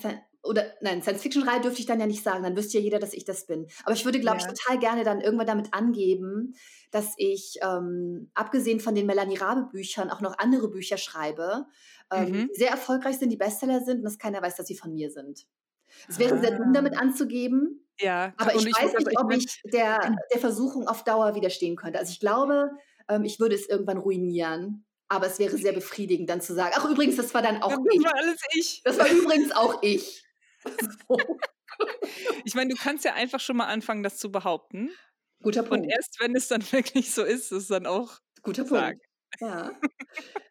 oder 0.44 0.72
nein, 0.80 1.02
Science-Fiction-Reihe 1.02 1.60
dürfte 1.60 1.80
ich 1.80 1.86
dann 1.86 2.00
ja 2.00 2.06
nicht 2.06 2.22
sagen, 2.22 2.42
dann 2.42 2.56
wüsste 2.56 2.78
ja 2.78 2.84
jeder, 2.84 2.98
dass 2.98 3.12
ich 3.12 3.24
das 3.24 3.46
bin. 3.46 3.66
Aber 3.84 3.94
ich 3.94 4.04
würde, 4.04 4.20
glaube 4.20 4.38
ich, 4.38 4.44
Ja, 4.44 4.46
total 4.46 4.78
gerne 4.78 5.04
dann 5.04 5.20
irgendwann 5.20 5.46
damit 5.48 5.74
angeben, 5.74 6.54
dass 6.90 7.14
ich, 7.16 7.58
ähm, 7.62 8.30
abgesehen 8.34 8.80
von 8.80 8.94
den 8.94 9.06
Melanie 9.06 9.36
Rabe-Büchern, 9.36 10.10
auch 10.10 10.20
noch 10.20 10.38
andere 10.38 10.70
Bücher 10.70 10.96
schreibe, 10.96 11.66
ähm, 12.12 12.30
mhm. 12.30 12.48
die 12.54 12.58
sehr 12.58 12.70
erfolgreich 12.70 13.18
sind, 13.18 13.30
die 13.30 13.36
Bestseller 13.36 13.80
sind 13.84 13.98
und 13.98 14.04
dass 14.04 14.18
keiner 14.18 14.40
weiß, 14.40 14.56
dass 14.56 14.66
sie 14.68 14.76
von 14.76 14.92
mir 14.94 15.10
sind. 15.10 15.46
Es 16.08 16.18
wäre 16.18 16.38
sehr 16.38 16.52
dumm, 16.52 16.72
damit 16.72 16.96
Ah. 16.96 17.00
anzugeben, 17.00 17.86
Ja, 18.00 18.34
aber 18.36 18.54
ich 18.54 18.66
ich 18.66 18.72
weiß 18.72 18.94
nicht, 18.96 19.18
ob 19.18 19.32
ich 19.32 19.46
ich 19.64 19.72
der, 19.72 20.14
der 20.32 20.40
Versuchung 20.40 20.86
auf 20.88 21.04
Dauer 21.04 21.34
widerstehen 21.34 21.76
könnte. 21.76 21.98
Also 21.98 22.12
ich 22.12 22.20
glaube, 22.20 22.70
ähm, 23.08 23.24
ich 23.24 23.40
würde 23.40 23.54
es 23.56 23.68
irgendwann 23.68 23.98
ruinieren. 23.98 24.84
Aber 25.08 25.26
es 25.26 25.38
wäre 25.38 25.56
sehr 25.56 25.72
befriedigend, 25.72 26.28
dann 26.28 26.40
zu 26.40 26.54
sagen, 26.54 26.74
ach 26.76 26.84
übrigens, 26.84 27.16
das 27.16 27.32
war 27.32 27.42
dann 27.42 27.62
auch 27.62 27.70
das 27.70 27.78
ich. 27.92 28.04
war 28.04 28.14
alles 28.14 28.40
ich. 28.54 28.82
Das 28.84 28.98
war 28.98 29.08
übrigens 29.08 29.52
auch 29.52 29.82
ich. 29.82 30.22
So. 31.08 31.16
Ich 32.44 32.54
meine, 32.54 32.74
du 32.74 32.80
kannst 32.80 33.04
ja 33.04 33.14
einfach 33.14 33.40
schon 33.40 33.56
mal 33.56 33.66
anfangen, 33.66 34.02
das 34.02 34.18
zu 34.18 34.30
behaupten. 34.32 34.90
Guter 35.42 35.62
Und 35.62 35.68
Punkt. 35.68 35.90
erst 35.90 36.20
wenn 36.20 36.34
es 36.36 36.48
dann 36.48 36.62
wirklich 36.72 37.14
so 37.14 37.22
ist, 37.24 37.52
es 37.52 37.68
dann 37.68 37.86
auch 37.86 38.18
Guter 38.42 38.66
sagen. 38.66 38.98
Punkt. 38.98 39.06
Ja. 39.40 39.72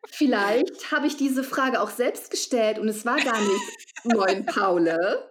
Vielleicht 0.08 0.92
habe 0.92 1.08
ich 1.08 1.18
diese 1.18 1.44
Frage 1.44 1.82
auch 1.82 1.90
selbst 1.90 2.32
gestellt 2.32 2.80
und 2.80 2.88
es 2.88 3.06
war 3.06 3.18
gar 3.20 3.40
nicht 3.40 3.62
Moin 4.06 4.46
Paule. 4.46 5.30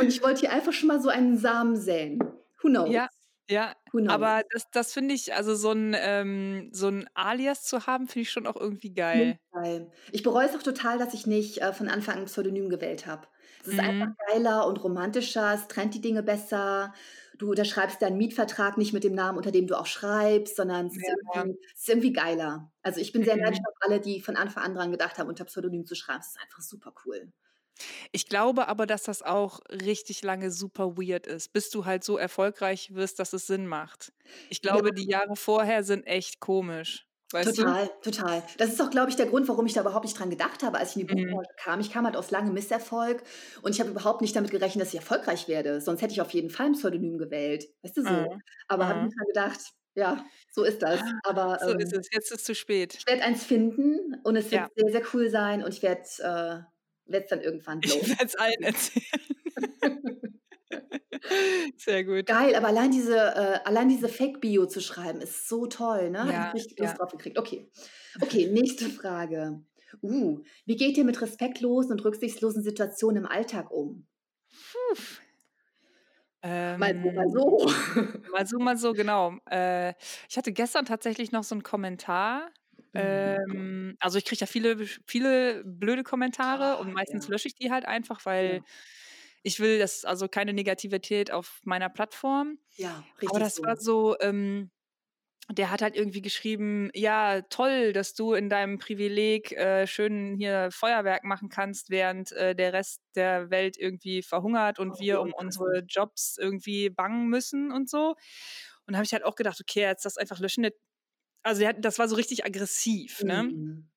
Und 0.00 0.08
ich 0.08 0.22
wollte 0.22 0.40
hier 0.40 0.52
einfach 0.52 0.72
schon 0.72 0.88
mal 0.88 1.00
so 1.00 1.08
einen 1.10 1.36
Samen 1.36 1.76
säen. 1.76 2.20
Who 2.62 2.68
knows? 2.68 2.90
Ja, 2.90 3.08
ja. 3.50 3.74
Aber 4.06 4.42
das, 4.52 4.64
das 4.70 4.92
finde 4.92 5.14
ich, 5.14 5.34
also 5.34 5.54
so 5.54 5.72
ein, 5.72 5.94
ähm, 5.98 6.70
so 6.72 6.88
ein 6.88 7.08
Alias 7.14 7.64
zu 7.64 7.86
haben, 7.86 8.08
finde 8.08 8.22
ich 8.22 8.30
schon 8.30 8.46
auch 8.46 8.56
irgendwie 8.56 8.92
geil. 8.92 9.38
Geil. 9.52 9.90
Ich 10.12 10.22
bereue 10.22 10.46
es 10.48 10.54
auch 10.54 10.62
total, 10.62 10.98
dass 10.98 11.14
ich 11.14 11.26
nicht 11.26 11.58
äh, 11.60 11.72
von 11.72 11.88
Anfang 11.88 12.14
an 12.14 12.20
ein 12.20 12.26
Pseudonym 12.26 12.68
gewählt 12.70 13.06
habe. 13.06 13.26
Es 13.60 13.66
ist 13.68 13.80
einfach 13.80 14.06
Mhm. 14.06 14.16
geiler 14.28 14.66
und 14.68 14.76
romantischer, 14.84 15.52
es 15.54 15.66
trennt 15.66 15.94
die 15.94 16.00
Dinge 16.00 16.22
besser. 16.22 16.94
Du 17.36 17.50
unterschreibst 17.50 18.00
deinen 18.00 18.16
Mietvertrag 18.18 18.78
nicht 18.78 18.92
mit 18.92 19.02
dem 19.02 19.14
Namen, 19.14 19.36
unter 19.38 19.50
dem 19.50 19.66
du 19.66 19.76
auch 19.78 19.86
schreibst, 19.86 20.54
sondern 20.56 20.86
es 20.86 20.96
ist, 20.98 21.08
Ja. 21.08 21.14
irgendwie, 21.32 21.58
es 21.74 21.80
ist 21.82 21.88
irgendwie 21.88 22.12
geiler. 22.12 22.70
Also 22.82 23.00
ich 23.00 23.10
bin 23.12 23.24
sehr 23.24 23.36
neidisch 23.42 23.58
Mhm. 23.58 23.66
auf 23.66 23.74
alle, 23.80 24.00
die 24.00 24.20
von 24.20 24.36
Anfang 24.36 24.62
an 24.62 24.74
dran 24.74 24.90
gedacht 24.92 25.18
haben, 25.18 25.28
unter 25.28 25.44
Pseudonym 25.44 25.84
zu 25.86 25.96
schreiben. 25.96 26.20
Es 26.20 26.28
ist 26.28 26.40
einfach 26.40 26.62
super 26.62 26.92
cool. 27.04 27.32
Ich 28.12 28.26
glaube 28.28 28.68
aber, 28.68 28.86
dass 28.86 29.02
das 29.04 29.22
auch 29.22 29.60
richtig 29.70 30.22
lange 30.22 30.50
super 30.50 30.96
weird 30.96 31.26
ist, 31.26 31.52
bis 31.52 31.70
du 31.70 31.84
halt 31.84 32.04
so 32.04 32.16
erfolgreich 32.18 32.94
wirst, 32.94 33.18
dass 33.18 33.32
es 33.32 33.46
Sinn 33.46 33.66
macht. 33.66 34.12
Ich 34.48 34.62
Ja, 34.62 34.80
glaube, 34.80 34.92
die 34.92 35.08
Jahre 35.08 35.36
vorher 35.36 35.84
sind 35.84 36.04
echt 36.06 36.40
komisch. 36.40 37.06
Weißt 37.32 37.58
du? 37.58 37.64
total, 37.64 37.88
total. 38.02 38.42
Das 38.58 38.70
ist 38.72 38.80
auch, 38.82 38.90
glaube 38.90 39.08
ich, 39.10 39.16
der 39.16 39.26
Grund, 39.26 39.48
warum 39.48 39.64
ich 39.66 39.72
da 39.72 39.80
überhaupt 39.80 40.04
nicht 40.04 40.18
dran 40.18 40.28
gedacht 40.30 40.62
habe, 40.62 40.78
als 40.78 40.90
ich 40.90 40.96
in 41.02 41.08
die 41.08 41.08
Mhm. 41.08 41.40
Buchbranche 41.40 41.50
kam. 41.56 41.80
Ich 41.80 41.90
kam 41.90 42.04
halt 42.04 42.16
aus 42.16 42.30
langem 42.30 42.52
Misserfolg 42.54 43.22
und 43.62 43.72
ich 43.74 43.80
habe 43.80 43.90
überhaupt 43.90 44.20
nicht 44.20 44.36
damit 44.36 44.50
gerechnet, 44.50 44.82
dass 44.84 44.92
ich 44.92 45.00
erfolgreich 45.00 45.48
werde. 45.48 45.80
Sonst 45.80 46.02
hätte 46.02 46.12
ich 46.12 46.20
auf 46.20 46.32
jeden 46.34 46.50
Fall 46.50 46.66
ein 46.66 46.72
Pseudonym 46.72 47.16
gewählt. 47.18 47.64
Weißt 47.82 47.96
du 47.96 48.04
so? 48.04 48.26
Mhm. 48.26 48.42
Aber 48.68 48.88
habe 48.88 49.00
Mhm. 49.00 49.06
nicht 49.06 49.16
dran 49.18 49.26
gedacht, 49.28 49.60
ja, 49.94 50.24
so 50.50 50.64
ist 50.64 50.82
das. 50.82 51.14
Aber 51.22 51.58
So 51.58 51.72
ist 51.78 51.92
ähm, 51.92 51.96
es. 51.96 52.08
Jetzt 52.12 52.32
ist 52.32 52.44
zu 52.44 52.54
spät. 52.54 52.98
ich 52.98 53.06
werde 53.06 53.22
eins 53.24 53.44
finden 53.44 54.16
und 54.24 54.36
es 54.36 54.50
wird 54.50 54.62
Ja. 54.62 54.70
sehr, 54.76 54.92
sehr 54.92 55.02
cool 55.14 55.30
sein 55.30 55.62
und 55.64 55.72
ich 55.74 55.82
werde 55.82 56.02
äh, 56.20 56.70
es 57.12 57.28
dann 57.28 57.40
irgendwann 57.40 57.80
Ich 57.82 57.90
blowen. 57.92 58.08
werde 58.08 58.24
es 58.26 58.34
allen 58.36 58.62
erzählen. 58.62 59.06
Sehr 61.76 62.04
gut. 62.04 62.26
Geil, 62.26 62.54
aber 62.54 62.68
allein 62.68 62.90
diese, 62.90 63.16
äh, 63.16 63.58
allein 63.64 63.88
diese 63.88 64.08
Fake-Bio 64.08 64.66
zu 64.66 64.80
schreiben, 64.80 65.20
ist 65.20 65.48
so 65.48 65.66
toll, 65.66 66.10
ne? 66.10 66.20
Habe 66.20 66.32
Ja, 66.32 66.48
ich 66.48 66.54
richtig 66.54 66.78
Lust 66.78 66.92
ja. 66.92 66.98
drauf 66.98 67.10
gekriegt. 67.12 67.38
Okay. 67.38 67.68
Okay, 68.20 68.46
nächste 68.46 68.88
Frage. 68.88 69.62
Uh, 70.02 70.40
wie 70.66 70.76
geht 70.76 70.96
ihr 70.96 71.04
mit 71.04 71.20
respektlosen 71.20 71.92
und 71.92 72.04
rücksichtslosen 72.04 72.62
Situationen 72.62 73.24
im 73.24 73.30
Alltag 73.30 73.70
um? 73.70 74.06
Puh. 74.72 75.02
Mal 76.76 76.94
so, 77.02 77.10
mal 77.10 77.26
Ähm, 77.26 77.28
so. 77.28 77.70
mal 78.32 78.46
so, 78.46 78.58
mal 78.58 78.76
so, 78.76 78.92
genau. 78.92 79.34
Äh, 79.50 79.94
ich 80.28 80.36
hatte 80.38 80.52
gestern 80.52 80.86
tatsächlich 80.86 81.32
noch 81.32 81.44
so 81.44 81.54
einen 81.54 81.62
Kommentar. 81.62 82.50
Mhm. 82.94 83.40
Ähm, 83.46 83.96
also 84.00 84.18
ich 84.18 84.24
kriege 84.24 84.40
ja 84.40 84.46
viele, 84.46 84.86
viele 85.06 85.64
blöde 85.64 86.02
Kommentare 86.04 86.78
und 86.78 86.90
Ah, 86.90 86.94
meistens 86.94 87.28
ja, 87.28 87.28
lösche 87.28 87.48
ich 87.48 87.54
die 87.54 87.70
halt 87.70 87.86
einfach, 87.86 88.26
ja, 88.40 88.56
weil 88.56 88.62
ich 89.42 89.60
will, 89.60 89.78
dass 89.78 90.04
also 90.04 90.28
keine 90.28 90.52
Negativität 90.54 91.30
auf 91.32 91.60
meiner 91.64 91.88
Plattform. 91.90 92.58
ja, 92.76 93.06
Aber 93.26 93.40
richtig 93.40 93.40
das 93.40 93.60
war 93.64 93.76
so. 93.76 93.78
so, 93.78 94.16
ähm, 94.20 94.70
der 95.50 95.70
hat 95.70 95.82
halt 95.82 95.96
irgendwie 95.96 96.22
geschrieben, 96.22 96.90
ja, 96.94 97.42
toll, 97.42 97.92
dass 97.92 98.14
du 98.14 98.34
in 98.34 98.48
deinem 98.48 98.78
Privileg 98.78 99.50
äh, 99.52 99.86
schön 99.88 100.36
hier 100.38 100.70
Feuerwerk 100.72 101.24
machen 101.24 101.48
kannst, 101.48 101.90
während 101.90 102.30
äh, 102.32 102.54
der 102.54 102.72
Rest 102.72 103.02
der 103.16 103.50
Welt 103.50 103.76
irgendwie 103.76 104.22
verhungert 104.22 104.78
und 104.78 104.98
Oh, 104.98 105.00
wir 105.00 105.20
um 105.20 105.32
unsere. 105.32 105.82
Jobs 105.88 106.36
irgendwie 106.40 106.88
bangen 106.90 107.28
müssen 107.28 107.72
und 107.72 107.90
so. 107.90 108.14
Und 108.86 108.92
da 108.92 108.98
habe 108.98 109.04
ich 109.06 109.12
halt 109.12 109.24
auch 109.24 109.34
gedacht, 109.36 109.60
okay, 109.60 109.80
jetzt 109.82 110.04
das 110.04 110.16
einfach 110.18 110.38
löschen. 110.38 110.66
Also 111.42 111.64
das 111.78 111.98
war 111.98 112.08
so 112.08 112.16
richtig 112.16 112.44
aggressiv, 112.44 113.22
ne? 113.24 113.50
Mhm. 113.52 113.90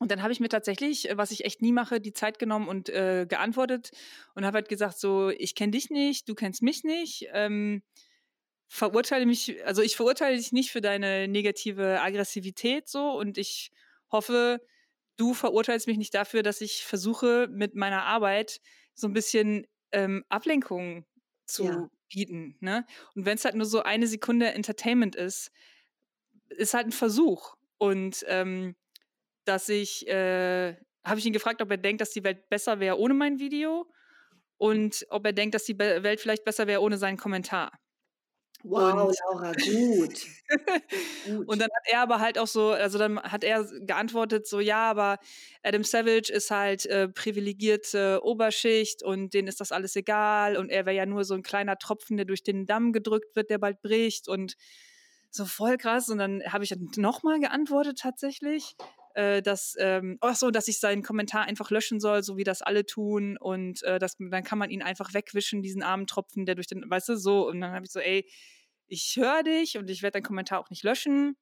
Und 0.00 0.12
dann 0.12 0.22
habe 0.22 0.32
ich 0.32 0.40
mir 0.40 0.48
tatsächlich, 0.48 1.10
äh, 1.10 1.16
was 1.18 1.30
ich 1.32 1.44
echt 1.44 1.62
nie 1.62 1.72
mache, 1.72 2.00
die 2.00 2.12
Zeit 2.12 2.38
genommen 2.38 2.68
und 2.68 2.88
äh, 2.88 3.26
geantwortet 3.28 3.90
und 4.34 4.44
habe 4.46 4.56
halt 4.58 4.68
gesagt, 4.68 4.98
so, 4.98 5.30
ich 5.30 5.54
kenne 5.54 5.72
dich 5.72 5.90
nicht, 5.90 6.28
du 6.28 6.34
kennst 6.34 6.62
mich 6.62 6.84
nicht. 6.84 7.28
Ähm, 7.32 7.82
verurteile 8.68 9.26
mich, 9.26 9.64
also 9.66 9.82
ich 9.82 9.96
verurteile 9.96 10.36
dich 10.36 10.52
nicht 10.52 10.70
für 10.72 10.80
deine 10.82 11.28
negative 11.28 12.00
Aggressivität 12.02 12.88
so 12.88 13.12
und 13.18 13.38
ich 13.38 13.72
hoffe, 14.12 14.60
du 15.16 15.34
verurteilst 15.34 15.86
mich 15.86 15.98
nicht 15.98 16.14
dafür, 16.14 16.42
dass 16.42 16.60
ich 16.60 16.84
versuche, 16.84 17.48
mit 17.50 17.74
meiner 17.74 18.04
Arbeit 18.04 18.60
so 18.94 19.08
ein 19.08 19.12
bisschen 19.14 19.66
ähm, 19.92 20.24
Ablenkung 20.28 21.06
zu 21.46 21.64
Ja, 21.64 21.90
bieten. 22.08 22.56
Ne? 22.60 22.86
Und 23.14 23.26
wenn 23.26 23.36
es 23.36 23.44
halt 23.44 23.54
nur 23.56 23.66
so 23.66 23.82
eine 23.82 24.06
Sekunde 24.06 24.52
Entertainment 24.52 25.16
ist, 25.16 25.50
ist 26.50 26.74
halt 26.74 26.86
ein 26.86 26.92
Versuch. 26.92 27.54
Und 27.78 28.24
ähm, 28.28 28.76
dass 29.44 29.68
ich, 29.68 30.06
äh, 30.08 30.76
habe 31.04 31.18
ich 31.18 31.26
ihn 31.26 31.32
gefragt, 31.32 31.62
ob 31.62 31.70
er 31.70 31.78
denkt, 31.78 32.00
dass 32.00 32.10
die 32.10 32.24
Welt 32.24 32.48
besser 32.50 32.80
wäre 32.80 32.98
ohne 32.98 33.14
mein 33.14 33.38
Video 33.38 33.86
und 34.58 35.06
ob 35.10 35.24
er 35.26 35.32
denkt, 35.32 35.54
dass 35.54 35.64
die 35.64 35.74
Be 35.74 36.02
Welt 36.02 36.20
vielleicht 36.20 36.44
besser 36.44 36.66
wäre 36.66 36.82
ohne 36.82 36.98
seinen 36.98 37.16
Kommentar. 37.16 37.72
Wow, 38.64 39.08
und, 39.08 39.16
Laura, 39.30 39.52
gut. 39.52 40.26
gut. 41.26 41.48
Und 41.48 41.60
dann 41.60 41.68
hat 41.72 41.92
er 41.92 42.00
aber 42.00 42.18
halt 42.18 42.38
auch 42.38 42.48
so, 42.48 42.70
also 42.70 42.98
dann 42.98 43.22
hat 43.22 43.44
er 43.44 43.64
geantwortet 43.64 44.48
so, 44.48 44.58
ja, 44.58 44.90
aber 44.90 45.18
Adam 45.62 45.84
Savage 45.84 46.32
ist 46.32 46.50
halt 46.50 46.84
äh, 46.86 47.08
privilegierte 47.08 48.20
Oberschicht 48.24 49.04
und 49.04 49.32
denen 49.32 49.46
ist 49.46 49.60
das 49.60 49.70
alles 49.70 49.94
egal 49.94 50.56
und 50.56 50.70
er 50.70 50.86
wäre 50.86 50.96
ja 50.96 51.06
nur 51.06 51.24
so 51.24 51.34
ein 51.34 51.42
kleiner 51.42 51.78
Tropfen, 51.78 52.16
der 52.16 52.26
durch 52.26 52.42
den 52.42 52.66
Damm 52.66 52.92
gedrückt 52.92 53.36
wird, 53.36 53.48
der 53.48 53.58
bald 53.58 53.80
bricht 53.80 54.26
und 54.28 54.54
so 55.38 55.46
voll 55.46 55.78
krass. 55.78 56.08
Und 56.10 56.18
dann 56.18 56.42
habe 56.46 56.64
ich 56.64 56.74
nochmal 56.96 57.40
geantwortet 57.40 57.98
tatsächlich, 57.98 58.76
äh, 59.14 59.42
dass, 59.42 59.74
ähm, 59.78 60.18
ach 60.20 60.36
so, 60.36 60.50
dass 60.50 60.68
ich 60.68 60.78
seinen 60.78 61.02
Kommentar 61.02 61.44
einfach 61.44 61.70
löschen 61.70 62.00
soll, 62.00 62.22
so 62.22 62.36
wie 62.36 62.44
das 62.44 62.62
alle 62.62 62.84
tun. 62.84 63.38
Und 63.38 63.82
äh, 63.84 63.98
das, 63.98 64.16
dann 64.18 64.44
kann 64.44 64.58
man 64.58 64.70
ihn 64.70 64.82
einfach 64.82 65.14
wegwischen, 65.14 65.62
diesen 65.62 65.82
armen 65.82 66.06
Tropfen, 66.06 66.46
der 66.46 66.54
durch 66.54 66.66
den, 66.66 66.84
weißt 66.88 67.08
du, 67.08 67.16
so. 67.16 67.48
Und 67.48 67.60
dann 67.60 67.72
habe 67.72 67.86
ich 67.86 67.90
so, 67.90 68.00
ey, 68.00 68.28
ich 68.86 69.16
höre 69.16 69.42
dich 69.42 69.78
und 69.78 69.88
ich 69.90 70.02
werde 70.02 70.14
deinen 70.14 70.24
Kommentar 70.24 70.60
auch 70.60 70.70
nicht 70.70 70.82
löschen. 70.82 71.36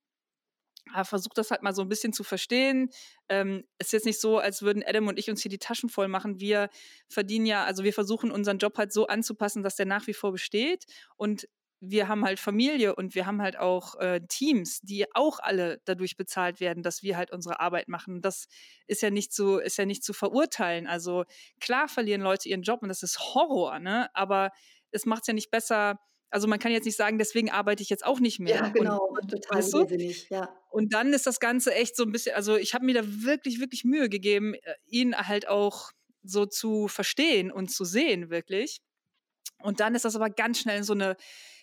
Aber 0.92 1.05
versuch 1.05 1.32
das 1.34 1.51
halt 1.51 1.62
mal 1.62 1.74
so 1.74 1.82
ein 1.82 1.88
bisschen 1.88 2.12
zu 2.12 2.22
verstehen. 2.22 2.90
Ähm, 3.28 3.64
ist 3.78 3.92
jetzt 3.92 4.07
nicht 4.07 4.20
so, 4.20 4.38
als 4.38 4.62
würden 4.62 4.84
Adam 4.86 5.09
und 5.09 5.18
ich 5.18 5.28
uns 5.28 5.42
hier 5.42 5.51
die 5.51 5.59
Taschen 5.59 5.88
voll 5.88 6.07
machen. 6.07 6.38
Wir 6.38 6.70
verdienen 7.09 7.47
ja, 7.47 7.64
also 7.64 7.82
wir 7.82 7.92
versuchen 7.92 8.30
unseren 8.30 8.59
Job 8.59 8.78
halt 8.78 8.92
so 8.92 9.09
anzupassen, 9.09 9.64
dass 9.64 9.74
der 9.74 9.86
nach 9.86 10.07
wie 10.07 10.14
vor 10.14 10.30
besteht. 10.30 10.84
Und 11.16 11.49
wir 11.91 12.09
haben 12.09 12.24
halt 12.24 12.39
Familie 12.39 12.95
und 12.95 13.14
wir 13.14 13.26
haben 13.26 13.43
halt 13.43 13.59
auch 13.59 13.95
äh, 13.97 14.20
Teams, 14.28 14.80
die 14.80 15.07
auch 15.14 15.39
alle 15.39 15.80
dadurch 15.84 16.16
bezahlt 16.16 16.61
werden, 16.61 16.82
dass 16.82 17.03
wir 17.03 17.16
halt 17.16 17.32
unsere 17.32 17.61
Arbeit 17.61 17.89
machen. 17.89 18.20
Das 18.20 18.47
ist 18.87 19.03
ja 19.03 19.11
nicht 19.11 19.32
zu, 19.32 19.59
ist 19.59 19.78
ja 19.78 19.87
nicht 19.87 20.05
zu 20.05 20.12
verurteilen. 20.12 20.87
Also 20.87 21.24
klar 21.61 21.89
verlieren 21.89 22.20
Leute 22.20 22.49
ihren 22.49 22.62
Job 22.62 22.82
und 22.82 22.89
das 22.89 23.03
ist 23.03 23.18
Horror, 23.18 23.78
ne? 23.78 24.09
Aber 24.14 24.51
es 24.91 25.07
macht 25.07 25.22
es 25.22 25.28
ja 25.28 25.34
nicht 25.34 25.51
besser. 25.51 25.99
Also 26.30 26.49
man 26.49 26.59
kann 26.59 26.72
jetzt 26.72 26.84
nicht 26.84 26.97
sagen, 26.97 27.18
deswegen 27.18 27.51
arbeite 27.51 27.82
ich 27.82 27.89
jetzt 27.89 28.05
auch 28.05 28.20
nicht 28.20 28.41
mehr. 28.41 28.57
Ja, 28.57 28.68
genau, 28.68 29.07
und, 29.07 29.30
total 29.30 29.59
weißt 29.59 29.72
du? 29.74 29.87
ja. 30.30 30.49
Und 30.70 30.93
dann 30.93 31.12
ist 31.12 31.26
das 31.26 31.41
Ganze 31.41 31.74
echt 31.74 31.97
so 31.97 32.03
ein 32.03 32.12
bisschen, 32.12 32.34
also 32.34 32.57
ich 32.57 32.74
habe 32.74 32.84
mir 32.84 32.95
da 32.95 33.03
wirklich, 33.05 33.61
wirklich 33.61 33.84
Mühe 33.84 34.09
gegeben, 34.09 34.55
äh, 34.55 34.74
ihn 34.87 35.16
halt 35.16 35.49
auch 35.49 35.93
so 36.22 36.45
zu 36.45 36.89
verstehen 36.89 37.53
und 37.53 37.70
zu 37.70 37.84
sehen, 37.84 38.30
wirklich. 38.30 38.80
Und 39.63 39.81
dann 39.81 39.95
ist 39.95 40.05
das 40.05 40.17
aber 40.17 40.31
ganz 40.31 40.61
schnell 40.61 40.83
so 40.83 40.93
eine 40.93 41.17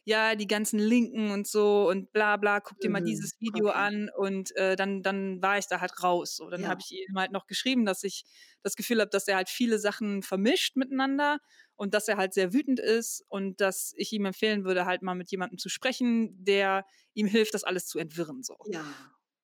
ja, 0.06 0.36
die 0.36 0.48
ganzen 0.48 0.80
Linken 0.80 1.32
und 1.32 1.48
so 1.48 1.90
und 1.90 2.12
bla 2.12 2.36
bla, 2.36 2.60
guck 2.60 2.80
dir 2.80 2.90
mal 2.90 3.02
mhm, 3.02 3.06
dieses 3.06 3.40
Video 3.40 3.70
okay. 3.70 3.78
an 3.78 4.10
und 4.18 4.56
äh, 4.58 4.76
dann, 4.76 5.02
dann 5.02 5.42
war 5.42 5.58
ich 5.58 5.68
da 5.68 5.80
halt 5.80 6.04
raus. 6.04 6.36
So, 6.36 6.50
dann 6.50 6.64
ja. 6.64 6.68
habe 6.68 6.82
ich 6.84 6.92
ihm 6.92 7.18
halt 7.18 7.32
noch 7.32 7.48
geschrieben, 7.48 7.86
dass 7.86 8.04
ich 8.04 8.26
das 8.64 8.76
Gefühl 8.76 9.00
habe, 9.00 9.10
dass 9.10 9.28
er 9.28 9.38
halt 9.38 9.50
viele 9.50 9.80
Sachen 9.80 10.22
vermischt 10.22 10.76
miteinander 10.76 11.40
und 11.76 11.94
dass 11.94 12.08
er 12.08 12.18
halt 12.18 12.34
sehr 12.34 12.54
wütend 12.54 12.80
ist 12.80 13.24
und 13.30 13.62
dass 13.62 13.94
ich 13.96 14.12
ihm 14.12 14.26
empfehlen 14.26 14.66
würde, 14.66 14.86
halt 14.86 15.04
mal 15.04 15.16
mit 15.16 15.32
jemandem 15.32 15.58
zu 15.58 15.70
sprechen, 15.70 16.44
der 16.44 16.86
ihm 17.14 17.28
hilft, 17.28 17.54
das 17.54 17.64
alles 17.64 17.86
zu 17.86 17.98
entwirren. 17.98 18.44
So. 18.44 18.58
Ja. 18.68 18.84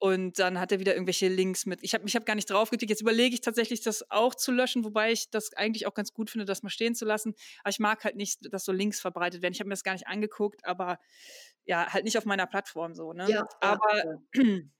Und 0.01 0.39
dann 0.39 0.61
hat 0.61 0.71
er 0.71 0.79
wieder 0.79 0.93
irgendwelche 0.93 1.27
Links 1.27 1.65
mit. 1.65 1.83
Ich 1.83 1.93
habe 1.93 2.07
ich 2.07 2.15
hab 2.15 2.25
gar 2.25 2.35
nicht 2.35 2.49
drauf 2.49 2.69
geklickt. 2.69 2.89
Jetzt 2.89 3.01
überlege 3.01 3.33
ich 3.33 3.41
tatsächlich, 3.41 3.81
das 3.81 4.09
auch 4.09 4.33
zu 4.33 4.53
löschen, 4.53 4.85
wobei 4.85 5.11
ich 5.11 5.29
das 5.29 5.53
eigentlich 5.53 5.87
auch 5.87 5.93
ganz 5.93 6.13
gut 6.13 6.29
finde, 6.29 6.45
das 6.45 6.63
mal 6.63 6.69
stehen 6.69 6.95
zu 6.95 7.03
lassen. 7.03 7.35
Aber 7.61 7.69
ich 7.69 7.79
mag 7.79 8.05
halt 8.05 8.15
nicht, 8.15 8.53
dass 8.53 8.63
so 8.63 8.71
Links 8.71 9.01
verbreitet 9.01 9.41
werden. 9.41 9.53
Ich 9.53 9.59
habe 9.59 9.67
mir 9.67 9.73
das 9.73 9.83
gar 9.83 9.91
nicht 9.91 10.07
angeguckt, 10.07 10.65
aber 10.65 10.99
ja, 11.65 11.91
halt 11.91 12.05
nicht 12.05 12.17
auf 12.17 12.23
meiner 12.23 12.47
Plattform 12.47 12.95
so. 12.95 13.11
Ne? 13.11 13.29
Ja, 13.29 13.45
aber 13.59 14.21
ja. 14.33 14.43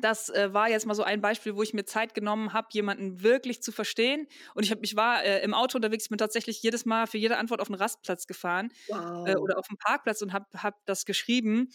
das 0.00 0.28
äh, 0.30 0.52
war 0.52 0.68
jetzt 0.68 0.86
mal 0.86 0.94
so 0.94 1.04
ein 1.04 1.20
Beispiel, 1.20 1.54
wo 1.54 1.62
ich 1.62 1.72
mir 1.72 1.84
Zeit 1.84 2.12
genommen 2.12 2.52
habe, 2.52 2.66
jemanden 2.72 3.22
wirklich 3.22 3.62
zu 3.62 3.70
verstehen. 3.70 4.26
Und 4.54 4.64
ich, 4.64 4.72
hab, 4.72 4.82
ich 4.82 4.96
war 4.96 5.22
äh, 5.22 5.40
im 5.44 5.54
Auto 5.54 5.78
unterwegs, 5.78 6.08
bin 6.08 6.18
tatsächlich 6.18 6.60
jedes 6.62 6.84
Mal 6.84 7.06
für 7.06 7.18
jede 7.18 7.38
Antwort 7.38 7.60
auf 7.60 7.68
einen 7.68 7.80
Rastplatz 7.80 8.26
gefahren 8.26 8.72
äh, 8.88 8.92
wow. 8.92 9.28
äh, 9.28 9.36
oder 9.36 9.56
auf 9.56 9.68
einen 9.70 9.78
Parkplatz 9.78 10.20
und 10.20 10.32
habe 10.32 10.46
hab 10.54 10.84
das 10.86 11.04
geschrieben. 11.04 11.70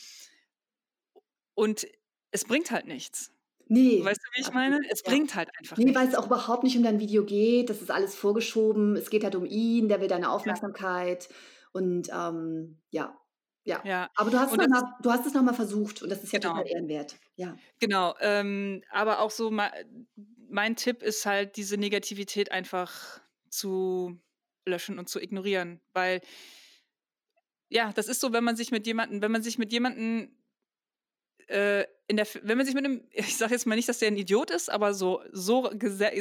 Und 1.54 1.88
es 2.32 2.46
bringt 2.46 2.72
halt 2.72 2.88
nichts. 2.88 3.32
Nee. 3.68 4.04
Weißt 4.04 4.20
du, 4.20 4.38
wie 4.38 4.42
ich 4.42 4.54
meine? 4.54 4.80
Es 4.90 5.02
ja. 5.06 5.12
bringt 5.12 5.34
halt 5.34 5.50
einfach 5.58 5.78
nee, 5.78 5.86
nichts. 5.86 5.98
Nee, 5.98 6.06
weil 6.06 6.12
es 6.12 6.18
auch 6.18 6.26
überhaupt 6.26 6.64
nicht 6.64 6.76
um 6.76 6.84
dein 6.84 7.00
Video 7.00 7.24
geht. 7.24 7.70
Das 7.70 7.82
ist 7.82 7.90
alles 7.90 8.16
vorgeschoben. 8.16 8.98
Es 8.98 9.10
geht 9.10 9.24
halt 9.24 9.36
um 9.36 9.46
ihn, 9.46 9.88
der 9.88 10.02
will 10.02 10.10
deine 10.10 10.30
Aufmerksamkeit. 10.30 11.30
Ja. 11.30 11.36
Und 11.72 12.10
ähm, 12.14 12.82
ja. 12.90 13.18
Ja. 13.64 13.82
ja. 13.86 14.10
aber 14.16 14.32
du 14.32 14.40
hast, 14.40 14.58
noch 14.58 14.68
mal, 14.68 14.84
du 15.02 15.12
hast 15.12 15.26
es 15.26 15.34
nochmal 15.34 15.54
versucht 15.54 16.02
und 16.02 16.10
das 16.10 16.24
ist 16.24 16.34
ja 16.34 16.40
genau. 16.40 16.56
total 16.56 16.68
ehrenwert. 16.68 17.16
Ja. 17.36 17.56
Genau. 17.80 18.16
Ähm, 18.20 18.84
aber 18.90 19.20
auch 19.20 19.32
so, 19.32 19.52
mein 19.52 20.76
Tipp 20.76 21.04
ist 21.04 21.26
halt, 21.26 21.56
diese 21.58 21.78
Negativität 21.78 22.52
einfach 22.52 23.22
zu 23.50 24.20
löschen 24.66 25.00
und 25.00 25.08
zu 25.08 25.22
ignorieren. 25.22 25.80
Weil, 25.94 26.22
ja, 27.70 27.94
das 27.94 28.08
ist 28.08 28.20
so, 28.20 28.34
wenn 28.34 28.44
man 28.44 28.56
sich 28.56 28.72
mit 28.72 28.86
jemandem, 28.86 29.22
wenn 29.22 29.32
man 29.32 29.44
sich 29.44 29.58
mit 29.58 29.72
jemandem 29.72 30.36
äh, 31.52 31.86
in 32.08 32.18
der, 32.18 32.28
wenn 32.44 32.58
man 32.58 32.66
sich 32.66 32.76
mit 32.76 32.86
einem, 32.86 33.08
ich 33.12 33.38
sage 33.38 33.54
jetzt 33.54 33.66
mal 33.66 33.76
nicht, 33.76 33.90
dass 33.90 34.00
der 34.00 34.10
ein 34.10 34.18
Idiot 34.18 34.52
ist, 34.52 34.70
aber 34.70 34.94
so, 34.94 35.22
so, 35.32 35.72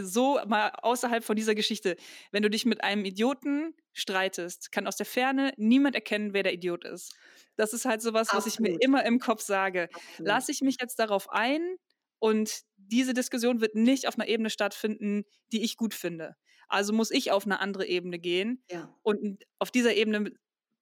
so 0.03 0.41
mal 0.47 0.72
außerhalb 0.83 1.24
von 1.24 1.37
dieser 1.37 1.55
Geschichte, 1.55 1.97
wenn 2.31 2.43
du 2.43 2.51
dich 2.51 2.64
mit 2.64 2.83
einem 2.85 3.05
Idioten 3.05 3.74
streitest, 3.93 4.72
kann 4.72 4.87
aus 4.87 4.97
der 4.97 5.07
Ferne 5.07 5.53
niemand 5.57 5.95
erkennen, 5.95 6.33
wer 6.33 6.43
der 6.43 6.53
Idiot 6.53 6.85
ist. 6.85 7.14
Das 7.57 7.72
ist 7.72 7.85
halt 7.85 8.03
sowas, 8.03 8.28
Absolut. 8.28 8.47
was 8.47 8.53
ich 8.53 8.61
mir 8.61 8.76
immer 8.81 9.05
im 9.05 9.18
Kopf 9.18 9.43
sage. 9.43 9.89
Lasse 10.18 10.53
ich 10.53 10.61
mich 10.61 10.76
jetzt 10.81 10.99
darauf 10.99 11.31
ein 11.31 11.76
und 12.18 12.61
diese 12.76 13.14
Diskussion 13.14 13.61
wird 13.61 13.74
nicht 13.74 14.07
auf 14.07 14.18
einer 14.18 14.28
Ebene 14.28 14.51
stattfinden, 14.51 15.24
die 15.53 15.62
ich 15.64 15.76
gut 15.76 15.95
finde. 15.95 16.37
Also 16.68 16.93
muss 16.93 17.11
ich 17.11 17.33
auf 17.33 17.47
eine 17.47 17.59
andere 17.59 17.87
Ebene 17.87 18.18
gehen. 18.18 18.62
Ja. 18.70 18.95
Und 19.03 19.43
auf 19.59 19.70
dieser 19.70 19.95
Ebene 19.95 20.33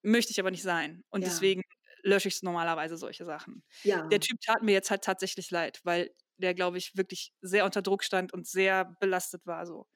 möchte 0.02 0.32
ich 0.32 0.38
aber 0.40 0.50
nicht 0.50 0.62
sein. 0.62 1.02
Und 1.08 1.22
ja. 1.22 1.28
deswegen 1.28 1.62
lösche 2.08 2.28
ich 2.28 2.42
normalerweise 2.42 2.96
solche 2.96 3.24
Sachen. 3.24 3.62
Ja. 3.82 4.06
Der 4.08 4.20
Typ 4.20 4.40
tat 4.40 4.62
mir 4.62 4.72
jetzt 4.72 4.90
halt 4.90 5.02
tatsächlich 5.02 5.50
leid, 5.50 5.80
weil 5.84 6.10
der, 6.38 6.54
glaube 6.54 6.78
ich, 6.78 6.96
wirklich 6.96 7.32
sehr 7.40 7.64
unter 7.64 7.82
Druck 7.82 8.04
stand 8.04 8.32
und 8.32 8.46
sehr 8.46 8.96
belastet 9.00 9.46
war. 9.46 9.66
So. 9.66 9.86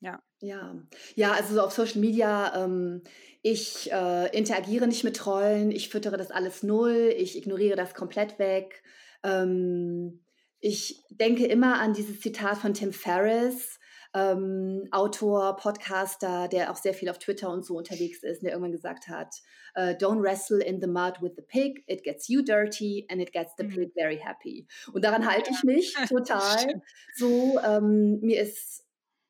Ja. 0.00 0.22
Ja, 0.40 0.74
ja, 1.14 1.32
also 1.32 1.54
so 1.54 1.60
auf 1.60 1.72
Social 1.72 2.00
Media, 2.00 2.64
ähm, 2.64 3.02
ich 3.42 3.92
äh, 3.92 4.34
interagiere 4.36 4.86
nicht 4.86 5.04
mit 5.04 5.16
Trollen, 5.16 5.70
ich 5.70 5.90
füttere 5.90 6.16
das 6.16 6.30
alles 6.30 6.62
null, 6.62 7.14
ich 7.14 7.36
ignoriere 7.36 7.76
das 7.76 7.92
komplett 7.92 8.38
weg. 8.38 8.82
Ähm, 9.22 10.24
ich 10.60 11.04
denke 11.10 11.46
immer 11.46 11.78
an 11.78 11.92
dieses 11.92 12.20
Zitat 12.20 12.56
von 12.56 12.72
Tim 12.72 12.94
Ferriss, 12.94 13.79
ähm, 14.14 14.88
Autor, 14.90 15.56
Podcaster, 15.56 16.48
der 16.48 16.70
auch 16.70 16.76
sehr 16.76 16.94
viel 16.94 17.08
auf 17.08 17.18
Twitter 17.18 17.50
und 17.50 17.64
so 17.64 17.76
unterwegs 17.76 18.22
ist, 18.22 18.42
der 18.42 18.50
irgendwann 18.50 18.72
gesagt 18.72 19.08
hat, 19.08 19.36
uh, 19.76 19.92
don't 19.92 20.22
wrestle 20.22 20.62
in 20.62 20.80
the 20.80 20.88
mud 20.88 21.20
with 21.20 21.32
the 21.36 21.42
pig, 21.42 21.84
it 21.86 22.02
gets 22.02 22.28
you 22.28 22.42
dirty 22.42 23.06
and 23.08 23.20
it 23.20 23.32
gets 23.32 23.52
the 23.56 23.64
mhm. 23.64 23.70
pig 23.70 23.92
very 23.94 24.16
happy. 24.16 24.66
Und 24.92 25.04
daran 25.04 25.30
halte 25.30 25.50
ich 25.52 25.62
mich 25.62 25.94
total. 26.08 26.82
so, 27.14 27.58
ähm, 27.64 28.20
mir 28.20 28.40
ist 28.40 28.84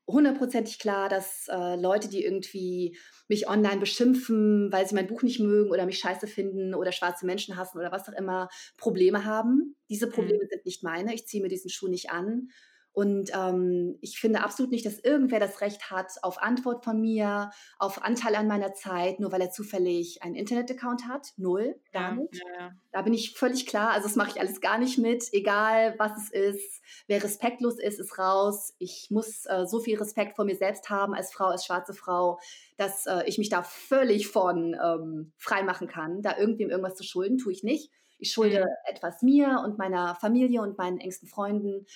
hundertprozentig 0.07 0.79
klar, 0.79 1.09
dass 1.09 1.47
äh, 1.49 1.77
Leute, 1.77 2.09
die 2.09 2.25
irgendwie 2.25 2.97
mich 3.29 3.49
online 3.49 3.79
beschimpfen, 3.79 4.73
weil 4.73 4.87
sie 4.89 4.95
mein 4.95 5.07
Buch 5.07 5.23
nicht 5.23 5.41
mögen 5.41 5.71
oder 5.71 5.87
mich 5.87 5.99
scheiße 5.99 6.27
finden 6.27 6.75
oder 6.75 6.91
schwarze 6.91 7.27
Menschen 7.27 7.57
hassen 7.57 7.79
oder 7.79 7.93
was 7.93 8.09
auch 8.09 8.15
immer, 8.15 8.49
Probleme 8.77 9.25
haben. 9.25 9.77
Diese 9.89 10.09
Probleme 10.09 10.45
mhm. 10.45 10.49
sind 10.49 10.67
nicht 10.67 10.83
meine. 10.83 11.15
Ich 11.15 11.27
ziehe 11.27 11.43
mir 11.43 11.49
diesen 11.49 11.71
Schuh 11.71 11.89
nicht 11.89 12.11
an. 12.11 12.49
Und 12.93 13.31
ähm, 13.35 13.97
ich 14.01 14.19
finde 14.19 14.43
absolut 14.43 14.73
nicht, 14.73 14.85
dass 14.85 14.99
irgendwer 14.99 15.39
das 15.39 15.61
Recht 15.61 15.91
hat 15.91 16.11
auf 16.23 16.43
Antwort 16.43 16.85
von 16.85 17.01
mir, 17.01 17.51
auf 17.79 18.03
Anteil 18.03 18.35
an 18.35 18.49
meiner 18.49 18.75
Zeit, 18.75 19.21
nur 19.21 19.31
weil 19.31 19.41
er 19.41 19.51
zufällig 19.51 20.23
einen 20.23 20.35
Internet-Account 20.35 21.07
hat. 21.07 21.29
Null, 21.37 21.81
gar 21.93 22.11
ja, 22.11 22.15
nicht. 22.15 22.35
Ja, 22.35 22.61
ja. 22.61 22.71
Da 22.91 23.03
bin 23.03 23.15
ich 23.15 23.39
völlig 23.39 23.67
klar. 23.67 23.91
Also 23.93 24.09
das 24.09 24.17
mache 24.17 24.31
ich 24.31 24.41
alles 24.41 24.61
gar 24.61 24.79
nicht 24.79 24.99
mit, 24.99 25.25
egal 25.33 25.95
was 25.99 26.13
es 26.17 26.31
ist. 26.31 26.83
Wer 27.07 27.23
respektlos 27.23 27.79
ist, 27.79 28.01
ist 28.01 28.19
raus. 28.19 28.75
Ich 28.79 29.07
muss 29.11 29.47
äh, 29.47 29.67
so 29.67 29.79
viel 29.79 29.97
Respekt 29.97 30.35
vor 30.35 30.45
mir 30.45 30.57
selbst 30.57 30.91
haben 30.91 31.15
als 31.15 31.33
Frau, 31.33 31.47
als 31.47 31.65
schwarze 31.65 31.95
Frau, 31.95 32.41
dass 32.77 33.07
äh, 33.07 33.23
ich 33.27 33.39
mich 33.39 33.51
da 33.51 33.63
völlig 33.63 34.27
von 34.27 34.77
ähm, 34.83 35.33
frei 35.39 35.63
machen 35.63 35.87
kann. 35.87 36.23
Da 36.23 36.37
irgendwem 36.37 36.71
irgendwas 36.71 36.97
zu 36.97 37.05
schulden, 37.05 37.39
tue 37.39 37.53
ich 37.53 37.63
nicht. 37.63 37.93
Ich 38.19 38.33
schulde 38.33 38.61
mhm. 38.61 38.95
etwas 38.95 39.23
mir 39.23 39.63
und 39.65 39.79
meiner 39.79 40.15
Familie 40.17 40.61
und 40.61 40.77
meinen 40.77 40.99
engsten 40.99 41.29
Freunden. 41.29 41.87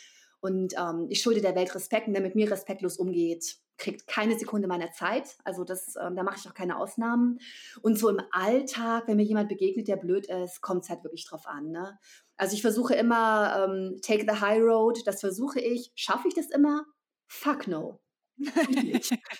Und 0.45 0.75
ähm, 0.79 1.07
ich 1.09 1.23
schulde 1.23 1.41
der 1.41 1.55
Welt 1.55 1.75
Respekt 1.75 2.07
und 2.07 2.13
wer 2.13 2.21
mit 2.21 2.35
mir 2.35 2.51
respektlos 2.51 2.99
umgeht, 2.99 3.57
kriegt 3.79 4.07
keine 4.07 4.39
Sekunde 4.39 4.69
meiner 4.69 4.93
Zeit. 4.93 5.39
Also 5.43 5.65
das, 5.65 5.97
ähm, 5.97 6.17
da 6.17 6.23
mache 6.23 6.37
ich 6.39 6.47
auch 6.47 6.53
keine 6.53 6.77
Ausnahmen. 6.77 7.39
Und 7.81 7.99
so 7.99 8.11
im 8.11 8.21
Alltag, 8.31 9.05
wenn 9.07 9.17
mir 9.17 9.23
jemand 9.23 9.49
begegnet, 9.49 9.89
der 9.89 9.97
blöd 9.97 10.27
ist, 10.27 10.61
kommt 10.61 10.83
es 10.83 10.91
halt 10.91 11.03
wirklich 11.03 11.27
drauf 11.27 11.47
an. 11.47 11.71
Ne? 11.71 11.99
Also 12.37 12.55
ich 12.57 12.61
versuche 12.61 12.95
immer, 12.95 13.65
ähm, 13.65 13.97
take 14.03 14.27
the 14.31 14.39
high 14.43 14.61
road, 14.61 14.99
das 15.07 15.21
versuche 15.21 15.61
ich. 15.61 15.93
Schaffe 15.95 16.29
ich 16.29 16.35
das 16.35 16.51
immer? 16.51 16.85
Fuck 17.27 17.67
no. 17.67 18.03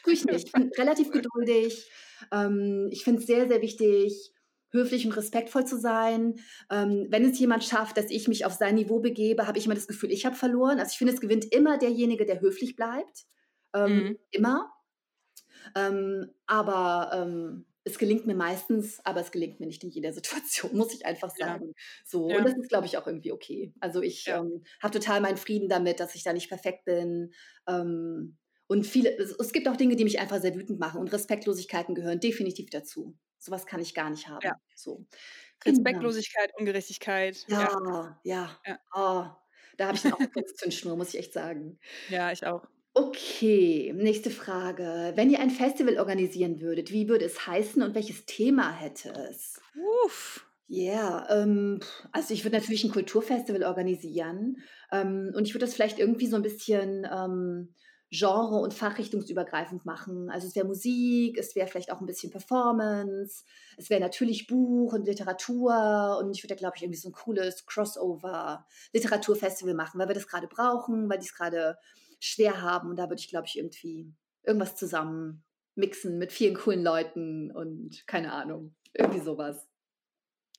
Tue 0.05 0.15
ich 0.15 0.25
nicht. 0.25 0.47
Ich 0.47 0.53
bin 0.53 0.71
relativ 0.79 1.11
geduldig. 1.11 1.87
Ähm, 2.33 2.89
ich 2.91 3.05
finde 3.05 3.21
es 3.21 3.27
sehr, 3.27 3.47
sehr 3.47 3.61
wichtig, 3.61 4.33
höflich 4.75 5.07
und 5.07 5.13
respektvoll 5.17 5.67
zu 5.67 5.79
sein. 5.79 6.37
Ähm, 6.71 7.07
wenn 7.11 7.25
es 7.25 7.39
jemand 7.39 7.65
schafft, 7.65 7.97
dass 7.97 8.11
ich 8.11 8.29
mich 8.29 8.45
auf 8.45 8.53
sein 8.55 8.75
Niveau 8.75 9.01
begebe, 9.01 9.47
habe 9.47 9.59
ich 9.59 9.67
immer 9.67 9.75
das 9.75 9.87
Gefühl, 9.89 10.13
ich 10.13 10.27
habe 10.27 10.37
verloren. 10.37 10.79
Also 10.81 10.93
ich 10.93 10.99
finde, 10.99 11.15
es 11.15 11.21
gewinnt 11.23 11.47
immer 11.53 11.79
derjenige, 11.79 12.27
der 12.27 12.41
höflich 12.41 12.77
bleibt. 12.77 13.25
Ähm, 13.75 14.03
mhm. 14.05 14.17
Immer. 14.31 14.71
Ähm, 15.77 16.31
aber 16.47 17.11
ähm, 17.13 17.67
es 17.85 17.99
gelingt 17.99 18.27
mir 18.27 18.35
meistens, 18.35 19.01
aber 19.05 19.21
es 19.21 19.31
gelingt 19.31 19.61
mir 19.61 19.67
nicht 19.67 19.85
in 19.85 19.91
jeder 19.91 20.13
Situation, 20.13 20.71
muss 20.77 20.95
ich 20.95 21.07
einfach 21.07 21.31
Ja. 21.37 21.47
sagen. 21.47 21.73
So, 22.05 22.29
Ja. 22.29 22.37
und 22.37 22.45
das 22.45 22.55
ist, 22.55 22.69
glaube 22.69 22.87
ich, 22.87 22.97
auch 22.99 23.07
irgendwie 23.07 23.33
okay. 23.33 23.75
Also 23.81 24.03
ich 24.03 24.27
Ja. 24.27 24.35
ähm, 24.35 24.65
habe 24.83 24.99
total 24.99 25.21
meinen 25.21 25.37
Frieden 25.37 25.69
damit, 25.69 26.01
dass 26.01 26.15
ich 26.15 26.23
da 26.23 26.33
nicht 26.33 26.49
perfekt 26.49 26.85
bin. 26.85 27.33
Ähm, 27.69 28.39
und 28.67 28.87
viele, 28.87 29.17
es, 29.19 29.33
es 29.39 29.53
gibt 29.53 29.69
auch 29.69 29.77
Dinge, 29.77 29.97
die 29.97 30.05
mich 30.05 30.19
einfach 30.21 30.41
sehr 30.41 30.55
wütend 30.55 30.79
machen 30.81 31.01
und 31.01 31.13
Respektlosigkeiten 31.13 31.95
gehören 31.95 32.21
definitiv 32.21 32.71
dazu. 32.71 33.17
Sowas 33.45 33.67
kann 33.67 33.81
ich 33.81 33.95
gar 33.95 34.11
nicht 34.11 34.29
haben. 34.29 34.41
Ja. 34.43 34.55
So. 34.75 35.07
Genau. 35.61 35.73
Respektlosigkeit, 35.73 36.53
Ungerechtigkeit. 36.59 37.47
Ja, 37.49 37.69
Ja, 38.23 38.59
ja. 38.67 38.79
Ah, 38.93 39.37
da 39.77 39.87
habe 39.87 39.97
ich 39.97 40.03
dann 40.03 40.13
auch 40.15 40.21
eine 40.35 40.45
Zündschnur, 40.57 40.97
muss 40.97 41.15
ich 41.15 41.21
echt 41.21 41.33
sagen. 41.33 41.79
ja, 42.09 42.33
ich 42.33 42.47
auch. 42.47 42.67
Okay, 42.97 43.93
nächste 43.95 44.31
Frage. 44.31 45.13
Wenn 45.17 45.31
ihr 45.31 45.41
ein 45.41 45.51
Festival 45.51 45.99
organisieren 45.99 46.61
würdet, 46.61 46.93
wie 46.93 47.09
würde 47.09 47.25
es 47.25 47.47
heißen 47.47 47.83
und 47.83 47.95
welches 47.95 48.25
Thema 48.27 48.71
hätte 48.73 49.11
es? 49.31 49.61
Uff. 50.05 50.47
Ja, 50.67 51.27
ähm, 51.31 51.81
pf, 51.83 52.09
also 52.13 52.33
ich 52.33 52.45
würde 52.45 52.57
natürlich 52.57 52.85
ein 52.85 52.91
Kulturfestival 52.91 53.65
organisieren 53.65 54.63
ähm, 54.91 55.31
und 55.37 55.47
ich 55.47 55.53
würde 55.55 55.67
das 55.67 55.75
vielleicht 55.75 55.99
irgendwie 55.99 56.27
so 56.27 56.37
ein 56.37 56.43
bisschen 56.43 57.07
ähm, 57.11 57.75
genre- 58.15 58.61
und 58.61 58.73
fachrichtungsübergreifend 58.73 59.85
machen. 59.85 60.31
Also 60.31 60.47
es 60.47 60.55
wäre 60.55 60.67
Musik, 60.67 61.37
es 61.39 61.57
wäre 61.57 61.67
vielleicht 61.67 61.91
auch 61.91 62.01
ein 62.01 62.07
bisschen 62.07 62.31
Performance, 62.31 63.45
es 63.77 63.91
wäre 63.91 64.01
natürlich 64.01 64.47
Buch 64.47 64.93
und 64.93 65.07
Literatur 65.07 66.19
und 66.21 66.31
ich 66.31 66.45
würde 66.45 66.55
glaube 66.57 66.77
ich, 66.77 66.83
irgendwie 66.83 67.01
so 67.01 67.09
ein 67.09 67.13
cooles 67.13 67.67
Crossover-Literaturfestival 67.67 69.75
machen, 69.75 69.99
weil 69.99 70.09
wir 70.09 70.15
das 70.15 70.29
gerade 70.29 70.47
brauchen, 70.47 71.11
weil 71.11 71.19
die 71.19 71.27
es 71.27 71.35
gerade 71.35 71.77
schwer 72.21 72.63
haben 72.63 72.91
und 72.91 72.97
da 72.97 73.11
würde 73.11 73.21
ich, 73.21 73.29
glaube 73.29 73.47
ich, 73.47 73.59
irgendwie 73.59 74.15
irgendwas 74.45 74.77
zusammen 74.77 75.43
mixen 75.75 76.19
mit 76.19 76.33
vielen 76.33 76.55
coolen 76.55 76.85
Leuten 76.85 77.51
und 77.51 78.07
keine 78.07 78.33
Ahnung, 78.33 78.77
irgendwie 78.93 79.21
sowas. 79.21 79.67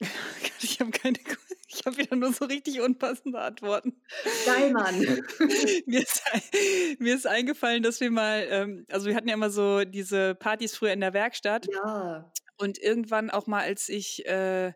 Ich 0.61 0.79
habe 0.79 0.89
keine. 0.89 1.17
Ich 1.85 1.91
habe 1.91 1.97
wieder 1.99 2.15
nur 2.15 2.33
so 2.33 2.45
richtig 2.45 2.81
unpassende 2.81 3.39
Antworten. 3.39 4.01
Geil, 4.47 4.71
Mann. 4.71 4.99
mir, 5.85 6.01
ist, 6.01 6.23
mir 6.97 7.13
ist 7.13 7.27
eingefallen, 7.27 7.83
dass 7.83 7.99
wir 7.99 8.09
mal, 8.09 8.43
ähm, 8.49 8.85
also 8.91 9.05
wir 9.05 9.15
hatten 9.15 9.27
ja 9.27 9.35
immer 9.35 9.51
so 9.51 9.83
diese 9.85 10.33
Partys 10.33 10.75
früher 10.75 10.93
in 10.93 11.01
der 11.01 11.13
Werkstatt 11.13 11.67
Ja. 11.71 12.31
und 12.57 12.79
irgendwann 12.79 13.29
auch 13.29 13.45
mal, 13.45 13.61
als 13.61 13.87
ich, 13.87 14.25
äh, 14.25 14.73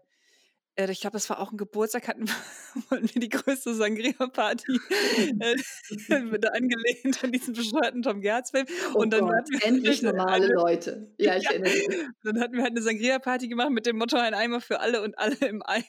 ich 0.87 1.01
glaube, 1.01 1.13
das 1.13 1.29
war 1.29 1.39
auch 1.39 1.51
ein 1.51 1.57
Geburtstag, 1.57 2.07
hatten 2.07 2.27
wir, 2.27 2.33
wollten 2.89 3.13
wir 3.13 3.19
die 3.21 3.29
größte 3.29 3.73
Sangria-Party 3.73 4.71
äh, 5.39 5.55
da 6.39 6.49
angelehnt 6.49 7.23
an 7.23 7.31
diesen 7.31 7.53
bescheuerten 7.53 8.01
Tom 8.01 8.21
Gerz-Film. 8.21 8.65
Oh 8.93 8.99
Und 8.99 9.11
dann 9.11 9.21
Gott, 9.21 9.31
hatten 9.35 9.51
wir 9.51 9.65
endlich 9.65 9.99
eine- 10.05 10.15
normale 10.17 10.45
eine- 10.45 10.53
Leute. 10.53 11.11
Ja, 11.17 11.35
ich 11.35 11.43
Ja. 11.43 11.51
erinnere 11.51 11.73
mich. 11.73 11.87
Dann 12.23 12.39
hatten 12.39 12.53
wir 12.53 12.61
halt 12.63 12.71
eine 12.71 12.81
Sangria-Party 12.81 13.47
gemacht 13.49 13.71
mit 13.71 13.85
dem 13.85 13.97
Motto 13.97 14.15
ein 14.17 14.33
Eimer 14.33 14.61
für 14.61 14.79
alle 14.79 15.01
und 15.01 15.17
alle 15.17 15.35
im 15.47 15.61
Eimer. 15.63 15.85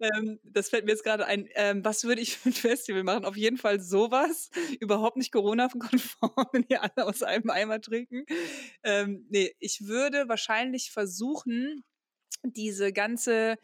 ähm, 0.00 0.38
das 0.44 0.68
fällt 0.70 0.84
mir 0.84 0.92
jetzt 0.92 1.04
gerade 1.04 1.26
ein. 1.26 1.48
Ähm, 1.54 1.84
was 1.84 2.04
würde 2.04 2.20
ich 2.20 2.36
für 2.36 2.48
ein 2.50 2.52
Festival 2.52 3.04
machen? 3.04 3.24
Auf 3.24 3.36
jeden 3.36 3.56
Fall 3.56 3.80
sowas. 3.80 4.50
Überhaupt 4.80 5.16
nicht 5.16 5.32
Corona-konform, 5.32 6.46
wenn 6.52 6.64
ihr 6.68 6.82
alle 6.82 7.06
aus 7.06 7.22
einem 7.22 7.50
Eimer 7.50 7.80
trinken. 7.80 8.24
Ähm, 8.82 9.26
nee, 9.30 9.54
ich 9.60 9.86
würde 9.86 10.28
wahrscheinlich 10.28 10.90
versuchen, 10.90 11.84
diese 12.56 12.92
ganze 12.92 13.56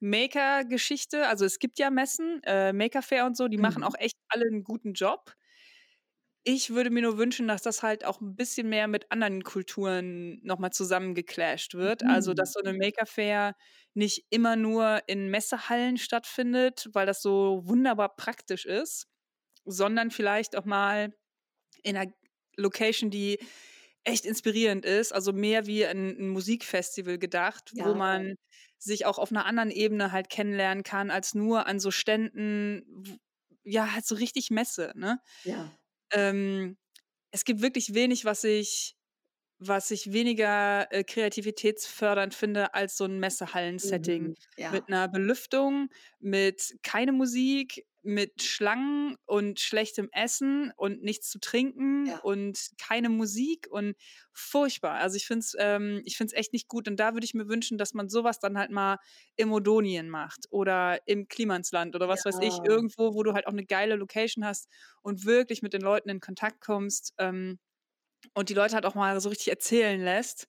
Maker-Geschichte, 0.00 1.28
also 1.28 1.44
es 1.44 1.58
gibt 1.58 1.78
ja 1.78 1.90
Messen, 1.90 2.42
äh, 2.44 2.72
Maker 2.72 3.02
Fair 3.02 3.26
und 3.26 3.36
so, 3.36 3.48
die 3.48 3.58
machen 3.58 3.82
Mhm. 3.82 3.84
auch 3.84 3.94
echt 3.98 4.16
alle 4.28 4.46
einen 4.46 4.64
guten 4.64 4.94
Job. 4.94 5.34
Ich 6.44 6.70
würde 6.70 6.90
mir 6.90 7.02
nur 7.02 7.18
wünschen, 7.18 7.46
dass 7.46 7.62
das 7.62 7.84
halt 7.84 8.04
auch 8.04 8.20
ein 8.20 8.34
bisschen 8.34 8.68
mehr 8.68 8.88
mit 8.88 9.12
anderen 9.12 9.44
Kulturen 9.44 10.40
nochmal 10.42 10.70
zusammengeclasht 10.72 11.74
wird. 11.74 12.04
Also, 12.04 12.34
dass 12.34 12.52
so 12.52 12.60
eine 12.60 12.72
Mhm. 12.72 12.76
Maker 12.76 13.06
Fair 13.06 13.54
nicht 13.94 14.26
immer 14.30 14.56
nur 14.56 15.02
in 15.06 15.28
Messehallen 15.30 15.98
stattfindet, 15.98 16.88
weil 16.92 17.06
das 17.06 17.22
so 17.22 17.60
wunderbar 17.64 18.16
praktisch 18.16 18.66
ist, 18.66 19.06
sondern 19.64 20.10
vielleicht 20.10 20.56
auch 20.56 20.64
mal 20.64 21.14
in 21.82 21.96
einer 21.96 22.12
Location, 22.56 23.10
die 23.10 23.38
echt 24.04 24.24
inspirierend 24.26 24.84
ist, 24.84 25.12
also 25.12 25.32
mehr 25.32 25.66
wie 25.66 25.86
ein, 25.86 26.16
ein 26.18 26.28
Musikfestival 26.30 27.18
gedacht, 27.18 27.72
wo 27.76 27.94
Ja. 27.94 27.94
man 27.94 28.36
sich 28.78 29.06
auch 29.06 29.18
auf 29.18 29.30
einer 29.30 29.46
anderen 29.46 29.70
Ebene 29.70 30.12
halt 30.12 30.28
kennenlernen 30.30 30.82
kann, 30.84 31.10
als 31.10 31.34
nur 31.34 31.66
an 31.66 31.78
so 31.80 31.90
Ständen, 31.92 33.18
ja, 33.64 33.92
halt 33.94 34.06
so 34.06 34.14
richtig 34.16 34.50
Messe, 34.50 34.92
ne? 34.96 35.20
Ja. 35.44 35.78
ähm, 36.12 36.76
es 37.32 37.44
gibt 37.44 37.62
wirklich 37.62 37.94
wenig, 37.94 38.24
was 38.24 38.44
ich, 38.44 38.96
was 39.58 39.90
ich 39.92 40.12
weniger 40.12 40.92
äh, 40.92 41.04
kreativitätsfördernd 41.04 42.34
finde 42.34 42.74
als 42.74 42.96
so 42.96 43.04
ein 43.06 43.20
Messehallen-Setting. 43.20 44.32
Mhm. 44.32 44.34
Ja. 44.56 44.72
Mit 44.72 44.88
einer 44.88 45.08
Belüftung, 45.08 45.90
mit 46.20 46.76
keine 46.82 47.12
Musik, 47.12 47.86
mit 48.02 48.42
Schlangen 48.42 49.16
und 49.26 49.60
schlechtem 49.60 50.08
Essen 50.12 50.72
und 50.76 51.02
nichts 51.02 51.28
zu 51.30 51.38
trinken 51.40 52.06
Ja. 52.06 52.20
und 52.20 52.70
keine 52.78 53.08
Musik 53.08 53.68
und 53.70 53.94
furchtbar. 54.32 54.94
Also 55.00 55.16
ich 55.16 55.26
finde 55.26 55.40
es 55.40 55.54
ähm, 55.58 56.02
ich 56.04 56.16
find's 56.16 56.32
echt 56.32 56.52
nicht 56.52 56.68
gut 56.68 56.88
und 56.88 56.96
da 56.98 57.14
würde 57.14 57.24
ich 57.24 57.34
mir 57.34 57.48
wünschen, 57.48 57.78
dass 57.78 57.94
man 57.94 58.08
sowas 58.08 58.38
dann 58.40 58.58
halt 58.58 58.70
mal 58.70 58.98
im 59.36 59.52
Odonien 59.52 60.08
macht 60.08 60.46
oder 60.50 61.00
im 61.06 61.28
Klimansland 61.28 61.94
oder 61.94 62.08
was 62.08 62.24
weiß 62.24 62.38
ich, 62.40 62.60
Ja. 62.60 62.66
irgendwo, 62.66 63.14
wo 63.14 63.22
du 63.22 63.32
halt 63.34 63.46
auch 63.46 63.52
eine 63.52 63.64
geile 63.66 63.96
Location 63.96 64.44
hast 64.44 64.68
und 65.02 65.24
wirklich 65.24 65.62
mit 65.62 65.72
den 65.72 65.82
Leuten 65.82 66.08
in 66.08 66.20
Kontakt 66.20 66.60
kommst 66.60 67.14
ähm, 67.18 67.58
und 68.34 68.48
die 68.50 68.54
Leute 68.54 68.74
halt 68.74 68.86
auch 68.86 68.94
mal 68.94 69.20
so 69.20 69.28
richtig 69.30 69.48
erzählen 69.48 70.00
lässt, 70.02 70.48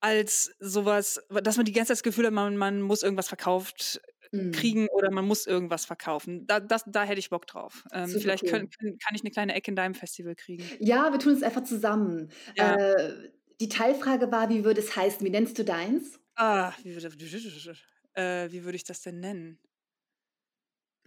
als 0.00 0.54
sowas, 0.60 1.20
dass 1.42 1.56
man 1.56 1.66
die 1.66 1.72
ganze 1.72 1.88
Zeit 1.88 1.96
das 1.98 2.02
Gefühl 2.02 2.26
hat, 2.26 2.32
man, 2.32 2.56
man 2.56 2.80
muss 2.82 3.02
irgendwas 3.02 3.28
verkauft 3.28 4.00
Mhm. 4.32 4.52
kriegen 4.52 4.88
oder 4.88 5.10
man 5.10 5.26
muss 5.26 5.46
irgendwas 5.46 5.84
verkaufen. 5.84 6.46
Da, 6.46 6.60
das, 6.60 6.84
da 6.86 7.04
hätte 7.04 7.18
ich 7.18 7.30
Bock 7.30 7.46
drauf. 7.46 7.84
Ähm, 7.92 8.08
vielleicht 8.08 8.44
cool. 8.44 8.50
können, 8.50 8.70
kann, 8.70 8.98
kann 8.98 9.14
ich 9.14 9.22
eine 9.22 9.30
kleine 9.30 9.54
Ecke 9.54 9.70
in 9.70 9.76
deinem 9.76 9.94
Festival 9.94 10.34
kriegen. 10.34 10.64
Ja, 10.78 11.10
wir 11.12 11.18
tun 11.18 11.32
es 11.32 11.42
einfach 11.42 11.64
zusammen. 11.64 12.30
Ja. 12.56 12.76
Äh, 12.76 13.30
die 13.60 13.68
Teilfrage 13.68 14.30
war, 14.30 14.48
wie 14.48 14.64
würde 14.64 14.80
es 14.80 14.96
heißen? 14.96 15.24
Wie 15.26 15.30
nennst 15.30 15.58
du 15.58 15.64
deins? 15.64 16.18
Ah, 16.36 16.72
wie 16.82 16.94
würde, 16.94 17.08
äh, 18.14 18.50
wie 18.50 18.64
würde 18.64 18.76
ich 18.76 18.84
das 18.84 19.02
denn 19.02 19.20
nennen? 19.20 19.58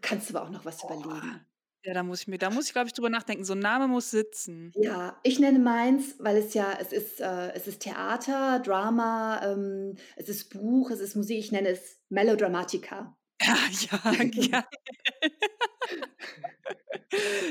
Kannst 0.01 0.29
du 0.29 0.35
aber 0.35 0.45
auch 0.45 0.51
noch 0.51 0.65
was 0.65 0.83
überlegen. 0.83 1.45
Ja, 1.85 1.93
da 1.93 2.03
muss 2.03 2.21
ich 2.21 2.27
mir, 2.27 2.37
da 2.37 2.49
muss 2.49 2.67
ich, 2.67 2.73
glaube 2.73 2.87
ich, 2.87 2.93
drüber 2.93 3.09
nachdenken. 3.09 3.43
So 3.43 3.53
ein 3.53 3.59
Name 3.59 3.87
muss 3.87 4.09
sitzen. 4.09 4.71
Ja, 4.75 5.19
ich 5.23 5.39
nenne 5.39 5.59
meins, 5.59 6.15
weil 6.19 6.37
es 6.37 6.53
ja, 6.53 6.77
es 6.79 6.93
ist, 6.93 7.19
äh, 7.19 7.51
es 7.53 7.67
ist 7.67 7.81
Theater, 7.81 8.59
Drama, 8.59 9.41
ähm, 9.43 9.95
es 10.15 10.29
ist 10.29 10.53
Buch, 10.53 10.91
es 10.91 11.01
ist 11.01 11.15
Musik. 11.15 11.39
Ich 11.39 11.51
nenne 11.51 11.69
es 11.69 11.99
Melodramatica. 12.09 13.17
Ja, 13.41 13.57
ja, 13.91 14.23
geil. 14.23 14.63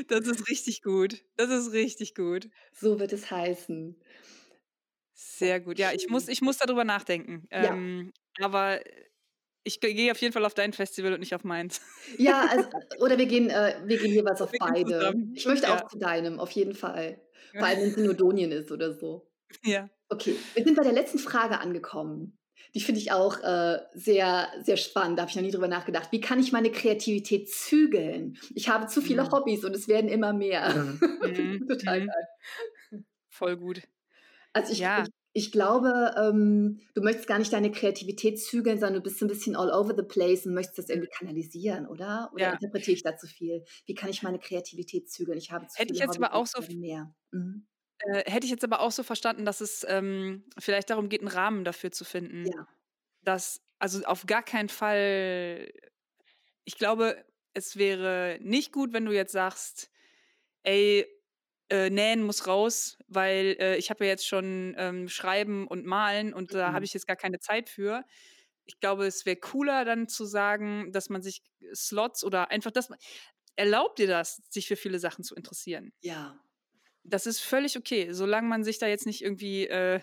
Das 0.07 0.27
ist 0.27 0.49
richtig 0.49 0.81
gut. 0.81 1.23
Das 1.37 1.49
ist 1.49 1.71
richtig 1.71 2.15
gut. 2.15 2.49
So 2.73 2.99
wird 2.99 3.13
es 3.13 3.31
heißen. 3.31 3.95
Sehr 5.13 5.61
gut. 5.61 5.79
Ja, 5.79 5.91
ich 5.93 6.09
muss, 6.09 6.27
ich 6.27 6.41
muss 6.41 6.57
darüber 6.57 6.83
nachdenken. 6.83 7.47
Ja. 7.51 7.73
Ähm, 7.73 8.11
aber 8.41 8.81
ich 9.63 9.79
ge- 9.79 9.93
gehe 9.93 10.11
auf 10.11 10.19
jeden 10.19 10.33
Fall 10.33 10.45
auf 10.45 10.53
dein 10.53 10.73
Festival 10.73 11.13
und 11.13 11.19
nicht 11.19 11.33
auf 11.35 11.43
meins. 11.43 11.81
Ja, 12.17 12.45
also, 12.51 12.69
oder 12.99 13.17
wir 13.17 13.25
gehen, 13.25 13.49
äh, 13.49 13.75
wir 13.85 13.97
gehen 13.97 14.11
jeweils 14.13 14.41
auf 14.41 14.51
Wir 14.51 14.59
beide. 14.59 15.13
Ich 15.33 15.45
möchte 15.45 15.67
Ja. 15.67 15.75
auch 15.83 15.87
zu 15.89 15.97
deinem, 15.97 16.39
auf 16.39 16.51
jeden 16.51 16.75
Fall. 16.75 17.19
Vor 17.55 17.65
allem, 17.67 17.81
wenn 17.81 17.89
es 17.89 17.97
in 17.97 18.09
Odonien 18.09 18.51
ist 18.51 18.71
oder 18.71 18.93
so. 18.93 19.29
Ja. 19.63 19.89
Okay, 20.09 20.35
wir 20.55 20.63
sind 20.63 20.75
bei 20.75 20.83
der 20.83 20.91
letzten 20.93 21.19
Frage 21.19 21.59
angekommen. 21.59 22.37
Die 22.75 22.81
finde 22.81 22.99
ich 23.01 23.11
auch 23.11 23.39
äh, 23.43 23.79
sehr, 23.93 24.47
sehr 24.63 24.77
spannend. 24.77 25.17
Da 25.19 25.21
habe 25.23 25.29
ich 25.29 25.35
noch 25.35 25.43
nie 25.43 25.51
drüber 25.51 25.67
nachgedacht. 25.67 26.11
Wie 26.11 26.21
kann 26.21 26.39
ich 26.39 26.51
meine 26.51 26.71
Kreativität 26.71 27.49
zügeln? 27.51 28.37
Ich 28.55 28.69
habe 28.69 28.87
zu 28.87 29.01
viele 29.01 29.23
Mhm. 29.23 29.31
Hobbys 29.31 29.63
und 29.63 29.75
es 29.75 29.87
werden 29.87 30.09
immer 30.09 30.33
mehr. 30.33 30.73
Mhm, 30.73 30.99
Total 31.69 32.01
mhm. 32.01 32.07
geil. 32.07 33.03
Voll 33.29 33.57
gut. 33.57 33.81
Also 34.53 34.71
ich, 34.73 34.79
Ja. 34.79 35.03
ich, 35.03 35.09
ich 35.33 35.51
glaube, 35.51 36.13
ähm, 36.17 36.79
du 36.93 37.01
möchtest 37.01 37.27
gar 37.27 37.39
nicht 37.39 37.51
deine 37.53 37.71
Kreativität 37.71 38.39
zügeln, 38.39 38.79
sondern 38.79 38.95
du 38.95 39.01
bist 39.01 39.19
so 39.19 39.25
ein 39.25 39.29
bisschen 39.29 39.55
all 39.55 39.71
over 39.71 39.95
the 39.95 40.03
place 40.03 40.45
und 40.45 40.53
möchtest 40.53 40.77
das 40.79 40.89
irgendwie 40.89 41.09
kanalisieren, 41.09 41.87
oder? 41.87 42.31
Oder 42.33 42.45
Ja. 42.45 42.51
interpretiere 42.51 42.95
ich 42.95 43.03
da 43.03 43.17
zu 43.17 43.27
viel? 43.27 43.63
Wie 43.85 43.95
kann 43.95 44.09
ich 44.11 44.21
meine 44.23 44.39
Kreativität 44.39 45.09
zügeln? 45.09 45.37
Ich 45.37 45.51
habe 45.51 45.67
zu 45.67 45.79
Hätte 45.79 45.93
ich 45.93 45.99
jetzt 45.99 46.17
aber 46.17 46.31
Hobbys 46.33 46.33
auch 46.33 46.45
und 46.55 46.65
so 46.67 46.73
mehr. 46.79 47.15
Mhm. 47.31 47.67
Äh, 47.99 48.29
hätte 48.29 48.45
ich 48.45 48.51
jetzt 48.51 48.63
aber 48.63 48.79
auch 48.81 48.91
so 48.91 49.03
verstanden, 49.03 49.45
dass 49.45 49.61
es 49.61 49.85
ähm, 49.87 50.45
vielleicht 50.59 50.89
darum 50.89 51.09
geht, 51.09 51.21
einen 51.21 51.29
Rahmen 51.29 51.63
dafür 51.63 51.91
zu 51.91 52.03
finden. 52.05 52.45
Ja. 52.45 52.67
Dass, 53.21 53.61
also 53.79 54.03
auf 54.05 54.25
gar 54.25 54.43
keinen 54.43 54.69
Fall, 54.69 55.71
ich 56.65 56.77
glaube, 56.77 57.23
es 57.53 57.77
wäre 57.77 58.39
nicht 58.41 58.71
gut, 58.71 58.93
wenn 58.93 59.05
du 59.05 59.13
jetzt 59.13 59.31
sagst, 59.33 59.91
ey, 60.63 61.07
äh, 61.73 61.89
nähen 61.89 62.23
muss 62.23 62.47
raus, 62.47 62.97
weil 63.07 63.57
äh, 63.59 63.77
ich 63.77 63.89
habe 63.91 64.05
ja 64.05 64.11
jetzt 64.11 64.27
schon 64.27 64.75
ähm, 64.77 65.09
Schreiben 65.09 65.67
und 65.67 65.85
Malen 65.85 66.33
und 66.33 66.53
da 66.53 66.71
Mhm. 66.71 66.73
habe 66.73 66.85
ich 66.85 66.93
jetzt 66.93 67.07
gar 67.07 67.17
keine 67.17 67.39
Zeit 67.39 67.69
für. 67.69 68.05
Ich 68.65 68.79
glaube, 68.79 69.07
es 69.07 69.25
wäre 69.25 69.37
cooler 69.37 69.85
dann 69.85 70.07
zu 70.07 70.25
sagen, 70.25 70.91
dass 70.93 71.09
man 71.09 71.23
sich 71.23 71.43
Slots 71.75 72.23
oder 72.23 72.51
einfach, 72.51 72.71
man, 72.89 72.99
erlaubt 73.57 73.99
dir 73.99 74.07
das, 74.07 74.37
sich 74.49 74.67
für 74.67 74.77
viele 74.77 74.99
Sachen 74.99 75.23
zu 75.25 75.35
interessieren. 75.35 75.93
Ja. 76.01 76.43
Das 77.03 77.25
ist 77.25 77.39
völlig 77.41 77.77
okay, 77.77 78.13
solange 78.13 78.47
man 78.47 78.63
sich 78.63 78.79
da 78.79 78.87
jetzt 78.87 79.05
nicht 79.05 79.21
irgendwie 79.21 79.67
äh, 79.67 79.99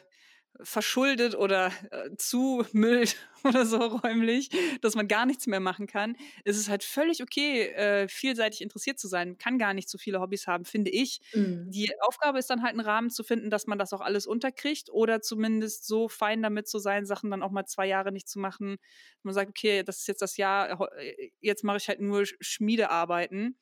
verschuldet 0.62 1.34
oder 1.34 1.72
äh, 1.90 2.10
zumüllt 2.16 3.16
oder 3.44 3.64
so 3.64 3.78
räumlich, 3.78 4.50
dass 4.82 4.94
man 4.94 5.08
gar 5.08 5.26
nichts 5.26 5.46
mehr 5.46 5.60
machen 5.60 5.86
kann, 5.86 6.16
ist 6.44 6.58
es 6.58 6.68
halt 6.68 6.84
völlig 6.84 7.22
okay, 7.22 7.68
äh, 7.68 8.08
vielseitig 8.08 8.60
interessiert 8.60 8.98
zu 8.98 9.08
sein. 9.08 9.28
Man 9.28 9.38
kann 9.38 9.58
gar 9.58 9.74
nicht 9.74 9.88
so 9.88 9.98
viele 9.98 10.20
Hobbys 10.20 10.46
haben, 10.46 10.64
finde 10.64 10.90
ich. 10.90 11.20
Mhm. 11.32 11.70
Die 11.70 11.90
Aufgabe 12.00 12.38
ist 12.38 12.50
dann 12.50 12.62
halt 12.62 12.72
einen 12.72 12.80
Rahmen 12.80 13.10
zu 13.10 13.22
finden, 13.24 13.50
dass 13.50 13.66
man 13.66 13.78
das 13.78 13.92
auch 13.92 14.00
alles 14.00 14.26
unterkriegt 14.26 14.90
oder 14.90 15.20
zumindest 15.20 15.86
so 15.86 16.08
fein 16.08 16.42
damit 16.42 16.68
zu 16.68 16.78
sein, 16.78 17.06
Sachen 17.06 17.30
dann 17.30 17.42
auch 17.42 17.50
mal 17.50 17.66
zwei 17.66 17.86
Jahre 17.86 18.12
nicht 18.12 18.28
zu 18.28 18.38
machen. 18.38 18.76
Man 19.22 19.34
sagt, 19.34 19.50
okay, 19.50 19.82
das 19.82 19.98
ist 19.98 20.08
jetzt 20.08 20.22
das 20.22 20.36
Jahr, 20.36 20.90
äh, 20.98 21.30
jetzt 21.40 21.64
mache 21.64 21.78
ich 21.78 21.88
halt 21.88 22.00
nur 22.00 22.24
Schmiedearbeiten. 22.40 23.58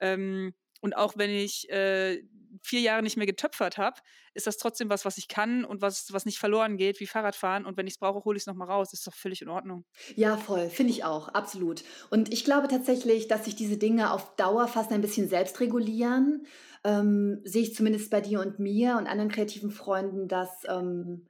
Ähm, 0.00 0.54
und 0.82 0.96
auch 0.96 1.16
wenn 1.16 1.30
ich 1.30 1.70
äh, 1.70 2.22
vier 2.60 2.80
Jahre 2.80 3.02
nicht 3.02 3.16
mehr 3.16 3.26
getöpfert 3.26 3.78
habe, 3.78 4.00
ist 4.34 4.46
das 4.46 4.56
trotzdem 4.56 4.90
was, 4.90 5.04
was 5.04 5.16
ich 5.16 5.28
kann 5.28 5.64
und 5.64 5.80
was, 5.80 6.12
was 6.12 6.26
nicht 6.26 6.38
verloren 6.38 6.76
geht, 6.76 6.98
wie 7.00 7.06
Fahrradfahren. 7.06 7.64
Und 7.64 7.76
wenn 7.76 7.86
ich 7.86 7.94
es 7.94 7.98
brauche, 7.98 8.24
hole 8.24 8.36
ich 8.36 8.42
es 8.42 8.46
nochmal 8.46 8.68
raus. 8.68 8.90
Das 8.90 9.00
ist 9.00 9.06
doch 9.06 9.14
völlig 9.14 9.42
in 9.42 9.48
Ordnung. 9.48 9.84
Ja, 10.16 10.36
voll. 10.36 10.68
Finde 10.70 10.92
ich 10.92 11.04
auch. 11.04 11.28
Absolut. 11.28 11.84
Und 12.10 12.32
ich 12.32 12.44
glaube 12.44 12.66
tatsächlich, 12.68 13.28
dass 13.28 13.44
sich 13.44 13.54
diese 13.54 13.78
Dinge 13.78 14.12
auf 14.12 14.34
Dauer 14.36 14.66
fast 14.66 14.90
ein 14.90 15.00
bisschen 15.00 15.28
selbst 15.28 15.60
regulieren. 15.60 16.46
Ähm, 16.84 17.40
sehe 17.44 17.62
ich 17.62 17.74
zumindest 17.74 18.10
bei 18.10 18.20
dir 18.20 18.40
und 18.40 18.58
mir 18.58 18.96
und 18.96 19.06
anderen 19.06 19.30
kreativen 19.30 19.70
Freunden, 19.70 20.26
dass. 20.28 20.50
Ähm, 20.68 21.28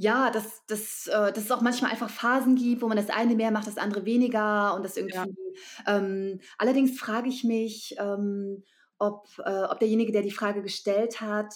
ja, 0.00 0.30
dass, 0.30 0.64
dass, 0.66 1.08
äh, 1.08 1.32
dass 1.32 1.44
es 1.44 1.50
auch 1.50 1.60
manchmal 1.60 1.90
einfach 1.90 2.08
Phasen 2.08 2.54
gibt, 2.54 2.82
wo 2.82 2.86
man 2.86 2.96
das 2.96 3.10
eine 3.10 3.34
mehr 3.34 3.50
macht, 3.50 3.66
das 3.66 3.78
andere 3.78 4.04
weniger 4.04 4.76
und 4.76 4.84
das 4.84 4.96
irgendwie. 4.96 5.16
Ja. 5.16 5.98
Ähm, 5.98 6.38
allerdings 6.56 6.96
frage 6.98 7.28
ich 7.28 7.42
mich, 7.42 7.96
ähm, 7.98 8.62
ob, 9.00 9.26
äh, 9.44 9.64
ob 9.64 9.80
derjenige, 9.80 10.12
der 10.12 10.22
die 10.22 10.30
Frage 10.30 10.62
gestellt 10.62 11.20
hat, 11.20 11.52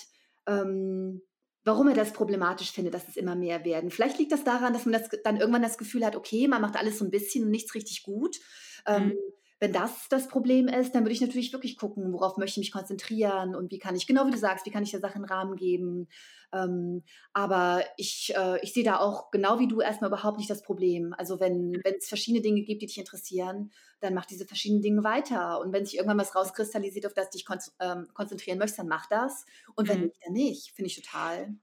ähm, 0.48 1.22
warum 1.62 1.86
er 1.86 1.94
das 1.94 2.12
problematisch 2.12 2.72
findet, 2.72 2.94
dass 2.94 3.06
es 3.06 3.16
immer 3.16 3.36
mehr 3.36 3.64
werden. 3.64 3.92
Vielleicht 3.92 4.18
liegt 4.18 4.32
das 4.32 4.42
daran, 4.42 4.72
dass 4.72 4.86
man 4.86 5.00
das 5.00 5.08
dann 5.22 5.36
irgendwann 5.36 5.62
das 5.62 5.78
Gefühl 5.78 6.04
hat, 6.04 6.16
okay, 6.16 6.48
man 6.48 6.60
macht 6.60 6.74
alles 6.74 6.98
so 6.98 7.04
ein 7.04 7.12
bisschen 7.12 7.44
und 7.44 7.50
nichts 7.52 7.76
richtig 7.76 8.02
gut. 8.02 8.40
Ähm, 8.86 9.04
mhm. 9.04 9.14
Wenn 9.62 9.72
das 9.72 10.08
das 10.08 10.26
Problem 10.26 10.66
ist, 10.66 10.92
dann 10.92 11.04
würde 11.04 11.12
ich 11.12 11.20
natürlich 11.20 11.52
wirklich 11.52 11.76
gucken, 11.76 12.12
worauf 12.12 12.36
möchte 12.36 12.58
ich 12.58 12.64
mich 12.64 12.72
konzentrieren 12.72 13.54
und 13.54 13.70
wie 13.70 13.78
kann 13.78 13.94
ich, 13.94 14.08
genau 14.08 14.26
wie 14.26 14.32
du 14.32 14.36
sagst, 14.36 14.66
wie 14.66 14.72
kann 14.72 14.82
ich 14.82 14.90
der 14.90 14.98
Sache 14.98 15.14
einen 15.14 15.24
Rahmen 15.24 15.54
geben. 15.54 16.08
Ähm, 16.52 17.04
aber 17.32 17.84
ich, 17.96 18.34
äh, 18.36 18.58
ich 18.62 18.72
sehe 18.72 18.82
da 18.82 18.98
auch 18.98 19.30
genau 19.30 19.60
wie 19.60 19.68
du 19.68 19.80
erstmal 19.80 20.10
überhaupt 20.10 20.38
nicht 20.38 20.50
das 20.50 20.62
Problem. 20.62 21.14
Also 21.16 21.38
wenn 21.38 21.80
wenn 21.84 21.94
es 21.94 22.08
verschiedene 22.08 22.42
Dinge 22.42 22.62
gibt, 22.62 22.82
die 22.82 22.86
dich 22.86 22.98
interessieren, 22.98 23.70
dann 24.00 24.14
mach 24.14 24.26
diese 24.26 24.46
verschiedenen 24.46 24.82
Dinge 24.82 25.04
weiter. 25.04 25.60
Und 25.60 25.72
wenn 25.72 25.84
sich 25.84 25.94
irgendwann 25.94 26.18
was 26.18 26.34
rauskristallisiert, 26.34 27.06
auf 27.06 27.14
das 27.14 27.30
dich 27.30 27.46
kon 27.46 27.60
ähm, 27.78 28.08
konzentrieren 28.14 28.58
möchtest, 28.58 28.80
dann 28.80 28.88
mach 28.88 29.06
das. 29.06 29.46
Und 29.76 29.88
wenn 29.88 29.98
mhm. 29.98 30.04
nicht, 30.06 30.18
dann 30.24 30.32
nicht. 30.32 30.72
Finde 30.72 30.88
ich 30.88 30.96
total 30.96 31.54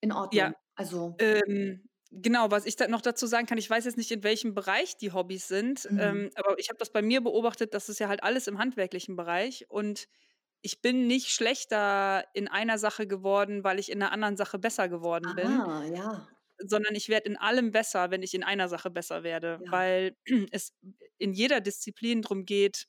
in 0.00 0.10
Ordnung. 0.10 0.40
Ja. 0.40 0.54
Also. 0.74 1.14
Ähm, 1.20 1.88
Genau, 2.16 2.50
was 2.50 2.64
ich 2.64 2.76
da 2.76 2.86
noch 2.86 3.00
dazu 3.00 3.26
sagen 3.26 3.46
kann, 3.46 3.58
ich 3.58 3.68
weiß 3.68 3.84
jetzt 3.84 3.96
nicht, 3.96 4.10
in 4.10 4.22
welchem 4.22 4.54
Bereich 4.54 4.96
die 4.96 5.12
Hobbys 5.12 5.48
sind, 5.48 5.90
mhm. 5.90 5.98
ähm, 5.98 6.30
aber 6.36 6.58
ich 6.58 6.68
habe 6.68 6.78
das 6.78 6.90
bei 6.90 7.02
mir 7.02 7.20
beobachtet, 7.20 7.74
das 7.74 7.88
ist 7.88 7.98
ja 7.98 8.08
halt 8.08 8.22
alles 8.22 8.46
im 8.46 8.58
handwerklichen 8.58 9.16
Bereich 9.16 9.66
und 9.68 10.06
ich 10.62 10.80
bin 10.80 11.06
nicht 11.06 11.28
schlechter 11.28 12.24
in 12.32 12.48
einer 12.48 12.78
Sache 12.78 13.06
geworden, 13.06 13.64
weil 13.64 13.78
ich 13.78 13.90
in 13.90 14.02
einer 14.02 14.12
anderen 14.12 14.36
Sache 14.36 14.58
besser 14.58 14.88
geworden 14.88 15.26
Aha, 15.26 15.80
bin. 15.82 15.94
ja. 15.94 16.28
Sondern 16.58 16.94
ich 16.94 17.08
werde 17.08 17.28
in 17.28 17.36
allem 17.36 17.70
besser, 17.70 18.10
wenn 18.10 18.22
ich 18.22 18.32
in 18.32 18.44
einer 18.44 18.68
Sache 18.68 18.90
besser 18.90 19.24
werde, 19.24 19.58
ja. 19.62 19.72
weil 19.72 20.16
es 20.52 20.72
in 21.18 21.34
jeder 21.34 21.60
Disziplin 21.60 22.22
darum 22.22 22.46
geht, 22.46 22.86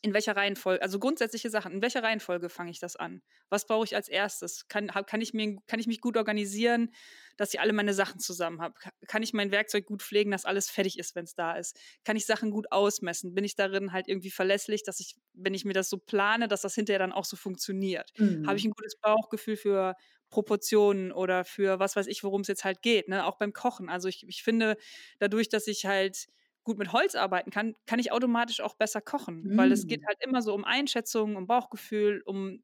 in 0.00 0.14
welcher 0.14 0.36
Reihenfolge, 0.36 0.80
also 0.80 0.98
grundsätzliche 0.98 1.50
Sachen, 1.50 1.72
in 1.72 1.82
welcher 1.82 2.02
Reihenfolge 2.02 2.48
fange 2.48 2.70
ich 2.70 2.78
das 2.78 2.94
an? 2.94 3.20
Was 3.48 3.66
brauche 3.66 3.84
ich 3.84 3.96
als 3.96 4.08
erstes? 4.08 4.68
Kann, 4.68 4.86
kann, 4.88 5.20
ich 5.20 5.34
mir, 5.34 5.56
kann 5.66 5.80
ich 5.80 5.88
mich 5.88 6.00
gut 6.00 6.16
organisieren, 6.16 6.92
dass 7.36 7.52
ich 7.52 7.60
alle 7.60 7.72
meine 7.72 7.94
Sachen 7.94 8.20
zusammen 8.20 8.60
habe? 8.60 8.74
Kann 9.08 9.22
ich 9.22 9.32
mein 9.32 9.50
Werkzeug 9.50 9.86
gut 9.86 10.02
pflegen, 10.02 10.30
dass 10.30 10.44
alles 10.44 10.70
fertig 10.70 10.98
ist, 10.98 11.16
wenn 11.16 11.24
es 11.24 11.34
da 11.34 11.56
ist? 11.56 11.80
Kann 12.04 12.16
ich 12.16 12.26
Sachen 12.26 12.50
gut 12.52 12.70
ausmessen? 12.70 13.34
Bin 13.34 13.44
ich 13.44 13.56
darin 13.56 13.92
halt 13.92 14.06
irgendwie 14.06 14.30
verlässlich, 14.30 14.84
dass 14.84 15.00
ich, 15.00 15.16
wenn 15.32 15.54
ich 15.54 15.64
mir 15.64 15.72
das 15.74 15.90
so 15.90 15.98
plane, 15.98 16.46
dass 16.46 16.62
das 16.62 16.76
hinterher 16.76 17.00
dann 17.00 17.12
auch 17.12 17.24
so 17.24 17.36
funktioniert? 17.36 18.12
Mhm. 18.18 18.46
Habe 18.46 18.56
ich 18.56 18.64
ein 18.64 18.72
gutes 18.72 18.96
Bauchgefühl 19.00 19.56
für 19.56 19.94
Proportionen 20.30 21.10
oder 21.10 21.44
für 21.44 21.80
was 21.80 21.96
weiß 21.96 22.06
ich, 22.06 22.22
worum 22.22 22.42
es 22.42 22.48
jetzt 22.48 22.64
halt 22.64 22.82
geht, 22.82 23.08
ne? 23.08 23.26
auch 23.26 23.38
beim 23.38 23.52
Kochen. 23.52 23.88
Also 23.88 24.08
ich, 24.08 24.26
ich 24.28 24.42
finde, 24.42 24.76
dadurch, 25.18 25.48
dass 25.48 25.66
ich 25.66 25.86
halt 25.86 26.28
gut 26.68 26.78
mit 26.78 26.92
Holz 26.92 27.16
arbeiten 27.16 27.50
kann, 27.50 27.74
kann 27.86 27.98
ich 27.98 28.12
automatisch 28.12 28.60
auch 28.60 28.76
besser 28.76 29.00
kochen, 29.00 29.42
mm. 29.42 29.58
weil 29.58 29.72
es 29.72 29.88
geht 29.88 30.02
mm. 30.02 30.06
halt 30.06 30.18
immer 30.20 30.42
so 30.42 30.54
um 30.54 30.64
Einschätzung, 30.64 31.34
um 31.34 31.48
Bauchgefühl, 31.48 32.22
um 32.24 32.62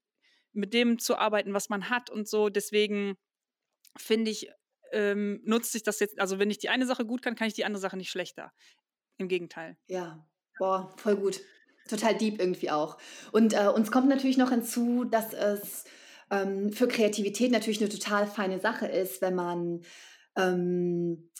mit 0.52 0.72
dem 0.72 1.00
zu 1.00 1.16
arbeiten, 1.16 1.52
was 1.52 1.68
man 1.68 1.90
hat 1.90 2.10
und 2.10 2.28
so. 2.28 2.48
Deswegen 2.48 3.16
finde 3.96 4.30
ich, 4.30 4.48
ähm, 4.92 5.40
nutzt 5.44 5.72
sich 5.72 5.82
das 5.82 5.98
jetzt, 5.98 6.20
also 6.20 6.38
wenn 6.38 6.50
ich 6.50 6.58
die 6.58 6.68
eine 6.68 6.86
Sache 6.86 7.04
gut 7.04 7.22
kann, 7.22 7.34
kann 7.34 7.48
ich 7.48 7.54
die 7.54 7.64
andere 7.64 7.80
Sache 7.80 7.96
nicht 7.96 8.10
schlechter. 8.10 8.52
Im 9.16 9.28
Gegenteil. 9.28 9.76
Ja, 9.86 10.26
boah, 10.58 10.92
voll 10.96 11.16
gut. 11.16 11.40
Total 11.88 12.16
deep 12.16 12.40
irgendwie 12.40 12.70
auch. 12.70 12.98
Und 13.32 13.52
äh, 13.52 13.68
uns 13.68 13.90
kommt 13.90 14.08
natürlich 14.08 14.38
noch 14.38 14.50
hinzu, 14.50 15.04
dass 15.04 15.32
es 15.34 15.84
ähm, 16.30 16.72
für 16.72 16.88
Kreativität 16.88 17.50
natürlich 17.50 17.80
eine 17.80 17.90
total 17.90 18.26
feine 18.26 18.58
Sache 18.58 18.86
ist, 18.86 19.20
wenn 19.22 19.34
man 19.34 19.82
ähm, 20.36 21.30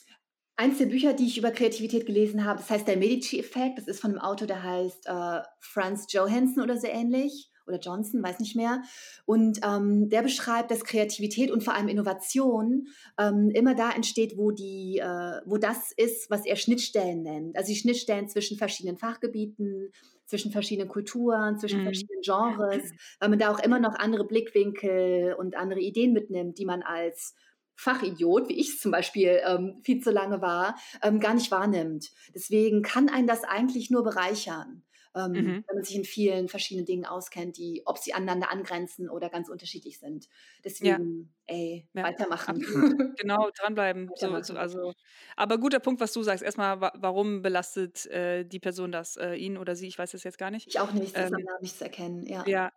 Eins 0.56 0.78
der 0.78 0.86
Bücher, 0.86 1.14
die 1.14 1.26
ich 1.26 1.36
über 1.36 1.50
Kreativität 1.50 2.06
gelesen 2.06 2.44
habe, 2.44 2.60
das 2.60 2.70
heißt 2.70 2.86
der 2.86 2.96
Medici-Effekt. 2.96 3.78
Das 3.78 3.88
ist 3.88 4.00
von 4.00 4.12
einem 4.12 4.20
Autor, 4.20 4.46
der 4.46 4.62
heißt 4.62 5.06
äh, 5.06 5.40
Franz 5.58 6.06
Johansson 6.12 6.62
oder 6.62 6.78
so 6.78 6.86
ähnlich. 6.86 7.50
Oder 7.66 7.78
Johnson, 7.78 8.22
weiß 8.22 8.40
nicht 8.40 8.56
mehr. 8.56 8.82
Und 9.24 9.60
ähm, 9.64 10.10
der 10.10 10.20
beschreibt, 10.20 10.70
dass 10.70 10.84
Kreativität 10.84 11.50
und 11.50 11.64
vor 11.64 11.74
allem 11.74 11.88
Innovation 11.88 12.88
ähm, 13.18 13.50
immer 13.54 13.74
da 13.74 13.90
entsteht, 13.90 14.36
wo, 14.36 14.50
die, 14.50 14.98
äh, 14.98 15.40
wo 15.46 15.56
das 15.56 15.92
ist, 15.96 16.30
was 16.30 16.44
er 16.44 16.56
Schnittstellen 16.56 17.22
nennt. 17.22 17.56
Also 17.56 17.72
die 17.72 17.78
Schnittstellen 17.78 18.28
zwischen 18.28 18.58
verschiedenen 18.58 18.98
Fachgebieten, 18.98 19.90
zwischen 20.26 20.52
verschiedenen 20.52 20.88
Kulturen, 20.88 21.58
zwischen 21.58 21.80
mhm. 21.80 21.84
verschiedenen 21.84 22.20
Genres, 22.22 22.90
weil 23.18 23.28
man 23.30 23.38
da 23.38 23.50
auch 23.50 23.60
immer 23.60 23.80
noch 23.80 23.94
andere 23.94 24.26
Blickwinkel 24.26 25.34
und 25.38 25.56
andere 25.56 25.80
Ideen 25.80 26.12
mitnimmt, 26.12 26.58
die 26.58 26.66
man 26.66 26.82
als 26.82 27.34
Fachidiot, 27.76 28.48
wie 28.48 28.58
ich 28.60 28.70
es 28.70 28.80
zum 28.80 28.92
Beispiel 28.92 29.40
ähm, 29.46 29.80
viel 29.82 30.00
zu 30.00 30.10
lange 30.10 30.40
war, 30.40 30.76
ähm, 31.02 31.20
gar 31.20 31.34
nicht 31.34 31.50
wahrnimmt. 31.50 32.10
Deswegen 32.34 32.82
kann 32.82 33.08
einen 33.08 33.26
das 33.26 33.44
eigentlich 33.44 33.90
nur 33.90 34.04
bereichern, 34.04 34.82
ähm, 35.16 35.32
mhm. 35.32 35.64
wenn 35.66 35.76
man 35.76 35.84
sich 35.84 35.96
in 35.96 36.04
vielen 36.04 36.48
verschiedenen 36.48 36.86
Dingen 36.86 37.04
auskennt, 37.04 37.56
die, 37.56 37.82
ob 37.84 37.98
sie 37.98 38.14
aneinander 38.14 38.50
angrenzen 38.50 39.08
oder 39.08 39.28
ganz 39.28 39.48
unterschiedlich 39.48 39.98
sind. 39.98 40.28
Deswegen, 40.64 41.34
ja. 41.48 41.54
ey, 41.54 41.88
ja. 41.92 42.02
weitermachen. 42.02 42.58
genau, 43.18 43.50
dranbleiben. 43.56 44.10
weitermachen. 44.10 44.44
So, 44.44 44.54
so, 44.54 44.58
also, 44.58 44.92
aber 45.36 45.58
guter 45.58 45.80
Punkt, 45.80 46.00
was 46.00 46.12
du 46.12 46.22
sagst. 46.22 46.42
Erstmal, 46.42 46.80
warum 46.80 47.42
belastet 47.42 48.06
äh, 48.06 48.44
die 48.44 48.60
Person 48.60 48.92
das? 48.92 49.16
Äh, 49.16 49.34
ihn 49.34 49.56
oder 49.56 49.76
sie? 49.76 49.88
Ich 49.88 49.98
weiß 49.98 50.14
es 50.14 50.24
jetzt 50.24 50.38
gar 50.38 50.50
nicht. 50.50 50.68
Ich 50.68 50.80
auch 50.80 50.92
nicht, 50.92 51.16
das 51.16 51.30
ähm, 51.30 51.38
ist 51.38 51.62
nicht 51.62 51.78
zu 51.78 51.84
erkennen. 51.84 52.26
Ja. 52.26 52.44
ja 52.46 52.72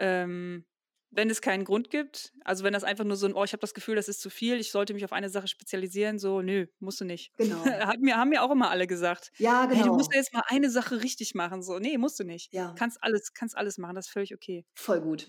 ähm, 0.00 0.64
wenn 1.10 1.28
es 1.30 1.40
keinen 1.40 1.64
Grund 1.64 1.90
gibt, 1.90 2.32
also 2.44 2.64
wenn 2.64 2.72
das 2.72 2.84
einfach 2.84 3.04
nur 3.04 3.16
so 3.16 3.26
ein, 3.26 3.34
oh, 3.34 3.44
ich 3.44 3.52
habe 3.52 3.60
das 3.60 3.74
Gefühl, 3.74 3.96
das 3.96 4.08
ist 4.08 4.20
zu 4.20 4.30
viel, 4.30 4.60
ich 4.60 4.70
sollte 4.70 4.94
mich 4.94 5.04
auf 5.04 5.12
eine 5.12 5.28
Sache 5.28 5.48
spezialisieren, 5.48 6.18
so, 6.18 6.40
nö, 6.40 6.66
musst 6.78 7.00
du 7.00 7.04
nicht. 7.04 7.32
Genau. 7.36 7.56
Hat 7.64 8.00
mir, 8.00 8.16
haben 8.16 8.30
mir 8.30 8.42
auch 8.42 8.50
immer 8.50 8.70
alle 8.70 8.86
gesagt. 8.86 9.30
Ja, 9.38 9.66
genau. 9.66 9.76
Hey, 9.76 9.84
du 9.84 9.94
musst 9.94 10.14
jetzt 10.14 10.32
mal 10.32 10.44
eine 10.46 10.70
Sache 10.70 11.02
richtig 11.02 11.34
machen, 11.34 11.62
so, 11.62 11.78
nee, 11.78 11.98
musst 11.98 12.18
du 12.20 12.24
nicht. 12.24 12.52
Ja. 12.52 12.74
Kannst 12.78 12.98
alles, 13.02 13.32
kannst 13.34 13.56
alles 13.56 13.78
machen, 13.78 13.96
das 13.96 14.06
ist 14.06 14.12
völlig 14.12 14.34
okay. 14.34 14.64
Voll 14.74 15.00
gut. 15.00 15.28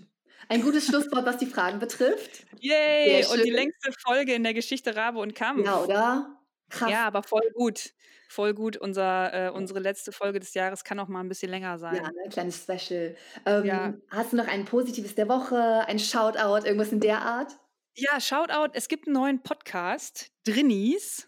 Ein 0.49 0.61
gutes 0.61 0.87
Schlusswort, 0.87 1.25
was 1.25 1.37
die 1.37 1.45
Fragen 1.45 1.79
betrifft. 1.79 2.45
Yay! 2.59 3.25
Und 3.31 3.43
die 3.43 3.51
längste 3.51 3.91
Folge 4.05 4.33
in 4.33 4.43
der 4.43 4.53
Geschichte 4.53 4.95
Rabe 4.95 5.19
und 5.19 5.35
Kampf. 5.35 5.65
Ja, 5.65 5.81
oder? 5.81 6.40
Krass. 6.71 6.89
Ja, 6.89 7.05
aber 7.05 7.23
voll 7.23 7.49
gut. 7.53 7.93
Voll 8.29 8.53
gut. 8.53 8.77
Unser, 8.77 9.33
äh, 9.33 9.49
unsere 9.49 9.79
letzte 9.79 10.11
Folge 10.11 10.39
des 10.39 10.53
Jahres 10.53 10.83
kann 10.83 10.99
auch 10.99 11.09
mal 11.09 11.19
ein 11.19 11.27
bisschen 11.27 11.49
länger 11.49 11.77
sein. 11.77 11.95
Ja, 11.95 12.03
ne, 12.03 12.29
kleines 12.29 12.63
Special. 12.63 13.15
Ähm, 13.45 13.65
ja. 13.65 13.93
Hast 14.09 14.31
du 14.31 14.37
noch 14.37 14.47
ein 14.47 14.65
Positives 14.65 15.15
der 15.15 15.27
Woche, 15.27 15.85
ein 15.87 15.99
Shoutout, 15.99 16.65
irgendwas 16.65 16.91
in 16.91 17.01
der 17.01 17.19
Art? 17.21 17.57
Ja, 17.95 18.21
Shoutout. 18.21 18.71
Es 18.73 18.87
gibt 18.87 19.07
einen 19.07 19.15
neuen 19.15 19.43
Podcast, 19.43 20.31
Drinnies. 20.45 21.27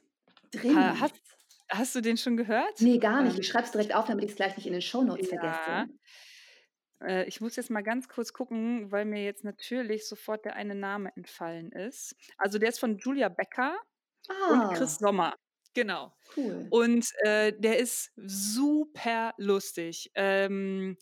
Drinnies? 0.52 1.02
Hast, 1.02 1.16
hast 1.70 1.96
du 1.96 2.02
den 2.02 2.16
schon 2.16 2.38
gehört? 2.38 2.80
Nee, 2.80 3.00
gar 3.00 3.22
nicht. 3.22 3.36
Ähm, 3.36 3.42
ich 3.42 3.48
schreibe 3.48 3.66
es 3.66 3.72
direkt 3.72 3.94
auf, 3.94 4.06
damit 4.06 4.24
ich 4.24 4.32
es 4.32 4.38
gleich 4.38 4.56
nicht 4.56 4.66
in 4.66 4.74
den 4.74 4.82
Shownotes 4.82 5.30
ja. 5.30 5.40
vergesse. 5.40 5.94
Äh, 7.04 7.26
ich 7.26 7.42
muss 7.42 7.58
jetzt 7.58 7.70
mal 7.70 7.84
ganz 7.84 8.08
kurz 8.08 8.32
gucken, 8.32 8.92
weil 8.92 9.04
mir 9.04 9.24
jetzt 9.24 9.44
natürlich 9.44 10.08
sofort 10.08 10.46
der 10.46 10.56
eine 10.56 10.76
Name 10.76 11.12
entfallen 11.16 11.72
ist. 11.72 12.16
Also 12.38 12.60
der 12.60 12.70
ist 12.70 12.80
von 12.80 12.98
Julia 12.98 13.30
Becker 13.30 13.76
ah. 14.30 14.52
und 14.52 14.78
Chris 14.78 14.98
Sommer. 14.98 15.36
Genau. 15.74 16.14
Cool. 16.38 16.68
Und 16.70 17.08
äh, 17.26 17.54
der 17.58 17.80
ist 17.80 18.12
super 18.16 19.34
lustig. 19.38 20.12
Ähm, 20.16 20.98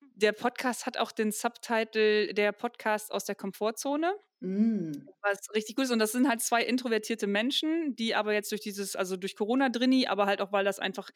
der 0.00 0.32
Podcast 0.32 0.86
hat 0.86 0.98
auch 0.98 1.12
den 1.12 1.32
Subtitle 1.32 2.34
Der 2.34 2.52
Podcast 2.52 3.12
aus 3.12 3.24
der 3.24 3.34
Komfortzone. 3.34 4.14
Mm. 4.40 4.92
Was 5.22 5.52
richtig 5.54 5.76
gut 5.76 5.84
ist. 5.84 5.90
Und 5.90 5.98
das 5.98 6.12
sind 6.12 6.28
halt 6.28 6.40
zwei 6.40 6.62
introvertierte 6.62 7.26
Menschen, 7.26 7.94
die 7.94 8.14
aber 8.14 8.32
jetzt 8.32 8.50
durch 8.50 8.62
dieses, 8.62 8.96
also 8.96 9.16
durch 9.16 9.36
Corona 9.36 9.68
Drini, 9.68 10.06
aber 10.06 10.26
halt 10.26 10.40
auch, 10.40 10.50
weil 10.50 10.64
das 10.64 10.78
einfach 10.78 11.10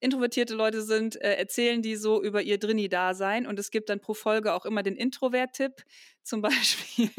introvertierte 0.00 0.54
Leute 0.54 0.82
sind, 0.82 1.20
äh, 1.20 1.34
erzählen 1.34 1.82
die 1.82 1.96
so 1.96 2.22
über 2.22 2.42
ihr 2.42 2.58
Drini-Dasein. 2.58 3.46
Und 3.46 3.58
es 3.58 3.70
gibt 3.70 3.90
dann 3.90 4.00
pro 4.00 4.14
Folge 4.14 4.54
auch 4.54 4.64
immer 4.64 4.82
den 4.82 4.96
Introvert-Tipp. 4.96 5.84
Zum 6.22 6.40
Beispiel 6.42 7.10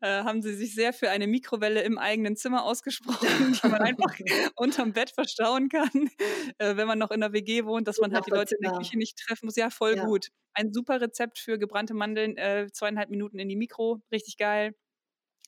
äh, 0.00 0.22
haben 0.24 0.40
sie 0.40 0.54
sich 0.54 0.74
sehr 0.74 0.94
für 0.94 1.10
eine 1.10 1.26
Mikrowelle 1.26 1.82
im 1.82 1.98
eigenen 1.98 2.36
Zimmer 2.36 2.64
ausgesprochen, 2.64 3.58
die 3.62 3.68
man 3.68 3.80
einfach 3.82 4.14
unterm 4.56 4.92
Bett 4.94 5.10
verstauen 5.10 5.68
kann, 5.68 6.10
äh, 6.58 6.76
wenn 6.76 6.86
man 6.86 6.98
noch 6.98 7.10
in 7.10 7.20
der 7.20 7.32
WG 7.32 7.64
wohnt, 7.64 7.86
dass 7.86 7.98
man 7.98 8.14
halt 8.14 8.26
die 8.26 8.30
Leute 8.30 8.54
in 8.54 8.62
der 8.62 8.78
Küche 8.78 8.96
nicht 8.96 9.18
treffen 9.18 9.46
muss. 9.46 9.56
Ja, 9.56 9.68
voll 9.68 9.96
ja. 9.96 10.04
gut. 10.04 10.28
Ein 10.54 10.72
super 10.72 11.00
Rezept 11.00 11.38
für 11.38 11.58
gebrannte 11.58 11.94
Mandeln, 11.94 12.36
äh, 12.38 12.68
zweieinhalb 12.72 13.10
Minuten 13.10 13.38
in 13.38 13.48
die 13.48 13.56
Mikro, 13.56 14.00
richtig 14.10 14.36
geil. 14.38 14.69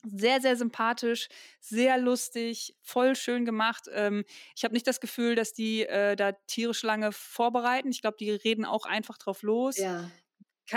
Sehr, 0.04 0.40
sehr 0.40 0.56
sympathisch, 0.56 1.28
sehr 1.60 1.96
lustig, 1.96 2.74
voll 2.82 3.14
schön 3.14 3.44
gemacht. 3.44 3.84
Ähm, 3.92 4.24
ich 4.56 4.64
habe 4.64 4.74
nicht 4.74 4.86
das 4.86 5.00
Gefühl, 5.00 5.36
dass 5.36 5.52
die 5.52 5.86
äh, 5.86 6.16
da 6.16 6.32
tierisch 6.32 6.82
lange 6.82 7.12
vorbereiten. 7.12 7.90
Ich 7.90 8.00
glaube, 8.02 8.16
die 8.18 8.30
reden 8.30 8.64
auch 8.64 8.84
einfach 8.84 9.16
drauf 9.16 9.42
los. 9.42 9.76
Ja. 9.76 10.10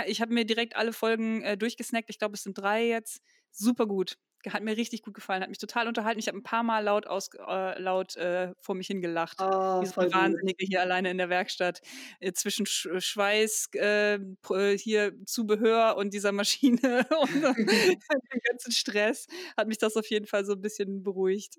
Ich 0.06 0.20
habe 0.20 0.32
mir 0.32 0.44
direkt 0.44 0.76
alle 0.76 0.92
Folgen 0.92 1.42
äh, 1.42 1.56
durchgesnackt. 1.56 2.10
Ich 2.10 2.18
glaube, 2.18 2.34
es 2.34 2.42
sind 2.42 2.56
drei 2.58 2.86
jetzt. 2.86 3.20
Super 3.50 3.86
gut 3.86 4.16
hat 4.50 4.62
mir 4.62 4.76
richtig 4.76 5.02
gut 5.02 5.14
gefallen, 5.14 5.42
hat 5.42 5.48
mich 5.48 5.58
total 5.58 5.88
unterhalten. 5.88 6.18
Ich 6.18 6.28
habe 6.28 6.38
ein 6.38 6.42
paar 6.42 6.62
Mal 6.62 6.84
laut, 6.84 7.06
aus, 7.06 7.30
äh, 7.34 7.80
laut 7.80 8.16
äh, 8.16 8.52
vor 8.60 8.74
mich 8.74 8.86
hingelacht. 8.86 9.38
Oh, 9.40 9.84
so 9.84 10.00
eine 10.00 10.12
Wahnsinnige 10.12 10.64
hier 10.66 10.80
alleine 10.80 11.10
in 11.10 11.18
der 11.18 11.28
Werkstatt. 11.28 11.80
Äh, 12.20 12.32
zwischen 12.32 12.66
Sch 12.66 12.86
äh, 12.86 13.00
Schweiß, 13.00 13.70
äh, 13.74 14.14
äh, 14.14 14.78
hier 14.78 15.12
Zubehör 15.24 15.96
und 15.96 16.14
dieser 16.14 16.32
Maschine 16.32 17.06
und 17.20 17.30
dem 18.32 18.40
ganzen 18.44 18.72
Stress 18.72 19.26
hat 19.56 19.68
mich 19.68 19.78
das 19.78 19.96
auf 19.96 20.06
jeden 20.06 20.26
Fall 20.26 20.44
so 20.44 20.52
ein 20.52 20.60
bisschen 20.60 21.02
beruhigt. 21.02 21.58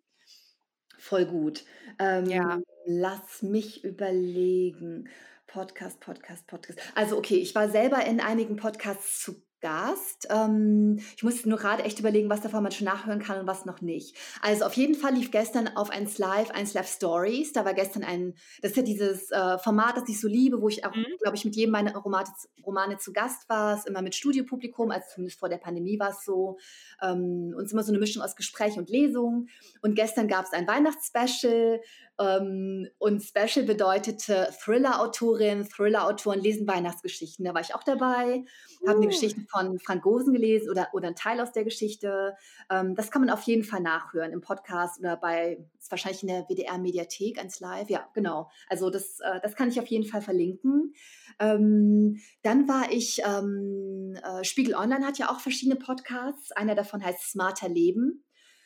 Voll 0.97 1.25
gut. 1.25 1.63
Ähm, 1.99 2.25
ja. 2.25 2.59
Lass 2.85 3.41
mich 3.41 3.83
überlegen. 3.83 5.09
Podcast, 5.45 5.99
Podcast, 6.01 6.45
Podcast. 6.45 6.79
Also 6.93 7.17
okay, 7.17 7.37
ich 7.37 7.55
war 7.55 7.69
selber 7.69 8.05
in 8.05 8.19
einigen 8.19 8.57
Podcasts 8.57 9.23
zu 9.23 9.46
Gast. 9.61 10.27
Ähm, 10.29 10.99
ich 11.15 11.23
musste 11.23 11.49
nur 11.49 11.57
gerade 11.57 11.83
echt 11.83 11.99
überlegen, 11.99 12.29
was 12.29 12.41
davon 12.41 12.63
man 12.63 12.71
schon 12.71 12.85
nachhören 12.85 13.19
kann 13.19 13.39
und 13.39 13.47
was 13.47 13.65
noch 13.65 13.81
nicht. 13.81 14.15
Also 14.41 14.65
auf 14.65 14.73
jeden 14.73 14.95
Fall 14.95 15.13
lief 15.13 15.31
gestern 15.31 15.67
auf 15.67 15.89
1 15.89 16.17
Live, 16.17 16.51
1 16.51 16.73
Live 16.73 16.87
Stories. 16.87 17.53
Da 17.53 17.65
war 17.65 17.73
gestern 17.73 18.03
ein, 18.03 18.33
das 18.61 18.71
ist 18.71 18.77
ja 18.77 18.83
dieses 18.83 19.31
äh, 19.31 19.57
Format, 19.57 19.97
das 19.97 20.09
ich 20.09 20.19
so 20.19 20.27
liebe, 20.27 20.61
wo 20.61 20.69
ich 20.69 20.85
auch, 20.85 20.95
mhm. 20.95 21.05
glaube 21.21 21.35
ich, 21.35 21.45
mit 21.45 21.55
jedem 21.55 21.71
meiner 21.71 21.95
Romane, 21.95 22.27
Romane 22.65 22.97
zu 22.97 23.13
Gast 23.13 23.49
war. 23.49 23.77
Es 23.77 23.85
immer 23.85 24.01
mit 24.01 24.15
Studiopublikum, 24.15 24.91
also 24.91 25.05
zumindest 25.13 25.39
vor 25.39 25.49
der 25.49 25.57
Pandemie 25.57 25.99
war 25.99 26.11
es 26.11 26.23
so. 26.23 26.57
Ähm, 27.01 27.53
und 27.55 27.61
es 27.61 27.67
ist 27.67 27.73
immer 27.73 27.83
so 27.83 27.91
eine 27.91 27.99
Mischung 27.99 28.21
aus 28.21 28.35
Gespräch 28.35 28.77
und 28.77 28.89
Lesung. 28.89 29.47
Und 29.81 29.95
gestern 29.95 30.27
gab 30.27 30.45
es 30.45 30.53
ein 30.53 30.67
Weihnachtsspecial 30.67 31.81
ähm, 32.19 32.87
und 32.97 33.21
Special 33.21 33.65
bedeutete 33.65 34.49
Thriller-Autorin, 34.63 35.67
Thriller-Autoren 35.69 36.39
lesen 36.39 36.67
Weihnachtsgeschichten. 36.67 37.45
Da 37.45 37.53
war 37.53 37.61
ich 37.61 37.75
auch 37.75 37.83
dabei, 37.83 38.43
uh. 38.81 38.87
habe 38.87 39.01
die 39.01 39.07
Geschichten 39.07 39.47
von 39.49 39.79
Frank 39.79 40.03
Gosen 40.03 40.33
gelesen 40.33 40.69
oder, 40.69 40.89
oder 40.93 41.07
einen 41.07 41.15
Teil 41.15 41.39
aus 41.39 41.51
der 41.51 41.63
Geschichte. 41.63 42.35
Ähm, 42.71 42.95
das 42.95 43.11
kann 43.11 43.21
man 43.21 43.29
auf 43.29 43.43
jeden 43.43 43.63
Fall 43.63 43.81
nachhören 43.81 44.31
im 44.31 44.41
Podcast 44.41 44.99
oder 44.99 45.15
bei, 45.17 45.63
ist 45.79 45.91
wahrscheinlich 45.91 46.23
in 46.23 46.29
der 46.29 46.45
WDR-Mediathek, 46.47 47.39
eins 47.39 47.59
live. 47.59 47.89
Ja, 47.89 48.07
genau. 48.13 48.49
Also 48.67 48.89
das, 48.89 49.19
äh, 49.19 49.39
das 49.41 49.55
kann 49.55 49.69
ich 49.69 49.79
auf 49.79 49.87
jeden 49.87 50.05
Fall 50.05 50.21
verlinken. 50.21 50.93
Ähm, 51.39 52.19
dann 52.41 52.67
war 52.67 52.91
ich, 52.91 53.21
ähm, 53.25 54.17
äh, 54.23 54.43
Spiegel 54.43 54.75
Online 54.75 55.05
hat 55.05 55.19
ja 55.19 55.29
auch 55.29 55.39
verschiedene 55.39 55.75
Podcasts. 55.75 56.51
Einer 56.51 56.73
davon 56.73 57.03
heißt 57.03 57.31
Smarter 57.31 57.69
Leben. 57.69 58.23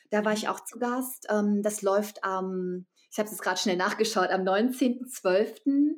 Da 0.10 0.24
war 0.26 0.34
ich 0.34 0.48
auch 0.48 0.62
zu 0.64 0.80
Gast. 0.80 1.28
Ähm, 1.30 1.62
das 1.64 1.82
läuft 1.82 2.24
am 2.24 2.86
ich 3.12 3.20
habe 3.20 3.26
es 3.26 3.34
jetzt 3.34 3.42
gerade 3.42 3.60
schnell 3.60 3.76
nachgeschaut, 3.76 4.30
am 4.30 4.42
19.12. 4.42 5.96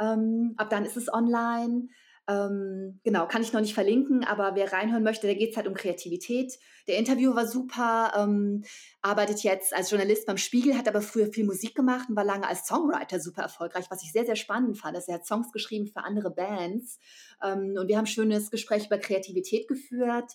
Ähm, 0.00 0.54
ab 0.56 0.68
dann 0.68 0.84
ist 0.84 0.96
es 0.96 1.12
online. 1.12 1.88
Ähm, 2.28 3.00
genau, 3.04 3.28
kann 3.28 3.42
ich 3.42 3.52
noch 3.52 3.60
nicht 3.60 3.74
verlinken, 3.74 4.24
aber 4.24 4.56
wer 4.56 4.72
reinhören 4.72 5.04
möchte, 5.04 5.28
da 5.28 5.34
geht 5.34 5.50
es 5.50 5.56
halt 5.56 5.68
um 5.68 5.74
Kreativität. 5.74 6.58
Der 6.88 6.98
Interview 6.98 7.34
war 7.36 7.46
super, 7.46 8.12
ähm, 8.16 8.64
arbeitet 9.00 9.44
jetzt 9.44 9.74
als 9.74 9.90
Journalist 9.90 10.26
beim 10.26 10.36
Spiegel, 10.36 10.76
hat 10.76 10.88
aber 10.88 11.02
früher 11.02 11.32
viel 11.32 11.44
Musik 11.44 11.76
gemacht 11.76 12.08
und 12.08 12.16
war 12.16 12.24
lange 12.24 12.48
als 12.48 12.66
Songwriter 12.66 13.20
super 13.20 13.42
erfolgreich, 13.42 13.86
was 13.90 14.02
ich 14.02 14.10
sehr, 14.10 14.24
sehr 14.24 14.34
spannend 14.34 14.76
fand. 14.76 14.96
Also 14.96 15.12
er 15.12 15.18
hat 15.18 15.26
Songs 15.26 15.52
geschrieben 15.52 15.86
für 15.86 16.02
andere 16.02 16.30
Bands 16.30 16.98
ähm, 17.44 17.76
und 17.78 17.86
wir 17.86 17.96
haben 17.96 18.04
ein 18.04 18.08
schönes 18.08 18.50
Gespräch 18.50 18.86
über 18.86 18.98
Kreativität 18.98 19.68
geführt. 19.68 20.32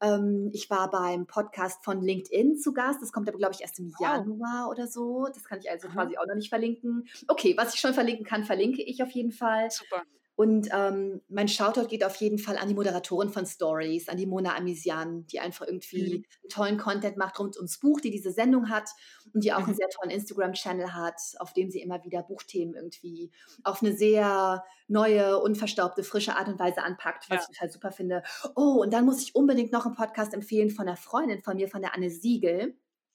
Ähm, 0.00 0.50
ich 0.52 0.70
war 0.70 0.90
beim 0.90 1.26
Podcast 1.26 1.84
von 1.84 2.02
LinkedIn 2.02 2.56
zu 2.56 2.72
Gast. 2.72 3.02
Das 3.02 3.10
kommt 3.10 3.28
aber, 3.28 3.38
glaube 3.38 3.54
ich, 3.54 3.62
erst 3.62 3.78
im. 3.78 3.92
Januar 4.00 4.68
oder 4.70 4.86
so. 4.86 5.26
Das 5.26 5.44
kann 5.44 5.58
ich 5.60 5.70
also 5.70 5.88
mhm. 5.88 5.92
quasi 5.92 6.16
auch 6.18 6.26
noch 6.26 6.34
nicht 6.34 6.48
verlinken. 6.48 7.08
Okay, 7.28 7.54
was 7.56 7.74
ich 7.74 7.80
schon 7.80 7.94
verlinken 7.94 8.24
kann, 8.24 8.44
verlinke 8.44 8.82
ich 8.82 9.02
auf 9.02 9.10
jeden 9.10 9.32
Fall. 9.32 9.70
Super. 9.70 10.02
Und 10.34 10.68
ähm, 10.72 11.20
mein 11.28 11.46
Shoutout 11.46 11.88
geht 11.88 12.04
auf 12.04 12.16
jeden 12.16 12.38
Fall 12.38 12.56
an 12.56 12.68
die 12.68 12.74
Moderatorin 12.74 13.28
von 13.28 13.44
Stories, 13.44 14.08
an 14.08 14.16
die 14.16 14.26
Mona 14.26 14.56
Amisian, 14.56 15.26
die 15.26 15.40
einfach 15.40 15.66
irgendwie 15.66 16.18
mhm. 16.18 16.48
tollen 16.48 16.78
Content 16.78 17.18
macht 17.18 17.38
rund 17.38 17.56
ums 17.56 17.78
Buch, 17.78 18.00
die 18.00 18.10
diese 18.10 18.32
Sendung 18.32 18.70
hat 18.70 18.88
und 19.34 19.44
die 19.44 19.52
auch 19.52 19.60
mhm. 19.60 19.66
einen 19.66 19.74
sehr 19.74 19.88
tollen 19.90 20.10
Instagram-Channel 20.10 20.94
hat, 20.94 21.20
auf 21.38 21.52
dem 21.52 21.70
sie 21.70 21.80
immer 21.80 22.02
wieder 22.04 22.22
Buchthemen 22.22 22.74
irgendwie 22.74 23.30
auf 23.62 23.82
eine 23.82 23.94
sehr 23.94 24.64
neue, 24.88 25.38
unverstaubte, 25.38 26.02
frische 26.02 26.36
Art 26.36 26.48
und 26.48 26.58
Weise 26.58 26.82
anpackt, 26.82 27.28
was 27.28 27.36
ja. 27.36 27.42
ich 27.42 27.58
total 27.58 27.70
super 27.70 27.92
finde. 27.92 28.22
Oh, 28.56 28.80
und 28.80 28.92
dann 28.92 29.04
muss 29.04 29.22
ich 29.22 29.34
unbedingt 29.34 29.72
noch 29.72 29.84
einen 29.84 29.94
Podcast 29.94 30.32
empfehlen 30.32 30.70
von 30.70 30.88
einer 30.88 30.96
Freundin 30.96 31.42
von 31.42 31.56
mir, 31.56 31.68
von 31.68 31.82
der 31.82 31.94
Anne 31.94 32.10
Siegel. 32.10 32.74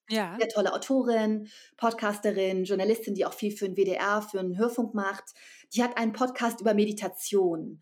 Ja. 0.09 0.37
Sehr 0.39 0.47
tolle 0.47 0.73
Autorin, 0.73 1.49
Podcasterin, 1.75 2.63
Journalistin, 2.63 3.13
die 3.13 3.25
auch 3.25 3.33
viel 3.33 3.51
für 3.51 3.67
den 3.67 3.75
WDR, 3.75 4.21
für 4.21 4.37
den 4.37 4.57
Hörfunk 4.57 4.93
macht. 4.93 5.33
Die 5.73 5.83
hat 5.83 5.97
einen 5.97 6.13
Podcast 6.13 6.61
über 6.61 6.73
Meditation. 6.73 7.81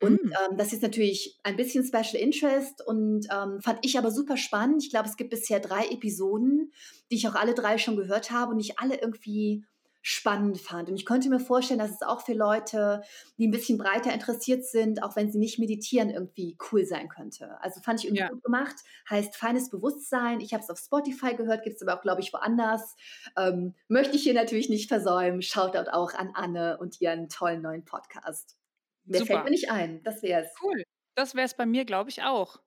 Und 0.00 0.22
mhm. 0.22 0.32
ähm, 0.50 0.56
das 0.58 0.72
ist 0.72 0.82
natürlich 0.82 1.38
ein 1.42 1.56
bisschen 1.56 1.84
Special 1.84 2.20
Interest 2.20 2.86
und 2.86 3.26
ähm, 3.32 3.60
fand 3.62 3.78
ich 3.82 3.96
aber 3.96 4.10
super 4.10 4.36
spannend. 4.36 4.82
Ich 4.82 4.90
glaube, 4.90 5.08
es 5.08 5.16
gibt 5.16 5.30
bisher 5.30 5.58
drei 5.58 5.86
Episoden, 5.88 6.70
die 7.10 7.16
ich 7.16 7.28
auch 7.28 7.34
alle 7.34 7.54
drei 7.54 7.78
schon 7.78 7.96
gehört 7.96 8.30
habe 8.30 8.50
und 8.50 8.58
nicht 8.58 8.78
alle 8.78 9.00
irgendwie 9.00 9.64
spannend 10.08 10.60
fand. 10.60 10.88
Und 10.88 10.94
ich 10.94 11.04
könnte 11.04 11.28
mir 11.28 11.40
vorstellen, 11.40 11.80
dass 11.80 11.90
es 11.90 12.02
auch 12.02 12.20
für 12.20 12.32
Leute, 12.32 13.02
die 13.38 13.48
ein 13.48 13.50
bisschen 13.50 13.76
breiter 13.76 14.14
interessiert 14.14 14.64
sind, 14.64 15.02
auch 15.02 15.16
wenn 15.16 15.32
sie 15.32 15.38
nicht 15.40 15.58
meditieren, 15.58 16.10
irgendwie 16.10 16.56
cool 16.70 16.84
sein 16.84 17.08
könnte. 17.08 17.60
Also 17.60 17.80
fand 17.80 17.98
ich 17.98 18.06
irgendwie 18.06 18.22
ja. 18.22 18.28
gut 18.28 18.44
gemacht. 18.44 18.76
Heißt 19.10 19.34
feines 19.34 19.68
Bewusstsein. 19.68 20.40
Ich 20.40 20.54
habe 20.54 20.62
es 20.62 20.70
auf 20.70 20.78
Spotify 20.78 21.34
gehört, 21.34 21.64
gibt 21.64 21.74
es 21.74 21.82
aber 21.82 21.98
auch, 21.98 22.02
glaube 22.02 22.20
ich, 22.20 22.32
woanders. 22.32 22.94
Ähm, 23.36 23.74
möchte 23.88 24.14
ich 24.14 24.22
hier 24.22 24.34
natürlich 24.34 24.68
nicht 24.68 24.86
versäumen. 24.86 25.42
Shoutout 25.42 25.90
auch 25.90 26.14
an 26.14 26.30
Anne 26.34 26.78
und 26.78 27.00
ihren 27.00 27.28
tollen 27.28 27.60
neuen 27.60 27.84
Podcast. 27.84 28.56
Mehr 29.06 29.18
Super. 29.18 29.32
fällt 29.32 29.44
mir 29.46 29.50
nicht 29.50 29.72
ein. 29.72 30.04
Das 30.04 30.22
wäre 30.22 30.44
es. 30.44 30.50
Cool. 30.62 30.84
Das 31.16 31.34
wäre 31.34 31.46
es 31.46 31.54
bei 31.54 31.66
mir, 31.66 31.84
glaube 31.84 32.10
ich, 32.10 32.22
auch. 32.22 32.60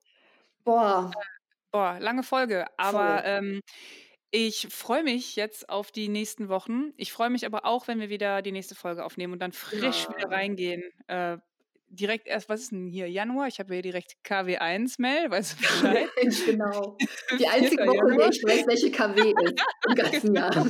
Boah. 0.62 1.10
Äh, 1.10 1.20
boah, 1.72 1.98
lange 2.00 2.22
Folge. 2.22 2.66
Aber 2.76 3.24
ähm, 3.24 3.62
ich 4.30 4.68
freue 4.70 5.02
mich 5.02 5.36
jetzt 5.36 5.68
auf 5.68 5.90
die 5.90 6.08
nächsten 6.08 6.48
Wochen. 6.48 6.92
Ich 6.96 7.12
freue 7.12 7.30
mich 7.30 7.44
aber 7.46 7.64
auch, 7.64 7.88
wenn 7.88 8.00
wir 8.00 8.10
wieder 8.10 8.42
die 8.42 8.52
nächste 8.52 8.74
Folge 8.74 9.04
aufnehmen 9.04 9.32
und 9.32 9.40
dann 9.40 9.52
frisch 9.52 10.04
ja. 10.04 10.16
wieder 10.16 10.30
reingehen. 10.30 10.82
Äh, 11.08 11.38
direkt 11.90 12.28
erst, 12.28 12.48
was 12.48 12.60
ist 12.60 12.72
denn 12.72 12.86
hier? 12.86 13.10
Januar? 13.10 13.48
Ich 13.48 13.58
habe 13.58 13.74
hier 13.74 13.82
direkt 13.82 14.16
KW1-Mail, 14.24 15.30
weißt 15.30 15.52
du 15.52 15.56
Bescheid? 15.60 16.08
genau. 16.46 16.96
Die 17.38 17.46
einzige 17.46 17.84
Woche, 17.84 18.12
in 18.12 18.18
der 18.18 18.28
ich 18.28 18.42
weiß, 18.42 18.66
welche 18.66 18.90
KW 18.90 19.20
ist 19.20 19.62
im 19.88 19.94
ganzen 19.96 20.34
Jahr. 20.34 20.66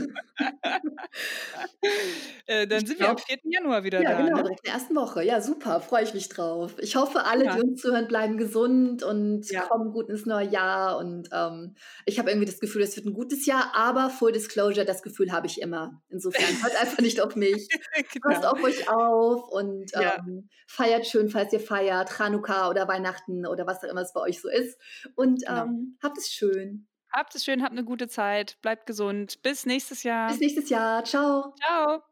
äh, 2.46 2.66
dann 2.66 2.82
ich 2.82 2.88
sind 2.88 2.98
glaub, 2.98 3.00
wir 3.00 3.10
am 3.10 3.18
4. 3.18 3.38
Januar 3.44 3.84
wieder 3.84 4.02
ja, 4.02 4.12
da. 4.12 4.18
Ja, 4.18 4.26
genau, 4.26 4.42
ne? 4.42 4.48
in 4.48 4.56
der 4.64 4.74
ersten 4.74 4.96
Woche. 4.96 5.22
Ja, 5.22 5.40
super, 5.42 5.80
freue 5.80 6.04
ich 6.04 6.14
mich 6.14 6.28
drauf. 6.30 6.74
Ich 6.78 6.96
hoffe, 6.96 7.24
alle, 7.24 7.44
ja. 7.44 7.56
die 7.56 7.62
uns 7.62 7.82
zuhören, 7.82 8.08
bleiben 8.08 8.38
gesund 8.38 9.02
und 9.02 9.50
ja. 9.50 9.62
kommen 9.62 9.92
gut 9.92 10.08
ins 10.08 10.24
neue 10.24 10.48
Jahr. 10.48 10.96
Und 10.98 11.28
ähm, 11.32 11.74
ich 12.06 12.18
habe 12.18 12.30
irgendwie 12.30 12.46
das 12.46 12.60
Gefühl, 12.60 12.82
es 12.82 12.96
wird 12.96 13.06
ein 13.06 13.14
gutes 13.14 13.44
Jahr, 13.44 13.72
aber 13.74 14.08
Full 14.08 14.32
Disclosure, 14.32 14.86
das 14.86 15.02
Gefühl 15.02 15.32
habe 15.32 15.46
ich 15.46 15.60
immer. 15.60 16.00
Insofern 16.08 16.62
hört 16.62 16.80
einfach 16.80 17.00
nicht 17.00 17.20
auf 17.20 17.36
mich. 17.36 17.68
genau. 18.12 18.28
Passt 18.28 18.46
auf 18.46 18.62
euch 18.62 18.88
auf 18.88 19.48
und 19.50 19.90
ähm, 19.94 20.48
feiert 20.66 21.09
schön, 21.10 21.28
falls 21.28 21.52
ihr 21.52 21.60
feiert, 21.60 22.10
Chanukka 22.10 22.68
oder 22.68 22.88
Weihnachten 22.88 23.46
oder 23.46 23.66
was 23.66 23.82
auch 23.84 23.88
immer 23.88 24.02
es 24.02 24.12
bei 24.12 24.20
euch 24.20 24.40
so 24.40 24.48
ist. 24.48 24.78
Und 25.14 25.44
genau. 25.44 25.64
ähm, 25.64 25.98
habt 26.02 26.18
es 26.18 26.30
schön. 26.30 26.86
Habt 27.12 27.34
es 27.34 27.44
schön, 27.44 27.62
habt 27.62 27.72
eine 27.72 27.84
gute 27.84 28.08
Zeit, 28.08 28.58
bleibt 28.62 28.86
gesund. 28.86 29.42
Bis 29.42 29.66
nächstes 29.66 30.04
Jahr. 30.04 30.28
Bis 30.30 30.40
nächstes 30.40 30.68
Jahr. 30.70 31.04
Ciao. 31.04 31.54
Ciao. 31.60 32.02